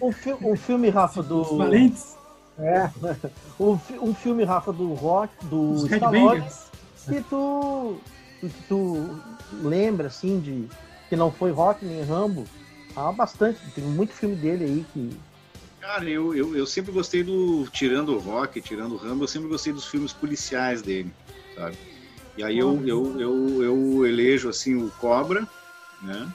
um, 0.00 0.12
fi, 0.12 0.32
um 0.34 0.56
filme 0.56 0.88
Rafa, 0.90 1.22
do. 1.22 1.40
Os 1.40 1.58
Valentes? 1.58 2.16
É. 2.58 2.90
Um, 3.58 3.78
um 4.02 4.12
filme, 4.12 4.44
Rafa, 4.44 4.70
do 4.70 4.92
Rock, 4.92 5.32
do 5.46 5.70
Os 5.70 5.90
Stallone. 5.90 6.44
Que 7.08 7.22
tu, 7.22 7.96
que 8.38 8.50
tu 8.68 9.18
lembra, 9.62 10.08
assim, 10.08 10.38
de. 10.40 10.68
Que 11.08 11.16
não 11.16 11.32
foi 11.32 11.50
Rock 11.52 11.86
nem 11.86 12.02
Rambo. 12.02 12.44
Há 12.96 13.12
bastante. 13.12 13.60
Tem 13.74 13.84
muito 13.84 14.12
filme 14.12 14.34
dele 14.34 14.64
aí 14.64 14.86
que. 14.92 15.16
Cara, 15.80 16.08
eu, 16.08 16.34
eu, 16.34 16.56
eu 16.56 16.66
sempre 16.66 16.90
gostei 16.90 17.22
do. 17.22 17.68
Tirando 17.70 18.14
o 18.14 18.18
Rock, 18.18 18.60
tirando 18.60 18.92
o 18.92 18.96
Rambo, 18.96 19.24
eu 19.24 19.28
sempre 19.28 19.48
gostei 19.48 19.72
dos 19.72 19.86
filmes 19.86 20.12
policiais 20.12 20.80
dele, 20.80 21.12
sabe? 21.54 21.76
E 22.36 22.42
aí 22.42 22.58
eu, 22.58 22.86
eu, 22.86 23.20
eu, 23.20 23.62
eu 23.62 24.06
elejo 24.06 24.48
assim 24.48 24.74
o 24.74 24.90
Cobra, 24.98 25.46
né? 26.02 26.28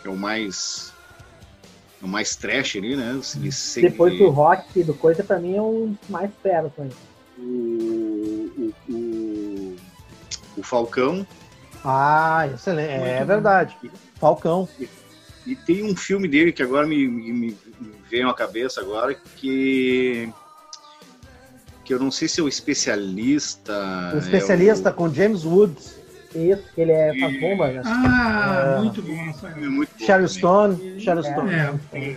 Que 0.00 0.08
é 0.08 0.10
o 0.10 0.16
mais 0.16 0.92
o 2.02 2.08
mais 2.08 2.34
trash 2.34 2.76
ali, 2.76 2.96
né? 2.96 3.20
Ele 3.36 3.50
Depois 3.88 4.18
do 4.18 4.28
rock 4.28 4.82
do 4.82 4.92
coisa, 4.92 5.22
pra 5.22 5.38
mim 5.38 5.56
é 5.56 5.62
um 5.62 5.96
mais 6.08 6.30
perto 6.42 6.72
também. 6.74 6.92
O, 7.38 8.72
o, 8.88 8.92
o, 8.92 9.76
o, 10.58 10.62
Falcão. 10.62 11.24
Ah, 11.84 12.48
excelente. 12.52 12.90
É, 12.90 13.24
verdade. 13.24 13.76
Falcão. 14.16 14.68
E, 15.46 15.56
tem 15.56 15.82
um 15.82 15.96
filme 15.96 16.28
dele 16.28 16.52
que 16.52 16.62
agora 16.62 16.86
me, 16.86 17.06
me, 17.06 17.32
me 17.32 17.56
veio 18.10 18.28
à 18.28 18.34
cabeça 18.34 18.80
agora, 18.80 19.14
que 19.36 20.32
que 21.84 21.92
eu 21.92 21.98
não 21.98 22.10
sei 22.10 22.28
se 22.28 22.40
é 22.40 22.42
o 22.44 22.48
especialista. 22.48 24.12
O 24.14 24.18
especialista 24.18 24.88
é 24.88 24.92
o... 24.92 24.94
com 24.94 25.12
James 25.12 25.44
Woods. 25.44 26.00
Isso, 26.34 26.62
que 26.74 26.80
ele 26.80 26.92
é, 26.92 27.18
faz 27.18 27.40
bomba, 27.40 27.68
né? 27.68 27.82
Ah, 27.84 28.76
é. 28.76 28.80
muito 28.80 29.02
bom, 29.02 29.14
Rafael. 29.26 29.56
É 29.56 29.68
muito 29.68 29.90
Sharon 29.98 30.28
Stone, 30.28 31.00
Sharon 31.00 31.22
Stone. 31.22 31.50
É. 31.52 32.16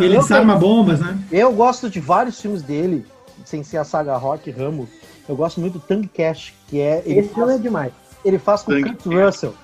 Ele 0.00 0.16
desarma 0.16 0.56
bombas, 0.56 1.00
né? 1.00 1.18
Eu 1.30 1.52
gosto 1.52 1.90
de 1.90 2.00
vários 2.00 2.40
filmes 2.40 2.62
dele, 2.62 3.04
sem 3.44 3.62
ser 3.62 3.76
a 3.76 3.84
saga 3.84 4.16
Rock 4.16 4.50
Rambo. 4.50 4.88
Eu 5.28 5.36
gosto 5.36 5.60
muito 5.60 5.74
do 5.74 5.80
Tank 5.80 6.08
Cash, 6.08 6.54
que 6.68 6.80
é. 6.80 7.02
Esse 7.04 7.28
faz, 7.28 7.34
filme 7.34 7.54
é 7.54 7.58
demais. 7.58 7.92
Ele 8.24 8.38
faz 8.38 8.62
com 8.62 8.72
Kurt 8.72 9.04
Russell. 9.04 9.54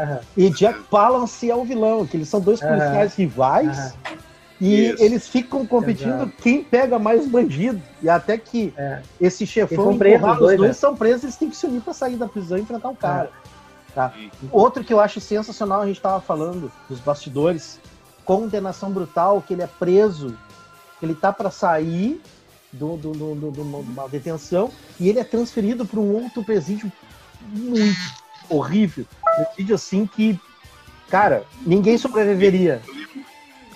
Uhum. 0.00 0.18
E 0.36 0.50
Jack 0.50 0.80
Palance 0.84 1.50
é 1.50 1.54
o 1.54 1.64
vilão, 1.64 2.06
que 2.06 2.16
eles 2.16 2.28
são 2.28 2.40
dois 2.40 2.60
policiais 2.60 3.12
uhum. 3.12 3.18
rivais. 3.18 3.94
Uhum. 4.08 4.16
E 4.60 4.90
Isso. 4.90 5.02
eles 5.02 5.26
ficam 5.26 5.66
competindo 5.66 6.22
Exato. 6.22 6.32
quem 6.42 6.62
pega 6.62 6.98
mais 6.98 7.26
bandido. 7.26 7.80
E 8.02 8.10
até 8.10 8.36
que 8.36 8.74
é. 8.76 9.00
esse 9.18 9.46
chefão 9.46 9.96
presos, 9.96 10.28
os 10.28 10.38
dois, 10.38 10.56
dois 10.58 10.68
né? 10.68 10.74
são 10.74 10.94
presos, 10.94 11.24
eles 11.24 11.36
têm 11.36 11.48
que 11.48 11.56
se 11.56 11.66
unir 11.66 11.80
para 11.80 11.94
sair 11.94 12.16
da 12.16 12.28
prisão 12.28 12.58
e 12.58 12.60
enfrentar 12.60 12.90
o 12.90 12.96
cara. 12.96 13.30
É. 13.46 13.94
Tá? 13.94 14.12
Outro 14.52 14.84
que 14.84 14.92
eu 14.92 15.00
acho 15.00 15.18
sensacional, 15.18 15.80
a 15.80 15.86
gente 15.86 15.96
estava 15.96 16.20
falando 16.20 16.70
dos 16.88 17.00
bastidores, 17.00 17.80
condenação 18.24 18.90
brutal, 18.90 19.42
que 19.42 19.54
ele 19.54 19.62
é 19.62 19.66
preso, 19.66 20.36
que 20.98 21.06
ele 21.06 21.14
tá 21.14 21.32
para 21.32 21.50
sair 21.50 22.20
do, 22.72 22.96
do, 22.96 23.12
do, 23.12 23.34
do, 23.34 23.50
de 23.50 23.60
uma 23.60 24.08
detenção 24.08 24.70
e 24.98 25.08
ele 25.08 25.18
é 25.18 25.24
transferido 25.24 25.84
para 25.84 25.98
um 25.98 26.22
outro 26.22 26.44
presídio 26.44 26.92
muito 27.50 28.19
horrível. 28.50 29.06
Um 29.38 29.44
presídio 29.44 29.74
assim 29.74 30.06
que, 30.06 30.38
cara, 31.08 31.44
ninguém 31.64 31.96
sobreviveria. 31.96 32.82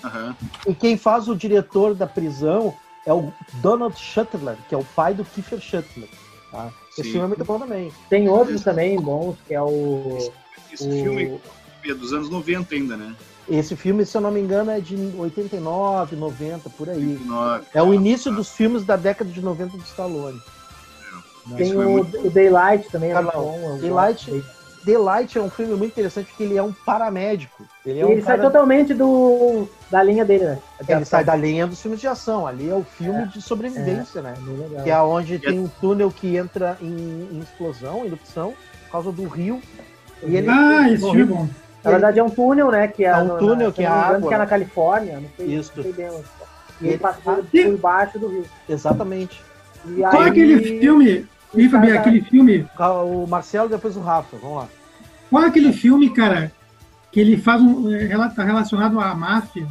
Uhum. 0.03 0.35
E 0.67 0.73
quem 0.75 0.97
faz 0.97 1.27
o 1.27 1.35
diretor 1.35 1.95
da 1.95 2.05
prisão 2.05 2.75
é 3.05 3.13
o 3.13 3.31
Donald 3.55 3.97
Shuttler, 3.97 4.57
que 4.67 4.75
é 4.75 4.77
o 4.77 4.85
pai 4.95 5.13
do 5.13 5.25
Kiefer 5.25 5.59
Shuttler. 5.59 6.09
Tá? 6.51 6.71
Esse 6.91 7.03
filme 7.03 7.25
é 7.25 7.27
muito 7.27 7.43
bom 7.43 7.59
também. 7.59 7.91
Tem 8.09 8.29
outros 8.29 8.63
também 8.63 8.99
bons, 8.99 9.37
que 9.47 9.53
é 9.53 9.61
o. 9.61 10.17
Esse, 10.17 10.31
esse 10.73 10.87
o... 10.87 10.91
filme 10.91 11.41
é 11.83 11.93
dos 11.93 12.13
anos 12.13 12.29
90 12.29 12.73
ainda, 12.73 12.97
né? 12.97 13.15
Esse 13.47 13.75
filme, 13.75 14.05
se 14.05 14.17
eu 14.17 14.21
não 14.21 14.31
me 14.31 14.39
engano, 14.39 14.71
é 14.71 14.79
de 14.79 14.95
89, 15.17 16.15
90, 16.15 16.69
por 16.71 16.89
aí. 16.89 16.97
89, 16.97 17.65
é 17.73 17.83
o 17.83 17.93
início 17.93 18.33
dos 18.33 18.49
filmes 18.49 18.83
da 18.83 18.95
década 18.95 19.29
de 19.29 19.39
90 19.39 19.77
do 19.77 19.83
Stallone. 19.83 20.41
É. 21.51 21.55
Tem 21.55 21.75
o, 21.75 21.81
é 21.81 21.85
muito... 21.85 22.25
o, 22.25 22.31
Daylight 22.31 22.89
também, 22.89 23.11
é 23.11 23.21
bom. 23.21 23.77
Daylight, 23.79 24.43
Daylight 24.85 25.37
é 25.37 25.41
um 25.41 25.49
filme 25.49 25.73
muito 25.75 25.91
interessante 25.91 26.27
porque 26.27 26.43
ele 26.43 26.57
é 26.57 26.61
um 26.61 26.71
paramédico. 26.71 27.65
Ele, 27.85 27.99
é 27.99 28.05
um 28.05 28.11
ele 28.11 28.21
cara... 28.21 28.37
sai 28.37 28.45
totalmente 28.45 28.93
do, 28.93 29.67
da 29.89 30.03
linha 30.03 30.23
dele, 30.23 30.45
né? 30.45 30.59
Ele 30.87 31.05
sai 31.05 31.23
da 31.23 31.35
linha 31.35 31.65
dos 31.65 31.81
filmes 31.81 31.99
de 31.99 32.07
ação. 32.07 32.45
Ali 32.45 32.69
é 32.69 32.73
o 32.75 32.83
filme 32.83 33.23
é, 33.23 33.25
de 33.25 33.41
sobrevivência, 33.41 34.19
é, 34.19 34.21
né? 34.21 34.33
Que 34.83 34.91
é 34.91 35.01
onde 35.01 35.39
tem 35.39 35.59
um 35.59 35.67
túnel 35.67 36.11
que 36.11 36.37
entra 36.37 36.77
em, 36.79 37.29
em 37.31 37.39
explosão, 37.39 38.03
em 38.03 38.07
erupção, 38.07 38.53
por 38.85 38.91
causa 38.91 39.11
do 39.11 39.27
rio. 39.27 39.59
E 40.23 40.35
ele, 40.35 40.49
ah, 40.49 40.89
esse 40.89 41.01
filme 41.03 41.21
é 41.21 41.25
bom. 41.25 41.49
Na 41.83 41.91
verdade 41.91 42.19
é 42.19 42.23
um 42.23 42.29
túnel, 42.29 42.71
né? 42.71 42.87
Que 42.87 43.05
é, 43.05 43.09
é 43.09 43.17
um 43.17 43.25
no, 43.25 43.37
túnel 43.37 43.67
na, 43.67 43.73
que 43.73 43.83
é 43.83 43.87
água. 43.87 44.27
Que 44.27 44.33
é 44.33 44.37
na 44.37 44.47
Califórnia, 44.47 45.19
não 45.19 45.29
sei, 45.35 45.45
Isso. 45.47 45.71
Não 45.75 45.83
sei 45.83 45.93
bem, 45.93 46.09
e 46.81 46.87
ele 46.89 46.97
passa 46.97 47.21
por, 47.21 47.45
por 47.45 47.77
baixo 47.77 48.19
do 48.19 48.27
rio. 48.27 48.45
Exatamente. 48.67 49.41
E 49.87 50.01
Qual 50.01 50.23
é 50.23 50.29
aquele 50.29 50.79
filme? 50.79 51.27
Fabi, 51.69 51.91
aquele 51.91 52.21
filme. 52.21 52.67
O 52.79 53.25
Marcelo, 53.27 53.69
depois 53.69 53.95
o 53.97 54.01
Rafa, 54.01 54.37
vamos 54.37 54.57
lá. 54.57 54.69
Qual 55.29 55.43
é 55.43 55.47
aquele 55.47 55.73
filme, 55.73 56.09
cara, 56.09 56.51
que 57.11 57.19
ele 57.19 57.37
faz 57.37 57.61
um. 57.61 57.93
É, 57.93 58.07
tá 58.29 58.43
relacionado 58.43 58.99
à 58.99 59.13
máfia? 59.15 59.67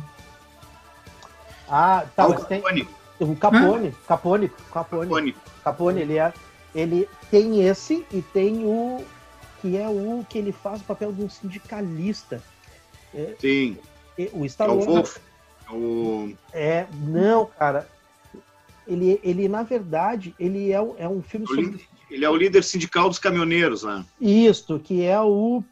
Ah, 1.68 2.04
tá. 2.14 2.26
O 2.26 2.34
Capone. 2.34 2.84
Tem, 3.18 3.28
o 3.28 3.36
Capone, 3.36 3.94
Capone, 4.06 4.52
Capone. 4.72 5.08
Capone. 5.08 5.36
Capone, 5.62 6.00
ele 6.00 6.18
é. 6.18 6.32
Ele 6.74 7.08
tem 7.30 7.66
esse 7.66 8.04
e 8.12 8.20
tem 8.20 8.64
o. 8.64 9.04
Que 9.60 9.76
é 9.76 9.88
o 9.88 10.24
que 10.28 10.36
ele 10.36 10.52
faz 10.52 10.80
o 10.80 10.84
papel 10.84 11.12
de 11.12 11.22
um 11.22 11.30
sindicalista. 11.30 12.42
É, 13.14 13.34
Sim. 13.38 13.78
O 14.32 14.44
Stallone. 14.44 14.82
É 14.82 14.86
o 14.86 14.94
Wolf. 14.94 15.16
O... 15.70 16.34
É, 16.52 16.86
não, 16.92 17.46
cara. 17.46 17.88
Ele, 18.86 19.20
ele, 19.22 19.48
na 19.48 19.62
verdade, 19.62 20.34
ele 20.38 20.72
é, 20.72 20.76
é 20.98 21.08
um 21.08 21.22
filme 21.22 21.46
sobre 21.46 21.80
ele 22.10 22.24
é 22.24 22.30
o 22.30 22.36
líder 22.36 22.62
sindical 22.62 23.08
dos 23.08 23.18
caminhoneiros 23.18 23.82
lá. 23.82 23.98
Né? 23.98 24.04
Isto, 24.20 24.78
que 24.78 25.02
é 25.02 25.20
o 25.20 25.64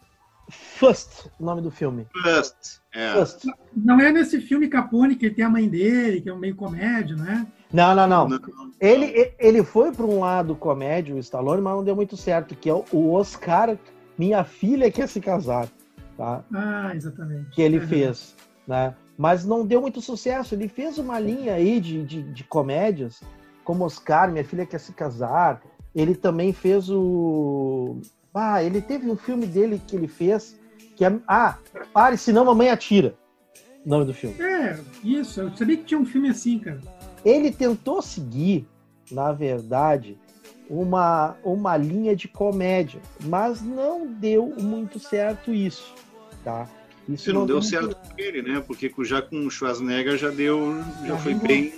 First, 0.53 1.27
o 1.39 1.45
nome 1.45 1.63
do 1.63 1.71
filme. 1.71 2.07
First, 2.13 2.81
é. 2.93 3.15
First. 3.15 3.47
Não 3.75 3.99
é 4.01 4.13
nesse 4.13 4.41
filme 4.41 4.69
Capone 4.69 5.17
que 5.17 5.31
tem 5.31 5.45
a 5.45 5.49
mãe 5.49 5.69
dele, 5.69 6.21
que 6.21 6.29
é 6.29 6.35
um 6.35 6.39
meio 6.39 6.55
comédia, 6.55 7.17
não 7.17 7.27
é? 7.27 7.47
Não, 7.73 7.95
não, 7.95 8.07
não. 8.07 8.29
não. 8.29 8.41
Ele, 8.79 9.33
ele 9.39 9.65
foi 9.65 9.93
para 9.93 10.05
um 10.05 10.21
lado 10.21 10.55
comédia, 10.55 11.15
o 11.15 11.19
Stallone, 11.19 11.63
mas 11.63 11.75
não 11.75 11.85
deu 11.85 11.97
muito 11.97 12.17
certo, 12.17 12.55
que 12.55 12.69
é 12.69 12.75
o 12.75 13.13
Oscar, 13.13 13.79
minha 14.19 14.45
filha 14.45 14.91
quer 14.91 15.09
se 15.09 15.21
casar. 15.21 15.69
Tá? 16.19 16.45
Ah, 16.53 16.93
exatamente. 16.95 17.51
Que 17.51 17.63
ele 17.63 17.81
fez, 17.81 18.37
né? 18.67 18.95
Mas 19.23 19.45
não 19.45 19.65
deu 19.65 19.81
muito 19.81 20.01
sucesso. 20.01 20.53
Ele 20.53 20.67
fez 20.67 20.99
uma 20.99 21.17
linha 21.21 21.55
aí 21.55 21.79
de, 21.79 22.03
de, 22.03 22.23
de 22.25 22.43
comédias, 22.43 23.23
como 23.63 23.85
Oscar, 23.85 24.29
minha 24.29 24.45
filha 24.45 24.67
quer 24.67 24.81
se 24.81 24.93
casar, 24.93 25.63
ele 25.95 26.17
também 26.17 26.53
fez 26.53 26.91
o. 26.91 28.01
Ah, 28.35 28.65
ele 28.65 28.81
teve 28.81 29.09
um 29.09 29.15
filme 29.15 29.47
dele 29.47 29.81
que 29.87 29.95
ele 29.95 30.09
fez 30.09 30.59
que 30.97 31.05
é. 31.05 31.21
Ah, 31.29 31.57
pare, 31.93 32.19
senão 32.19 32.45
mamãe 32.45 32.69
atira. 32.69 33.15
O 33.87 33.89
nome 33.89 34.07
do 34.07 34.13
filme. 34.13 34.35
É, 34.43 34.77
isso. 35.05 35.41
Eu 35.41 35.57
sabia 35.57 35.77
que 35.77 35.85
tinha 35.85 36.01
um 36.01 36.05
filme 36.05 36.29
assim, 36.29 36.59
cara. 36.59 36.81
Ele 37.25 37.53
tentou 37.53 38.03
seguir, 38.03 38.67
na 39.09 39.31
verdade, 39.31 40.19
uma, 40.69 41.37
uma 41.45 41.77
linha 41.77 42.17
de 42.17 42.27
comédia, 42.27 43.01
mas 43.23 43.63
não 43.63 44.05
deu 44.05 44.53
muito 44.61 44.99
certo 44.99 45.55
isso, 45.55 45.95
tá? 46.43 46.69
Isso 47.09 47.33
não, 47.33 47.41
não 47.41 47.47
deu 47.47 47.63
certo 47.63 47.97
com 47.97 48.15
ele, 48.17 48.43
né? 48.43 48.63
Porque 48.65 48.93
já 49.01 49.21
com 49.21 49.47
o 49.47 49.51
Schwarzenegger 49.51 50.17
já 50.17 50.31
deu, 50.31 50.83
já 51.05 51.17
foi 51.19 51.35
bem, 51.35 51.75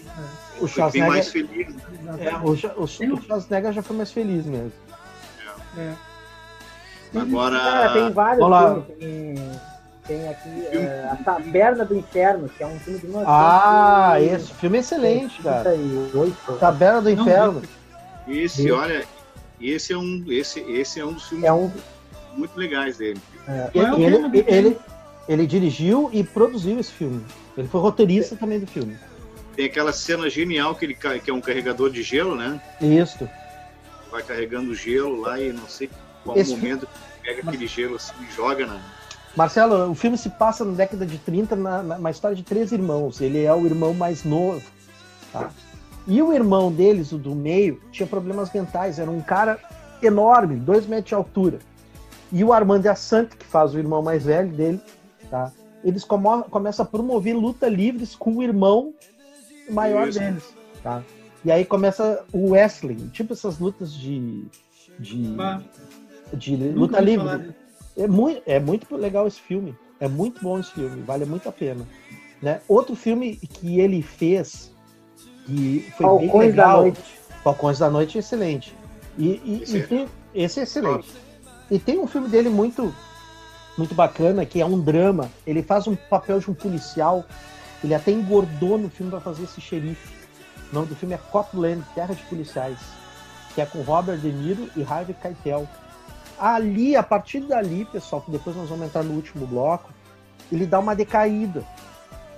o 0.60 0.66
foi 0.66 0.90
bem 0.90 1.02
mais 1.02 1.28
feliz. 1.28 1.74
É, 2.18 2.34
o, 2.36 2.50
o, 2.50 2.84
o 2.84 2.86
Schwarzenegger 3.22 3.72
já 3.72 3.82
foi 3.82 3.96
mais 3.96 4.12
feliz 4.12 4.44
mesmo. 4.44 4.72
É. 5.76 5.80
é. 5.80 5.94
Agora. 7.18 7.58
Cara, 7.58 7.92
tem 7.92 8.12
vários 8.12 8.44
Olá. 8.44 8.74
filmes. 8.74 8.86
Tem, 8.98 9.34
tem 10.06 10.28
aqui 10.28 10.66
é, 10.76 11.08
A 11.10 11.16
Taberna 11.16 11.84
do 11.84 11.96
Inferno, 11.96 12.48
que 12.48 12.62
é 12.62 12.66
um 12.66 12.78
filme 12.80 12.98
de 12.98 13.06
uma. 13.06 13.24
Ah, 13.26 14.20
esse 14.20 14.52
filme 14.54 14.76
é 14.76 14.80
excelente, 14.80 15.42
cara. 15.42 15.74
Taberna 16.60 17.00
do 17.00 17.10
Inferno. 17.10 17.62
Esse, 18.28 18.70
olha, 18.70 19.04
esse 19.60 19.92
é 19.92 19.96
um, 19.96 20.24
esse, 20.28 20.60
esse 20.60 21.00
é 21.00 21.04
um 21.04 21.12
dos 21.12 21.28
filmes 21.28 21.46
é 21.46 21.52
um... 21.52 21.70
muito 22.34 22.56
legais 22.58 22.98
dele. 22.98 23.20
É. 23.46 23.70
Ele, 23.74 24.04
ele, 24.04 24.44
ele, 24.46 24.78
ele 25.28 25.46
dirigiu 25.46 26.10
e 26.12 26.22
produziu 26.22 26.78
esse 26.78 26.92
filme. 26.92 27.24
Ele 27.56 27.68
foi 27.68 27.80
roteirista 27.80 28.36
também 28.36 28.60
do 28.60 28.66
filme. 28.66 28.96
Tem 29.56 29.66
aquela 29.66 29.92
cena 29.92 30.28
genial 30.28 30.74
que 30.74 30.84
ele 30.84 30.94
que 30.94 31.30
é 31.30 31.34
um 31.34 31.40
carregador 31.40 31.90
de 31.90 32.02
gelo, 32.02 32.34
né? 32.34 32.60
Isso. 32.80 33.28
Vai 34.10 34.22
carregando 34.22 34.74
gelo 34.74 35.20
lá 35.20 35.40
e 35.40 35.52
não 35.52 35.66
sei 35.68 35.88
qual 36.24 36.36
esse 36.36 36.50
momento 36.50 36.86
filme... 36.86 36.94
pega 37.22 37.40
Mas... 37.44 37.54
aquele 37.54 37.66
gelo 37.68 37.96
assim 37.96 38.12
e 38.28 38.34
joga 38.34 38.66
na. 38.66 38.80
Marcelo, 39.36 39.90
o 39.90 39.94
filme 39.94 40.16
se 40.16 40.28
passa 40.30 40.64
na 40.64 40.72
década 40.72 41.04
de 41.04 41.18
30, 41.18 41.56
na, 41.56 41.82
na 41.82 41.96
uma 41.96 42.10
história 42.10 42.36
de 42.36 42.42
três 42.42 42.70
irmãos. 42.70 43.20
Ele 43.20 43.42
é 43.42 43.52
o 43.52 43.66
irmão 43.66 43.92
mais 43.92 44.24
novo. 44.24 44.62
Tá? 45.32 45.50
E 46.06 46.20
o 46.22 46.32
irmão 46.32 46.70
deles, 46.70 47.12
o 47.12 47.18
do 47.18 47.34
meio, 47.34 47.80
tinha 47.90 48.06
problemas 48.06 48.52
mentais. 48.52 48.98
Era 48.98 49.10
um 49.10 49.20
cara 49.20 49.58
enorme, 50.02 50.56
dois 50.56 50.86
metros 50.86 51.08
de 51.08 51.14
altura. 51.14 51.58
E 52.30 52.44
o 52.44 52.52
Armando 52.52 52.86
Assante, 52.86 53.36
que 53.36 53.44
faz 53.44 53.74
o 53.74 53.78
irmão 53.78 54.02
mais 54.02 54.24
velho 54.24 54.50
dele, 54.50 54.80
tá? 55.34 55.50
Eles 55.82 56.04
come 56.04 56.44
começam 56.44 56.84
a 56.84 56.88
promover 56.88 57.34
luta 57.34 57.68
livres 57.68 58.14
com 58.14 58.36
o 58.36 58.42
irmão 58.42 58.94
maior 59.68 60.08
Isso. 60.08 60.20
deles, 60.20 60.44
tá? 60.80 61.02
E 61.44 61.50
aí 61.50 61.64
começa 61.64 62.24
o 62.32 62.50
wrestling, 62.50 63.08
tipo 63.08 63.32
essas 63.32 63.58
lutas 63.58 63.92
de 63.92 64.44
de, 64.96 65.36
de 66.32 66.56
luta 66.68 67.00
livre. 67.00 67.52
É 67.96 68.06
muito, 68.06 68.42
é 68.46 68.60
muito 68.60 68.96
legal 68.96 69.26
esse 69.26 69.40
filme. 69.40 69.76
É 69.98 70.06
muito 70.06 70.40
bom 70.40 70.58
esse 70.58 70.70
filme, 70.70 71.02
vale 71.02 71.24
muito 71.24 71.48
a 71.48 71.52
pena. 71.52 71.84
Né? 72.40 72.60
Outro 72.68 72.94
filme 72.94 73.36
que 73.36 73.80
ele 73.80 74.02
fez 74.02 74.72
que 75.46 75.92
foi 75.96 76.06
Falcões 76.06 76.30
bem 76.30 76.50
legal. 76.50 76.76
Da 76.76 76.82
Noite. 76.82 77.02
Falcões 77.42 77.78
da 77.78 77.90
Noite 77.90 78.18
é 78.18 78.20
excelente. 78.20 78.74
E, 79.18 79.40
e, 79.44 79.60
esse, 79.62 79.76
e 79.76 79.80
é 79.80 79.86
tem, 79.86 80.08
esse 80.32 80.60
é 80.60 80.62
excelente. 80.62 81.08
E 81.70 81.78
tem 81.78 81.98
um 81.98 82.06
filme 82.06 82.28
dele 82.28 82.48
muito 82.48 82.94
muito 83.76 83.94
bacana, 83.94 84.44
que 84.46 84.60
é 84.60 84.66
um 84.66 84.80
drama. 84.80 85.30
Ele 85.46 85.62
faz 85.62 85.86
um 85.86 85.94
papel 85.94 86.38
de 86.40 86.50
um 86.50 86.54
policial. 86.54 87.24
Ele 87.82 87.94
até 87.94 88.10
engordou 88.10 88.78
no 88.78 88.88
filme 88.88 89.10
para 89.10 89.20
fazer 89.20 89.44
esse 89.44 89.60
xerife. 89.60 90.12
O 90.70 90.74
nome 90.74 90.88
do 90.88 90.96
filme 90.96 91.14
é 91.14 91.18
Copland, 91.18 91.82
Terra 91.94 92.14
de 92.14 92.22
Policiais, 92.24 92.78
que 93.54 93.60
é 93.60 93.66
com 93.66 93.82
Robert 93.82 94.18
De 94.18 94.32
Niro 94.32 94.68
e 94.76 94.82
Harvey 94.82 95.14
Keitel. 95.14 95.68
Ali, 96.38 96.96
a 96.96 97.02
partir 97.02 97.40
dali, 97.40 97.84
pessoal, 97.84 98.22
que 98.22 98.30
depois 98.30 98.56
nós 98.56 98.68
vamos 98.68 98.86
entrar 98.86 99.04
no 99.04 99.14
último 99.14 99.46
bloco, 99.46 99.92
ele 100.50 100.66
dá 100.66 100.78
uma 100.78 100.94
decaída 100.94 101.64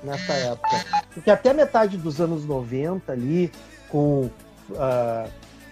nessa 0.03 0.33
época. 0.33 0.85
Porque 1.15 1.31
até 1.31 1.53
metade 1.53 1.97
dos 1.97 2.21
anos 2.21 2.45
90 2.45 3.11
ali, 3.11 3.51
com, 3.89 4.31
uh, 4.71 5.31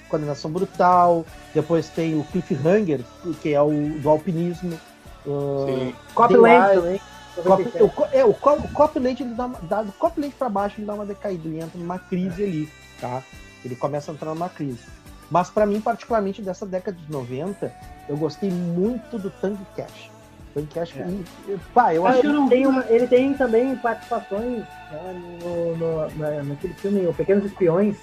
Coordenação 0.08 0.50
Brutal, 0.50 1.24
depois 1.52 1.88
tem 1.88 2.18
o 2.18 2.24
Cliffhanger, 2.24 3.00
que 3.42 3.52
é 3.52 3.60
o 3.60 3.98
do 4.00 4.08
alpinismo. 4.08 4.78
Uh, 5.26 5.92
Copland 6.14 6.74
também. 6.74 7.00
Cop, 7.42 7.62
o, 7.62 8.06
é, 8.12 8.24
o, 8.24 8.30
o 8.30 8.68
Copland, 8.68 9.22
ele 9.22 9.34
dá, 9.34 9.48
dá, 9.62 9.82
do 9.82 9.92
Copland 9.92 10.32
pra 10.38 10.48
baixo, 10.48 10.76
ele 10.78 10.86
dá 10.86 10.94
uma 10.94 11.04
decaída, 11.04 11.48
ele 11.48 11.60
entra 11.60 11.78
numa 11.78 11.98
crise 11.98 12.44
ali, 12.44 12.72
tá? 13.00 13.22
Ele 13.64 13.74
começa 13.74 14.12
a 14.12 14.14
entrar 14.14 14.32
numa 14.32 14.48
crise. 14.48 14.84
Mas 15.30 15.50
para 15.50 15.66
mim, 15.66 15.80
particularmente 15.80 16.40
dessa 16.42 16.64
década 16.64 16.96
de 16.96 17.10
90, 17.10 17.72
eu 18.08 18.16
gostei 18.16 18.50
muito 18.50 19.18
do 19.18 19.30
Tango 19.30 19.66
Cash. 19.76 20.10
Tango 20.54 20.68
Cash, 20.68 20.96
é. 20.96 21.08
e, 21.48 21.58
pá, 21.72 21.92
eu 21.92 22.06
acho 22.06 22.20
que 22.20 22.28
não... 22.28 22.48
tem 22.48 22.66
uma, 22.66 22.84
ele 22.88 23.08
tem 23.08 23.34
também 23.34 23.74
participações 23.76 24.60
né, 24.92 25.38
no, 25.42 25.76
no, 25.76 26.10
no, 26.10 26.44
naquele 26.44 26.74
filme 26.74 27.06
O 27.06 27.14
Pequenos 27.14 27.44
Espiões. 27.46 27.96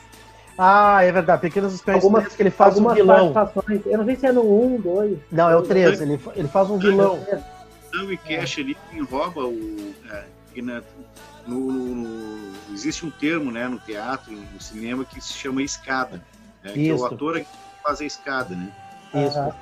Ah, 0.57 1.03
é 1.03 1.11
verdade. 1.11 1.41
Pequenos 1.41 1.73
Espiões 1.73 2.03
algumas, 2.03 2.35
que 2.35 2.41
ele 2.41 2.51
faz 2.51 2.77
um 2.77 2.87
vilão. 2.89 3.33
Eu 3.85 3.97
não 3.97 4.05
sei 4.05 4.15
se 4.15 4.25
é 4.27 4.31
no 4.31 4.75
1, 4.75 4.81
2. 4.81 5.19
Não, 5.31 5.49
é 5.49 5.55
o 5.55 5.61
3. 5.61 6.01
Ele, 6.01 6.19
ele 6.35 6.47
faz 6.47 6.69
um 6.69 6.77
vilão. 6.77 7.19
Tango 7.91 8.17
Cash 8.17 8.59
ali 8.59 8.77
rouba 9.09 9.45
o. 9.45 9.93
É, 10.09 10.23
no, 11.47 11.61
no, 11.71 12.51
existe 12.71 13.05
um 13.05 13.11
termo 13.11 13.51
né, 13.51 13.67
no 13.67 13.79
teatro, 13.79 14.31
no 14.31 14.61
cinema, 14.61 15.03
que 15.03 15.19
se 15.21 15.33
chama 15.33 15.63
escada. 15.63 16.21
Né, 16.63 16.71
que 16.73 16.89
é 16.89 16.93
o 16.93 17.05
ator 17.05 17.39
que 17.39 17.47
faz 17.83 18.01
a 18.01 18.05
escada, 18.05 18.55
né? 18.55 18.71
Isso. 19.13 19.53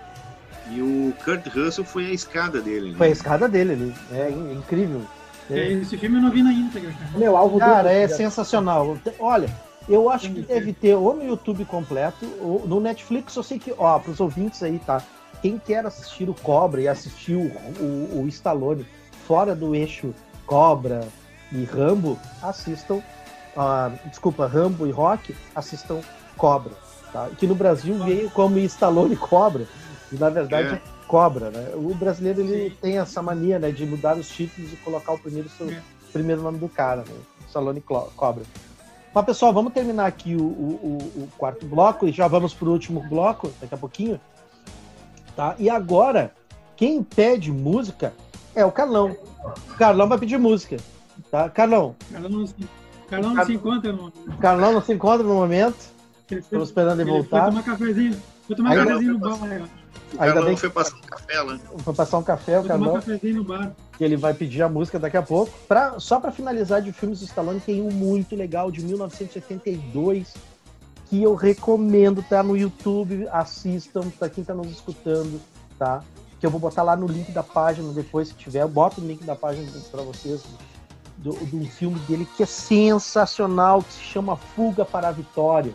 E 0.72 0.82
o 0.82 1.14
Kurt 1.24 1.48
Russell 1.48 1.86
foi 1.86 2.08
a 2.08 2.12
escada 2.12 2.62
dele. 2.62 2.92
Né? 2.92 2.98
Foi 2.98 3.08
a 3.08 3.12
escada 3.12 3.48
dele 3.48 3.74
ali. 3.74 3.96
É 4.12 4.30
incrível. 4.30 5.02
É. 5.50 5.72
Esse 5.72 5.98
filme 5.98 6.18
eu 6.18 6.22
não 6.22 6.30
vi 6.30 6.44
na 6.44 6.54
íntegra. 6.54 6.94
Meu, 7.16 7.36
alvo 7.36 7.58
Cara, 7.58 7.92
é 7.92 8.08
sensacional. 8.08 8.98
Olha, 9.18 9.50
eu 9.90 10.10
acho 10.10 10.32
que 10.32 10.42
deve 10.42 10.72
ter 10.72 10.96
ou 10.96 11.16
no 11.16 11.26
YouTube 11.26 11.66
completo, 11.66 12.26
ou 12.40 12.68
no 12.68 12.80
Netflix, 12.80 13.36
eu 13.36 13.44
sei 13.44 13.58
que, 13.58 13.74
ó, 13.78 13.98
pros 13.98 14.20
ouvintes 14.20 14.62
aí, 14.62 14.80
tá? 14.80 15.02
Quem 15.42 15.58
quer 15.58 15.86
assistir 15.86 16.30
o 16.30 16.34
Cobra 16.34 16.82
e 16.82 16.88
assistir 16.88 17.36
o, 17.36 17.52
o, 17.82 18.22
o 18.22 18.28
Stallone 18.28 18.86
fora 19.26 19.56
do 19.56 19.74
eixo 19.74 20.14
Cobra 20.46 21.08
e 21.52 21.64
Rambo, 21.64 22.20
assistam. 22.42 23.02
Uh, 23.56 24.08
desculpa, 24.08 24.46
Rambo 24.46 24.86
e 24.86 24.92
Rock, 24.92 25.36
assistam 25.56 26.02
Cobra. 26.38 26.72
Tá? 27.12 27.30
Que 27.38 27.48
no 27.48 27.56
Brasil 27.56 27.98
veio 28.04 28.30
como 28.30 28.60
Stallone 28.60 29.16
Cobra. 29.16 29.68
E 30.12 30.16
na 30.16 30.30
verdade 30.30 30.76
é. 30.76 30.82
Cobra, 31.08 31.50
né? 31.50 31.72
O 31.76 31.94
brasileiro 31.96 32.42
ele 32.42 32.70
tem 32.82 33.00
essa 33.00 33.22
mania 33.22 33.58
né, 33.58 33.72
de 33.72 33.86
mudar 33.86 34.16
os 34.18 34.30
títulos 34.30 34.72
e 34.72 34.76
colocar 34.78 35.14
o 35.14 35.20
primeiro, 35.20 35.50
seu, 35.50 35.70
é. 35.70 35.82
primeiro 36.14 36.42
nome 36.42 36.60
do 36.60 36.70
cara, 36.70 37.04
né? 37.08 37.16
Stallone 37.48 37.82
Cobra. 37.82 38.44
Mas 39.14 39.26
pessoal, 39.26 39.52
vamos 39.52 39.74
terminar 39.74 40.06
aqui 40.06 40.36
o, 40.36 40.44
o, 40.44 40.98
o 41.24 41.30
quarto 41.38 41.66
bloco 41.66 42.08
e 42.08 42.12
já 42.12 42.28
vamos 42.28 42.54
para 42.54 42.70
o 42.70 42.72
último 42.72 43.02
bloco 43.02 43.52
daqui 43.60 43.74
a 43.74 43.78
pouquinho. 43.78 44.20
Tá? 45.36 45.56
E 45.58 45.70
agora, 45.70 46.34
quem 46.76 47.02
pede 47.02 47.52
música 47.52 48.14
é 48.56 48.64
o 48.64 48.72
Carlão. 48.72 49.16
O 49.72 49.76
Carlão 49.76 50.08
vai 50.08 50.18
pedir 50.18 50.38
música. 50.38 50.78
Tá? 51.32 51.50
Carlão. 51.50 51.96
Carlão 52.12 52.30
não 52.30 52.48
se, 52.48 52.56
Carlão 53.10 53.34
não 53.34 53.46
se 53.46 53.54
encontra 53.54 53.92
no 53.92 54.12
Carlão 54.40 54.74
não 54.74 54.82
se 54.82 54.94
encontra 54.94 55.26
no 55.26 55.34
momento. 55.34 55.90
Estamos 56.30 56.70
esperando 56.70 57.02
ele, 57.02 57.10
ele 57.10 57.20
voltar. 57.20 57.52
Foi 57.52 57.62
tomar 57.62 57.64
cafezinho. 57.64 58.22
Foi 58.46 58.56
tomar 58.56 58.76
cafezinho 58.76 59.14
no 59.14 59.20
bar. 59.20 59.70
O 60.14 60.22
Ainda 60.22 60.42
bem 60.42 60.58
foi 60.58 60.70
passar 60.70 60.96
um 60.96 61.02
café 61.02 61.42
lá. 61.42 61.60
Foi 61.80 61.94
passar 61.94 62.18
um 62.18 62.24
café, 62.24 62.60
o 62.60 62.64
Carlão. 62.64 62.92
Um 62.92 62.96
cafezinho 62.96 63.36
no 63.36 63.44
bar. 63.44 63.72
Que 63.98 64.04
ele 64.04 64.18
vai 64.18 64.34
pedir 64.34 64.64
a 64.64 64.70
música 64.70 64.98
daqui 64.98 65.18
a 65.18 65.22
pouco. 65.22 65.52
Pra, 65.68 66.00
só 66.00 66.20
para 66.20 66.32
finalizar 66.32 66.82
de 66.82 66.92
filmes 66.92 67.20
do 67.20 67.26
Stallone, 67.26 67.60
tem 67.60 67.82
um 67.82 67.92
muito 67.92 68.36
legal 68.36 68.72
de 68.72 68.84
1982 68.84 70.34
que 71.10 71.24
eu 71.24 71.34
recomendo, 71.34 72.24
tá 72.24 72.44
no 72.44 72.56
YouTube, 72.56 73.28
assistam, 73.32 74.10
para 74.18 74.30
quem 74.30 74.44
tá 74.44 74.54
nos 74.54 74.70
escutando, 74.70 75.42
tá? 75.78 76.04
Que 76.40 76.46
eu 76.46 76.52
vou 76.52 76.60
botar 76.60 76.84
lá 76.84 76.96
no 76.96 77.08
link 77.08 77.32
da 77.32 77.42
página 77.42 77.92
depois, 77.92 78.28
se 78.28 78.36
tiver, 78.36 78.62
eu 78.62 78.70
boto 78.70 79.02
o 79.02 79.04
link 79.04 79.24
da 79.24 79.36
página 79.36 79.68
para 79.92 80.04
vocês, 80.04 80.44
do, 81.18 81.32
do 81.34 81.58
um 81.58 81.66
filme 81.66 82.00
dele 82.02 82.28
que 82.38 82.44
é 82.44 82.46
sensacional, 82.46 83.82
que 83.82 83.94
se 83.94 84.04
chama 84.04 84.36
Fuga 84.36 84.86
para 84.86 85.08
a 85.08 85.12
Vitória 85.12 85.74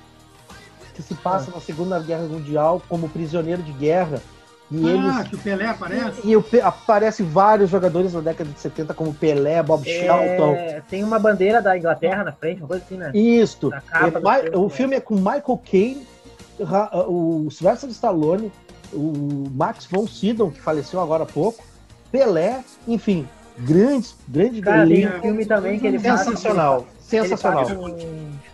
que 0.95 1.03
se 1.03 1.15
passa 1.15 1.51
é. 1.51 1.55
na 1.55 1.61
Segunda 1.61 1.99
Guerra 1.99 2.25
Mundial 2.25 2.83
como 2.89 3.09
prisioneiro 3.09 3.63
de 3.63 3.73
guerra. 3.73 4.23
E 4.71 4.89
ah, 4.89 4.91
eles, 4.91 5.29
que 5.29 5.37
o 5.37 5.39
Pelé 5.39 5.67
aparece? 5.67 6.21
E, 6.25 6.33
e 6.33 6.61
aparece 6.61 7.23
vários 7.23 7.71
jogadores 7.71 8.13
da 8.13 8.21
década 8.21 8.51
de 8.51 8.59
70, 8.59 8.95
como 8.95 9.13
Pelé, 9.13 9.63
Bob 9.63 9.87
é, 9.89 10.01
Shelton. 10.01 10.57
Tem 10.89 11.05
uma 11.05 11.19
bandeira 11.19 11.61
da 11.61 11.77
Inglaterra 11.77 12.25
na 12.25 12.33
frente, 12.33 12.61
uma 12.61 12.69
coisa 12.69 12.83
assim, 12.83 12.97
né? 12.97 13.11
Isto. 13.15 13.73
É, 13.73 14.57
o 14.57 14.69
filme 14.69 14.97
é 14.97 15.01
com 15.01 15.17
Michael 15.17 15.61
Caine, 15.71 16.07
o 17.07 17.49
Sylvester 17.51 17.91
Stallone, 17.91 18.51
o 18.93 19.49
Max 19.55 19.87
von 19.87 20.07
Sydow, 20.07 20.51
que 20.51 20.61
faleceu 20.61 21.01
agora 21.01 21.25
há 21.25 21.27
pouco, 21.27 21.63
Pelé, 22.11 22.65
enfim, 22.89 23.29
grandes, 23.59 24.17
grandes 24.27 24.61
Cara, 24.61 24.87
tem 24.87 25.07
um 25.07 25.21
filme 25.21 25.47
também 25.47 25.79
que 25.79 25.87
ele 25.87 25.99
sensacional, 25.99 26.81
faz. 26.81 27.05
Sensacional, 27.05 27.67
sensacional. 27.67 27.99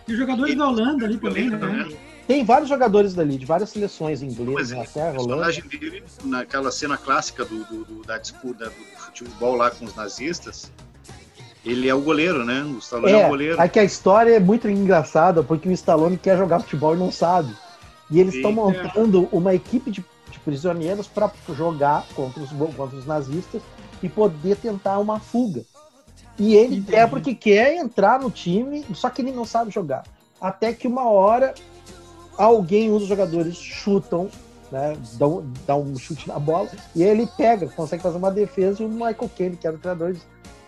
E 0.09 0.13
os 0.13 0.19
jogadores 0.19 0.57
da 0.57 0.69
Holanda 0.69 1.05
ali 1.05 1.19
também, 1.19 1.51
né? 1.51 1.89
Tem 2.27 2.45
vários 2.45 2.69
jogadores 2.69 3.15
dali, 3.15 3.37
de 3.37 3.45
várias 3.45 3.71
seleções 3.71 4.23
ingleses, 4.23 4.73
Inglaterra, 4.73 5.21
Holanda. 5.21 5.23
O 5.23 5.27
personagem 5.27 5.65
dele, 5.67 6.05
naquela 6.25 6.71
cena 6.71 6.97
clássica 6.97 7.45
do, 7.45 7.65
do, 7.65 7.85
do 7.85 8.03
da 8.07 8.19
disputa 8.19 8.67
do 8.67 9.01
futebol 9.01 9.57
lá 9.57 9.71
com 9.71 9.85
os 9.85 9.95
nazistas, 9.95 10.71
ele 11.65 11.89
é 11.89 11.95
o 11.95 12.01
goleiro, 12.01 12.45
né? 12.45 12.63
O 12.63 12.79
Stallone 12.79 13.13
é, 13.13 13.21
é 13.21 13.27
o 13.27 13.29
goleiro. 13.29 13.61
É 13.61 13.69
que 13.69 13.79
a 13.79 13.85
história 13.85 14.37
é 14.37 14.41
muito 14.41 14.69
engraçada, 14.69 15.43
porque 15.43 15.69
o 15.69 15.73
Stallone 15.73 16.17
quer 16.17 16.37
jogar 16.39 16.61
futebol 16.61 16.95
e 16.95 16.99
não 16.99 17.11
sabe. 17.11 17.55
E 18.11 18.19
eles 18.19 18.35
estão 18.35 18.51
montando 18.51 19.29
uma 19.31 19.55
equipe 19.55 19.91
de, 19.91 20.05
de 20.31 20.39
prisioneiros 20.41 21.07
para 21.07 21.31
jogar 21.55 22.07
contra 22.15 22.43
os, 22.43 22.51
contra 22.51 22.97
os 22.97 23.07
nazistas 23.07 23.63
e 24.03 24.09
poder 24.09 24.57
tentar 24.57 24.99
uma 24.99 25.21
fuga. 25.21 25.63
E 26.39 26.55
ele 26.55 26.77
Entendi. 26.77 26.93
quer 26.93 27.09
porque 27.09 27.35
quer 27.35 27.77
entrar 27.77 28.19
no 28.19 28.31
time, 28.31 28.85
só 28.95 29.11
que 29.11 29.21
ele 29.21 29.31
não 29.31 29.45
sabe 29.45 29.71
jogar. 29.71 30.05
Até 30.41 30.73
que 30.73 30.89
uma 30.89 31.09
hora 31.09 31.55
alguém, 32.45 32.91
um 32.91 32.99
dos 32.99 33.07
jogadores, 33.07 33.57
chutam, 33.57 34.29
né, 34.73 34.97
dá, 35.15 35.27
um, 35.27 35.53
dá 35.67 35.77
um 35.77 35.97
chute 35.97 36.29
na 36.29 36.39
bola, 36.39 36.69
e 36.95 37.03
ele 37.03 37.29
pega, 37.37 37.69
consegue 37.69 38.03
fazer 38.03 38.17
uma 38.17 38.31
defesa, 38.31 38.83
e 38.83 38.87
o 38.87 38.89
Michael 38.89 39.31
Kane, 39.37 39.57
que 39.57 39.67
era 39.67 39.77
o 39.77 39.79
treinador, 39.79 40.17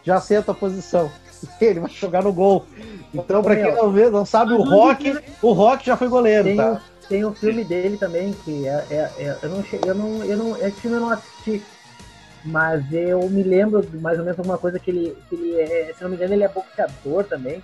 já 0.05 0.17
acerta 0.17 0.53
a 0.53 0.55
posição. 0.55 1.11
Ele 1.61 1.81
vai 1.81 1.91
jogar 1.91 2.23
no 2.23 2.33
gol. 2.33 2.65
Então, 3.13 3.43
para 3.43 3.57
quem 3.57 3.75
não 3.75 3.91
vê, 3.91 4.09
não 4.11 4.25
sabe, 4.25 4.53
o 4.53 4.63
Rock, 4.63 5.19
o 5.41 5.53
Rock 5.53 5.87
já 5.87 5.97
foi 5.97 6.09
goleiro, 6.09 6.45
tem, 6.45 6.57
tá? 6.57 6.81
Tem 7.09 7.25
um 7.25 7.35
filme 7.35 7.65
dele 7.65 7.97
também, 7.97 8.33
que 8.45 8.67
é, 8.67 8.87
é, 8.91 8.97
é 9.19 9.39
eu, 9.43 9.49
não, 9.49 9.65
eu, 9.87 9.95
não, 9.95 10.25
eu 10.25 10.37
não. 10.37 10.57
Esse 10.57 10.81
filme 10.81 10.97
eu 10.97 11.01
não 11.01 11.11
assisti. 11.11 11.63
Mas 12.45 12.93
eu 12.93 13.29
me 13.29 13.43
lembro 13.43 13.87
mais 14.01 14.19
ou 14.19 14.25
menos 14.25 14.39
alguma 14.39 14.59
coisa 14.59 14.79
que 14.79 14.91
ele, 14.91 15.17
que 15.29 15.35
ele 15.35 15.61
é, 15.61 15.93
se 15.97 16.03
não 16.03 16.11
me 16.11 16.17
engano, 16.17 16.33
ele 16.33 16.43
é 16.43 16.49
boxeador 16.49 17.25
também. 17.25 17.63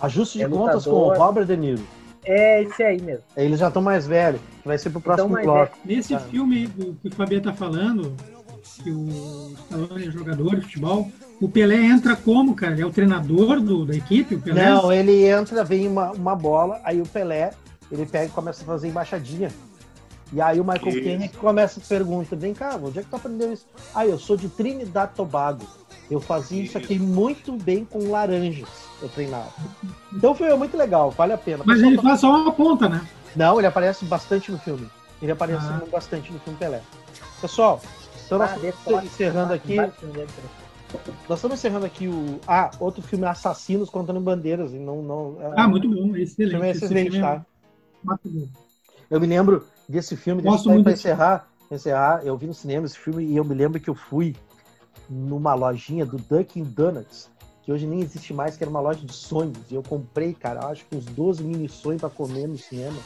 Ajuste 0.00 0.38
de 0.38 0.44
é 0.44 0.48
contas 0.48 0.84
com 0.84 0.90
o 0.90 1.14
Robert 1.14 1.44
De 1.44 1.56
Niro. 1.56 1.86
É 2.24 2.62
esse 2.62 2.82
aí 2.82 3.00
mesmo. 3.00 3.24
Eles 3.36 3.58
já 3.58 3.68
estão 3.68 3.82
mais 3.82 4.06
velhos. 4.06 4.40
Vai 4.64 4.78
ser 4.78 4.90
pro 4.90 5.00
próximo 5.00 5.40
bloco. 5.40 5.76
É. 5.84 5.94
Nesse 5.94 6.18
filme 6.18 6.66
do 6.66 6.94
que 6.94 7.08
o 7.08 7.14
Fabiano 7.14 7.44
tá 7.44 7.52
falando, 7.52 8.16
que 8.82 8.90
o 8.90 9.52
Stallone 9.64 10.08
é 10.08 10.10
jogador 10.10 10.56
de 10.56 10.62
futebol, 10.62 11.10
o 11.40 11.48
Pelé 11.48 11.76
entra 11.76 12.16
como, 12.16 12.54
cara? 12.54 12.72
Ele 12.72 12.82
é 12.82 12.86
o 12.86 12.90
treinador 12.90 13.60
do, 13.60 13.84
da 13.84 13.94
equipe? 13.94 14.34
O 14.34 14.40
Pelé? 14.40 14.70
Não, 14.70 14.92
ele 14.92 15.26
entra, 15.26 15.62
vem 15.64 15.86
uma, 15.86 16.12
uma 16.12 16.34
bola, 16.34 16.80
aí 16.84 17.00
o 17.00 17.06
Pelé, 17.06 17.50
ele 17.90 18.06
pega 18.06 18.26
e 18.26 18.30
começa 18.30 18.62
a 18.62 18.66
fazer 18.66 18.88
embaixadinha. 18.88 19.50
E 20.32 20.40
aí 20.40 20.58
o 20.58 20.64
Michael 20.64 21.04
Caine 21.04 21.28
começa 21.28 21.78
a 21.78 21.82
perguntar, 21.86 22.36
vem 22.36 22.54
cá, 22.54 22.78
onde 22.82 22.98
é 22.98 23.02
que 23.02 23.08
tu 23.08 23.16
aprendeu 23.16 23.52
isso? 23.52 23.66
Ah, 23.94 24.06
eu 24.06 24.18
sou 24.18 24.36
de 24.36 24.48
Trinidad 24.48 25.10
Tobago. 25.14 25.64
Eu 26.10 26.20
fazia 26.20 26.62
isso 26.62 26.76
aqui 26.76 26.98
muito 26.98 27.52
bem 27.52 27.84
com 27.84 28.10
laranjas, 28.10 28.68
eu 29.00 29.08
treinava. 29.08 29.52
Então 30.12 30.34
foi 30.34 30.54
muito 30.54 30.76
legal, 30.76 31.10
vale 31.10 31.32
a 31.32 31.38
pena. 31.38 31.64
Mas 31.66 31.80
ele 31.80 31.96
faz 31.98 32.20
só 32.20 32.30
uma 32.30 32.52
ponta, 32.52 32.88
né? 32.88 33.06
Não, 33.34 33.58
ele 33.58 33.66
aparece 33.66 34.04
bastante 34.04 34.52
no 34.52 34.58
filme. 34.58 34.88
Ele 35.22 35.32
aparece 35.32 35.66
ah. 35.66 35.82
bastante 35.90 36.32
no 36.32 36.38
filme 36.40 36.58
Pelé. 36.58 36.82
Pessoal, 37.40 37.80
então 38.26 38.38
nós 38.38 38.52
ah, 38.52 38.66
estamos 38.66 39.04
encerrando 39.04 39.52
aqui. 39.52 39.76
Nós 41.28 41.38
estamos 41.38 41.58
encerrando 41.58 41.86
aqui 41.86 42.06
o. 42.06 42.38
Ah, 42.46 42.70
outro 42.78 43.02
filme 43.02 43.24
Assassinos 43.26 43.90
contando 43.90 44.20
bandeiras. 44.20 44.72
E 44.72 44.78
não, 44.78 45.02
não, 45.02 45.36
é... 45.40 45.52
Ah, 45.56 45.66
muito 45.66 45.88
bom, 45.88 46.14
excelente. 46.16 46.62
é 46.62 46.70
excelente, 46.70 47.20
tá? 47.20 47.44
Eu 49.10 49.20
me 49.20 49.26
lembro 49.26 49.66
desse 49.88 50.16
filme, 50.16 50.42
deixa 50.42 50.70
eu 50.70 50.78
encerrar, 50.78 51.48
encerrar. 51.70 52.20
Eu 52.24 52.36
vi 52.36 52.46
no 52.46 52.54
cinema 52.54 52.86
esse 52.86 52.98
filme 52.98 53.24
e 53.24 53.36
eu 53.36 53.44
me 53.44 53.54
lembro 53.54 53.80
que 53.80 53.88
eu 53.88 53.94
fui 53.94 54.36
numa 55.08 55.54
lojinha 55.54 56.04
do 56.04 56.16
Dunkin' 56.16 56.64
Donuts, 56.64 57.30
que 57.62 57.72
hoje 57.72 57.86
nem 57.86 58.00
existe 58.00 58.32
mais, 58.32 58.56
que 58.56 58.64
era 58.64 58.70
uma 58.70 58.80
loja 58.80 59.04
de 59.04 59.12
sonhos. 59.12 59.58
E 59.70 59.74
eu 59.74 59.82
comprei, 59.82 60.34
cara, 60.34 60.66
acho 60.66 60.84
que 60.86 60.96
uns 60.96 61.04
12 61.06 61.42
mini 61.42 61.68
sonhos 61.68 62.00
para 62.00 62.10
comer 62.10 62.46
no 62.46 62.58
cinema, 62.58 62.96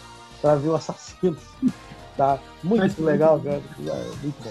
para 0.41 0.57
ver 0.57 0.69
o 0.69 0.75
assassino. 0.75 1.37
tá? 2.19 2.39
Muito 2.63 2.83
Mas, 2.83 2.99
legal, 2.99 3.41
cara. 3.41 3.63
É, 3.81 4.11
muito 4.21 4.43
bom. 4.43 4.51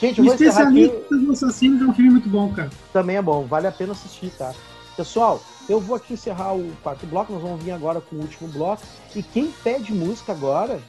Gente, 0.00 0.18
eu 0.18 0.24
vou 0.24 0.32
aqui. 0.32 0.88
do 1.10 1.32
Assassino 1.32 1.84
é 1.84 1.90
um 1.90 1.92
filme 1.92 2.10
muito 2.10 2.28
bom, 2.28 2.50
cara. 2.54 2.70
Também 2.92 3.16
é 3.16 3.22
bom, 3.22 3.44
vale 3.44 3.66
a 3.66 3.72
pena 3.72 3.92
assistir, 3.92 4.30
tá? 4.30 4.54
Pessoal, 4.96 5.42
eu 5.68 5.78
vou 5.78 5.96
aqui 5.96 6.14
encerrar 6.14 6.54
o 6.54 6.72
quarto 6.82 7.06
bloco, 7.06 7.32
nós 7.32 7.42
vamos 7.42 7.62
vir 7.62 7.72
agora 7.72 8.00
com 8.00 8.16
o 8.16 8.20
último 8.20 8.48
bloco. 8.48 8.82
E 9.14 9.22
quem 9.22 9.50
pede 9.62 9.92
música 9.92 10.32
agora 10.32 10.80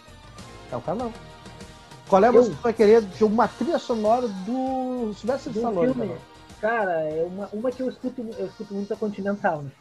É 0.71 0.77
o 0.77 0.81
Carlão. 0.81 1.11
Qual 2.11 2.21
é 2.21 2.27
a 2.27 2.31
música 2.33 2.57
que 2.57 2.63
vai 2.63 2.73
querer 2.73 3.01
de 3.01 3.23
uma 3.23 3.47
trilha 3.47 3.79
sonora 3.79 4.27
do 4.27 5.13
Sylvester 5.13 5.53
Stallone? 5.53 5.93
filme. 5.93 6.15
Cara, 6.59 6.91
é 7.03 7.23
uma, 7.23 7.47
uma 7.53 7.71
que 7.71 7.81
eu 7.81 7.87
escuto, 7.87 8.21
eu 8.37 8.47
escuto 8.47 8.73
muito 8.73 8.93
a 8.93 8.97
Continental, 8.97 9.61
né? 9.61 9.71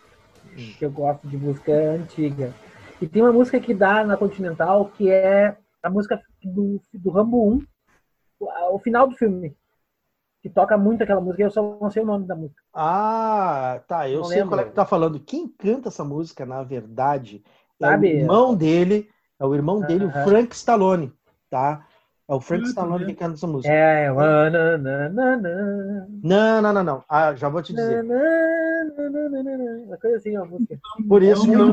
Que 0.78 0.84
eu 0.84 0.92
gosto 0.92 1.26
de 1.26 1.36
música 1.36 1.72
antiga. 1.72 2.54
E 3.02 3.08
tem 3.08 3.20
uma 3.20 3.32
música 3.32 3.58
que 3.58 3.74
dá 3.74 4.04
na 4.04 4.16
Continental 4.16 4.90
que 4.96 5.10
é 5.10 5.56
a 5.82 5.90
música 5.90 6.22
do, 6.44 6.80
do 6.94 7.10
Rambo 7.10 7.52
1, 7.52 7.62
o, 8.38 8.74
o 8.76 8.78
final 8.78 9.08
do 9.08 9.16
filme. 9.16 9.56
Que 10.40 10.48
toca 10.48 10.78
muito 10.78 11.02
aquela 11.02 11.20
música, 11.20 11.42
eu 11.42 11.50
só 11.50 11.78
não 11.80 11.90
sei 11.90 12.02
o 12.04 12.06
nome 12.06 12.28
da 12.28 12.36
música. 12.36 12.62
Ah, 12.72 13.82
tá. 13.88 14.08
Eu 14.08 14.22
Não 14.22 14.28
sei 14.28 14.36
lembro. 14.36 14.50
qual 14.50 14.60
é 14.60 14.64
que 14.64 14.72
tá 14.72 14.86
falando. 14.86 15.18
Quem 15.18 15.48
canta 15.48 15.88
essa 15.88 16.04
música, 16.04 16.46
na 16.46 16.62
verdade, 16.62 17.42
é 17.80 17.86
Sabe? 17.86 18.08
o 18.08 18.20
irmão 18.20 18.54
dele. 18.54 19.10
É 19.38 19.44
o 19.44 19.54
irmão 19.54 19.80
dele, 19.80 20.04
o 20.04 20.10
Aham. 20.10 20.24
Frank 20.24 20.54
Stallone, 20.54 21.12
tá? 21.48 21.86
É 22.30 22.34
o 22.34 22.40
Frank 22.40 22.62
tá 22.62 22.68
Stallone 22.68 23.06
que 23.06 23.14
canta 23.14 23.34
essa 23.34 23.46
música. 23.48 23.74
É. 23.74 24.08
nananana, 24.08 26.06
Não, 26.22 26.62
não, 26.62 26.72
não, 26.72 26.84
não. 26.84 27.04
Ah, 27.08 27.34
já 27.34 27.48
vou 27.48 27.60
te 27.60 27.74
dizer. 27.74 28.04
Uma 28.04 29.96
coisa 29.96 30.16
assim, 30.16 30.36
a 30.36 30.44
música. 30.44 30.78
Por 31.08 31.24
isso, 31.24 31.44
não 31.44 31.72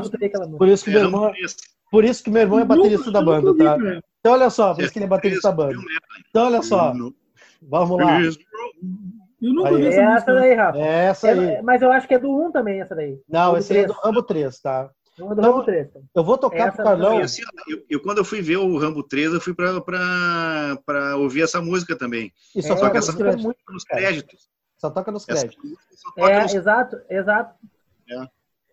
por 0.58 0.66
isso 0.66 0.84
que 0.84 0.90
meu 0.90 1.04
irmão, 1.04 1.30
um 1.30 1.32
por 1.92 2.04
isso 2.04 2.24
que 2.24 2.30
meu 2.30 2.42
irmão 2.42 2.58
é 2.58 2.64
baterista 2.64 3.12
da 3.12 3.22
banda, 3.22 3.56
tá? 3.56 3.76
Então 4.18 4.32
olha 4.32 4.50
só, 4.50 4.74
por 4.74 4.82
isso 4.82 4.92
que 4.92 4.98
ele 4.98 5.06
é 5.06 5.08
baterista 5.08 5.48
da 5.48 5.54
banda. 5.56 5.78
Então 6.28 6.46
olha 6.46 6.60
só, 6.60 6.92
vamos 7.62 7.96
lá. 7.96 8.20
Eu 9.40 9.54
nunca 9.54 9.68
Aí. 9.68 9.76
vi 9.76 9.84
É 9.84 9.88
essa 9.90 10.00
essa 10.00 10.10
música. 10.10 10.34
daí, 10.34 10.54
Rafa. 10.54 10.78
É 10.78 11.04
essa 11.04 11.28
aí. 11.28 11.50
É, 11.50 11.62
mas 11.62 11.80
eu 11.80 11.92
acho 11.92 12.08
que 12.08 12.14
é 12.14 12.18
do 12.18 12.28
1 12.28 12.50
também, 12.50 12.80
essa 12.80 12.96
daí. 12.96 13.20
Não, 13.28 13.56
esse 13.56 13.72
aí 13.72 13.84
é 13.84 13.86
do 13.86 13.92
três. 13.92 14.04
Rambo 14.04 14.22
3, 14.24 14.60
tá? 14.60 14.90
Uma 15.20 15.34
do 15.34 15.40
Então, 15.40 15.52
Rambo 15.52 15.64
3. 15.64 15.90
tá? 15.92 16.00
Eu 16.14 16.24
vou 16.24 16.38
tocar 16.38 16.56
Essa 16.68 16.72
pro 16.72 16.84
Carlão. 16.84 17.18
E 17.20 17.22
assim, 17.22 17.42
eu, 17.68 17.84
eu, 17.88 18.00
quando 18.02 18.18
eu 18.18 18.24
fui 18.24 18.40
ver 18.42 18.56
o 18.58 18.78
Rambo 18.78 19.02
3, 19.02 19.32
eu 19.34 19.40
fui 19.40 19.54
pra, 19.54 19.80
pra, 19.80 20.78
pra 20.84 21.16
ouvir 21.16 21.42
essa 21.42 21.60
música 21.60 21.96
também. 21.96 22.32
E 22.54 22.62
só 22.62 22.74
É, 22.74 22.76
toca 22.76 22.98
essa 22.98 23.12
nos 23.12 23.20
música 23.20 23.22
é 23.22 23.24
créditos. 23.26 23.44
muito- 23.44 23.72
Nos 23.72 23.84
créditos. 23.84 24.48
Só 24.78 24.90
toca 24.90 25.10
nos 25.10 25.24
créditos. 25.24 25.56
toca 26.14 26.30
É, 26.30 26.42
nos 26.42 26.54
exato, 26.54 27.00
exato. 27.10 27.54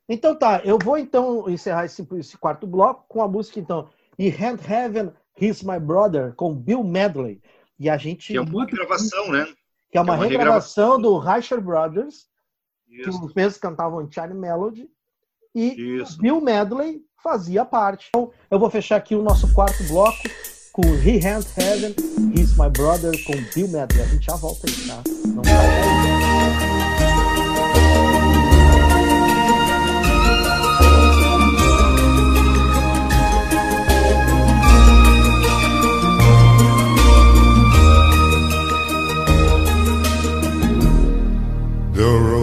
Então 0.08 0.36
tá, 0.36 0.62
eu 0.64 0.78
vou 0.78 0.98
então 0.98 1.50
encerrar 1.50 1.86
esse, 1.86 2.08
esse 2.18 2.38
quarto 2.38 2.68
bloco 2.68 3.06
com 3.08 3.24
a 3.24 3.28
música 3.28 3.60
então 3.60 3.90
E 4.20 4.30
Hand 4.30 4.60
Heaven, 4.70 5.12
He's 5.40 5.64
My 5.64 5.80
Brother, 5.80 6.34
com 6.36 6.54
Bill 6.54 6.84
Medley. 6.84 7.42
E 7.80 7.90
a 7.90 7.98
gente. 7.98 8.28
Que 8.32 8.38
é 8.38 8.42
uma 8.42 8.66
gravação, 8.66 9.32
né? 9.32 9.46
que 9.92 9.98
é 9.98 10.02
uma 10.02 10.14
é 10.14 10.18
uma 10.18 10.26
regravação 10.26 11.02
do 11.02 11.18
Reicher 11.18 11.60
Brothers, 11.62 12.28
que 12.88 13.02
Isso. 13.02 13.26
os 13.26 13.34
mesmos 13.34 13.58
cantavam 13.58 14.10
Charlie 14.12 14.38
Melody, 14.38 14.90
e 15.56 16.02
Isso. 16.02 16.20
Bill 16.20 16.42
Medley 16.42 17.02
fazia 17.24 17.64
parte. 17.64 18.08
Então, 18.10 18.30
eu 18.52 18.60
vou 18.60 18.70
fechar 18.70 18.98
aqui 18.98 19.16
o 19.16 19.24
nosso 19.24 19.52
quarto 19.54 19.82
bloco 19.86 20.30
com 20.74 20.84
He 20.84 21.18
Hand 21.20 21.46
Heaven, 21.58 21.96
He's 22.36 22.58
My 22.58 22.70
Brother, 22.70 23.12
com 23.24 23.34
Bill 23.56 23.70
Medley. 23.70 24.02
A 24.02 24.06
gente 24.06 24.26
já 24.26 24.36
volta 24.36 24.68
aí, 24.68 24.74
tá? 24.88 25.02
Não 25.34 25.44
sai 25.44 25.54
daí. 25.54 26.36
The 41.96 42.35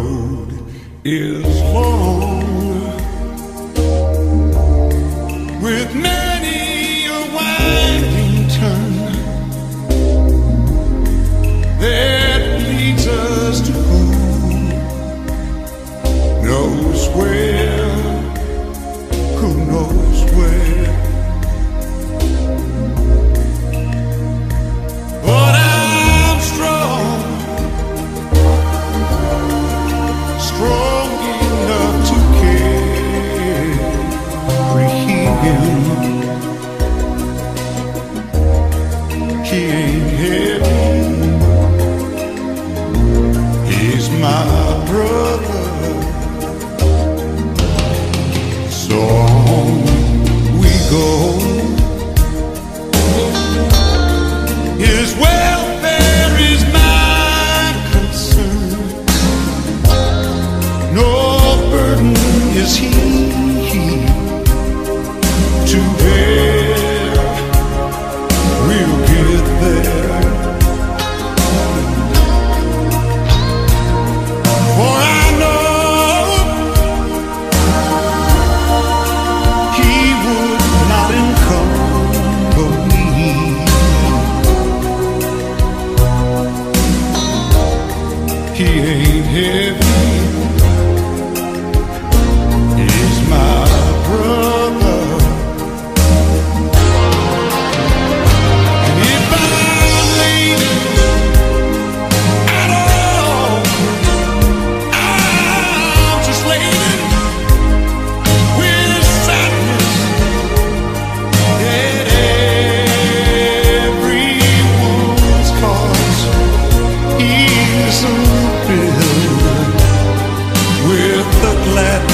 with 121.25 121.43
the 121.43 121.53
gladness 121.71 122.12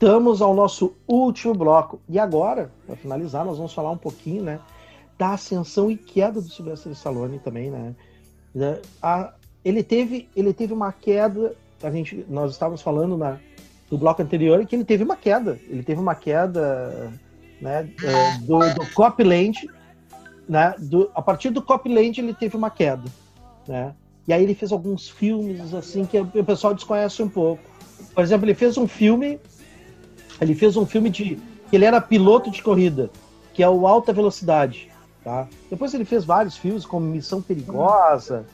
Voltamos 0.00 0.40
ao 0.40 0.54
nosso 0.54 0.94
último 1.08 1.52
bloco. 1.54 2.00
E 2.08 2.20
agora, 2.20 2.70
para 2.86 2.94
finalizar, 2.94 3.44
nós 3.44 3.56
vamos 3.56 3.74
falar 3.74 3.90
um 3.90 3.96
pouquinho, 3.96 4.44
né, 4.44 4.60
da 5.18 5.32
ascensão 5.32 5.90
e 5.90 5.96
queda 5.96 6.40
do 6.40 6.48
Sylvester 6.48 6.92
Stallone 6.92 7.40
também, 7.40 7.68
né? 7.68 7.94
A, 9.02 9.34
ele 9.64 9.82
teve, 9.82 10.28
ele 10.36 10.52
teve 10.52 10.72
uma 10.72 10.92
queda. 10.92 11.52
A 11.82 11.90
gente, 11.90 12.24
nós 12.28 12.52
estávamos 12.52 12.80
falando 12.80 13.16
na, 13.16 13.40
no 13.90 13.98
bloco 13.98 14.22
anterior 14.22 14.64
que 14.64 14.76
ele 14.76 14.84
teve 14.84 15.02
uma 15.02 15.16
queda. 15.16 15.58
Ele 15.68 15.82
teve 15.82 16.00
uma 16.00 16.14
queda, 16.14 17.12
né, 17.60 17.90
é, 18.04 18.38
do, 18.38 18.60
do 18.74 18.94
Copland, 18.94 19.68
né? 20.48 20.76
Do, 20.78 21.10
a 21.12 21.20
partir 21.20 21.50
do 21.50 21.60
Copland 21.60 22.20
ele 22.20 22.34
teve 22.34 22.56
uma 22.56 22.70
queda, 22.70 23.10
né? 23.66 23.96
E 24.28 24.32
aí 24.32 24.44
ele 24.44 24.54
fez 24.54 24.70
alguns 24.70 25.08
filmes 25.08 25.74
assim 25.74 26.04
que 26.04 26.18
o 26.20 26.44
pessoal 26.44 26.72
desconhece 26.72 27.20
um 27.20 27.28
pouco. 27.28 27.64
Por 28.14 28.22
exemplo, 28.22 28.46
ele 28.46 28.54
fez 28.54 28.76
um 28.76 28.86
filme, 28.86 29.40
ele 30.40 30.54
fez 30.54 30.76
um 30.76 30.86
filme 30.86 31.10
de 31.10 31.38
ele 31.72 31.84
era 31.84 32.00
piloto 32.00 32.50
de 32.50 32.62
corrida, 32.62 33.10
que 33.52 33.62
é 33.62 33.68
o 33.68 33.86
Alta 33.86 34.12
Velocidade, 34.12 34.90
tá? 35.22 35.46
Depois 35.68 35.92
ele 35.92 36.04
fez 36.04 36.24
vários 36.24 36.56
filmes 36.56 36.86
como 36.86 37.04
Missão 37.04 37.42
Perigosa. 37.42 38.46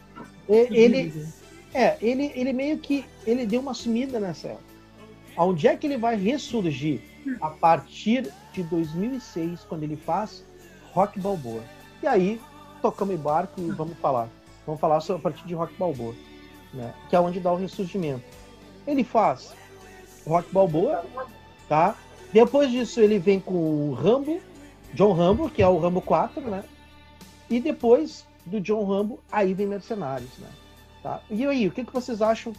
Ele 0.48 1.12
é, 1.72 1.96
ele 2.00 2.32
ele 2.34 2.52
meio 2.52 2.78
que 2.78 3.04
ele 3.26 3.46
deu 3.46 3.60
uma 3.60 3.74
sumida 3.74 4.18
nessa 4.18 4.48
época. 4.48 4.74
Onde 5.36 5.66
é 5.66 5.76
que 5.76 5.86
ele 5.86 5.96
vai 5.96 6.16
ressurgir? 6.16 7.00
A 7.40 7.48
partir 7.48 8.30
de 8.52 8.62
2006, 8.62 9.60
quando 9.68 9.82
ele 9.82 9.96
faz 9.96 10.44
Rock 10.92 11.18
Balboa. 11.18 11.62
E 12.02 12.06
aí, 12.06 12.40
tocamos 12.80 13.14
em 13.14 13.18
barco 13.18 13.60
e 13.60 13.70
vamos 13.70 13.96
falar. 13.98 14.28
Vamos 14.66 14.80
falar 14.80 15.00
sobre 15.00 15.20
a 15.20 15.22
partir 15.22 15.46
de 15.46 15.54
Rock 15.54 15.74
Balboa, 15.74 16.14
né? 16.72 16.94
que 17.08 17.16
é 17.16 17.20
onde 17.20 17.40
dá 17.40 17.52
o 17.52 17.56
ressurgimento. 17.56 18.22
Ele 18.86 19.02
faz 19.02 19.54
Rock 20.26 20.52
Balboa, 20.52 21.04
tá? 21.68 21.96
Depois 22.32 22.70
disso 22.70 23.00
ele 23.00 23.18
vem 23.18 23.40
com 23.40 23.90
o 23.90 23.94
Rambo, 23.94 24.40
John 24.92 25.12
Rambo, 25.12 25.48
que 25.50 25.62
é 25.62 25.68
o 25.68 25.78
Rambo 25.78 26.00
4, 26.00 26.40
né? 26.42 26.64
E 27.48 27.60
depois 27.60 28.26
do 28.44 28.60
John 28.60 28.84
Rambo, 28.84 29.20
aí 29.30 29.54
vem 29.54 29.66
Mercenários, 29.66 30.36
né? 30.38 30.48
Tá? 31.02 31.20
E 31.30 31.44
aí, 31.46 31.68
o 31.68 31.72
que, 31.72 31.84
que 31.84 31.92
vocês 31.92 32.22
acham 32.22 32.52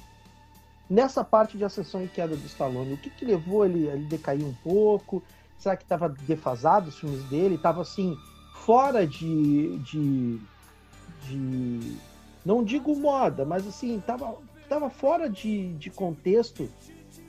nessa 0.89 1.23
parte 1.23 1.57
de 1.57 1.65
ascensão 1.65 2.03
e 2.03 2.07
queda 2.07 2.35
do 2.35 2.45
Stallone? 2.45 2.93
O 2.93 2.97
que, 2.97 3.09
que 3.09 3.25
levou 3.25 3.65
ele 3.65 3.89
a 3.89 3.95
decair 3.95 4.43
um 4.43 4.53
pouco? 4.63 5.23
Será 5.57 5.75
que 5.75 5.83
estava 5.83 6.09
defasado 6.09 6.89
os 6.89 6.99
filmes 6.99 7.23
dele? 7.23 7.55
Estava 7.55 7.81
assim, 7.81 8.15
fora 8.53 9.07
de, 9.07 9.79
de 9.79 10.39
de. 11.27 11.97
Não 12.45 12.63
digo 12.63 12.95
moda, 12.95 13.43
mas 13.43 13.67
assim, 13.67 14.01
tava, 14.05 14.35
tava 14.69 14.89
fora 14.89 15.29
de, 15.29 15.73
de 15.73 15.89
contexto 15.89 16.69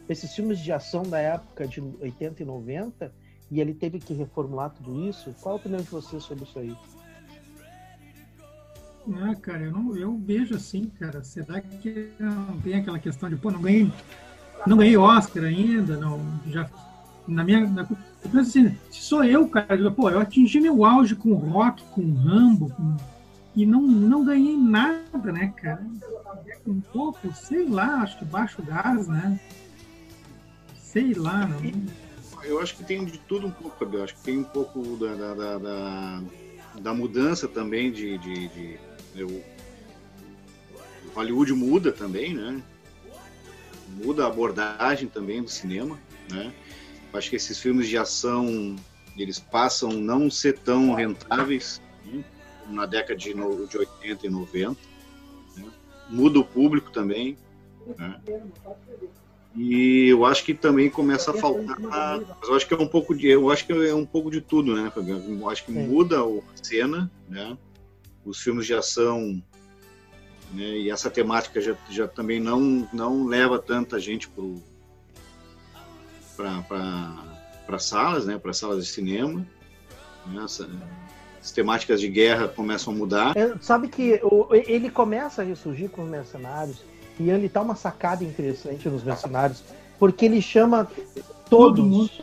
esses 0.09 0.35
filmes 0.35 0.59
de 0.61 0.73
ação 0.73 1.03
da 1.03 1.19
época 1.19 1.67
de 1.67 1.81
80 1.81 2.43
e 2.43 2.47
90 2.47 3.13
e 3.51 3.61
ele 3.61 3.75
teve 3.75 3.99
que 3.99 4.15
reformular 4.15 4.71
tudo 4.71 5.09
isso. 5.09 5.35
Qual 5.41 5.55
a 5.55 5.59
opinião 5.59 5.81
de 5.81 5.89
você 5.89 6.21
sobre 6.21 6.45
isso 6.45 6.59
aí? 6.59 6.77
Ah, 9.15 9.35
cara, 9.37 9.63
eu, 9.63 9.73
não, 9.73 9.97
eu 9.97 10.17
vejo 10.17 10.55
assim, 10.55 10.87
cara. 10.99 11.23
Será 11.23 11.61
que 11.61 12.11
não 12.19 12.61
tem 12.61 12.75
aquela 12.75 12.99
questão 12.99 13.29
de, 13.29 13.37
pô, 13.37 13.51
não 13.51 13.63
ganhei, 13.63 13.91
não 14.67 14.77
ganhei 14.77 14.97
Oscar 14.97 15.45
ainda, 15.45 15.97
não, 15.97 16.21
já 16.49 16.69
na 17.27 17.43
minha, 17.45 17.67
na, 17.69 17.83
eu 17.83 18.31
penso 18.31 18.39
assim, 18.39 18.77
se 18.91 19.03
sou 19.03 19.25
eu, 19.25 19.49
cara, 19.49 19.91
pô, 19.91 20.11
eu 20.11 20.21
atingi 20.21 20.61
meu 20.61 20.85
auge 20.85 21.15
com 21.17 21.35
rock, 21.35 21.83
com 21.93 22.13
Rambo, 22.15 22.71
com 22.71 22.97
e 23.55 23.65
não, 23.65 23.81
não 23.81 24.23
ganhei 24.23 24.55
nada, 24.57 25.33
né, 25.33 25.53
cara? 25.57 25.83
Um 26.67 26.81
pouco, 26.81 27.33
sei 27.33 27.67
lá, 27.67 28.03
acho 28.03 28.19
que 28.19 28.25
baixo 28.27 28.63
gás, 28.63 29.09
né? 29.09 29.41
Sei 30.97 31.13
lá, 31.13 31.47
não. 31.47 31.61
Eu 32.43 32.59
acho 32.59 32.75
que 32.75 32.83
tem 32.83 33.05
de 33.05 33.19
tudo 33.19 33.49
um 33.49 33.51
pouco, 33.51 33.85
Eu 33.85 34.03
acho 34.03 34.15
que 34.15 34.23
tem 34.23 34.39
um 34.39 34.45
pouco 34.45 34.97
da, 34.97 35.15
da, 35.15 35.35
da, 35.35 35.59
da, 35.59 36.23
da 36.81 36.95
mudança 36.95 37.47
também 37.47 37.93
de. 37.93 38.17
de, 38.17 38.49
de 38.49 38.79
eu, 39.15 39.45
Hollywood 41.15 41.53
muda 41.53 41.93
também, 41.93 42.33
né? 42.33 42.63
Muda 44.03 44.25
a 44.25 44.29
abordagem 44.29 45.07
também 45.07 45.43
do 45.43 45.51
cinema, 45.51 45.99
né? 46.31 46.51
Acho 47.13 47.29
que 47.29 47.37
esses 47.37 47.59
filmes 47.59 47.89
de 47.89 47.99
ação 47.99 48.75
eles 49.19 49.39
passam 49.39 49.91
não 49.91 50.31
ser 50.31 50.59
tão 50.61 50.95
rentáveis. 50.95 51.83
Né? 52.07 52.25
na 52.71 52.87
década 52.87 53.17
de, 53.17 53.35
no, 53.35 53.67
de 53.67 53.77
80 53.77 54.27
e 54.27 54.31
90. 54.31 54.81
Né? 55.57 55.71
Muda 56.09 56.39
o 56.39 56.45
público 56.45 56.91
também. 56.91 57.37
Né? 57.99 58.21
E 59.57 60.09
eu 60.09 60.25
acho 60.25 60.45
que 60.45 60.53
também 60.53 60.91
começa 60.91 61.31
a 61.31 61.35
faltar. 61.35 61.79
Mas 61.81 62.49
eu 62.49 62.55
acho 62.55 62.67
que 62.67 62.75
é 62.75 62.77
um 62.77 62.87
pouco 62.87 63.15
de. 63.15 63.27
Eu 63.29 63.51
acho 63.51 63.67
que 63.67 63.73
é 63.73 63.95
um 63.95 64.05
pouco 64.05 64.31
de 64.31 64.41
tudo, 64.41 64.77
né, 64.77 64.91
Fabiano? 64.95 65.41
Eu 65.41 65.49
acho 65.49 65.65
que 65.65 65.73
muda 65.73 66.21
a 66.21 66.41
cena, 66.63 67.11
né? 67.29 67.57
Os 68.25 68.41
filmes 68.41 68.67
de 68.67 68.75
ação 68.75 69.43
né? 70.53 70.79
E 70.79 70.91
essa 70.91 71.11
temática 71.11 71.61
já, 71.61 71.77
já 71.91 72.07
também 72.07 72.41
não, 72.41 72.89
não 72.93 73.25
leva 73.25 73.59
tanta 73.59 73.99
gente 73.99 74.29
para 76.37 77.79
salas, 77.79 78.27
né? 78.27 78.39
Para 78.39 78.53
salas 78.53 78.85
de 78.85 78.91
cinema. 78.91 79.47
Né? 80.27 80.45
as 81.41 81.53
temáticas 81.53 82.01
de 82.01 82.09
guerra 82.09 82.49
começam 82.49 82.93
a 82.93 82.97
mudar. 82.97 83.37
É, 83.37 83.55
sabe 83.61 83.87
que 83.87 84.21
ele 84.67 84.91
começa 84.91 85.43
a 85.43 85.45
ressurgir 85.45 85.89
com 85.89 86.03
os 86.03 86.11
mercenários 86.11 86.83
e 87.19 87.31
ele 87.31 87.49
tá 87.49 87.63
uma 87.63 87.75
sacada 87.75 88.25
interessante 88.25 88.89
nos 88.89 89.03
mercenários, 89.03 89.63
porque 89.99 90.27
ele 90.27 90.43
chama 90.43 90.89
todos, 91.49 92.23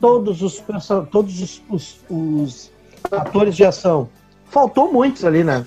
todos 0.00 0.42
os 0.42 0.62
todos 1.10 1.40
os, 1.40 1.62
os, 1.68 2.00
os 2.08 2.72
atores 3.10 3.56
de 3.56 3.64
ação. 3.64 4.08
Faltou 4.46 4.92
muitos 4.92 5.24
ali, 5.24 5.42
né? 5.42 5.64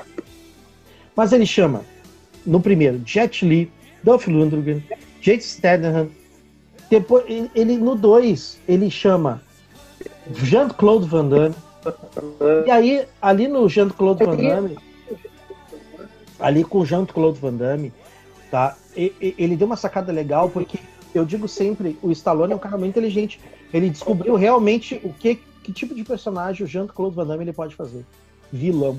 Mas 1.15 1.31
ele 1.31 1.45
chama 1.45 1.81
no 2.45 2.61
primeiro 2.61 3.01
Jet 3.05 3.45
Li, 3.45 3.71
Dolph 4.03 4.27
Lundgren, 4.27 4.83
Jake 5.21 5.43
Statham. 5.43 6.09
Depois 6.89 7.25
ele 7.55 7.77
no 7.77 7.95
2 7.95 8.59
ele 8.67 8.91
chama 8.91 9.41
Jean-Claude 10.33 11.07
Van 11.07 11.27
Damme. 11.27 11.55
E 12.65 12.71
aí, 12.71 13.07
ali 13.21 13.47
no 13.47 13.67
Jean-Claude 13.67 14.23
Van 14.23 14.35
Damme, 14.35 14.77
ali 16.39 16.63
com 16.63 16.79
o 16.79 16.85
Jean-Claude 16.85 17.39
Van 17.39 17.53
Damme, 17.53 17.91
tá? 18.55 18.77
Ele 18.95 19.57
deu 19.57 19.67
uma 19.67 19.75
sacada 19.75 20.13
legal, 20.13 20.49
porque 20.49 20.79
eu 21.13 21.25
digo 21.25 21.45
sempre, 21.45 21.99
o 22.01 22.09
Stallone 22.11 22.53
é 22.53 22.55
um 22.55 22.59
cara 22.59 22.77
muito 22.77 22.91
inteligente. 22.91 23.37
Ele 23.73 23.89
descobriu 23.89 24.35
realmente 24.35 24.97
o 25.03 25.11
que, 25.11 25.35
que 25.61 25.73
tipo 25.73 25.93
de 25.93 26.05
personagem 26.05 26.63
o 26.63 26.67
Jean-Claude 26.67 27.17
Van 27.17 27.27
Damme 27.27 27.43
ele 27.43 27.51
pode 27.51 27.75
fazer. 27.75 28.05
Vilão. 28.53 28.97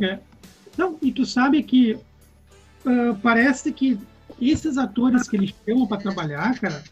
É. 0.00 0.18
Não, 0.78 0.96
e 1.02 1.12
tu 1.12 1.26
sabe 1.26 1.62
que 1.62 1.92
uh, 1.92 3.14
parece 3.22 3.70
que 3.70 4.00
esses 4.40 4.78
atores 4.78 5.28
que 5.28 5.36
eles 5.36 5.54
chamam 5.66 5.86
para 5.86 5.98
trabalhar, 5.98 6.58
cara, 6.58 6.82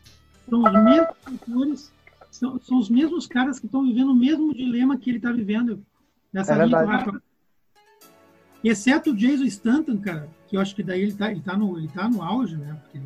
são 0.51 0.63
os 0.63 0.73
mesmos 0.85 1.17
atores 1.25 1.93
são, 2.31 2.61
são 2.61 2.79
os 2.79 2.91
mesmos 2.91 3.27
caras 3.27 3.59
que 3.59 3.65
estão 3.65 3.83
vivendo 3.83 4.11
o 4.11 4.15
mesmo 4.15 4.53
dilema 4.53 4.99
que 4.99 5.09
ele 5.09 5.17
está 5.17 5.33
vivendo 5.33 5.83
nessa 6.31 6.53
é 6.53 6.67
linha 6.67 6.85
Rafa. 6.85 7.23
Exceto 8.63 9.13
o 9.13 9.17
Jason 9.17 9.45
Stanton, 9.45 9.97
cara, 9.99 10.29
que 10.47 10.57
eu 10.57 10.61
acho 10.61 10.75
que 10.75 10.83
daí 10.83 11.03
ele 11.03 11.11
está 11.13 11.31
ele 11.31 11.41
tá 11.41 11.57
no, 11.57 11.79
ele 11.79 11.89
tá 11.89 12.09
no 12.09 12.23
auge, 12.23 12.57
né? 12.57 12.77
Porque, 12.83 13.01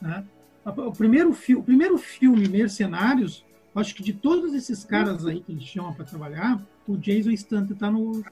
né? 0.00 0.24
O, 0.64 0.92
primeiro 0.92 1.32
fi, 1.32 1.54
o 1.54 1.62
primeiro 1.62 1.96
filme, 1.96 2.48
Mercenários, 2.48 3.44
acho 3.74 3.94
que 3.94 4.02
de 4.02 4.12
todos 4.12 4.52
esses 4.54 4.84
caras 4.84 5.26
aí 5.26 5.40
que 5.40 5.52
ele 5.52 5.60
chama 5.60 5.92
para 5.94 6.04
trabalhar, 6.04 6.60
o 6.86 6.96
Jason 6.96 7.30
Stanton 7.30 7.72
está 7.72 7.90
no, 7.90 8.22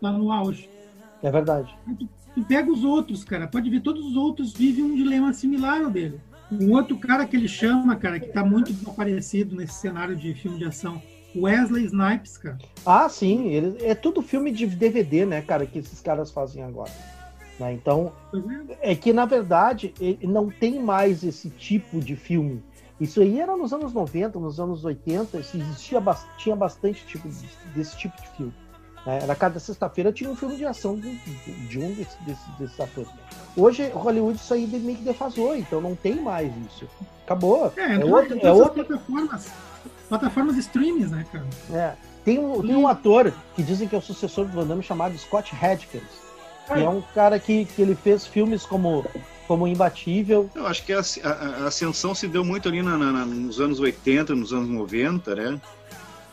tá 0.00 0.12
no 0.12 0.30
auge. 0.30 0.68
É 1.22 1.30
verdade. 1.30 1.74
E 2.36 2.42
pega 2.42 2.70
os 2.70 2.84
outros, 2.84 3.24
cara. 3.24 3.48
Pode 3.48 3.68
ver, 3.70 3.80
todos 3.80 4.04
os 4.04 4.16
outros 4.16 4.52
vivem 4.52 4.84
um 4.84 4.94
dilema 4.94 5.32
similar 5.32 5.82
ao 5.82 5.90
dele. 5.90 6.20
Um 6.50 6.72
outro 6.72 6.96
cara 6.98 7.26
que 7.26 7.36
ele 7.36 7.48
chama, 7.48 7.96
cara, 7.96 8.20
que 8.20 8.28
tá 8.28 8.44
muito 8.44 8.72
aparecido 8.88 9.56
nesse 9.56 9.74
cenário 9.74 10.16
de 10.16 10.34
filme 10.34 10.58
de 10.58 10.64
ação, 10.64 11.02
Wesley 11.36 11.84
Snipes, 11.84 12.38
cara. 12.38 12.58
Ah, 12.86 13.08
sim, 13.08 13.48
ele, 13.48 13.76
é 13.84 13.94
tudo 13.94 14.22
filme 14.22 14.50
de 14.50 14.66
DVD, 14.66 15.26
né, 15.26 15.42
cara, 15.42 15.66
que 15.66 15.78
esses 15.78 16.00
caras 16.00 16.30
fazem 16.30 16.62
agora. 16.62 16.90
Né? 17.58 17.72
Então, 17.72 18.12
é. 18.82 18.92
é 18.92 18.94
que 18.94 19.12
na 19.12 19.24
verdade 19.24 19.92
não 20.22 20.50
tem 20.50 20.80
mais 20.80 21.24
esse 21.24 21.50
tipo 21.50 22.00
de 22.00 22.16
filme. 22.16 22.62
Isso 23.00 23.20
aí 23.20 23.40
era 23.40 23.56
nos 23.56 23.72
anos 23.72 23.92
90, 23.92 24.38
nos 24.40 24.58
anos 24.58 24.84
80, 24.84 25.38
existia 25.38 26.02
tinha 26.36 26.56
bastante 26.56 27.06
tipo 27.06 27.28
desse 27.74 27.96
tipo 27.96 28.20
de 28.20 28.28
filme. 28.36 28.54
Né? 29.06 29.20
Era 29.22 29.34
cada 29.36 29.60
sexta-feira 29.60 30.12
tinha 30.12 30.28
um 30.28 30.34
filme 30.34 30.56
de 30.56 30.64
ação 30.64 30.96
de, 30.96 31.16
de 31.16 31.78
um 31.78 31.92
desses, 31.92 32.16
desses, 32.26 32.48
desses 32.58 32.80
atores. 32.80 33.10
Hoje, 33.56 33.88
Hollywood 33.90 34.38
isso 34.38 34.52
aí 34.52 34.66
meio 34.66 34.98
que 34.98 35.04
defasou, 35.04 35.56
então 35.56 35.80
não 35.80 35.94
tem 35.94 36.16
mais 36.16 36.52
isso. 36.66 36.88
Acabou. 37.24 37.72
É, 37.76 37.94
é 37.94 38.04
outro, 38.04 38.38
é 38.40 38.52
outro... 38.52 38.84
plataformas, 38.84 39.52
plataformas 40.08 40.56
streamings, 40.56 41.10
né, 41.10 41.24
cara? 41.30 41.46
É. 41.72 41.94
Tem 42.24 42.38
um, 42.38 42.60
tem 42.60 42.76
um 42.76 42.88
ator 42.88 43.32
que 43.54 43.62
dizem 43.62 43.88
que 43.88 43.94
é 43.94 43.98
o 43.98 44.02
sucessor 44.02 44.44
do 44.44 44.52
Van 44.52 44.66
Damme 44.66 44.82
chamado 44.82 45.16
Scott 45.16 45.54
Adkins. 45.62 46.27
Que 46.68 46.80
é 46.80 46.88
um 46.88 47.02
cara 47.14 47.38
que, 47.38 47.64
que 47.64 47.82
ele 47.82 47.94
fez 47.94 48.26
filmes 48.26 48.64
como 48.64 49.04
como 49.48 49.66
imbatível. 49.66 50.50
Eu 50.54 50.66
acho 50.66 50.84
que 50.84 50.92
a, 50.92 51.00
a, 51.00 51.30
a 51.30 51.66
ascensão 51.68 52.14
se 52.14 52.28
deu 52.28 52.44
muito 52.44 52.68
ali 52.68 52.82
na, 52.82 52.98
na, 52.98 53.24
nos 53.24 53.58
anos 53.58 53.80
80, 53.80 54.34
nos 54.34 54.52
anos 54.52 54.68
90, 54.68 55.34
né? 55.34 55.60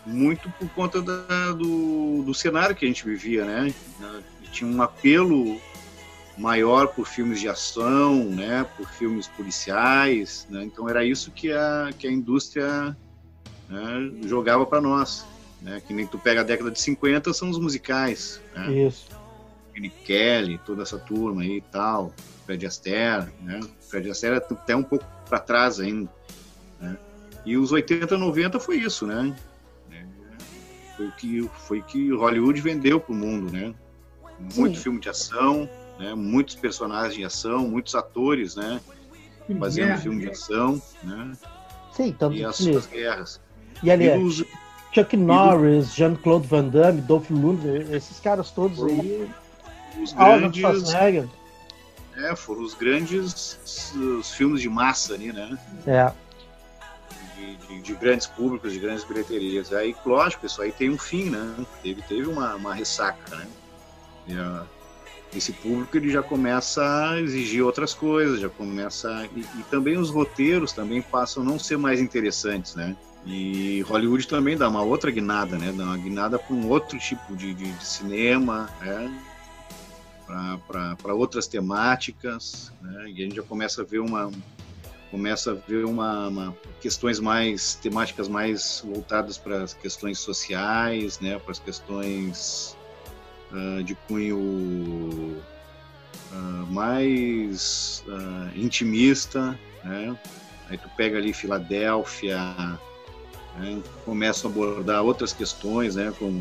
Muito 0.06 0.50
por 0.60 0.68
conta 0.72 1.02
da, 1.02 1.54
do, 1.54 2.24
do 2.24 2.34
cenário 2.34 2.76
que 2.76 2.84
a 2.84 2.88
gente 2.90 3.06
vivia, 3.06 3.46
né? 3.46 3.74
Tinha 4.52 4.70
um 4.70 4.82
apelo 4.82 5.60
maior 6.38 6.88
por 6.88 7.08
filmes 7.08 7.40
de 7.40 7.48
ação, 7.48 8.26
né? 8.26 8.66
Por 8.76 8.90
filmes 8.90 9.28
policiais, 9.30 10.46
né? 10.50 10.66
Então 10.66 10.90
era 10.90 11.06
isso 11.06 11.32
que 11.32 11.54
a, 11.54 11.92
que 11.98 12.06
a 12.06 12.12
indústria 12.12 12.96
né, 13.70 14.12
jogava 14.26 14.66
para 14.66 14.82
nós. 14.82 15.26
Né? 15.62 15.82
Que 15.86 15.94
nem 15.94 16.06
tu 16.06 16.20
pega 16.20 16.42
a 16.42 16.44
década 16.44 16.70
de 16.70 16.80
50, 16.80 17.34
são 17.34 17.50
os 17.50 17.58
musicais. 17.58 18.42
Né? 18.54 18.74
Isso. 18.88 19.08
Kenny 19.76 19.90
Kelly, 19.90 20.58
toda 20.66 20.84
essa 20.84 20.98
turma 20.98 21.42
aí 21.42 21.58
e 21.58 21.62
tal, 21.62 22.14
Fred 22.46 22.66
Astaire, 22.66 23.28
né? 23.42 23.60
Fred 23.90 24.10
Astaire 24.10 24.38
é 24.38 24.38
até 24.38 24.74
um 24.74 24.84
pouco 24.84 25.06
para 25.28 25.38
trás 25.38 25.82
ainda. 25.82 26.10
Né? 26.80 26.98
E 27.46 27.58
os 27.58 27.74
80, 27.74 28.18
90 28.18 28.58
foi 28.58 28.78
isso, 28.78 29.06
né? 29.06 29.36
É, 29.92 30.06
foi 30.96 31.08
o 31.08 31.12
que 31.12 31.50
foi 31.68 31.82
que 31.82 32.10
Hollywood 32.14 32.62
vendeu 32.62 33.02
para 33.02 33.12
o 33.12 33.16
mundo, 33.16 33.52
né? 33.52 33.74
Muito 34.56 34.78
Sim. 34.78 34.84
filme 34.84 35.00
de 35.02 35.10
ação, 35.10 35.70
né? 36.00 36.16
Muitos 36.16 36.56
personagens 36.56 37.16
de 37.16 37.26
ação, 37.26 37.68
muitos 37.68 37.96
atores, 37.96 38.56
né? 38.56 38.80
Fazendo 39.60 39.92
é. 39.92 39.98
filme 39.98 40.22
de 40.22 40.30
ação, 40.30 40.82
né? 41.04 41.34
Sim, 41.92 42.16
tanto 42.18 42.36
e 42.36 42.46
as 42.46 42.56
suas 42.56 42.88
guerras. 42.88 43.42
E 43.84 43.92
aliás, 43.92 44.22
e 44.22 44.24
os, 44.24 44.46
Chuck 44.94 45.18
Norris, 45.18 45.94
Jean-Claude 45.94 46.48
Van 46.48 46.70
Damme, 46.70 47.02
Dolph 47.02 47.30
Lundgren, 47.30 47.94
esses 47.94 48.20
caras 48.22 48.52
todos 48.52 48.82
aí. 48.82 49.30
Os 50.02 50.14
grandes. 50.14 50.94
É, 52.18 52.36
foram 52.36 52.62
os 52.62 52.74
grandes 52.74 53.60
os 53.94 54.32
filmes 54.32 54.62
de 54.62 54.70
massa 54.70 55.14
ali, 55.14 55.34
né? 55.34 55.58
É. 55.86 56.12
De, 57.36 57.56
de, 57.58 57.82
de, 57.82 57.94
grandes 57.96 58.26
públicos, 58.28 58.72
de 58.72 58.80
grandes 58.80 59.04
bilheterias. 59.04 59.74
Aí, 59.74 59.94
lógico, 60.06 60.46
isso 60.46 60.62
aí 60.62 60.72
tem 60.72 60.90
um 60.90 60.98
fim, 60.98 61.30
né? 61.30 61.66
Teve, 61.84 62.02
teve 62.04 62.28
uma, 62.28 62.56
uma 62.56 62.74
ressaca, 62.74 63.36
né? 63.36 63.48
E, 64.28 64.34
uh, 64.36 64.64
esse 65.36 65.52
público 65.52 65.98
ele 65.98 66.10
já 66.10 66.24
começa 66.24 66.82
a 67.10 67.22
exigir 67.22 67.62
outras 67.62 67.94
coisas, 67.94 68.40
já 68.40 68.50
começa. 68.50 69.28
E, 69.36 69.42
e 69.42 69.64
também 69.70 69.98
os 69.98 70.10
roteiros 70.10 70.72
também 70.72 71.02
passam 71.02 71.44
a 71.44 71.46
não 71.46 71.60
ser 71.60 71.78
mais 71.78 72.00
interessantes, 72.00 72.76
né? 72.76 72.96
E 73.26 73.82
Hollywood 73.82 74.28
também 74.28 74.56
dá 74.56 74.70
uma 74.70 74.84
outra 74.84 75.10
guinada, 75.12 75.58
né? 75.58 75.74
Dá 75.76 75.84
uma 75.84 75.98
guinada 75.98 76.40
para 76.40 76.56
um 76.56 76.70
outro 76.70 76.98
tipo 77.00 77.36
de, 77.36 77.54
de, 77.54 77.72
de 77.72 77.86
cinema, 77.86 78.70
né? 78.80 79.12
Para 80.26 81.14
outras 81.14 81.48
temáticas, 81.48 82.72
né? 82.82 83.10
E 83.10 83.22
a 83.22 83.24
gente 83.24 83.36
já 83.36 83.44
começa 83.44 83.82
a 83.82 83.86
ver 83.86 84.00
uma 84.00 84.32
começa 85.12 85.52
a 85.52 85.54
ver 85.54 85.86
uma, 85.86 86.28
uma 86.28 86.58
questões 86.82 87.20
mais 87.20 87.76
temáticas 87.76 88.28
mais 88.28 88.84
voltadas 88.86 89.38
para 89.38 89.64
as 89.64 89.74
questões 89.74 90.20
sociais, 90.20 91.20
né? 91.20 91.40
Para 91.40 91.52
as 91.52 91.60
questões 91.60 92.76
uh, 93.52 93.84
de 93.84 93.96
cunho 94.08 94.38
uh, 96.32 96.72
mais 96.72 98.04
uh, 98.08 98.60
intimista, 98.60 99.58
né? 99.84 100.18
Aí 100.70 100.78
tu 100.78 100.90
pega 100.98 101.18
ali 101.18 101.32
Filadélfia, 101.32 102.40
né? 103.58 103.82
começam 104.04 104.50
a 104.50 104.54
abordar 104.54 105.04
outras 105.04 105.32
questões, 105.32 105.96
né, 105.96 106.12
com 106.18 106.40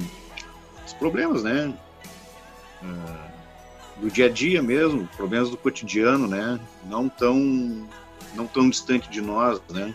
os 0.86 0.92
problemas, 0.94 1.42
né, 1.42 1.74
do 3.96 4.10
dia 4.10 4.26
a 4.26 4.28
dia 4.28 4.62
mesmo, 4.62 5.08
problemas 5.16 5.50
do 5.50 5.56
cotidiano, 5.56 6.26
né, 6.26 6.60
não 6.86 7.08
tão 7.08 7.86
não 8.34 8.46
tão 8.46 8.68
distante 8.68 9.08
de 9.08 9.20
nós, 9.20 9.60
né. 9.70 9.94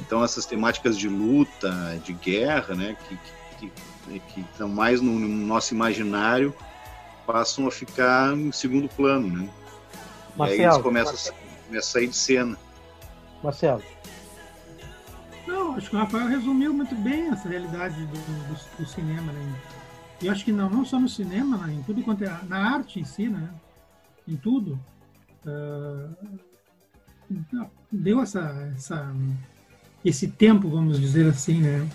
Então 0.00 0.22
essas 0.22 0.46
temáticas 0.46 0.96
de 0.96 1.08
luta, 1.08 2.00
de 2.04 2.12
guerra, 2.12 2.74
né, 2.74 2.96
que, 3.08 3.18
que, 3.58 3.72
que, 4.06 4.20
que 4.20 4.40
estão 4.40 4.68
mais 4.68 5.00
no, 5.00 5.12
no, 5.12 5.28
nosso 5.28 5.74
imaginário, 5.74 6.54
passam 7.26 7.66
a 7.66 7.70
ficar 7.70 8.32
em 8.34 8.52
segundo 8.52 8.88
plano, 8.88 9.28
né. 9.28 9.48
Marcelo, 10.36 10.60
e 10.60 10.64
aí 10.64 10.70
eles 10.70 10.82
começam, 10.82 11.12
Marcelo. 11.12 11.36
A, 11.36 11.66
começam 11.66 11.78
a 11.78 11.92
sair 11.92 12.06
de 12.08 12.16
cena. 12.16 12.58
Marcelo, 13.42 13.82
não, 15.46 15.74
acho 15.74 15.90
que 15.90 15.96
o 15.96 15.98
Rafael 15.98 16.26
resumiu 16.26 16.72
muito 16.72 16.94
bem 16.94 17.28
essa 17.28 17.48
realidade 17.48 17.94
do, 18.06 18.16
do, 18.16 18.78
do 18.78 18.86
cinema, 18.86 19.30
né? 19.32 19.54
E 20.24 20.28
acho 20.30 20.42
que 20.42 20.52
não, 20.52 20.70
não 20.70 20.86
só 20.86 20.98
no 20.98 21.06
cinema, 21.06 21.58
né? 21.58 21.74
em 21.74 21.82
tudo 21.82 22.02
quanto 22.02 22.24
é 22.24 22.40
na 22.48 22.76
arte 22.76 22.98
em 22.98 23.04
si, 23.04 23.28
né? 23.28 23.50
Em 24.26 24.36
tudo. 24.36 24.80
Uh, 25.44 26.08
deu 27.92 28.22
essa, 28.22 28.72
essa, 28.74 29.14
esse 30.02 30.28
tempo, 30.28 30.66
vamos 30.66 30.98
dizer 30.98 31.28
assim, 31.28 31.60
né? 31.60 31.86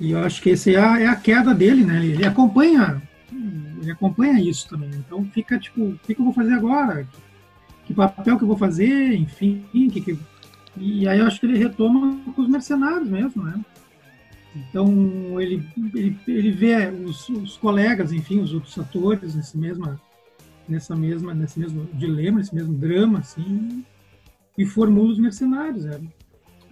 E 0.00 0.12
eu 0.12 0.24
acho 0.24 0.40
que 0.40 0.48
esse 0.48 0.74
é 0.74 0.82
a, 0.82 1.00
é 1.00 1.06
a 1.06 1.14
queda 1.14 1.54
dele, 1.54 1.84
né? 1.84 2.02
Ele, 2.02 2.24
acompanha, 2.24 3.02
ele 3.30 3.90
acompanha 3.90 4.40
isso 4.40 4.66
também. 4.66 4.88
Então 4.94 5.22
fica 5.26 5.58
tipo, 5.58 5.82
o 5.82 5.98
que, 5.98 6.14
que 6.14 6.20
eu 6.20 6.24
vou 6.24 6.32
fazer 6.32 6.54
agora? 6.54 7.06
Que 7.84 7.92
papel 7.92 8.38
que 8.38 8.44
eu 8.44 8.48
vou 8.48 8.56
fazer? 8.56 9.12
Enfim, 9.12 9.66
que, 9.70 10.00
que 10.00 10.18
e 10.78 11.06
aí 11.06 11.18
eu 11.18 11.26
acho 11.26 11.38
que 11.38 11.44
ele 11.44 11.58
retoma 11.58 12.18
com 12.34 12.40
os 12.40 12.48
mercenários 12.48 13.06
mesmo, 13.06 13.42
né? 13.42 13.60
Então 14.54 15.40
ele, 15.40 15.64
ele, 15.94 16.18
ele 16.26 16.50
vê 16.50 16.88
os, 16.88 17.28
os 17.28 17.56
colegas, 17.56 18.12
enfim, 18.12 18.40
os 18.40 18.52
outros 18.52 18.76
atores 18.78 19.34
nesse 19.34 19.56
mesma, 19.56 20.00
nessa 20.68 20.96
mesma, 20.96 21.32
nesse 21.32 21.58
mesmo 21.58 21.88
dilema, 21.94 22.38
nesse 22.38 22.54
mesmo 22.54 22.74
drama, 22.74 23.20
assim, 23.20 23.84
e 24.58 24.66
formula 24.66 25.10
os 25.10 25.18
mercenários. 25.18 25.84
Né? 25.84 26.00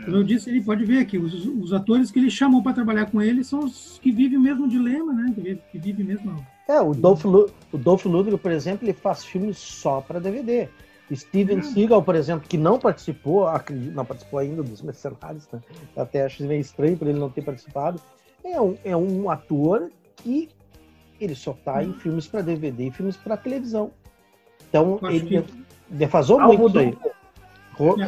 Como 0.04 0.16
eu 0.16 0.24
disse, 0.24 0.50
ele 0.50 0.60
pode 0.60 0.84
ver 0.84 1.04
que 1.06 1.18
os, 1.18 1.46
os 1.46 1.72
atores 1.72 2.10
que 2.10 2.18
ele 2.18 2.30
chamou 2.30 2.62
para 2.62 2.72
trabalhar 2.72 3.06
com 3.06 3.22
ele 3.22 3.42
são 3.44 3.60
os 3.60 3.98
que 4.02 4.10
vivem 4.10 4.38
o 4.38 4.40
mesmo 4.42 4.68
dilema, 4.68 5.12
né? 5.12 5.32
Que 5.34 5.40
vivem, 5.40 5.62
que 5.72 5.78
vivem 5.78 6.06
mesmo. 6.06 6.46
É, 6.68 6.80
o 6.80 6.92
Dolph, 6.94 7.24
o 7.24 7.78
Dolph 7.78 8.04
Lundgren, 8.04 8.38
por 8.38 8.52
exemplo, 8.52 8.86
ele 8.86 8.92
faz 8.92 9.24
filmes 9.24 9.58
só 9.58 10.00
para 10.00 10.20
DVD. 10.20 10.68
Steven 11.14 11.62
Seagal, 11.62 12.02
por 12.02 12.14
exemplo, 12.14 12.48
que 12.48 12.58
não 12.58 12.78
participou, 12.78 13.46
acredito, 13.46 13.94
não 13.94 14.04
participou 14.04 14.38
ainda 14.38 14.62
dos 14.62 14.82
Mercenários, 14.82 15.48
né? 15.52 15.60
Até 15.96 16.24
acho 16.24 16.44
meio 16.44 16.60
estranho 16.60 16.96
por 16.96 17.08
ele 17.08 17.18
não 17.18 17.30
ter 17.30 17.42
participado. 17.42 18.00
É 18.44 18.60
um, 18.60 18.76
é 18.84 18.96
um 18.96 19.30
ator 19.30 19.90
que 20.16 20.48
ele 21.20 21.34
só 21.34 21.52
tá 21.52 21.82
em 21.82 21.92
filmes 21.94 22.26
para 22.26 22.42
DVD 22.42 22.88
e 22.88 22.90
filmes 22.90 23.16
para 23.16 23.36
televisão. 23.36 23.90
Então, 24.68 24.98
ele 25.04 25.42
que... 25.42 25.44
defasou 25.88 26.40
Algo 26.40 26.58
muito 26.58 26.72
do... 26.72 26.78
aí. 26.78 26.96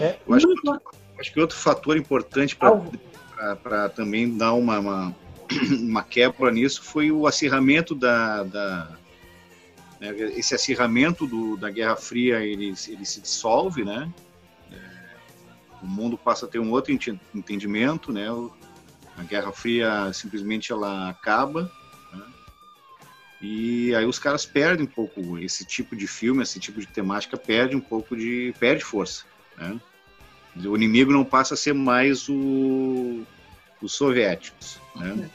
É, 0.00 0.18
eu 0.26 0.34
acho, 0.34 0.46
que, 0.48 0.70
acho 1.20 1.32
que 1.32 1.40
outro 1.40 1.56
fator 1.56 1.96
importante 1.96 2.56
para 2.56 3.88
também 3.88 4.36
dar 4.36 4.52
uma, 4.54 4.78
uma, 4.80 5.16
uma, 5.80 6.02
quebra 6.02 6.50
nisso 6.50 6.82
foi 6.82 7.12
o 7.12 7.26
acirramento 7.26 7.94
da, 7.94 8.42
da 8.42 8.88
né? 10.00 10.08
Esse 10.36 10.54
acirramento 10.54 11.26
do, 11.26 11.56
da 11.56 11.70
Guerra 11.70 11.96
Fria 11.96 12.40
ele, 12.40 12.74
ele 12.88 13.04
se 13.04 13.20
dissolve, 13.20 13.84
né? 13.84 14.12
É, 14.72 14.76
o 15.82 15.86
mundo 15.86 16.16
passa 16.16 16.46
a 16.46 16.48
ter 16.48 16.58
um 16.58 16.70
outro 16.70 16.92
entendimento, 17.34 18.12
né? 18.12 18.26
A 19.16 19.22
Guerra 19.22 19.52
Fria 19.52 20.10
simplesmente 20.14 20.72
ela 20.72 21.10
acaba, 21.10 21.70
né? 22.12 22.24
e 23.42 23.94
aí 23.94 24.06
os 24.06 24.18
caras 24.18 24.46
perdem 24.46 24.86
um 24.86 24.90
pouco 24.90 25.38
esse 25.38 25.64
tipo 25.64 25.94
de 25.94 26.06
filme, 26.06 26.42
esse 26.42 26.58
tipo 26.58 26.80
de 26.80 26.86
temática 26.86 27.36
perde 27.36 27.76
um 27.76 27.80
pouco 27.80 28.16
de 28.16 28.54
perde 28.58 28.82
força, 28.82 29.24
né? 29.58 29.78
O 30.56 30.74
inimigo 30.74 31.12
não 31.12 31.24
passa 31.24 31.54
a 31.54 31.56
ser 31.56 31.72
mais 31.72 32.28
o, 32.28 33.24
os 33.80 33.92
soviéticos, 33.92 34.80
né? 34.96 35.30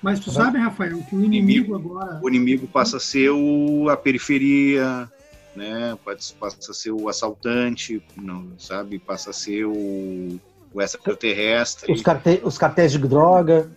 Mas 0.00 0.20
tu 0.20 0.30
sabe, 0.30 0.58
Rafael, 0.58 1.02
que 1.02 1.16
o 1.16 1.24
inimigo, 1.24 1.74
agora. 1.74 2.20
O 2.22 2.28
inimigo 2.28 2.68
passa 2.68 2.98
a 2.98 3.00
ser 3.00 3.30
o, 3.30 3.88
a 3.88 3.96
periferia, 3.96 5.10
né? 5.56 5.98
Passa 6.04 6.70
a 6.70 6.74
ser 6.74 6.92
o 6.92 7.08
assaltante, 7.08 8.02
não, 8.16 8.52
sabe? 8.58 8.98
Passa 8.98 9.30
a 9.30 9.32
ser 9.32 9.64
o, 9.64 10.40
o 10.72 10.80
extraterrestre. 10.80 11.92
Os, 11.92 12.02
carte, 12.02 12.40
os 12.44 12.56
cartéis 12.56 12.92
de 12.92 12.98
droga. 12.98 13.70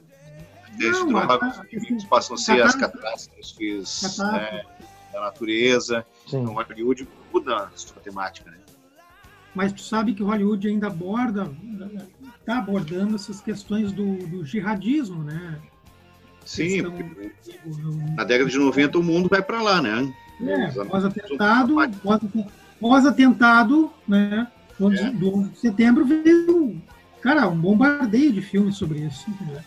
Cartéis 0.63 0.97
de 0.97 1.05
droga, 1.07 1.47
os 1.47 1.73
inimigos 1.73 2.05
passam 2.05 2.35
a 2.35 2.37
ser 2.37 2.61
as 2.61 2.75
catástrofes 2.75 4.17
né, 4.19 4.63
da 5.11 5.21
natureza. 5.21 6.05
Sim. 6.27 6.41
Então, 6.41 6.53
Hollywood 6.53 7.07
muda 7.33 7.63
a 7.63 7.69
sua 7.75 7.99
temática, 7.99 8.51
né? 8.51 8.57
Mas 9.53 9.73
tu 9.73 9.81
sabe 9.81 10.13
que 10.13 10.23
Hollywood 10.23 10.65
ainda 10.67 10.87
aborda, 10.87 11.51
está 12.39 12.59
abordando 12.59 13.15
essas 13.15 13.41
questões 13.41 13.91
do, 13.91 14.15
do 14.27 14.45
jihadismo, 14.45 15.23
né? 15.23 15.59
Sim, 16.45 16.81
na 18.15 18.23
década 18.23 18.49
de 18.49 18.57
90 18.57 18.97
o 18.97 19.03
mundo 19.03 19.29
vai 19.29 19.41
para 19.41 19.61
lá, 19.61 19.81
né? 19.81 20.11
É, 20.41 20.71
pós-atentado, 20.85 21.75
pós-atentado, 22.79 23.91
né? 24.07 24.47
Do, 24.79 24.91
é. 24.91 25.11
do 25.11 25.51
setembro 25.55 26.03
veio, 26.03 26.81
cara, 27.21 27.47
um 27.47 27.55
bombardeio 27.55 28.33
de 28.33 28.41
filmes 28.41 28.75
sobre 28.75 28.99
isso. 28.99 29.29
Entendeu? 29.29 29.61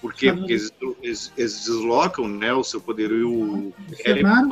Por 0.00 0.14
quê? 0.14 0.32
Porque 0.32 0.52
eles, 0.52 0.72
eles, 1.02 1.32
eles, 1.36 1.64
deslocam 1.64 2.28
né, 2.28 2.52
o 2.52 2.62
seu 2.62 2.80
poderio. 2.80 3.30
O 3.30 3.74
cenário, 3.96 4.50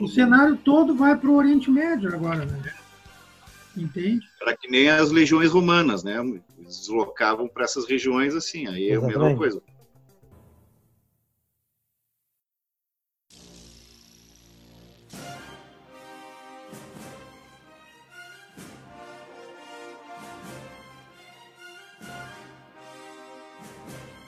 o 0.00 0.08
cenário 0.08 0.56
todo 0.56 0.94
vai 0.94 1.16
para 1.16 1.30
o 1.30 1.36
Oriente 1.36 1.70
Médio 1.70 2.12
agora, 2.14 2.44
né? 2.44 2.72
Entende? 3.76 4.26
Era 4.42 4.56
que 4.56 4.68
nem 4.68 4.88
as 4.88 5.10
legiões 5.10 5.50
romanas, 5.50 6.02
né? 6.02 6.18
Eles 6.58 6.78
deslocavam 6.80 7.48
para 7.48 7.64
essas 7.64 7.86
regiões 7.86 8.34
assim, 8.34 8.66
aí 8.66 8.90
é 8.90 8.96
a 8.96 9.00
mesma 9.00 9.36
coisa. 9.36 9.62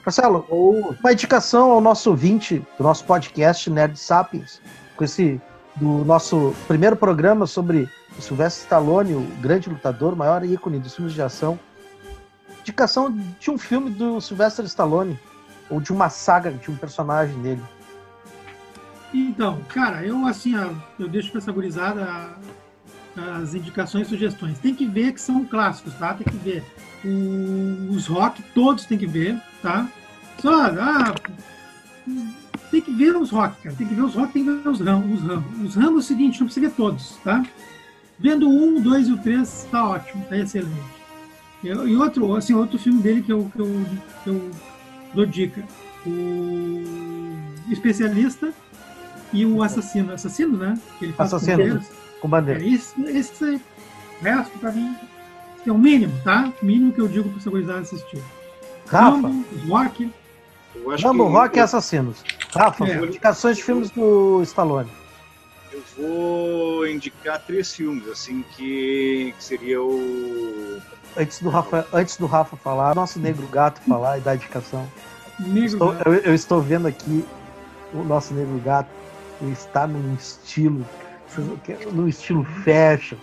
Marcelo, 0.05 0.45
uma 0.49 1.13
indicação 1.13 1.71
ao 1.71 1.79
nosso 1.79 2.09
ouvinte 2.09 2.61
do 2.77 2.83
nosso 2.83 3.05
podcast 3.05 3.69
Nerd 3.69 3.97
Sapiens, 3.97 4.61
com 4.97 5.03
esse 5.05 5.39
do 5.77 6.03
nosso 6.03 6.53
primeiro 6.67 6.95
programa 6.97 7.47
sobre 7.47 7.89
o 8.17 8.21
Sylvester 8.21 8.63
Stallone, 8.63 9.15
o 9.15 9.21
grande 9.39 9.69
lutador, 9.69 10.13
maior 10.13 10.43
ícone 10.43 10.77
dos 10.77 10.93
filmes 10.93 11.13
de 11.13 11.21
ação. 11.21 11.57
Indicação 12.59 13.17
de 13.39 13.49
um 13.49 13.57
filme 13.57 13.89
do 13.91 14.19
Sylvester 14.19 14.65
Stallone, 14.65 15.17
ou 15.69 15.79
de 15.79 15.93
uma 15.93 16.09
saga, 16.09 16.51
de 16.51 16.69
um 16.69 16.75
personagem 16.75 17.41
dele. 17.41 17.63
Então, 19.13 19.61
cara, 19.69 20.05
eu 20.05 20.25
assim, 20.25 20.53
eu 20.99 21.07
deixo 21.07 21.31
pra 21.31 21.39
essa 21.39 21.51
gurizada 21.51 22.35
as 23.15 23.53
indicações 23.53 24.07
e 24.07 24.09
sugestões. 24.09 24.57
Tem 24.59 24.73
que 24.73 24.85
ver 24.85 25.13
que 25.13 25.21
são 25.21 25.45
clássicos, 25.45 25.93
tá? 25.95 26.13
Tem 26.13 26.25
que 26.25 26.37
ver. 26.37 26.63
O- 27.05 27.91
os 27.93 28.07
rock, 28.07 28.41
todos 28.53 28.85
tem 28.85 28.97
que 28.97 29.05
ver, 29.05 29.37
tá? 29.61 29.87
Só, 30.39 30.65
ah, 30.65 31.13
tem 32.71 32.81
que 32.81 32.91
ver 32.91 33.15
os 33.15 33.29
rock, 33.29 33.61
cara. 33.61 33.75
Tem 33.75 33.87
que 33.87 33.93
ver 33.93 34.01
os 34.01 34.15
rock, 34.15 34.33
tem 34.33 34.43
que 34.43 34.51
ver 34.51 34.67
os 34.69 34.79
ramos. 34.79 35.19
Os 35.21 35.25
ramos, 35.27 35.61
os 35.69 35.75
ramos 35.75 35.95
é 35.95 35.99
o 35.99 36.01
seguinte, 36.01 36.39
não 36.39 36.47
precisa 36.47 36.67
ver 36.67 36.75
todos, 36.75 37.17
tá? 37.23 37.45
Vendo 38.19 38.47
o 38.49 38.51
um, 38.77 38.81
dois 38.81 39.07
e 39.07 39.11
o 39.11 39.17
três, 39.17 39.67
tá 39.69 39.87
ótimo, 39.87 40.23
tá 40.29 40.37
excelente. 40.37 40.71
E, 41.63 41.67
e 41.67 41.95
outro, 41.95 42.35
assim, 42.35 42.53
outro 42.53 42.77
filme 42.79 43.01
dele 43.01 43.21
que 43.21 43.31
eu, 43.31 43.49
que 43.53 43.59
eu, 43.59 43.85
que 44.23 44.29
eu 44.29 44.51
dou 45.13 45.25
dica. 45.25 45.63
O 46.05 46.83
Especialista 47.71 48.51
e 49.31 49.45
o 49.45 49.63
assassino. 49.63 50.11
Assassino, 50.13 50.57
né? 50.57 50.77
Que 50.99 51.05
ele 51.05 51.13
faz 51.13 51.29
com 51.29 51.35
Assassino. 51.37 51.57
bandeiras. 51.57 52.02
Com 52.23 52.27
É 52.29 52.31
bandeira. 52.31 52.63
isso, 52.63 52.93
esse 53.05 53.43
aí. 53.43 53.61
O 54.21 54.23
resto, 54.23 54.57
pra 54.57 54.71
mim, 54.71 54.95
é 55.67 55.71
o 55.71 55.77
mínimo, 55.77 56.13
tá? 56.23 56.53
O 56.61 56.65
mínimo 56.65 56.93
que 56.93 57.01
eu 57.01 57.07
digo 57.09 57.27
pra 57.27 57.37
essa 57.37 57.49
gurizada 57.49 57.79
assistir. 57.81 58.23
Rafa, 58.87 59.09
Rambo, 59.27 59.45
Rock, 59.67 60.09
Rambo, 61.03 61.25
que 61.27 61.31
Rock 61.33 61.55
e 61.57 61.59
eu, 61.59 61.63
Assassinos. 61.65 62.23
Rafa, 62.55 62.85
É. 62.87 62.95
indicações 63.03 63.57
de 63.57 63.63
filmes 63.63 63.89
do 63.89 64.41
Stallone. 64.43 64.89
eu 65.73 65.83
vou 65.97 66.87
indicar 66.87 67.41
três 67.45 67.73
filmes, 67.73 68.07
assim, 68.07 68.43
que, 68.55 69.33
que 69.37 69.43
seria 69.43 69.81
o 69.81 70.79
Antes 71.17 71.39
do 71.41 71.49
Rafa, 71.49 71.85
antes 71.91 72.15
do 72.17 72.25
Rafa 72.25 72.55
falar, 72.55 72.95
nosso 72.95 73.19
negro 73.19 73.45
gato 73.47 73.81
falar 73.81 74.17
e 74.17 74.21
dar 74.21 74.35
indicação. 74.35 74.87
Negro, 75.39 75.65
Estou- 75.65 75.93
eu, 76.05 76.13
eu 76.13 76.33
estou 76.33 76.61
vendo 76.61 76.87
aqui 76.87 77.25
o 77.93 78.03
nosso 78.03 78.33
negro 78.33 78.57
gato. 78.63 78.89
Ele 79.41 79.51
está 79.51 79.85
num 79.85 80.13
estilo, 80.15 80.85
num 81.91 82.07
estilo 82.07 82.43
fashion, 82.63 83.17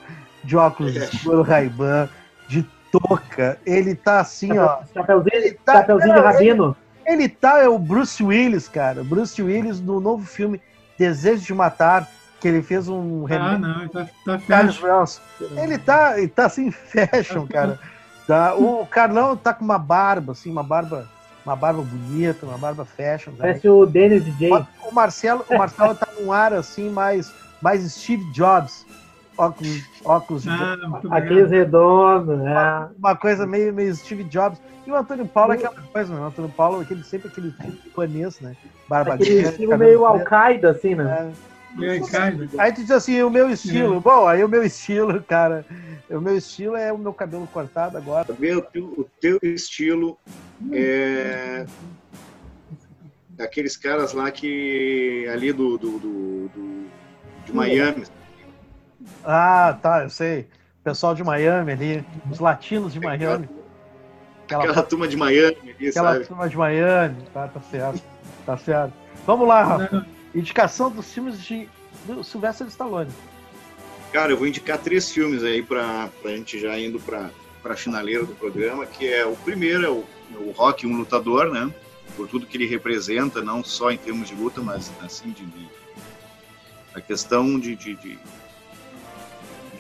de 0.45 0.57
óculos 0.57 0.97
É. 0.97 1.05
escuro 1.05 1.43
Ray-Ban, 1.43 2.09
de 2.49 2.67
touca. 2.91 3.59
Ele 3.65 3.95
tá 3.95 4.21
assim, 4.21 4.59
ó. 4.59 4.79
Chapeuzinho, 4.93 5.31
Ele 5.35 5.53
tá- 5.65 5.73
chapeuzinho 5.75 6.15
de 6.15 6.21
rabino. 6.21 6.77
Ele 7.07 7.29
tá, 7.29 7.59
é 7.61 7.69
o 7.69 7.79
Bruce 7.79 8.23
Willis, 8.23 8.69
cara. 8.69 9.03
Bruce 9.03 9.41
Willis 9.43 9.81
no 9.81 10.01
novo 10.01 10.25
filme 10.25 10.61
Desejo 10.99 11.43
de 11.45 11.55
Matar, 11.55 12.07
que 12.41 12.47
ele 12.49 12.63
fez 12.63 12.89
um 12.89 13.25
Ah, 13.27 13.29
remake 13.29 13.61
não, 13.61 13.89
tá, 13.89 14.09
tá 14.25 14.39
Carlos. 14.47 14.79
Bronson. 14.79 15.21
Ele 15.57 15.79
tá, 15.79 16.19
ele 16.19 16.29
tá 16.29 16.47
assim, 16.47 16.71
fashion, 16.71 17.47
cara. 17.47 17.79
Tá, 18.27 18.55
o 18.55 18.87
Carlão 18.87 19.37
tá 19.37 19.53
com 19.53 19.65
uma 19.65 19.79
barba, 19.79 20.33
assim, 20.33 20.51
uma 20.51 20.63
barba, 20.63 21.09
uma 21.45 21.57
barba 21.57 21.83
bonita, 21.83 22.47
uma 22.47 22.57
barba 22.59 22.85
fashion. 22.85 23.33
Parece 23.37 23.69
o 23.69 23.85
Dennis 23.85 24.25
DJ. 24.25 24.51
O 24.89 24.93
Marcelo, 24.95 25.45
o 25.51 25.59
Marcelo 25.59 25.95
tá 25.95 26.07
num 26.21 26.33
ar 26.33 26.53
assim, 26.53 26.89
mais, 26.91 27.33
mais 27.63 27.83
Steve 27.93 28.25
Jobs. 28.33 28.87
Óculos, 29.39 29.83
óculos 30.05 30.47
Ah, 30.47 30.77
Aqueles 31.11 31.51
redondos, 31.51 32.39
né? 32.41 32.89
uma 32.99 33.17
coisa 33.17 33.47
meio, 33.47 33.73
meio 33.73 33.95
Steve 33.95 34.25
Jobs. 34.25 34.61
E 34.87 34.91
o 34.91 34.97
Antônio 34.97 35.27
Paulo 35.27 35.53
é 35.53 35.57
aquela 35.57 35.75
coisa, 35.93 36.15
né? 36.15 36.21
O 36.21 36.25
Antônio 36.25 36.51
Paulo, 36.51 36.81
aquele, 36.81 37.03
sempre 37.05 37.29
aquele 37.29 37.51
tipo 37.53 37.87
ipanês, 37.87 38.39
né? 38.41 38.55
Barba 38.89 39.15
Aquele 39.15 39.41
estilo 39.43 39.79
meio. 39.79 40.05
Al-Qaeda, 40.05 40.71
assim, 40.73 40.95
né? 40.95 41.33
É. 41.81 42.01
Aí, 42.59 42.73
tu 42.73 42.81
diz 42.83 42.91
assim, 42.91 43.23
o 43.23 43.31
meu 43.31 43.49
estilo. 43.49 44.01
Bom, 44.01 44.27
aí 44.27 44.43
o 44.45 44.49
meu 44.49 44.63
estilo, 44.65 45.23
cara. 45.23 45.65
O 46.11 46.21
meu 46.21 46.37
estilo 46.37 46.77
é 46.77 46.93
o 46.93 46.99
meu 46.99 47.13
cabelo 47.15 47.47
cortado 47.47 47.97
agora. 47.97 48.27
Teu, 48.73 48.85
o 48.85 49.07
teu 49.21 49.39
estilo 49.43 50.19
é 50.73 51.65
daqueles 53.31 53.77
caras 53.77 54.13
lá 54.13 54.31
que 54.31 55.27
ali 55.33 55.53
do, 55.53 55.79
do, 55.79 55.99
do- 55.99 56.49
do- 56.49 56.91
de 57.47 57.53
Miami. 57.53 58.05
Ah, 59.25 59.79
tá, 59.81 60.03
eu 60.05 60.11
sei. 60.11 60.41
O 60.81 60.85
pessoal 60.85 61.15
de 61.15 61.23
Miami 61.23 61.73
ali, 61.73 62.05
os 62.31 62.39
latinos 62.39 62.93
de 62.93 63.01
Miami. 63.01 63.49
Aquela, 64.45 64.65
Aquela 64.65 64.83
turma 64.83 65.07
de 65.07 65.17
Miami 65.17 65.57
ali, 65.79 65.89
aquela 65.89 66.13
sabe? 66.15 66.27
turma 66.27 66.49
de 66.49 66.57
Miami. 66.57 67.17
Tá, 67.33 67.49
tá 67.49 67.61
certo. 67.61 68.03
Tá 68.47 68.57
certo. 68.57 68.93
Vamos 69.27 69.47
lá, 69.47 69.63
Rafa. 69.63 70.07
Indicação 70.35 70.91
dos 70.91 71.13
filmes 71.13 71.41
de 71.43 71.69
do 72.07 72.25
Sylvester 72.25 72.67
Stallone. 72.69 73.11
Cara, 74.13 74.33
eu 74.33 74.37
vou 74.37 74.47
indicar 74.47 74.79
três 74.79 75.11
filmes 75.13 75.45
aí 75.45 75.63
pra, 75.63 76.09
pra 76.23 76.31
gente 76.33 76.59
já 76.59 76.77
indo 76.79 76.99
pra, 76.99 77.31
pra 77.63 77.77
finaleira 77.77 78.25
do 78.25 78.35
programa, 78.35 78.87
que 78.87 79.07
é 79.07 79.25
o 79.25 79.37
primeiro, 79.37 79.85
é 79.85 79.89
o, 79.91 80.05
é 80.35 80.39
o 80.39 80.51
Rock, 80.53 80.87
um 80.87 80.97
lutador, 80.97 81.51
né? 81.53 81.71
Por 82.17 82.27
tudo 82.27 82.47
que 82.47 82.57
ele 82.57 82.67
representa, 82.67 83.41
não 83.43 83.63
só 83.63 83.91
em 83.91 83.97
termos 83.99 84.29
de 84.29 84.35
luta, 84.35 84.61
mas 84.63 84.91
assim, 85.03 85.31
de, 85.31 85.45
de- 85.45 85.69
a 87.01 87.03
questão 87.03 87.59
de, 87.59 87.75
de, 87.75 87.97
de, 87.97 88.19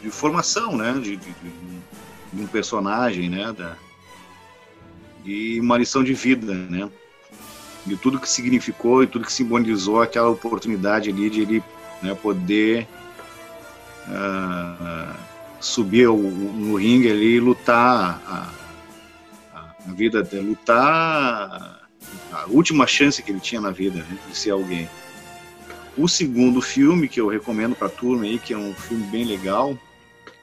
de 0.02 0.10
formação, 0.10 0.76
né? 0.76 0.92
De, 0.94 1.16
de, 1.16 1.30
de- 1.30 1.80
um 2.32 2.46
personagem, 2.46 3.28
né? 3.28 3.52
Da, 3.52 3.76
e 5.24 5.60
uma 5.60 5.76
lição 5.76 6.02
de 6.02 6.14
vida, 6.14 6.54
né? 6.54 6.88
De 7.84 7.96
tudo 7.96 8.18
que 8.18 8.28
significou 8.28 9.02
e 9.02 9.06
tudo 9.06 9.24
que 9.26 9.32
simbolizou 9.32 10.00
aquela 10.02 10.28
oportunidade 10.30 11.10
ali 11.10 11.28
de 11.30 11.40
ele 11.40 11.62
né, 12.02 12.14
poder 12.14 12.86
ah, 14.08 15.14
subir 15.60 16.08
o- 16.08 16.16
no 16.16 16.76
ringue 16.76 17.10
ali 17.10 17.36
e 17.36 17.40
lutar 17.40 18.20
a, 18.26 18.48
a, 19.54 19.74
a 19.88 20.40
lutar 20.40 21.80
a 22.32 22.44
última 22.48 22.86
chance 22.86 23.22
que 23.22 23.30
ele 23.30 23.40
tinha 23.40 23.60
na 23.60 23.70
vida 23.70 23.98
né, 23.98 24.18
de 24.28 24.36
ser 24.36 24.50
alguém. 24.50 24.88
O 25.96 26.08
segundo 26.08 26.60
filme 26.60 27.08
que 27.08 27.20
eu 27.20 27.28
recomendo 27.28 27.74
para 27.74 27.88
a 27.88 27.90
turma 27.90 28.24
aí, 28.24 28.38
que 28.38 28.54
é 28.54 28.56
um 28.56 28.72
filme 28.74 29.04
bem 29.08 29.24
legal, 29.24 29.76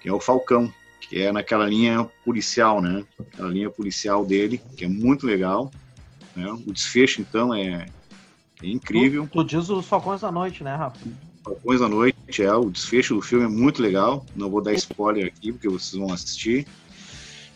que 0.01 0.09
é 0.09 0.13
o 0.13 0.19
Falcão, 0.19 0.71
que 1.01 1.21
é 1.21 1.31
naquela 1.31 1.65
linha 1.65 2.03
policial, 2.25 2.81
né? 2.81 3.03
Aquela 3.19 3.49
linha 3.49 3.69
policial 3.69 4.25
dele, 4.25 4.61
que 4.75 4.85
é 4.85 4.87
muito 4.87 5.25
legal. 5.25 5.71
Né? 6.35 6.45
O 6.67 6.73
desfecho, 6.73 7.21
então, 7.21 7.53
é, 7.53 7.87
é 8.61 8.67
incrível. 8.67 9.23
Tu, 9.31 9.43
tu 9.43 9.43
diz 9.43 9.69
os 9.69 9.85
Falcões 9.85 10.21
da 10.21 10.31
Noite, 10.31 10.63
né, 10.63 10.75
Rafa? 10.75 10.99
Falcões 11.43 11.79
da 11.79 11.87
Noite, 11.87 12.43
é, 12.43 12.53
o 12.53 12.69
desfecho 12.69 13.15
do 13.15 13.21
filme 13.21 13.45
é 13.45 13.47
muito 13.47 13.81
legal. 13.81 14.25
Não 14.35 14.49
vou 14.49 14.61
dar 14.61 14.73
spoiler 14.73 15.27
aqui, 15.27 15.53
porque 15.53 15.69
vocês 15.69 15.99
vão 15.99 16.13
assistir. 16.13 16.67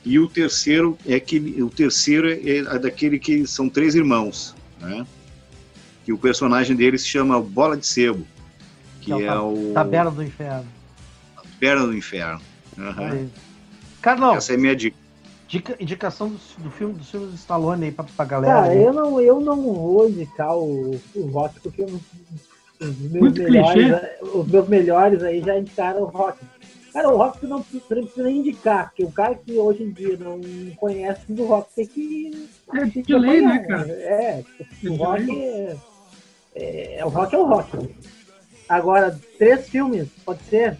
E 0.03 0.17
o 0.17 0.27
terceiro 0.27 0.97
é 1.05 1.19
que 1.19 1.37
o 1.61 1.69
terceiro 1.69 2.27
é 2.27 2.79
daquele 2.79 3.19
que 3.19 3.45
são 3.45 3.69
três 3.69 3.93
irmãos, 3.93 4.55
né? 4.79 5.05
Que 6.05 6.11
o 6.13 6.17
personagem 6.17 6.75
dele 6.75 6.97
se 6.97 7.07
chama 7.07 7.39
Bola 7.41 7.77
de 7.77 7.85
Sebo, 7.85 8.25
que 8.99 9.13
Que 9.13 9.23
é 9.23 9.25
é 9.25 9.35
o 9.37 9.69
o 9.69 9.73
Taberna 9.73 10.11
do 10.11 10.23
Inferno. 10.23 10.65
Perna 11.59 11.85
do 11.85 11.95
Inferno. 11.95 12.41
Aí. 12.97 13.29
Carlão, 14.01 14.35
Essa 14.35 14.53
é 14.53 14.55
a 14.55 14.59
minha 14.59 14.75
dica. 14.75 14.97
dica- 15.47 15.75
indicação 15.79 16.29
do, 16.29 16.39
do 16.63 16.71
filme 16.71 16.93
dos 16.95 17.09
filmes 17.11 17.29
do 17.29 17.35
Stallone 17.35 17.85
aí 17.85 17.91
pra, 17.91 18.03
pra 18.03 18.25
galera. 18.25 18.53
Cara, 18.61 18.67
aí. 18.71 18.83
eu 18.83 18.93
não, 18.93 19.21
eu 19.21 19.39
não 19.39 19.61
vou 19.61 20.09
indicar 20.09 20.57
o, 20.57 20.99
o 21.13 21.25
rock, 21.27 21.59
porque 21.59 21.83
os 21.83 21.91
meus, 22.81 23.11
Muito 23.11 23.43
melhores, 23.43 23.73
clichê. 23.73 24.15
os 24.33 24.47
meus 24.47 24.67
melhores 24.67 25.21
aí 25.23 25.39
já 25.43 25.59
indicaram 25.59 26.01
o 26.01 26.05
rock. 26.05 26.39
Cara, 26.91 27.09
o 27.09 27.15
rock 27.17 27.45
não, 27.45 27.61
precisa 27.61 28.23
nem 28.23 28.39
indicar, 28.39 28.89
porque 28.89 29.03
o 29.05 29.11
cara 29.11 29.35
que 29.35 29.53
hoje 29.53 29.83
em 29.83 29.91
dia 29.91 30.17
não 30.17 30.41
conhece 30.77 31.21
do 31.31 31.45
rock 31.45 31.69
tem 31.75 31.85
que. 31.85 32.49
É 32.73 32.79
tem 32.79 32.89
de 32.89 33.03
que 33.03 33.13
lei, 33.15 33.41
né, 33.41 33.59
cara? 33.59 33.87
É, 33.87 34.43
É 34.83 34.89
o 34.89 34.95
rock 34.95 35.31
é, 35.31 35.75
é, 36.55 37.01
O 37.03 37.09
rock 37.09 37.35
é 37.35 37.37
o 37.37 37.45
rock. 37.45 37.95
Agora, 38.67 39.19
três 39.37 39.67
filmes, 39.67 40.07
pode 40.25 40.43
ser? 40.43 40.77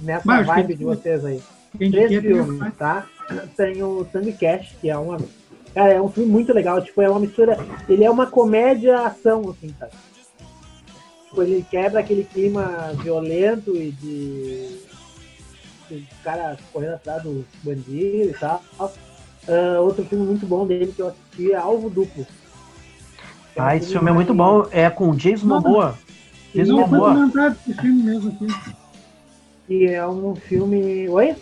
Nessa 0.00 0.22
Mas, 0.26 0.46
vibe 0.46 0.74
de 0.74 0.84
vocês 0.84 1.24
aí. 1.24 1.42
Três 1.78 2.20
filmes, 2.20 2.74
tá? 2.76 3.06
Tem 3.56 3.82
o 3.82 4.04
Tango 4.04 4.32
Cash, 4.32 4.74
que 4.80 4.90
é 4.90 4.96
uma. 4.96 5.18
Cara, 5.74 5.92
é 5.92 6.00
um 6.00 6.10
filme 6.10 6.30
muito 6.30 6.52
legal. 6.52 6.82
Tipo, 6.82 7.02
é 7.02 7.08
uma 7.08 7.20
mistura. 7.20 7.58
Ele 7.88 8.04
é 8.04 8.10
uma 8.10 8.26
comédia-ação, 8.26 9.50
assim, 9.50 9.74
tá? 9.78 9.88
Tipo, 11.28 11.42
ele 11.42 11.66
quebra 11.70 12.00
aquele 12.00 12.24
clima 12.24 12.92
violento 13.02 13.76
e 13.76 13.90
de. 13.92 14.80
o 15.90 16.22
cara 16.22 16.56
correndo 16.72 16.94
atrás 16.94 17.22
do 17.22 17.44
bandido 17.62 18.30
e 18.30 18.34
tal. 18.38 18.62
Uh, 19.48 19.80
outro 19.80 20.04
filme 20.04 20.26
muito 20.26 20.44
bom 20.46 20.66
dele 20.66 20.92
que 20.92 21.00
eu 21.00 21.08
assisti 21.08 21.52
é 21.52 21.56
Alvo 21.56 21.88
Duplo. 21.88 22.26
Ah, 23.56 23.76
esse 23.76 23.92
filme 23.92 24.10
é 24.10 24.12
muito 24.12 24.34
bom. 24.34 24.66
É 24.70 24.88
com 24.90 25.14
Jason 25.14 25.46
Momoa. 25.46 25.98
Jason 26.54 26.72
não, 26.72 26.86
Momoa. 26.86 27.12
Foi 27.12 27.14
comentado 27.14 27.56
esse 27.66 27.80
filme 27.80 28.02
mesmo 28.02 28.30
aqui. 28.30 28.46
E 29.68 29.86
é 29.86 30.06
um 30.06 30.34
filme. 30.36 31.08
Oi? 31.08 31.34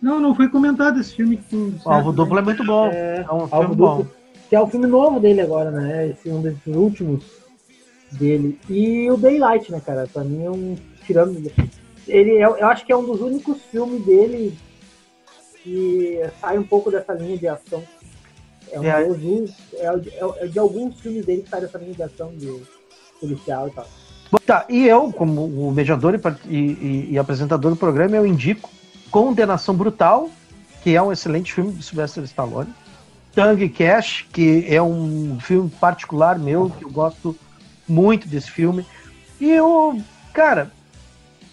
Não, 0.00 0.20
não 0.20 0.34
foi 0.34 0.48
comentado 0.48 1.00
esse 1.00 1.14
filme 1.14 1.36
que 1.36 1.44
tu. 1.44 1.74
O 1.84 1.90
Alvo 1.90 2.12
Duplo 2.12 2.38
é 2.38 2.42
muito 2.42 2.64
bom. 2.64 2.88
É, 2.88 3.24
é 3.28 3.32
um 3.32 3.38
filme 3.40 3.48
Alvo 3.52 3.74
bom. 3.74 3.96
Duplo, 3.98 4.12
que 4.48 4.56
é 4.56 4.60
o 4.60 4.66
filme 4.66 4.86
novo 4.86 5.20
dele 5.20 5.40
agora, 5.40 5.70
né? 5.70 6.08
Esse 6.08 6.28
é 6.28 6.32
um 6.32 6.42
desses 6.42 6.66
últimos 6.66 7.24
dele. 8.12 8.58
E 8.68 9.10
o 9.10 9.16
Daylight, 9.16 9.70
né, 9.72 9.80
cara? 9.84 10.06
Pra 10.12 10.24
mim 10.24 10.44
é 10.44 10.50
um. 10.50 10.76
Tirando. 11.04 11.50
Ele 12.06 12.36
é, 12.36 12.44
eu 12.44 12.66
acho 12.66 12.84
que 12.84 12.92
é 12.92 12.96
um 12.96 13.04
dos 13.04 13.20
únicos 13.20 13.62
filmes 13.70 14.04
dele 14.04 14.56
que 15.62 16.20
sai 16.40 16.58
um 16.58 16.62
pouco 16.62 16.90
dessa 16.90 17.12
linha 17.12 17.36
de 17.36 17.48
ação. 17.48 17.82
É, 18.72 18.80
um 18.80 18.84
é. 18.84 19.04
Dos, 19.04 19.50
é, 19.74 19.86
é, 19.86 20.44
é 20.44 20.46
de 20.46 20.58
alguns 20.58 21.00
filmes 21.00 21.24
dele 21.24 21.42
que 21.42 21.50
sai 21.50 21.60
dessa 21.60 21.78
linha 21.78 21.94
de 21.94 22.02
ação 22.02 22.32
de 22.36 22.62
policial 23.20 23.68
e 23.68 23.70
tal. 23.72 23.86
Tá, 24.44 24.66
e 24.68 24.86
eu, 24.86 25.10
como 25.12 25.44
o 25.44 25.72
mediador 25.72 26.14
e, 26.14 26.54
e, 26.54 27.08
e, 27.12 27.18
apresentador 27.18 27.70
do 27.70 27.76
programa, 27.76 28.16
eu 28.16 28.26
indico 28.26 28.68
Condenação 29.10 29.74
Brutal, 29.74 30.30
que 30.82 30.94
é 30.94 31.02
um 31.02 31.10
excelente 31.10 31.52
filme 31.52 31.72
de 31.72 31.82
Sylvester 31.82 32.24
Stallone. 32.24 32.72
Tango 33.34 33.68
Cash, 33.70 34.26
que 34.32 34.66
é 34.68 34.82
um 34.82 35.38
filme 35.40 35.70
particular 35.70 36.38
meu, 36.38 36.70
que 36.70 36.84
eu 36.84 36.90
gosto 36.90 37.36
muito 37.86 38.28
desse 38.28 38.50
filme. 38.50 38.84
E 39.40 39.58
o. 39.60 39.98
Cara, 40.32 40.70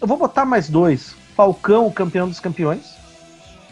eu 0.02 0.08
vou 0.08 0.18
botar 0.18 0.46
mais 0.46 0.70
dois. 0.70 1.16
Falcão, 1.36 1.92
campeão 1.92 2.28
dos 2.28 2.40
campeões. 2.40 2.96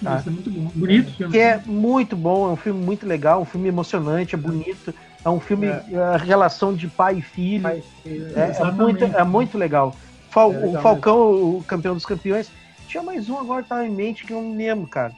Tá? 0.02 0.18
Isso 0.18 0.30
é 0.30 0.32
muito 0.32 0.50
bom. 0.50 0.72
Bonito 0.74 1.14
filme. 1.16 1.34
Que 1.34 1.40
é 1.40 1.62
muito 1.66 2.16
bom, 2.16 2.50
é 2.50 2.54
um 2.54 2.56
filme 2.56 2.84
muito 2.84 3.06
legal, 3.06 3.42
um 3.42 3.46
filme 3.46 3.68
emocionante, 3.68 4.36
é 4.36 4.38
bonito. 4.38 4.94
É 5.26 5.30
um 5.30 5.40
filme, 5.40 5.68
é. 5.68 5.98
a 6.14 6.18
relação 6.18 6.74
de 6.74 6.88
pai 6.88 7.20
e 7.20 7.22
filho. 7.22 7.64
Pai 7.64 7.78
e 7.80 8.02
filho. 8.10 8.38
É, 8.38 8.52
é, 8.60 8.72
muito, 8.72 9.04
é 9.06 9.24
muito 9.24 9.58
legal. 9.58 9.96
Fal, 10.30 10.52
é 10.52 10.58
legal 10.58 10.80
o 10.80 10.82
Falcão, 10.82 11.32
mesmo. 11.32 11.58
o 11.58 11.64
campeão 11.64 11.94
dos 11.94 12.06
campeões. 12.06 12.52
Tinha 12.88 13.02
mais 13.02 13.30
um 13.30 13.38
agora 13.38 13.64
tá 13.64 13.86
em 13.86 13.90
mente 13.90 14.26
que 14.26 14.34
eu 14.34 14.42
não 14.42 14.56
lembro, 14.56 14.88
cara. 14.88 15.14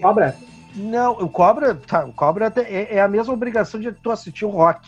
Cobra? 0.00 0.36
Não, 0.74 1.12
o 1.12 1.28
Cobra, 1.28 1.74
tá, 1.74 2.04
o 2.04 2.12
Cobra 2.12 2.52
é, 2.56 2.96
é 2.96 3.00
a 3.00 3.08
mesma 3.08 3.32
obrigação 3.32 3.80
de 3.80 3.90
tu 3.92 4.10
assistir 4.10 4.44
o 4.44 4.50
Rock 4.50 4.86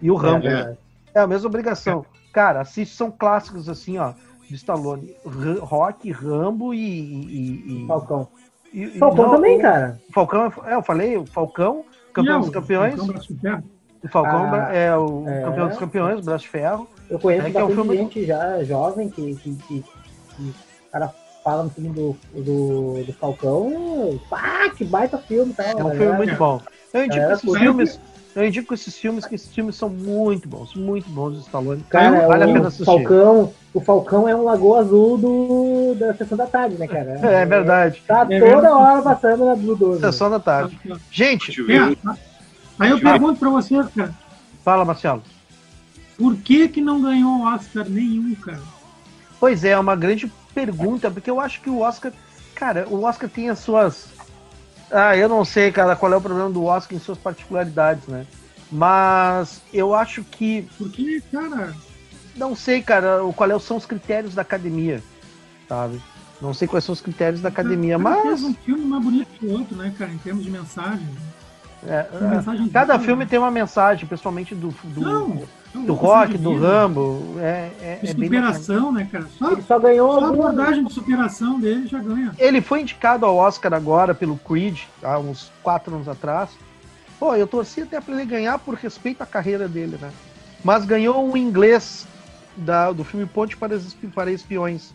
e 0.00 0.10
o 0.10 0.14
Rambo. 0.14 0.46
É, 0.46 0.76
é 1.14 1.20
a 1.20 1.26
mesma 1.26 1.48
obrigação. 1.48 2.06
Cara, 2.32 2.60
assiste, 2.60 2.94
são 2.94 3.10
clássicos 3.10 3.68
assim, 3.68 3.98
ó, 3.98 4.12
de 4.48 4.54
Stallone. 4.54 5.16
Rock, 5.60 6.10
Rambo 6.12 6.72
e. 6.72 6.78
e, 6.78 7.84
e 7.84 7.86
Falcão. 7.86 8.28
E, 8.72 8.86
Falcão 8.98 9.26
não, 9.26 9.34
também, 9.34 9.58
cara. 9.58 10.00
Falcão, 10.12 10.52
é, 10.64 10.74
eu 10.74 10.82
falei, 10.82 11.16
o 11.16 11.26
Falcão, 11.26 11.84
campeão 12.12 12.34
não, 12.34 12.40
dos 12.42 12.50
campeões. 12.50 12.94
O 14.02 14.08
Falcão 14.08 14.54
ah, 14.54 14.72
é 14.72 14.96
o 14.96 15.28
é... 15.28 15.42
campeão 15.42 15.68
dos 15.68 15.78
campeões, 15.78 16.24
braço 16.24 16.44
de 16.44 16.50
ferro. 16.50 16.88
Eu 17.10 17.18
conheço 17.18 17.46
é, 17.46 17.50
bastante 17.50 17.72
é 17.72 17.74
filme... 17.74 17.96
gente 17.96 18.26
já 18.26 18.62
jovem 18.64 19.08
que, 19.08 19.34
que, 19.36 19.54
que, 19.56 19.84
que 20.36 20.54
cara 20.92 21.12
fala 21.42 21.64
no 21.64 21.70
filme 21.70 21.90
do, 21.90 22.16
do, 22.34 23.04
do 23.04 23.12
Falcão. 23.14 24.20
Ah, 24.30 24.70
que 24.76 24.84
baita 24.84 25.18
filme, 25.18 25.52
tá? 25.52 25.64
É 25.64 25.84
um 25.84 25.90
filme 25.90 26.16
muito 26.16 26.36
bom. 26.36 26.60
Eu 26.92 27.04
indico 27.04 27.24
é, 27.24 27.32
esses 27.32 27.58
filmes. 27.58 28.00
Eu 28.36 28.46
indico 28.46 28.74
esses 28.74 28.96
filmes, 28.96 29.26
que 29.26 29.34
esses 29.34 29.52
filmes 29.52 29.74
são 29.74 29.88
muito 29.88 30.48
bons, 30.48 30.74
muito 30.74 31.08
bons 31.10 31.38
Stallone. 31.38 31.82
Cara, 31.88 32.28
vale 32.28 32.44
o, 32.44 32.50
a 32.50 32.52
pena 32.52 32.68
assistir. 32.68 32.84
Falcão, 32.84 33.52
o 33.72 33.80
Falcão 33.80 34.28
é 34.28 34.34
um 34.34 34.44
lagoa 34.44 34.80
azul 34.80 35.18
do, 35.18 35.94
da 35.94 36.14
sessão 36.14 36.36
da 36.36 36.46
tarde, 36.46 36.76
né, 36.76 36.86
cara? 36.86 37.20
É, 37.22 37.42
é 37.42 37.46
verdade. 37.46 38.02
Tá 38.06 38.26
é 38.28 38.40
toda 38.40 38.76
hora 38.76 39.02
passando 39.02 39.44
na 39.44 39.54
Blue 39.54 39.76
12. 39.76 40.00
Sessão 40.00 40.30
da 40.30 40.40
tarde. 40.40 40.78
Gente, 41.10 41.54
Aí 42.78 42.90
eu 42.90 43.00
pergunto 43.00 43.40
para 43.40 43.50
você, 43.50 43.74
cara. 43.94 44.14
Fala, 44.64 44.84
Marcelo. 44.84 45.22
Por 46.16 46.36
que 46.36 46.68
que 46.68 46.80
não 46.80 47.00
ganhou 47.00 47.42
Oscar 47.42 47.88
nenhum, 47.88 48.34
cara? 48.34 48.60
Pois 49.38 49.64
é, 49.64 49.70
é 49.70 49.78
uma 49.78 49.94
grande 49.94 50.30
pergunta, 50.54 51.10
porque 51.10 51.30
eu 51.30 51.40
acho 51.40 51.60
que 51.60 51.70
o 51.70 51.80
Oscar, 51.80 52.12
cara, 52.54 52.86
o 52.88 53.04
Oscar 53.04 53.28
tem 53.28 53.48
as 53.48 53.60
suas 53.60 54.08
ah, 54.90 55.16
eu 55.16 55.28
não 55.28 55.44
sei, 55.44 55.70
cara, 55.70 55.94
qual 55.94 56.12
é 56.12 56.16
o 56.16 56.20
problema 56.20 56.50
do 56.50 56.64
Oscar 56.64 56.96
em 56.96 57.00
suas 57.00 57.18
particularidades, 57.18 58.06
né? 58.06 58.26
Mas 58.70 59.60
eu 59.72 59.94
acho 59.94 60.24
que. 60.24 60.68
Porque, 60.78 61.22
cara. 61.30 61.74
Não 62.38 62.54
sei, 62.54 62.80
cara, 62.80 63.18
qual 63.34 63.50
é, 63.50 63.58
são 63.58 63.76
os 63.76 63.84
critérios 63.84 64.34
da 64.34 64.42
academia, 64.42 65.02
sabe? 65.68 66.00
Não 66.40 66.54
sei 66.54 66.68
quais 66.68 66.84
são 66.84 66.92
os 66.92 67.00
critérios 67.00 67.40
da 67.40 67.48
academia, 67.48 67.98
cara, 67.98 68.16
mas. 68.16 68.22
Fez 68.22 68.42
um 68.44 68.54
filme 68.54 68.84
mais 68.84 69.02
bonito 69.02 69.26
que 69.38 69.44
o 69.44 69.52
outro, 69.52 69.76
né, 69.76 69.92
cara, 69.98 70.12
em 70.12 70.18
termos 70.18 70.44
de 70.44 70.50
mensagem. 70.50 71.06
É, 71.86 72.06
é 72.10 72.68
cada 72.72 72.98
filme 72.98 73.24
tem 73.24 73.38
uma 73.38 73.50
mensagem, 73.50 74.06
principalmente 74.06 74.52
do, 74.52 74.74
do, 74.82 75.00
não, 75.00 75.42
do 75.74 75.94
rock, 75.94 76.36
do 76.36 76.56
Rambo. 76.56 77.36
É, 77.38 77.70
é, 77.80 78.00
é 78.02 78.06
superação, 78.06 78.92
né, 78.92 79.08
cara? 79.10 79.26
Só, 79.38 79.52
ele 79.52 79.62
só 79.62 79.78
ganhou 79.78 80.12
só 80.12 80.26
a 80.26 80.28
abordagem 80.28 80.84
de 80.84 80.92
superação 80.92 81.60
dele 81.60 81.86
já 81.86 81.98
ganha. 82.00 82.32
Ele 82.38 82.60
foi 82.60 82.80
indicado 82.80 83.24
ao 83.24 83.36
Oscar 83.36 83.72
agora 83.74 84.14
pelo 84.14 84.36
Creed, 84.38 84.80
há 85.02 85.18
uns 85.18 85.52
quatro 85.62 85.94
anos 85.94 86.08
atrás. 86.08 86.50
Pô, 87.18 87.34
eu 87.34 87.46
torci 87.46 87.82
até 87.82 88.00
para 88.00 88.14
ele 88.14 88.24
ganhar 88.24 88.58
por 88.58 88.74
respeito 88.74 89.22
à 89.22 89.26
carreira 89.26 89.68
dele, 89.68 89.98
né? 90.00 90.10
Mas 90.64 90.84
ganhou 90.84 91.28
um 91.28 91.36
inglês 91.36 92.06
da, 92.58 92.92
do 92.92 93.04
filme 93.04 93.26
Ponte 93.26 93.56
para, 93.56 93.78
para 94.14 94.30
Espiões. 94.30 94.92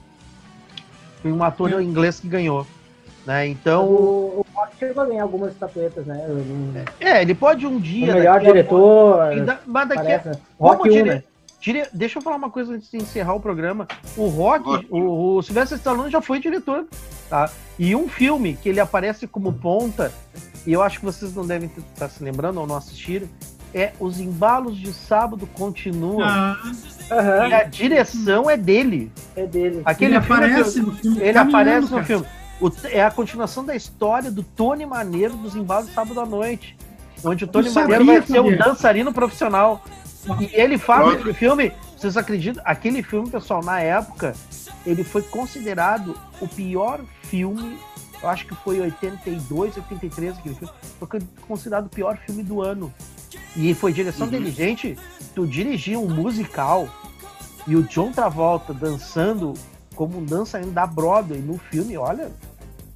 Foi 1.21 1.31
um 1.31 1.43
ator 1.43 1.73
é. 1.73 1.81
inglês 1.81 2.19
que 2.19 2.27
ganhou. 2.27 2.67
Né? 3.25 3.47
Então. 3.47 3.85
O, 3.85 4.39
o 4.39 4.45
Rock 4.53 4.75
chegou 4.77 5.03
a 5.03 5.05
ganhar 5.05 5.23
algumas 5.23 5.53
estatuetas, 5.53 6.05
né? 6.05 6.25
É, 6.99 7.21
ele 7.21 7.33
pode 7.33 7.65
um 7.65 7.79
dia. 7.79 8.11
O 8.11 8.17
melhor 8.17 8.39
diretor. 8.41 9.21
Ainda, 9.21 9.61
mas 9.65 9.87
daqui 9.87 10.03
parece, 10.03 10.29
né? 10.29 10.35
Rock 10.59 10.89
1, 10.89 10.91
dire... 10.91 11.09
né? 11.09 11.23
Dire... 11.61 11.87
Deixa 11.93 12.19
eu 12.19 12.21
falar 12.21 12.35
uma 12.35 12.49
coisa 12.49 12.73
antes 12.73 12.91
de 12.91 12.97
encerrar 12.97 13.33
o 13.33 13.39
programa. 13.39 13.87
O 14.17 14.27
Rock, 14.27 14.87
o, 14.89 15.37
o 15.37 15.41
Sylvester 15.41 15.77
Stallone 15.77 16.11
já 16.11 16.21
foi 16.21 16.39
diretor, 16.39 16.85
tá? 17.29 17.49
E 17.79 17.95
um 17.95 18.09
filme 18.09 18.55
que 18.61 18.67
ele 18.67 18.81
aparece 18.81 19.25
como 19.25 19.53
ponta, 19.53 20.11
e 20.67 20.73
eu 20.73 20.81
acho 20.81 20.99
que 20.99 21.05
vocês 21.05 21.33
não 21.33 21.47
devem 21.47 21.71
estar 21.93 22.09
se 22.09 22.21
lembrando 22.21 22.59
ou 22.59 22.67
não 22.67 22.75
assistiram, 22.75 23.27
é 23.73 23.93
Os 23.99 24.19
Embalos 24.19 24.77
de 24.77 24.93
Sábado 24.93 25.47
Continuam. 25.47 26.21
Ah. 26.21 26.57
Uhum. 27.11 27.47
E 27.47 27.53
a 27.53 27.63
direção 27.63 28.49
é 28.49 28.57
dele. 28.57 29.11
É 29.35 29.45
dele. 29.45 29.81
Aquele 29.85 30.11
ele 30.11 30.17
aparece 30.17 30.79
no 30.81 30.91
filme. 30.93 31.19
Ele 31.21 31.37
aparece 31.37 31.91
no 31.91 32.03
filme. 32.03 32.25
O, 32.61 32.71
é 32.85 33.03
a 33.03 33.11
continuação 33.11 33.65
da 33.65 33.75
história 33.75 34.31
do 34.31 34.43
Tony 34.43 34.85
Maneiro 34.85 35.35
dos 35.35 35.55
embalos 35.55 35.91
sábado 35.93 36.19
à 36.19 36.25
noite. 36.25 36.77
Onde 37.23 37.43
o 37.43 37.47
Tony 37.47 37.69
Maneiro 37.69 38.05
vai 38.05 38.21
ser 38.21 38.39
um 38.39 38.55
dançarino 38.55 39.13
profissional. 39.13 39.83
E 40.39 40.49
ele 40.53 40.77
fala 40.77 41.13
aquele 41.13 41.33
filme, 41.33 41.73
vocês 41.97 42.15
acreditam? 42.15 42.61
Aquele 42.65 43.03
filme, 43.03 43.29
pessoal, 43.29 43.63
na 43.63 43.79
época, 43.79 44.33
ele 44.85 45.03
foi 45.03 45.21
considerado 45.21 46.17
o 46.39 46.47
pior 46.47 47.01
filme. 47.23 47.77
Eu 48.21 48.29
acho 48.29 48.45
que 48.45 48.55
foi 48.55 48.79
82, 48.79 49.75
83 49.77 50.37
aquele 50.37 50.55
filme. 50.55 50.73
Foi 50.99 51.21
considerado 51.47 51.87
o 51.87 51.89
pior 51.89 52.17
filme 52.17 52.43
do 52.43 52.61
ano. 52.61 52.93
E 53.55 53.73
foi 53.73 53.93
direção 53.93 54.25
uhum. 54.25 54.31
dele. 54.31 54.51
Gente, 54.51 54.97
tu 55.35 55.45
dirigir 55.45 55.97
um 55.97 56.09
musical 56.09 56.87
e 57.67 57.75
o 57.75 57.83
John 57.83 58.11
Travolta 58.11 58.73
dançando 58.73 59.53
como 59.95 60.17
um 60.17 60.25
dançarino 60.25 60.71
da 60.71 60.87
Broadway 60.87 61.39
no 61.39 61.57
filme, 61.57 61.95
olha, 61.97 62.31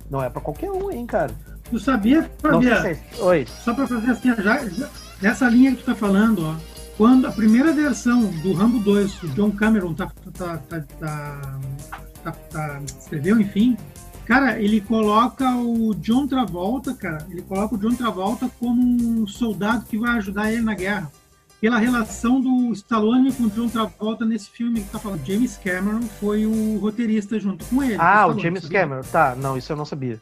não 0.09 0.23
é 0.23 0.29
para 0.29 0.41
qualquer 0.41 0.71
um, 0.71 0.91
hein, 0.91 1.05
cara. 1.05 1.33
Tu 1.69 1.79
sabia, 1.79 2.29
Fabia? 2.41 2.81
Se 2.81 2.87
é... 2.87 3.23
Oi. 3.23 3.45
Só 3.45 3.73
para 3.73 3.87
fazer 3.87 4.11
assim, 4.11 4.35
já, 4.41 4.67
já, 4.67 4.89
nessa 5.21 5.47
linha 5.49 5.71
que 5.71 5.77
tu 5.77 5.85
tá 5.85 5.95
falando, 5.95 6.45
ó, 6.45 6.55
quando 6.97 7.27
a 7.27 7.31
primeira 7.31 7.71
versão 7.73 8.25
do 8.25 8.53
Rambo 8.53 8.79
2, 8.79 9.23
o 9.23 9.27
John 9.29 9.51
Cameron 9.51 9.93
tá, 9.93 10.11
tá, 10.33 10.57
tá, 10.57 10.81
tá, 12.23 12.31
tá 12.31 12.81
escreveu, 12.99 13.39
enfim, 13.39 13.77
cara, 14.27 14.61
ele 14.61 14.81
coloca 14.81 15.55
o 15.55 15.95
John 15.95 16.27
Travolta, 16.27 16.93
cara, 16.93 17.25
ele 17.29 17.41
coloca 17.41 17.75
o 17.75 17.77
John 17.77 17.95
Travolta 17.95 18.51
como 18.59 18.81
um 18.83 19.25
soldado 19.25 19.85
que 19.85 19.97
vai 19.97 20.17
ajudar 20.17 20.51
ele 20.51 20.61
na 20.61 20.75
guerra 20.75 21.09
pela 21.61 21.79
relação 21.79 22.39
do 22.39 22.73
Stallone 22.73 23.31
com 23.31 23.43
o 23.43 23.49
John 23.49 23.69
Travolta 23.69 24.25
nesse 24.25 24.49
filme 24.49 24.81
que 24.81 24.89
tá 24.89 24.99
falando. 24.99 25.25
James 25.25 25.57
Cameron 25.63 26.01
foi 26.19 26.45
o 26.45 26.77
roteirista 26.77 27.39
junto 27.39 27.65
com 27.65 27.81
ele. 27.81 27.95
Ah, 27.95 28.17
Stallone, 28.17 28.39
o 28.39 28.43
James 28.43 28.63
sabia? 28.63 28.79
Cameron. 28.81 29.01
Tá, 29.03 29.35
não, 29.35 29.57
isso 29.57 29.71
eu 29.71 29.77
não 29.77 29.85
sabia. 29.85 30.21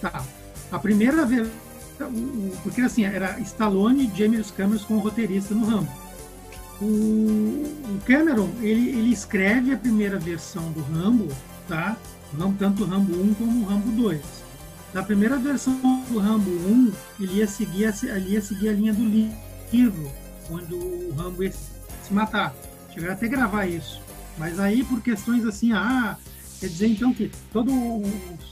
Tá. 0.00 0.22
A 0.70 0.78
primeira 0.78 1.26
vez. 1.26 1.48
Porque 2.62 2.80
assim, 2.80 3.04
era 3.04 3.38
Stallone 3.40 4.06
e 4.06 4.18
James 4.18 4.50
Cameron 4.52 4.82
como 4.84 5.00
roteirista 5.00 5.52
no 5.54 5.66
Rambo. 5.66 5.88
O, 6.80 6.84
o 6.84 8.00
Cameron, 8.06 8.48
ele, 8.60 8.88
ele 8.88 9.12
escreve 9.12 9.72
a 9.72 9.76
primeira 9.76 10.18
versão 10.18 10.72
do 10.72 10.80
Rambo, 10.80 11.28
tá? 11.68 11.96
Rambo, 12.38 12.56
tanto 12.58 12.84
o 12.84 12.86
Rambo 12.86 13.12
1 13.20 13.34
como 13.34 13.62
o 13.62 13.66
Rambo 13.68 13.90
2. 13.92 14.20
Na 14.94 15.02
primeira 15.02 15.38
versão 15.38 15.74
do 16.10 16.18
Rambo 16.18 16.50
1, 16.50 16.92
ele 17.20 17.34
ia 17.34 17.46
seguir, 17.46 17.92
ele 18.04 18.30
ia 18.30 18.42
seguir 18.42 18.68
a 18.68 18.72
linha 18.72 18.92
do 18.92 19.04
livro 19.04 20.10
onde 20.50 20.74
o 20.74 21.12
Rambo 21.16 21.42
ia 21.42 21.52
se 21.52 22.12
matar. 22.12 22.54
Chegaram 22.92 23.14
até 23.14 23.26
a 23.26 23.28
gravar 23.30 23.66
isso. 23.66 24.00
Mas 24.38 24.58
aí, 24.58 24.84
por 24.84 25.00
questões 25.00 25.44
assim, 25.44 25.72
ah, 25.72 26.16
Quer 26.60 26.68
dizer, 26.68 26.86
então, 26.86 27.12
que 27.12 27.28
todo 27.52 27.72
o 27.72 28.04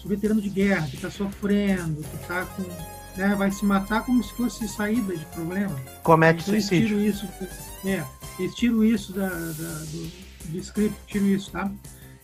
veterano 0.05 0.41
de 0.43 0.49
guerra 0.51 0.85
que 0.89 0.97
está 0.97 1.09
sofrendo, 1.09 2.03
que 2.03 2.17
está 2.17 2.45
com. 2.45 2.65
Né, 3.17 3.37
vai 3.37 3.53
se 3.53 3.65
matar 3.65 4.05
como 4.05 4.21
se 4.25 4.33
fosse 4.35 4.67
saída 4.67 5.17
de 5.17 5.25
problema. 5.27 5.77
Comete 6.03 6.41
então, 6.43 6.55
eles 6.55 6.67
suicídio. 6.67 6.89
tiram 6.89 7.01
isso, 7.05 7.29
é, 7.85 8.05
eles 8.37 8.55
tiram 8.57 8.83
isso 8.85 9.13
da, 9.13 9.29
da- 9.29 9.85
do, 9.93 10.11
do 10.47 10.59
script, 10.59 10.97
tiram 11.07 11.27
isso, 11.27 11.53
tá? 11.53 11.71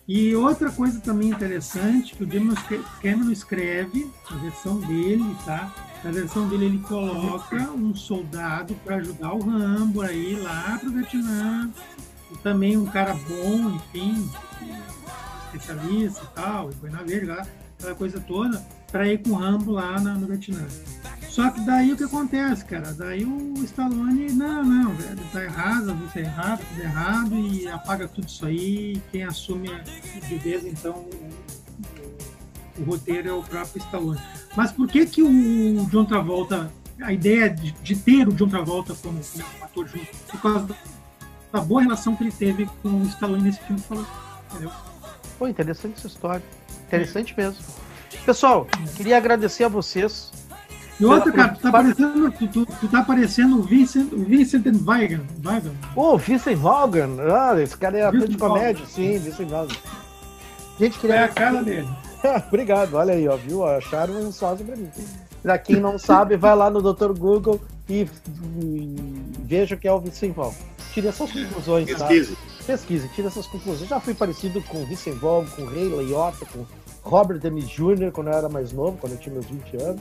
E 0.09 0.35
outra 0.37 0.71
coisa 0.71 1.01
também 1.01 1.31
interessante, 1.31 2.15
que 2.15 2.23
o 2.23 2.31
James 2.31 2.59
Cameron 3.03 3.31
escreve, 3.33 4.09
a 4.31 4.37
versão 4.37 4.79
dele, 4.81 5.37
tá? 5.45 5.75
Na 6.05 6.13
versão 6.13 6.49
dele 6.49 6.67
ele 6.67 6.79
coloca 6.79 7.57
um 7.73 7.93
soldado 7.95 8.75
para 8.85 8.97
ajudar 8.97 9.33
o 9.35 9.41
Rambo 9.43 10.03
aí 10.03 10.37
lá 10.37 10.79
pro 10.81 10.91
Vietnã. 10.93 11.69
E 12.33 12.37
também 12.39 12.77
um 12.77 12.87
cara 12.87 13.15
bom, 13.15 13.71
enfim, 13.77 14.31
especialista 15.47 16.23
e 16.25 16.35
tal, 16.37 16.71
foi 16.73 16.91
na 16.91 17.01
lá, 17.27 17.45
aquela 17.79 17.95
coisa 17.97 18.21
toda, 18.21 18.59
para 18.93 19.09
ir 19.13 19.19
com 19.23 19.31
o 19.31 19.35
Rambo 19.35 19.73
lá 19.73 19.99
na- 20.01 20.15
no 20.15 20.27
Vietnã. 20.29 20.65
Só 21.37 21.51
que 21.51 21.61
daí 21.61 21.93
o 21.93 21.97
que 21.99 22.05
acontece, 22.05 22.65
cara? 22.65 22.95
Daí 22.95 23.23
o 23.23 23.63
Stallone, 23.63 24.33
não, 24.33 24.65
não, 24.65 24.95
velho, 24.95 25.21
tá 25.31 25.45
errado, 25.45 25.95
isso 26.07 26.19
é 26.19 26.23
errado, 26.23 26.65
tudo 26.67 26.81
errado, 26.81 27.35
e 27.35 27.69
apaga 27.69 28.09
tudo 28.09 28.27
isso 28.27 28.47
aí. 28.47 29.03
Quem 29.13 29.23
assume 29.23 29.69
de 30.27 30.39
vez, 30.39 30.65
então, 30.65 31.05
o, 32.79 32.85
roteiro 32.85 33.29
é 33.29 33.33
o 33.35 33.43
próprio 33.43 33.83
Stallone. 33.83 34.19
Mas 34.57 34.73
por 34.73 34.89
que 34.89 35.05
que 35.05 35.23
o 35.23 35.87
John 35.91 36.07
Travolta, 36.07 36.73
a 37.03 37.13
ideia 37.13 37.51
de, 37.51 37.71
de 37.71 37.97
ter 37.97 38.27
o 38.27 38.33
John 38.33 38.49
Travolta 38.49 38.95
como, 38.95 39.21
como 39.21 39.65
ator 39.65 39.89
junto, 39.89 40.17
por 40.31 40.41
causa 40.41 40.77
da, 41.53 41.61
boa 41.61 41.83
relação 41.83 42.17
que 42.17 42.25
ele 42.25 42.33
teve 42.33 42.65
com 42.83 42.89
o 42.89 43.03
Stallone 43.09 43.43
nesse 43.43 43.61
filme, 43.61 43.83
falou, 43.83 44.07
entendeu? 44.51 44.73
Pô, 45.39 45.47
interessante 45.47 45.99
essa 45.99 46.07
história. 46.07 46.43
Interessante 46.87 47.35
mesmo. 47.37 47.63
Pessoal, 48.25 48.67
queria 48.97 49.19
agradecer 49.19 49.65
a 49.65 49.69
vocês. 49.69 50.33
E 50.99 51.05
outra, 51.05 51.31
Pela- 51.31 51.45
cara, 51.45 51.55
tu 51.57 51.61
tá 51.63 51.71
parecendo, 51.73 52.31
tu, 52.33 52.49
tu, 52.49 52.67
tu 52.67 52.89
tá 52.89 53.03
parecendo 53.05 53.59
o 53.59 53.63
Vincent, 53.63 54.11
o 54.13 54.25
Vincent 54.25 54.65
Weigand, 54.87 55.25
Weigand. 55.45 55.75
Ô, 55.95 56.17
Vincent 56.17 56.57
Vaughan. 56.57 57.17
Ah, 57.31 57.61
esse 57.61 57.77
cara 57.77 57.99
é 57.99 58.03
ator 58.07 58.27
de 58.27 58.37
comédia. 58.39 58.85
Sim, 58.87 59.19
Vincent 59.19 59.49
Vaughan. 59.49 59.75
Gente, 60.81 60.97
É 60.97 61.01
queria 61.01 61.25
a 61.25 61.29
cara 61.29 61.63
dele. 61.63 61.89
Obrigado, 62.49 62.95
olha 62.95 63.13
aí, 63.15 63.29
ó, 63.29 63.37
viu? 63.37 63.65
Acharam 63.67 64.15
um 64.15 64.33
sócio 64.33 64.65
pra 64.65 64.75
mim. 64.77 64.89
Pra 65.43 65.59
quem 65.59 65.77
não 65.77 65.99
sabe, 65.99 66.37
vai 66.37 66.57
lá 66.57 66.71
no 66.71 66.81
Dr. 66.81 67.13
Google 67.13 67.61
e, 67.89 68.09
e 68.63 68.97
veja 69.45 69.75
o 69.75 69.79
que 69.79 69.87
é 69.87 69.93
o 69.93 70.01
Vincent 70.01 70.35
Vaughn. 70.35 70.53
Tire 70.93 71.09
essas 71.09 71.31
conclusões, 71.31 71.91
tá? 71.95 72.07
Pesquise. 72.07 72.37
Pesquise, 72.67 73.09
tire 73.11 73.29
essas 73.29 73.47
conclusões. 73.47 73.89
Já 73.89 74.01
fui 74.01 74.15
parecido 74.15 74.63
com 74.63 74.83
o 74.83 74.87
Vincent 74.87 75.15
Vaughn, 75.19 75.45
com 75.55 75.63
o 75.63 75.67
Ray 75.67 75.89
Liotta, 75.89 76.47
com 76.47 76.65
Robert 77.03 77.39
Downey 77.39 77.63
Jr. 77.63 78.11
quando 78.13 78.29
eu 78.29 78.33
era 78.33 78.49
mais 78.49 78.73
novo, 78.73 78.97
quando 78.99 79.13
eu 79.13 79.19
tinha 79.19 79.33
meus 79.35 79.47
20 79.47 79.77
anos. 79.83 80.01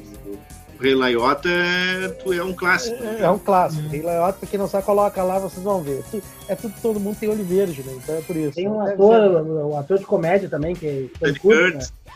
O 0.78 0.82
Rei 0.84 0.94
Laiota 0.94 1.48
é, 1.50 2.08
tu 2.10 2.34
é 2.34 2.44
um 2.44 2.54
clássico. 2.54 3.02
É, 3.02 3.22
é 3.22 3.30
um 3.30 3.40
clássico. 3.40 3.88
Ray 3.88 4.02
Liotta, 4.02 4.40
pra 4.40 4.50
quem 4.50 4.60
não 4.60 4.68
sabe, 4.68 4.86
coloca 4.86 5.24
lá, 5.24 5.40
vocês 5.40 5.64
vão 5.64 5.82
ver. 5.82 6.04
É 6.50 6.56
tudo, 6.56 6.74
todo 6.82 7.00
mundo 7.00 7.18
tem 7.18 7.30
olho 7.30 7.44
verde, 7.44 7.82
né? 7.84 7.94
Então 7.96 8.16
é 8.16 8.22
por 8.22 8.36
isso. 8.36 8.56
Tem 8.56 8.68
um 8.68 8.82
ator, 8.82 9.42
um 9.42 9.78
ator 9.78 9.98
de 9.98 10.06
comédia 10.06 10.50
também, 10.50 10.76
que 10.76 11.10
foi 11.18 11.34
Tony 11.34 11.40
Curtis. 11.40 11.92
né? 11.92 12.12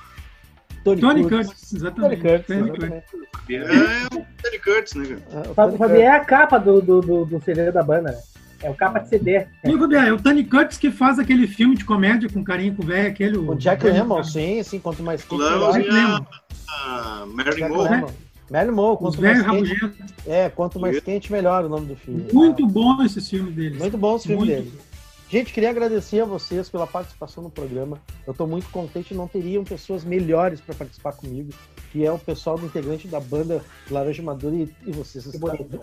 Tony, 0.83 1.01
Tony 1.01 1.21
Curtis. 1.23 1.47
Curtis, 1.47 1.69
Tony 1.69 1.81
exatamente. 1.81 2.21
Curtis, 2.21 2.47
Tony 2.47 2.69
Curtis. 2.69 2.83
exatamente. 2.83 3.19
É 3.49 4.05
o 4.15 4.25
Tony 4.43 4.59
Curtis, 4.59 4.93
né, 4.93 5.05
cara? 5.05 5.21
É, 5.31 5.39
o 5.49 5.53
Só 5.53 5.65
Tony 5.65 5.77
pra 5.77 5.87
ver 5.87 6.01
é 6.01 6.11
a 6.11 6.19
capa 6.25 6.57
do, 6.57 6.81
do, 6.81 7.01
do, 7.01 7.25
do 7.25 7.41
CD 7.41 7.71
da 7.71 7.83
banda, 7.83 8.11
né? 8.11 8.19
É 8.61 8.69
o 8.69 8.73
capa 8.73 8.99
de 8.99 9.07
CD. 9.07 9.47
E 9.63 9.95
é 9.95 10.11
o 10.11 10.21
Tony 10.21 10.43
Curtis 10.43 10.77
que 10.77 10.91
faz 10.91 11.17
aquele 11.17 11.47
filme 11.47 11.77
de 11.77 11.85
comédia 11.85 12.29
com 12.29 12.43
carinho 12.43 12.75
com 12.75 12.83
o 12.83 12.85
velho, 12.85 13.07
aquele. 13.09 13.37
O 13.37 13.55
Jack 13.55 13.85
Lemmon, 13.85 14.21
sim, 14.21 14.61
sim, 14.63 14.79
quanto 14.79 15.01
mais 15.01 15.25
Lamos 15.29 15.77
melhor. 15.77 16.21
e 16.21 16.49
a, 16.67 17.25
Mary 17.25 17.55
Jack 17.55 17.73
Moore. 17.73 18.05
Marilyn 18.49 18.73
Monroe, 18.73 18.93
Os 18.93 19.15
quanto 19.15 19.21
mais 19.21 19.43
quente, 19.43 20.03
é, 20.25 20.49
quanto 20.49 20.79
mais 20.79 20.99
quente, 20.99 21.31
melhor 21.31 21.65
o 21.65 21.69
nome 21.69 21.85
do 21.85 21.95
filme. 21.95 22.25
Muito 22.33 22.65
bom 22.65 23.01
esse 23.03 23.21
filme 23.21 23.51
deles. 23.51 23.77
Muito 23.77 23.97
bom 23.97 24.15
esse 24.15 24.27
filme 24.27 24.45
Muito. 24.45 24.63
dele. 24.63 24.89
Gente, 25.29 25.53
queria 25.53 25.69
agradecer 25.69 26.21
a 26.21 26.25
vocês 26.25 26.69
pela 26.69 26.87
participação 26.87 27.43
no 27.43 27.51
programa. 27.51 28.01
Eu 28.25 28.31
estou 28.31 28.47
muito 28.47 28.67
contente, 28.71 29.13
não 29.13 29.27
teriam 29.27 29.63
pessoas 29.63 30.03
melhores 30.03 30.59
para 30.59 30.73
participar 30.73 31.11
comigo, 31.11 31.53
que 31.91 32.03
é 32.03 32.11
o 32.11 32.17
pessoal 32.17 32.57
do 32.57 32.65
integrante 32.65 33.07
da 33.07 33.19
banda 33.19 33.63
Laranja 33.91 34.23
Madura 34.23 34.55
e, 34.55 34.75
e 34.87 34.91
vocês 34.91 35.29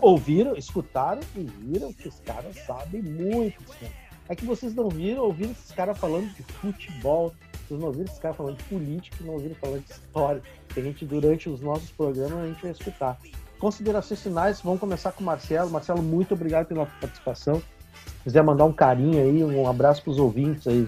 ouviram, 0.01 0.53
escutaram 0.57 1.21
e 1.33 1.43
viram 1.43 1.93
que 1.93 2.09
os 2.09 2.19
caras 2.19 2.57
sabem 2.65 3.01
muito. 3.01 3.61
Né? 3.81 3.89
É 4.27 4.35
que 4.35 4.43
vocês 4.43 4.75
não 4.75 4.89
viram, 4.89 5.23
ouviram 5.23 5.51
esses 5.51 5.71
caras 5.71 5.97
falando 5.97 6.27
de 6.35 6.43
futebol, 6.43 7.33
vocês 7.67 7.79
não 7.79 7.87
ouviram 7.87 8.05
esses 8.05 8.19
caras 8.19 8.37
falando 8.37 8.57
de 8.57 8.63
política, 8.63 9.17
não 9.21 9.33
ouviram 9.33 9.55
falando 9.55 9.83
de 9.83 9.91
história. 9.91 10.41
Que 10.69 10.79
a 10.79 10.83
gente, 10.83 11.05
durante 11.05 11.49
os 11.49 11.59
nossos 11.59 11.89
programas, 11.91 12.39
a 12.39 12.47
gente 12.47 12.61
vai 12.61 12.71
escutar. 12.71 13.17
Considerações 13.59 14.21
finais, 14.21 14.61
vamos 14.61 14.79
começar 14.79 15.11
com 15.11 15.21
o 15.21 15.25
Marcelo. 15.25 15.69
Marcelo, 15.69 16.01
muito 16.01 16.33
obrigado 16.33 16.67
pela 16.67 16.85
participação. 16.85 17.59
Se 17.59 18.23
quiser 18.23 18.43
mandar 18.43 18.65
um 18.65 18.73
carinho 18.73 19.21
aí, 19.21 19.43
um 19.43 19.67
abraço 19.67 20.01
para 20.01 20.11
os 20.11 20.17
ouvintes 20.17 20.67
aí. 20.67 20.87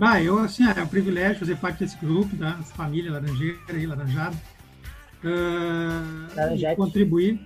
Ah, 0.00 0.22
eu, 0.22 0.38
assim, 0.38 0.64
é 0.64 0.82
um 0.82 0.86
privilégio 0.86 1.40
fazer 1.40 1.56
parte 1.56 1.80
desse 1.80 1.96
grupo, 1.98 2.34
da 2.36 2.54
família 2.62 3.12
laranjeira 3.12 3.58
aí, 3.68 3.86
laranjada. 3.86 4.36
E 6.72 6.76
contribuir, 6.76 7.44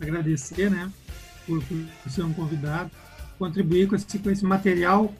agradecer, 0.00 0.68
né, 0.70 0.90
por, 1.46 1.62
por 1.62 2.10
ser 2.10 2.22
um 2.22 2.32
convidado, 2.32 2.90
contribuir 3.38 3.86
com 3.88 3.94
esse, 3.94 4.18
com 4.18 4.30
esse 4.30 4.44
material. 4.44 5.12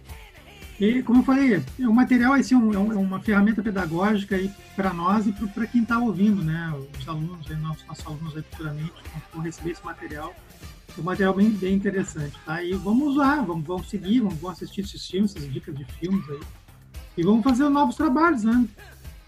E, 0.82 1.00
como 1.00 1.20
eu 1.20 1.24
falei, 1.24 1.62
é 1.80 1.86
um 1.86 1.92
material 1.92 2.32
assim, 2.32 2.56
é 2.56 2.58
um- 2.58 2.92
é 2.92 2.96
uma 2.96 3.20
ferramenta 3.20 3.62
pedagógica 3.62 4.34
aí 4.34 4.50
para 4.74 4.92
nós 4.92 5.28
e 5.28 5.32
para 5.32 5.64
quem 5.64 5.82
está 5.82 5.96
ouvindo, 5.96 6.42
né, 6.42 6.74
os 6.98 7.08
alunos, 7.08 7.48
nossos, 7.60 7.86
nossos 7.86 8.04
alunos 8.04 8.36
aí 8.36 8.42
futuramente 8.50 8.92
vão 9.32 9.42
receber 9.44 9.70
esse 9.70 9.84
material. 9.84 10.34
É 10.98 11.00
um 11.00 11.04
material 11.04 11.34
bem, 11.34 11.50
bem 11.50 11.74
interessante, 11.74 12.36
tá? 12.44 12.60
E 12.64 12.72
vamos 12.72 13.14
usar, 13.14 13.44
vamos, 13.44 13.64
vamos 13.64 13.88
seguir, 13.88 14.18
vamos, 14.22 14.40
vamos 14.40 14.56
assistir 14.60 14.80
esses 14.80 15.06
filmes, 15.06 15.36
essas 15.36 15.52
dicas 15.52 15.72
de 15.72 15.84
filmes 15.84 16.28
aí. 16.28 16.40
E 17.16 17.22
vamos 17.22 17.44
fazer 17.44 17.68
novos 17.68 17.94
trabalhos, 17.94 18.42
né? 18.42 18.66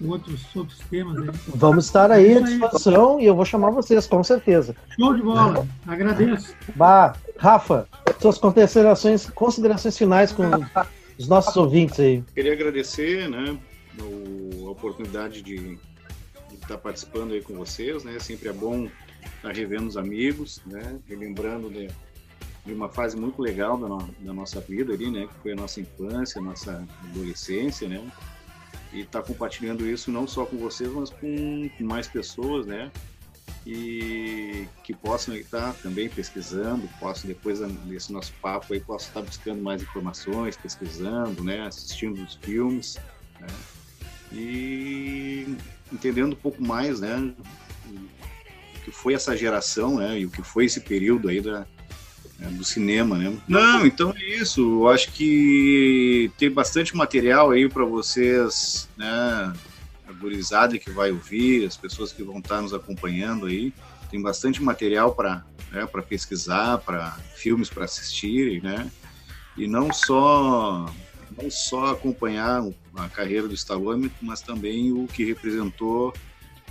Com 0.01 0.09
outros, 0.09 0.45
outros 0.57 0.81
temas 0.91 1.17
aí. 1.23 1.31
Vamos 1.55 1.85
estar 1.85 2.11
aí 2.11 2.37
à 2.37 2.41
disposição 2.41 3.21
e 3.21 3.27
eu 3.27 3.37
vou 3.37 3.45
chamar 3.45 3.71
vocês, 3.71 4.09
com 4.09 4.25
certeza. 4.25 4.75
Show 4.99 5.15
de 5.15 5.23
bola. 5.23 5.65
Agradeço. 5.87 6.53
Bah, 6.75 7.15
Rafa, 7.39 7.87
suas 8.21 8.39
considerações, 8.39 9.31
considerações 9.31 9.97
finais 9.97 10.33
com 10.33 10.43
os 11.19 11.29
nossos 11.29 11.57
ouvintes 11.57 11.99
aí. 12.01 12.23
Queria 12.35 12.53
agradecer, 12.53 13.29
né, 13.29 13.59
a 14.01 14.71
oportunidade 14.71 15.43
de, 15.43 15.57
de 15.59 16.55
estar 16.55 16.79
participando 16.79 17.33
aí 17.33 17.43
com 17.43 17.55
vocês, 17.55 18.03
né? 18.05 18.19
Sempre 18.19 18.49
é 18.49 18.53
bom 18.53 18.89
estar 19.37 19.53
revendo 19.53 19.87
os 19.87 19.97
amigos, 19.97 20.61
né? 20.67 20.99
Relembrando 21.07 21.71
de, 21.71 21.89
de 22.67 22.73
uma 22.73 22.89
fase 22.89 23.17
muito 23.17 23.41
legal 23.41 23.79
da, 23.79 23.87
no- 23.89 24.15
da 24.21 24.33
nossa 24.33 24.61
vida 24.61 24.93
ali, 24.93 25.11
né? 25.11 25.27
Que 25.29 25.35
foi 25.43 25.53
a 25.53 25.57
nossa 25.57 25.81
infância, 25.81 26.41
a 26.41 26.45
nossa 26.45 26.85
adolescência, 27.11 27.89
né? 27.89 28.03
E 28.93 29.01
estar 29.01 29.23
compartilhando 29.23 29.87
isso 29.89 30.11
não 30.11 30.27
só 30.27 30.45
com 30.47 30.57
vocês, 30.57 30.91
mas 30.93 31.11
com 31.11 31.69
mais 31.81 32.09
pessoas, 32.09 32.67
né? 32.67 32.91
E 33.67 34.67
que 34.83 34.93
possam 34.93 35.35
estar 35.35 35.73
também 35.75 36.09
pesquisando, 36.09 36.89
posso 37.01 37.27
depois 37.27 37.61
desse 37.61 38.13
nosso 38.13 38.33
papo 38.43 38.75
aí, 38.75 38.81
posso 38.81 39.09
estar 39.09 39.23
buscando 39.23 39.63
mais 39.63 39.83
informações, 39.83 40.57
pesquisando, 40.57 41.43
né? 41.43 41.67
Assistindo 41.67 42.23
os 42.23 42.35
filmes, 42.43 42.99
né? 43.41 43.47
E 44.33 45.57
entendendo 45.91 46.33
um 46.33 46.37
pouco 46.37 46.63
mais, 46.63 47.01
né? 47.01 47.33
O 47.89 48.85
que 48.85 48.91
foi 48.91 49.15
essa 49.15 49.35
geração, 49.37 49.97
né? 49.97 50.21
E 50.21 50.27
o 50.27 50.31
que 50.31 50.43
foi 50.43 50.67
esse 50.67 50.81
período 50.81 51.29
aí 51.29 51.41
da, 51.41 51.67
né, 52.39 52.49
do 52.51 52.65
cinema, 52.65 53.17
né? 53.17 53.37
Não, 53.49 53.87
então 53.87 54.13
é 54.17 54.23
isso. 54.23 54.61
Eu 54.61 54.89
acho 54.89 55.11
que 55.13 56.31
tem 56.37 56.51
bastante 56.51 56.97
material 56.97 57.51
aí 57.51 57.69
para 57.69 57.85
vocês, 57.85 58.89
né? 58.97 59.53
Gurizada 60.25 60.79
que 60.79 60.91
vai 60.91 61.11
ouvir, 61.11 61.67
as 61.67 61.77
pessoas 61.77 62.11
que 62.11 62.23
vão 62.23 62.39
estar 62.39 62.63
nos 62.63 62.73
acompanhando 62.73 63.45
aí, 63.45 63.75
tem 64.11 64.23
bastante 64.23 64.63
material 64.63 65.15
para 65.15 65.45
né, 65.71 65.87
pesquisar, 66.09 66.79
para 66.79 67.13
filmes 67.37 67.69
para 67.69 67.85
assistir, 67.85 68.63
né? 68.63 68.91
E 69.55 69.67
não 69.67 69.93
só 69.93 70.87
não 71.37 71.51
só 71.51 71.93
acompanhar 71.93 72.65
a 72.97 73.09
carreira 73.11 73.47
do 73.47 73.53
Stallone, 73.53 74.11
mas 74.23 74.41
também 74.41 74.93
o 74.93 75.07
que 75.07 75.25
representou 75.25 76.15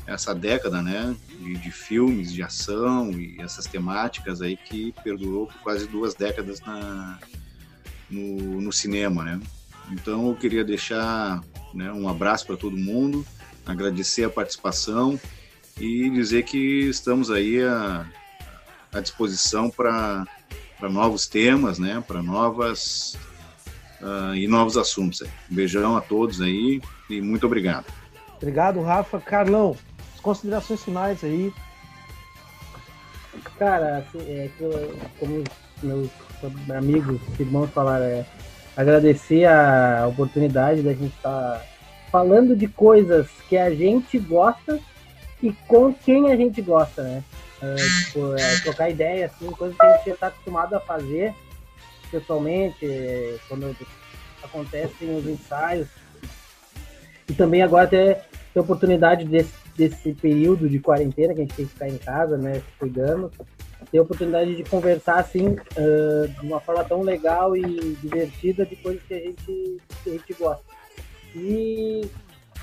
essa 0.08 0.34
década, 0.34 0.82
né, 0.82 1.16
de, 1.40 1.54
de 1.54 1.72
filmes 1.72 2.34
de 2.34 2.42
ação 2.42 3.12
e 3.12 3.40
essas 3.40 3.68
temáticas 3.68 4.42
aí 4.42 4.58
que 4.58 4.94
perdurou 5.04 5.46
por 5.48 5.58
quase 5.62 5.88
duas 5.88 6.16
décadas 6.16 6.60
na, 6.62 7.20
no, 8.10 8.62
no 8.62 8.74
cinema, 8.74 9.24
né. 9.24 9.40
Então 9.92 10.28
eu 10.30 10.36
queria 10.36 10.64
deixar 10.64 11.42
né, 11.74 11.92
um 11.92 12.08
abraço 12.08 12.46
para 12.46 12.58
todo 12.58 12.78
mundo, 12.78 13.26
agradecer 13.66 14.24
a 14.24 14.30
participação 14.30 15.20
e 15.80 16.10
dizer 16.10 16.44
que 16.44 16.88
estamos 16.90 17.32
aí 17.32 17.62
à, 17.64 18.06
à 18.92 19.00
disposição 19.00 19.70
para 19.70 20.26
novos 20.82 21.28
temas, 21.28 21.80
né, 21.80 22.04
para 22.06 22.22
novas 22.22 23.18
uh, 24.02 24.36
e 24.36 24.48
novos 24.48 24.78
assuntos. 24.78 25.22
Aí. 25.22 25.30
Um 25.52 25.56
beijão 25.56 25.98
a 25.98 26.02
todos 26.02 26.42
aí 26.42 26.82
e 27.10 27.22
muito 27.22 27.46
obrigado. 27.46 27.86
Obrigado, 28.38 28.82
Rafa. 28.82 29.20
Carlão, 29.20 29.76
as 30.14 30.20
considerações 30.20 30.84
finais 30.84 31.24
aí. 31.24 31.54
Cara, 33.58 34.00
assim, 34.00 34.20
é, 34.30 34.50
como 35.20 35.44
meus 35.82 36.10
amigos, 36.70 37.20
irmãos 37.40 37.70
falaram, 37.72 38.06
é, 38.06 38.26
agradecer 38.76 39.46
a 39.46 40.08
oportunidade 40.08 40.82
da 40.82 40.94
gente 40.94 41.16
estar 41.16 41.60
tá 41.60 41.73
falando 42.14 42.56
de 42.56 42.68
coisas 42.68 43.28
que 43.50 43.58
a 43.58 43.74
gente 43.74 44.20
gosta 44.20 44.80
e 45.42 45.52
com 45.68 45.92
quem 45.92 46.32
a 46.32 46.36
gente 46.36 46.62
gosta, 46.62 47.02
né? 47.02 47.24
Uh, 47.60 48.06
tipo, 48.06 48.36
é, 48.36 48.60
trocar 48.60 48.92
ideia, 48.92 49.26
assim, 49.26 49.50
coisas 49.50 49.76
que 49.76 49.84
a 49.84 49.98
gente 49.98 50.12
está 50.12 50.28
acostumado 50.28 50.76
a 50.76 50.80
fazer 50.80 51.34
pessoalmente, 52.12 52.86
quando 53.48 53.76
acontecem 54.44 55.18
os 55.18 55.26
ensaios. 55.26 55.88
E 57.28 57.34
também 57.34 57.64
agora 57.64 57.88
ter, 57.88 58.22
ter 58.54 58.60
oportunidade 58.60 59.26
desse, 59.26 59.54
desse 59.76 60.14
período 60.14 60.70
de 60.70 60.78
quarentena 60.78 61.34
que 61.34 61.42
a 61.42 61.44
gente 61.44 61.56
tem 61.56 61.66
que 61.66 61.72
ficar 61.72 61.90
em 61.90 61.98
casa, 61.98 62.38
né, 62.38 62.62
cuidando, 62.78 63.32
ter 63.92 64.00
oportunidade 64.00 64.56
de 64.56 64.64
conversar 64.66 65.20
assim 65.20 65.48
uh, 65.48 66.28
de 66.28 66.46
uma 66.46 66.60
forma 66.60 66.84
tão 66.84 67.02
legal 67.02 67.58
e 67.58 67.96
divertida 67.96 68.64
de 68.68 68.76
coisas 68.76 69.02
que 69.02 69.16
a 69.16 69.20
gente, 69.20 69.82
que 70.04 70.10
a 70.10 70.12
gente 70.12 70.34
gosta. 70.36 70.83
E 71.36 72.10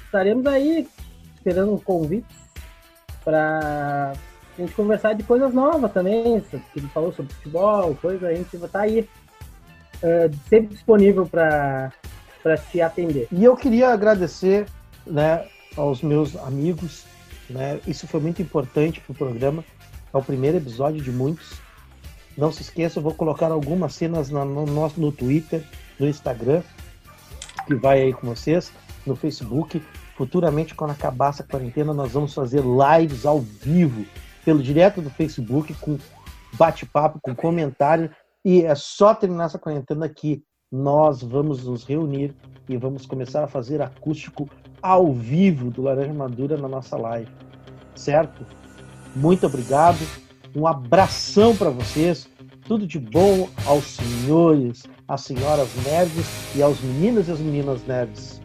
estaremos 0.05 0.47
aí 0.47 0.87
esperando 1.37 1.75
um 1.75 1.79
convite 1.79 2.35
para 3.25 4.13
a 4.13 4.61
gente 4.61 4.73
conversar 4.73 5.15
de 5.15 5.23
coisas 5.23 5.53
novas 5.53 5.93
também. 5.93 6.43
Ele 6.77 6.89
falou 6.89 7.13
sobre 7.13 7.33
futebol, 7.35 7.95
coisa, 7.97 8.29
a 8.29 8.35
gente 8.35 8.57
vai 8.57 8.67
estar 8.67 8.81
aí 8.81 9.01
uh, 9.01 10.37
sempre 10.49 10.75
disponível 10.75 11.27
para 11.27 11.93
te 12.71 12.81
atender. 12.81 13.29
E 13.33 13.45
eu 13.45 13.57
queria 13.57 13.89
agradecer 13.89 14.67
né, 15.07 15.47
aos 15.77 16.03
meus 16.03 16.37
amigos. 16.37 17.05
Né, 17.49 17.81
isso 17.87 18.07
foi 18.07 18.21
muito 18.21 18.41
importante 18.41 19.01
para 19.01 19.13
o 19.13 19.17
programa. 19.17 19.65
É 20.13 20.17
o 20.17 20.23
primeiro 20.23 20.57
episódio 20.57 21.03
de 21.03 21.11
muitos. 21.11 21.61
Não 22.37 22.53
se 22.53 22.63
esqueça, 22.63 22.99
eu 22.99 23.03
vou 23.03 23.15
colocar 23.15 23.51
algumas 23.51 23.95
cenas 23.95 24.31
no, 24.31 24.45
no, 24.45 24.89
no 24.97 25.13
Twitter, 25.13 25.63
no 25.99 26.09
Instagram, 26.09 26.63
que 27.67 27.75
vai 27.75 28.03
aí 28.03 28.13
com 28.13 28.27
vocês, 28.27 28.73
no 29.07 29.17
Facebook. 29.17 29.83
Futuramente, 30.17 30.75
quando 30.75 30.91
acabar 30.91 31.31
essa 31.31 31.43
quarentena, 31.43 31.95
nós 31.95 32.13
vamos 32.13 32.35
fazer 32.35 32.63
lives 32.63 33.25
ao 33.25 33.41
vivo, 33.41 34.05
pelo 34.45 34.63
direto 34.63 35.01
do 35.01 35.11
Facebook, 35.11 35.73
com 35.75 35.99
bate-papo, 36.53 37.19
com 37.23 37.35
comentário. 37.35 38.11
E 38.45 38.63
é 38.63 38.75
só 38.75 39.15
terminar 39.15 39.45
essa 39.45 39.59
quarentena 39.59 40.09
que 40.09 40.43
nós 40.71 41.23
vamos 41.23 41.65
nos 41.65 41.85
reunir 41.85 42.35
e 42.69 42.77
vamos 42.77 43.05
começar 43.05 43.43
a 43.43 43.49
fazer 43.49 43.83
acústico 43.83 44.49
ao 44.81 45.13
vivo 45.13 45.71
do 45.71 45.83
Laranja 45.83 46.15
Madura 46.15 46.57
na 46.57 46.69
nossa 46.69 46.97
live. 46.97 47.31
Certo? 47.97 48.47
Muito 49.15 49.47
obrigado. 49.47 49.99
Um 50.55 50.67
abração 50.67 51.57
para 51.57 51.71
vocês. 51.71 52.30
Tudo 52.71 52.87
de 52.87 53.01
bom 53.01 53.49
aos 53.67 53.83
senhores, 53.83 54.85
às 55.09 55.23
senhoras 55.23 55.69
nerds 55.85 56.25
e 56.55 56.63
aos 56.63 56.81
meninos 56.81 57.27
e 57.27 57.33
às 57.33 57.41
meninas 57.41 57.85
nerds. 57.85 58.41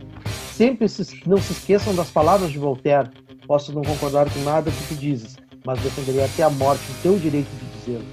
Sempre 0.51 0.89
se, 0.89 1.21
não 1.27 1.37
se 1.37 1.53
esqueçam 1.53 1.93
das 1.93 2.09
palavras 2.09 2.51
de 2.51 2.57
Voltaire. 2.57 3.11
Posso 3.45 3.71
não 3.71 3.83
concordar 3.83 4.27
com 4.31 4.39
nada 4.39 4.71
que 4.71 4.87
tu 4.87 4.95
dizes, 4.95 5.37
mas 5.63 5.79
defenderei 5.79 6.25
até 6.25 6.41
a 6.41 6.49
morte 6.49 6.81
o 6.89 7.01
teu 7.03 7.19
direito 7.19 7.51
de 7.51 7.77
dizê-lo. 7.77 8.05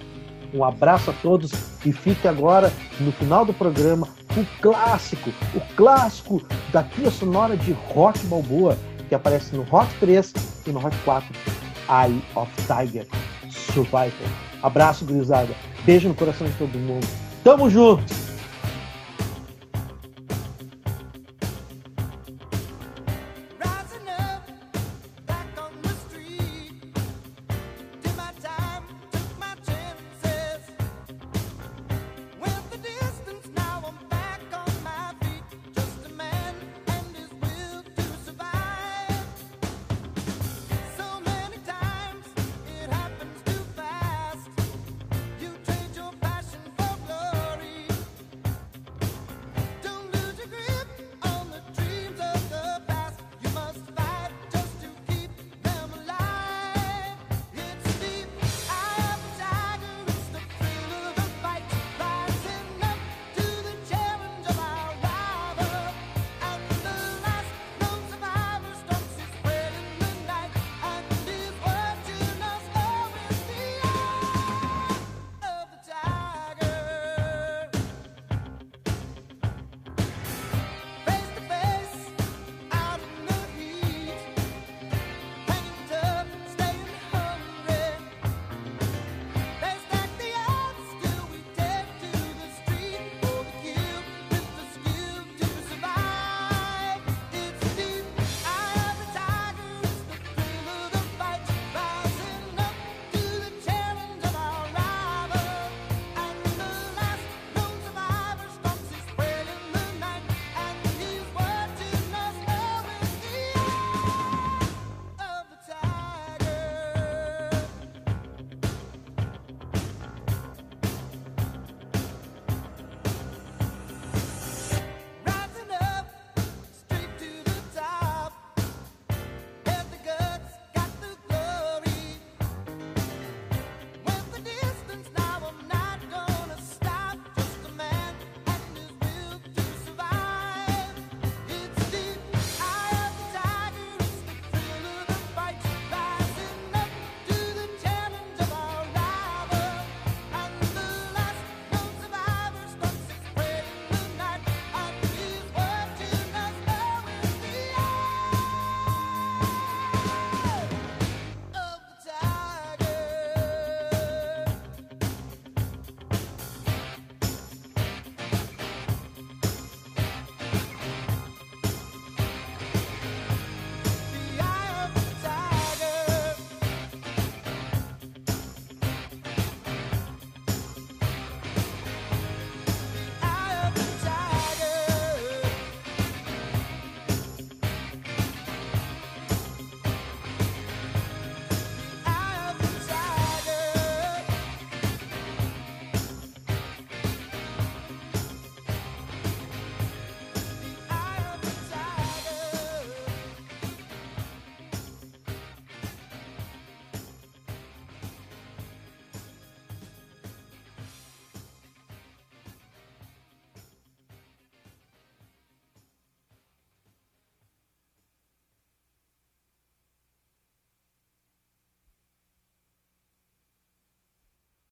Um 0.52 0.62
abraço 0.62 1.08
a 1.08 1.14
todos 1.14 1.50
e 1.82 1.94
fique 1.94 2.28
agora, 2.28 2.70
no 3.00 3.10
final 3.12 3.46
do 3.46 3.54
programa, 3.54 4.06
o 4.36 4.60
clássico, 4.60 5.30
o 5.54 5.60
clássico 5.76 6.42
da 6.70 6.82
trilha 6.82 7.10
sonora 7.10 7.56
de 7.56 7.72
Rock 7.72 8.18
Balboa, 8.26 8.76
que 9.08 9.14
aparece 9.14 9.56
no 9.56 9.62
Rock 9.62 9.90
3 9.98 10.34
e 10.66 10.72
no 10.72 10.78
Rock 10.78 10.96
4, 11.06 11.34
Eye 11.88 12.22
of 12.36 12.52
Tiger, 12.66 13.06
Survivor. 13.48 14.28
Abraço, 14.62 15.06
gurizada. 15.06 15.71
Beijo 15.84 16.08
no 16.08 16.14
coração 16.14 16.46
de 16.46 16.52
todo 16.54 16.78
mundo. 16.78 17.06
Tamo 17.42 17.68
junto! 17.68 18.21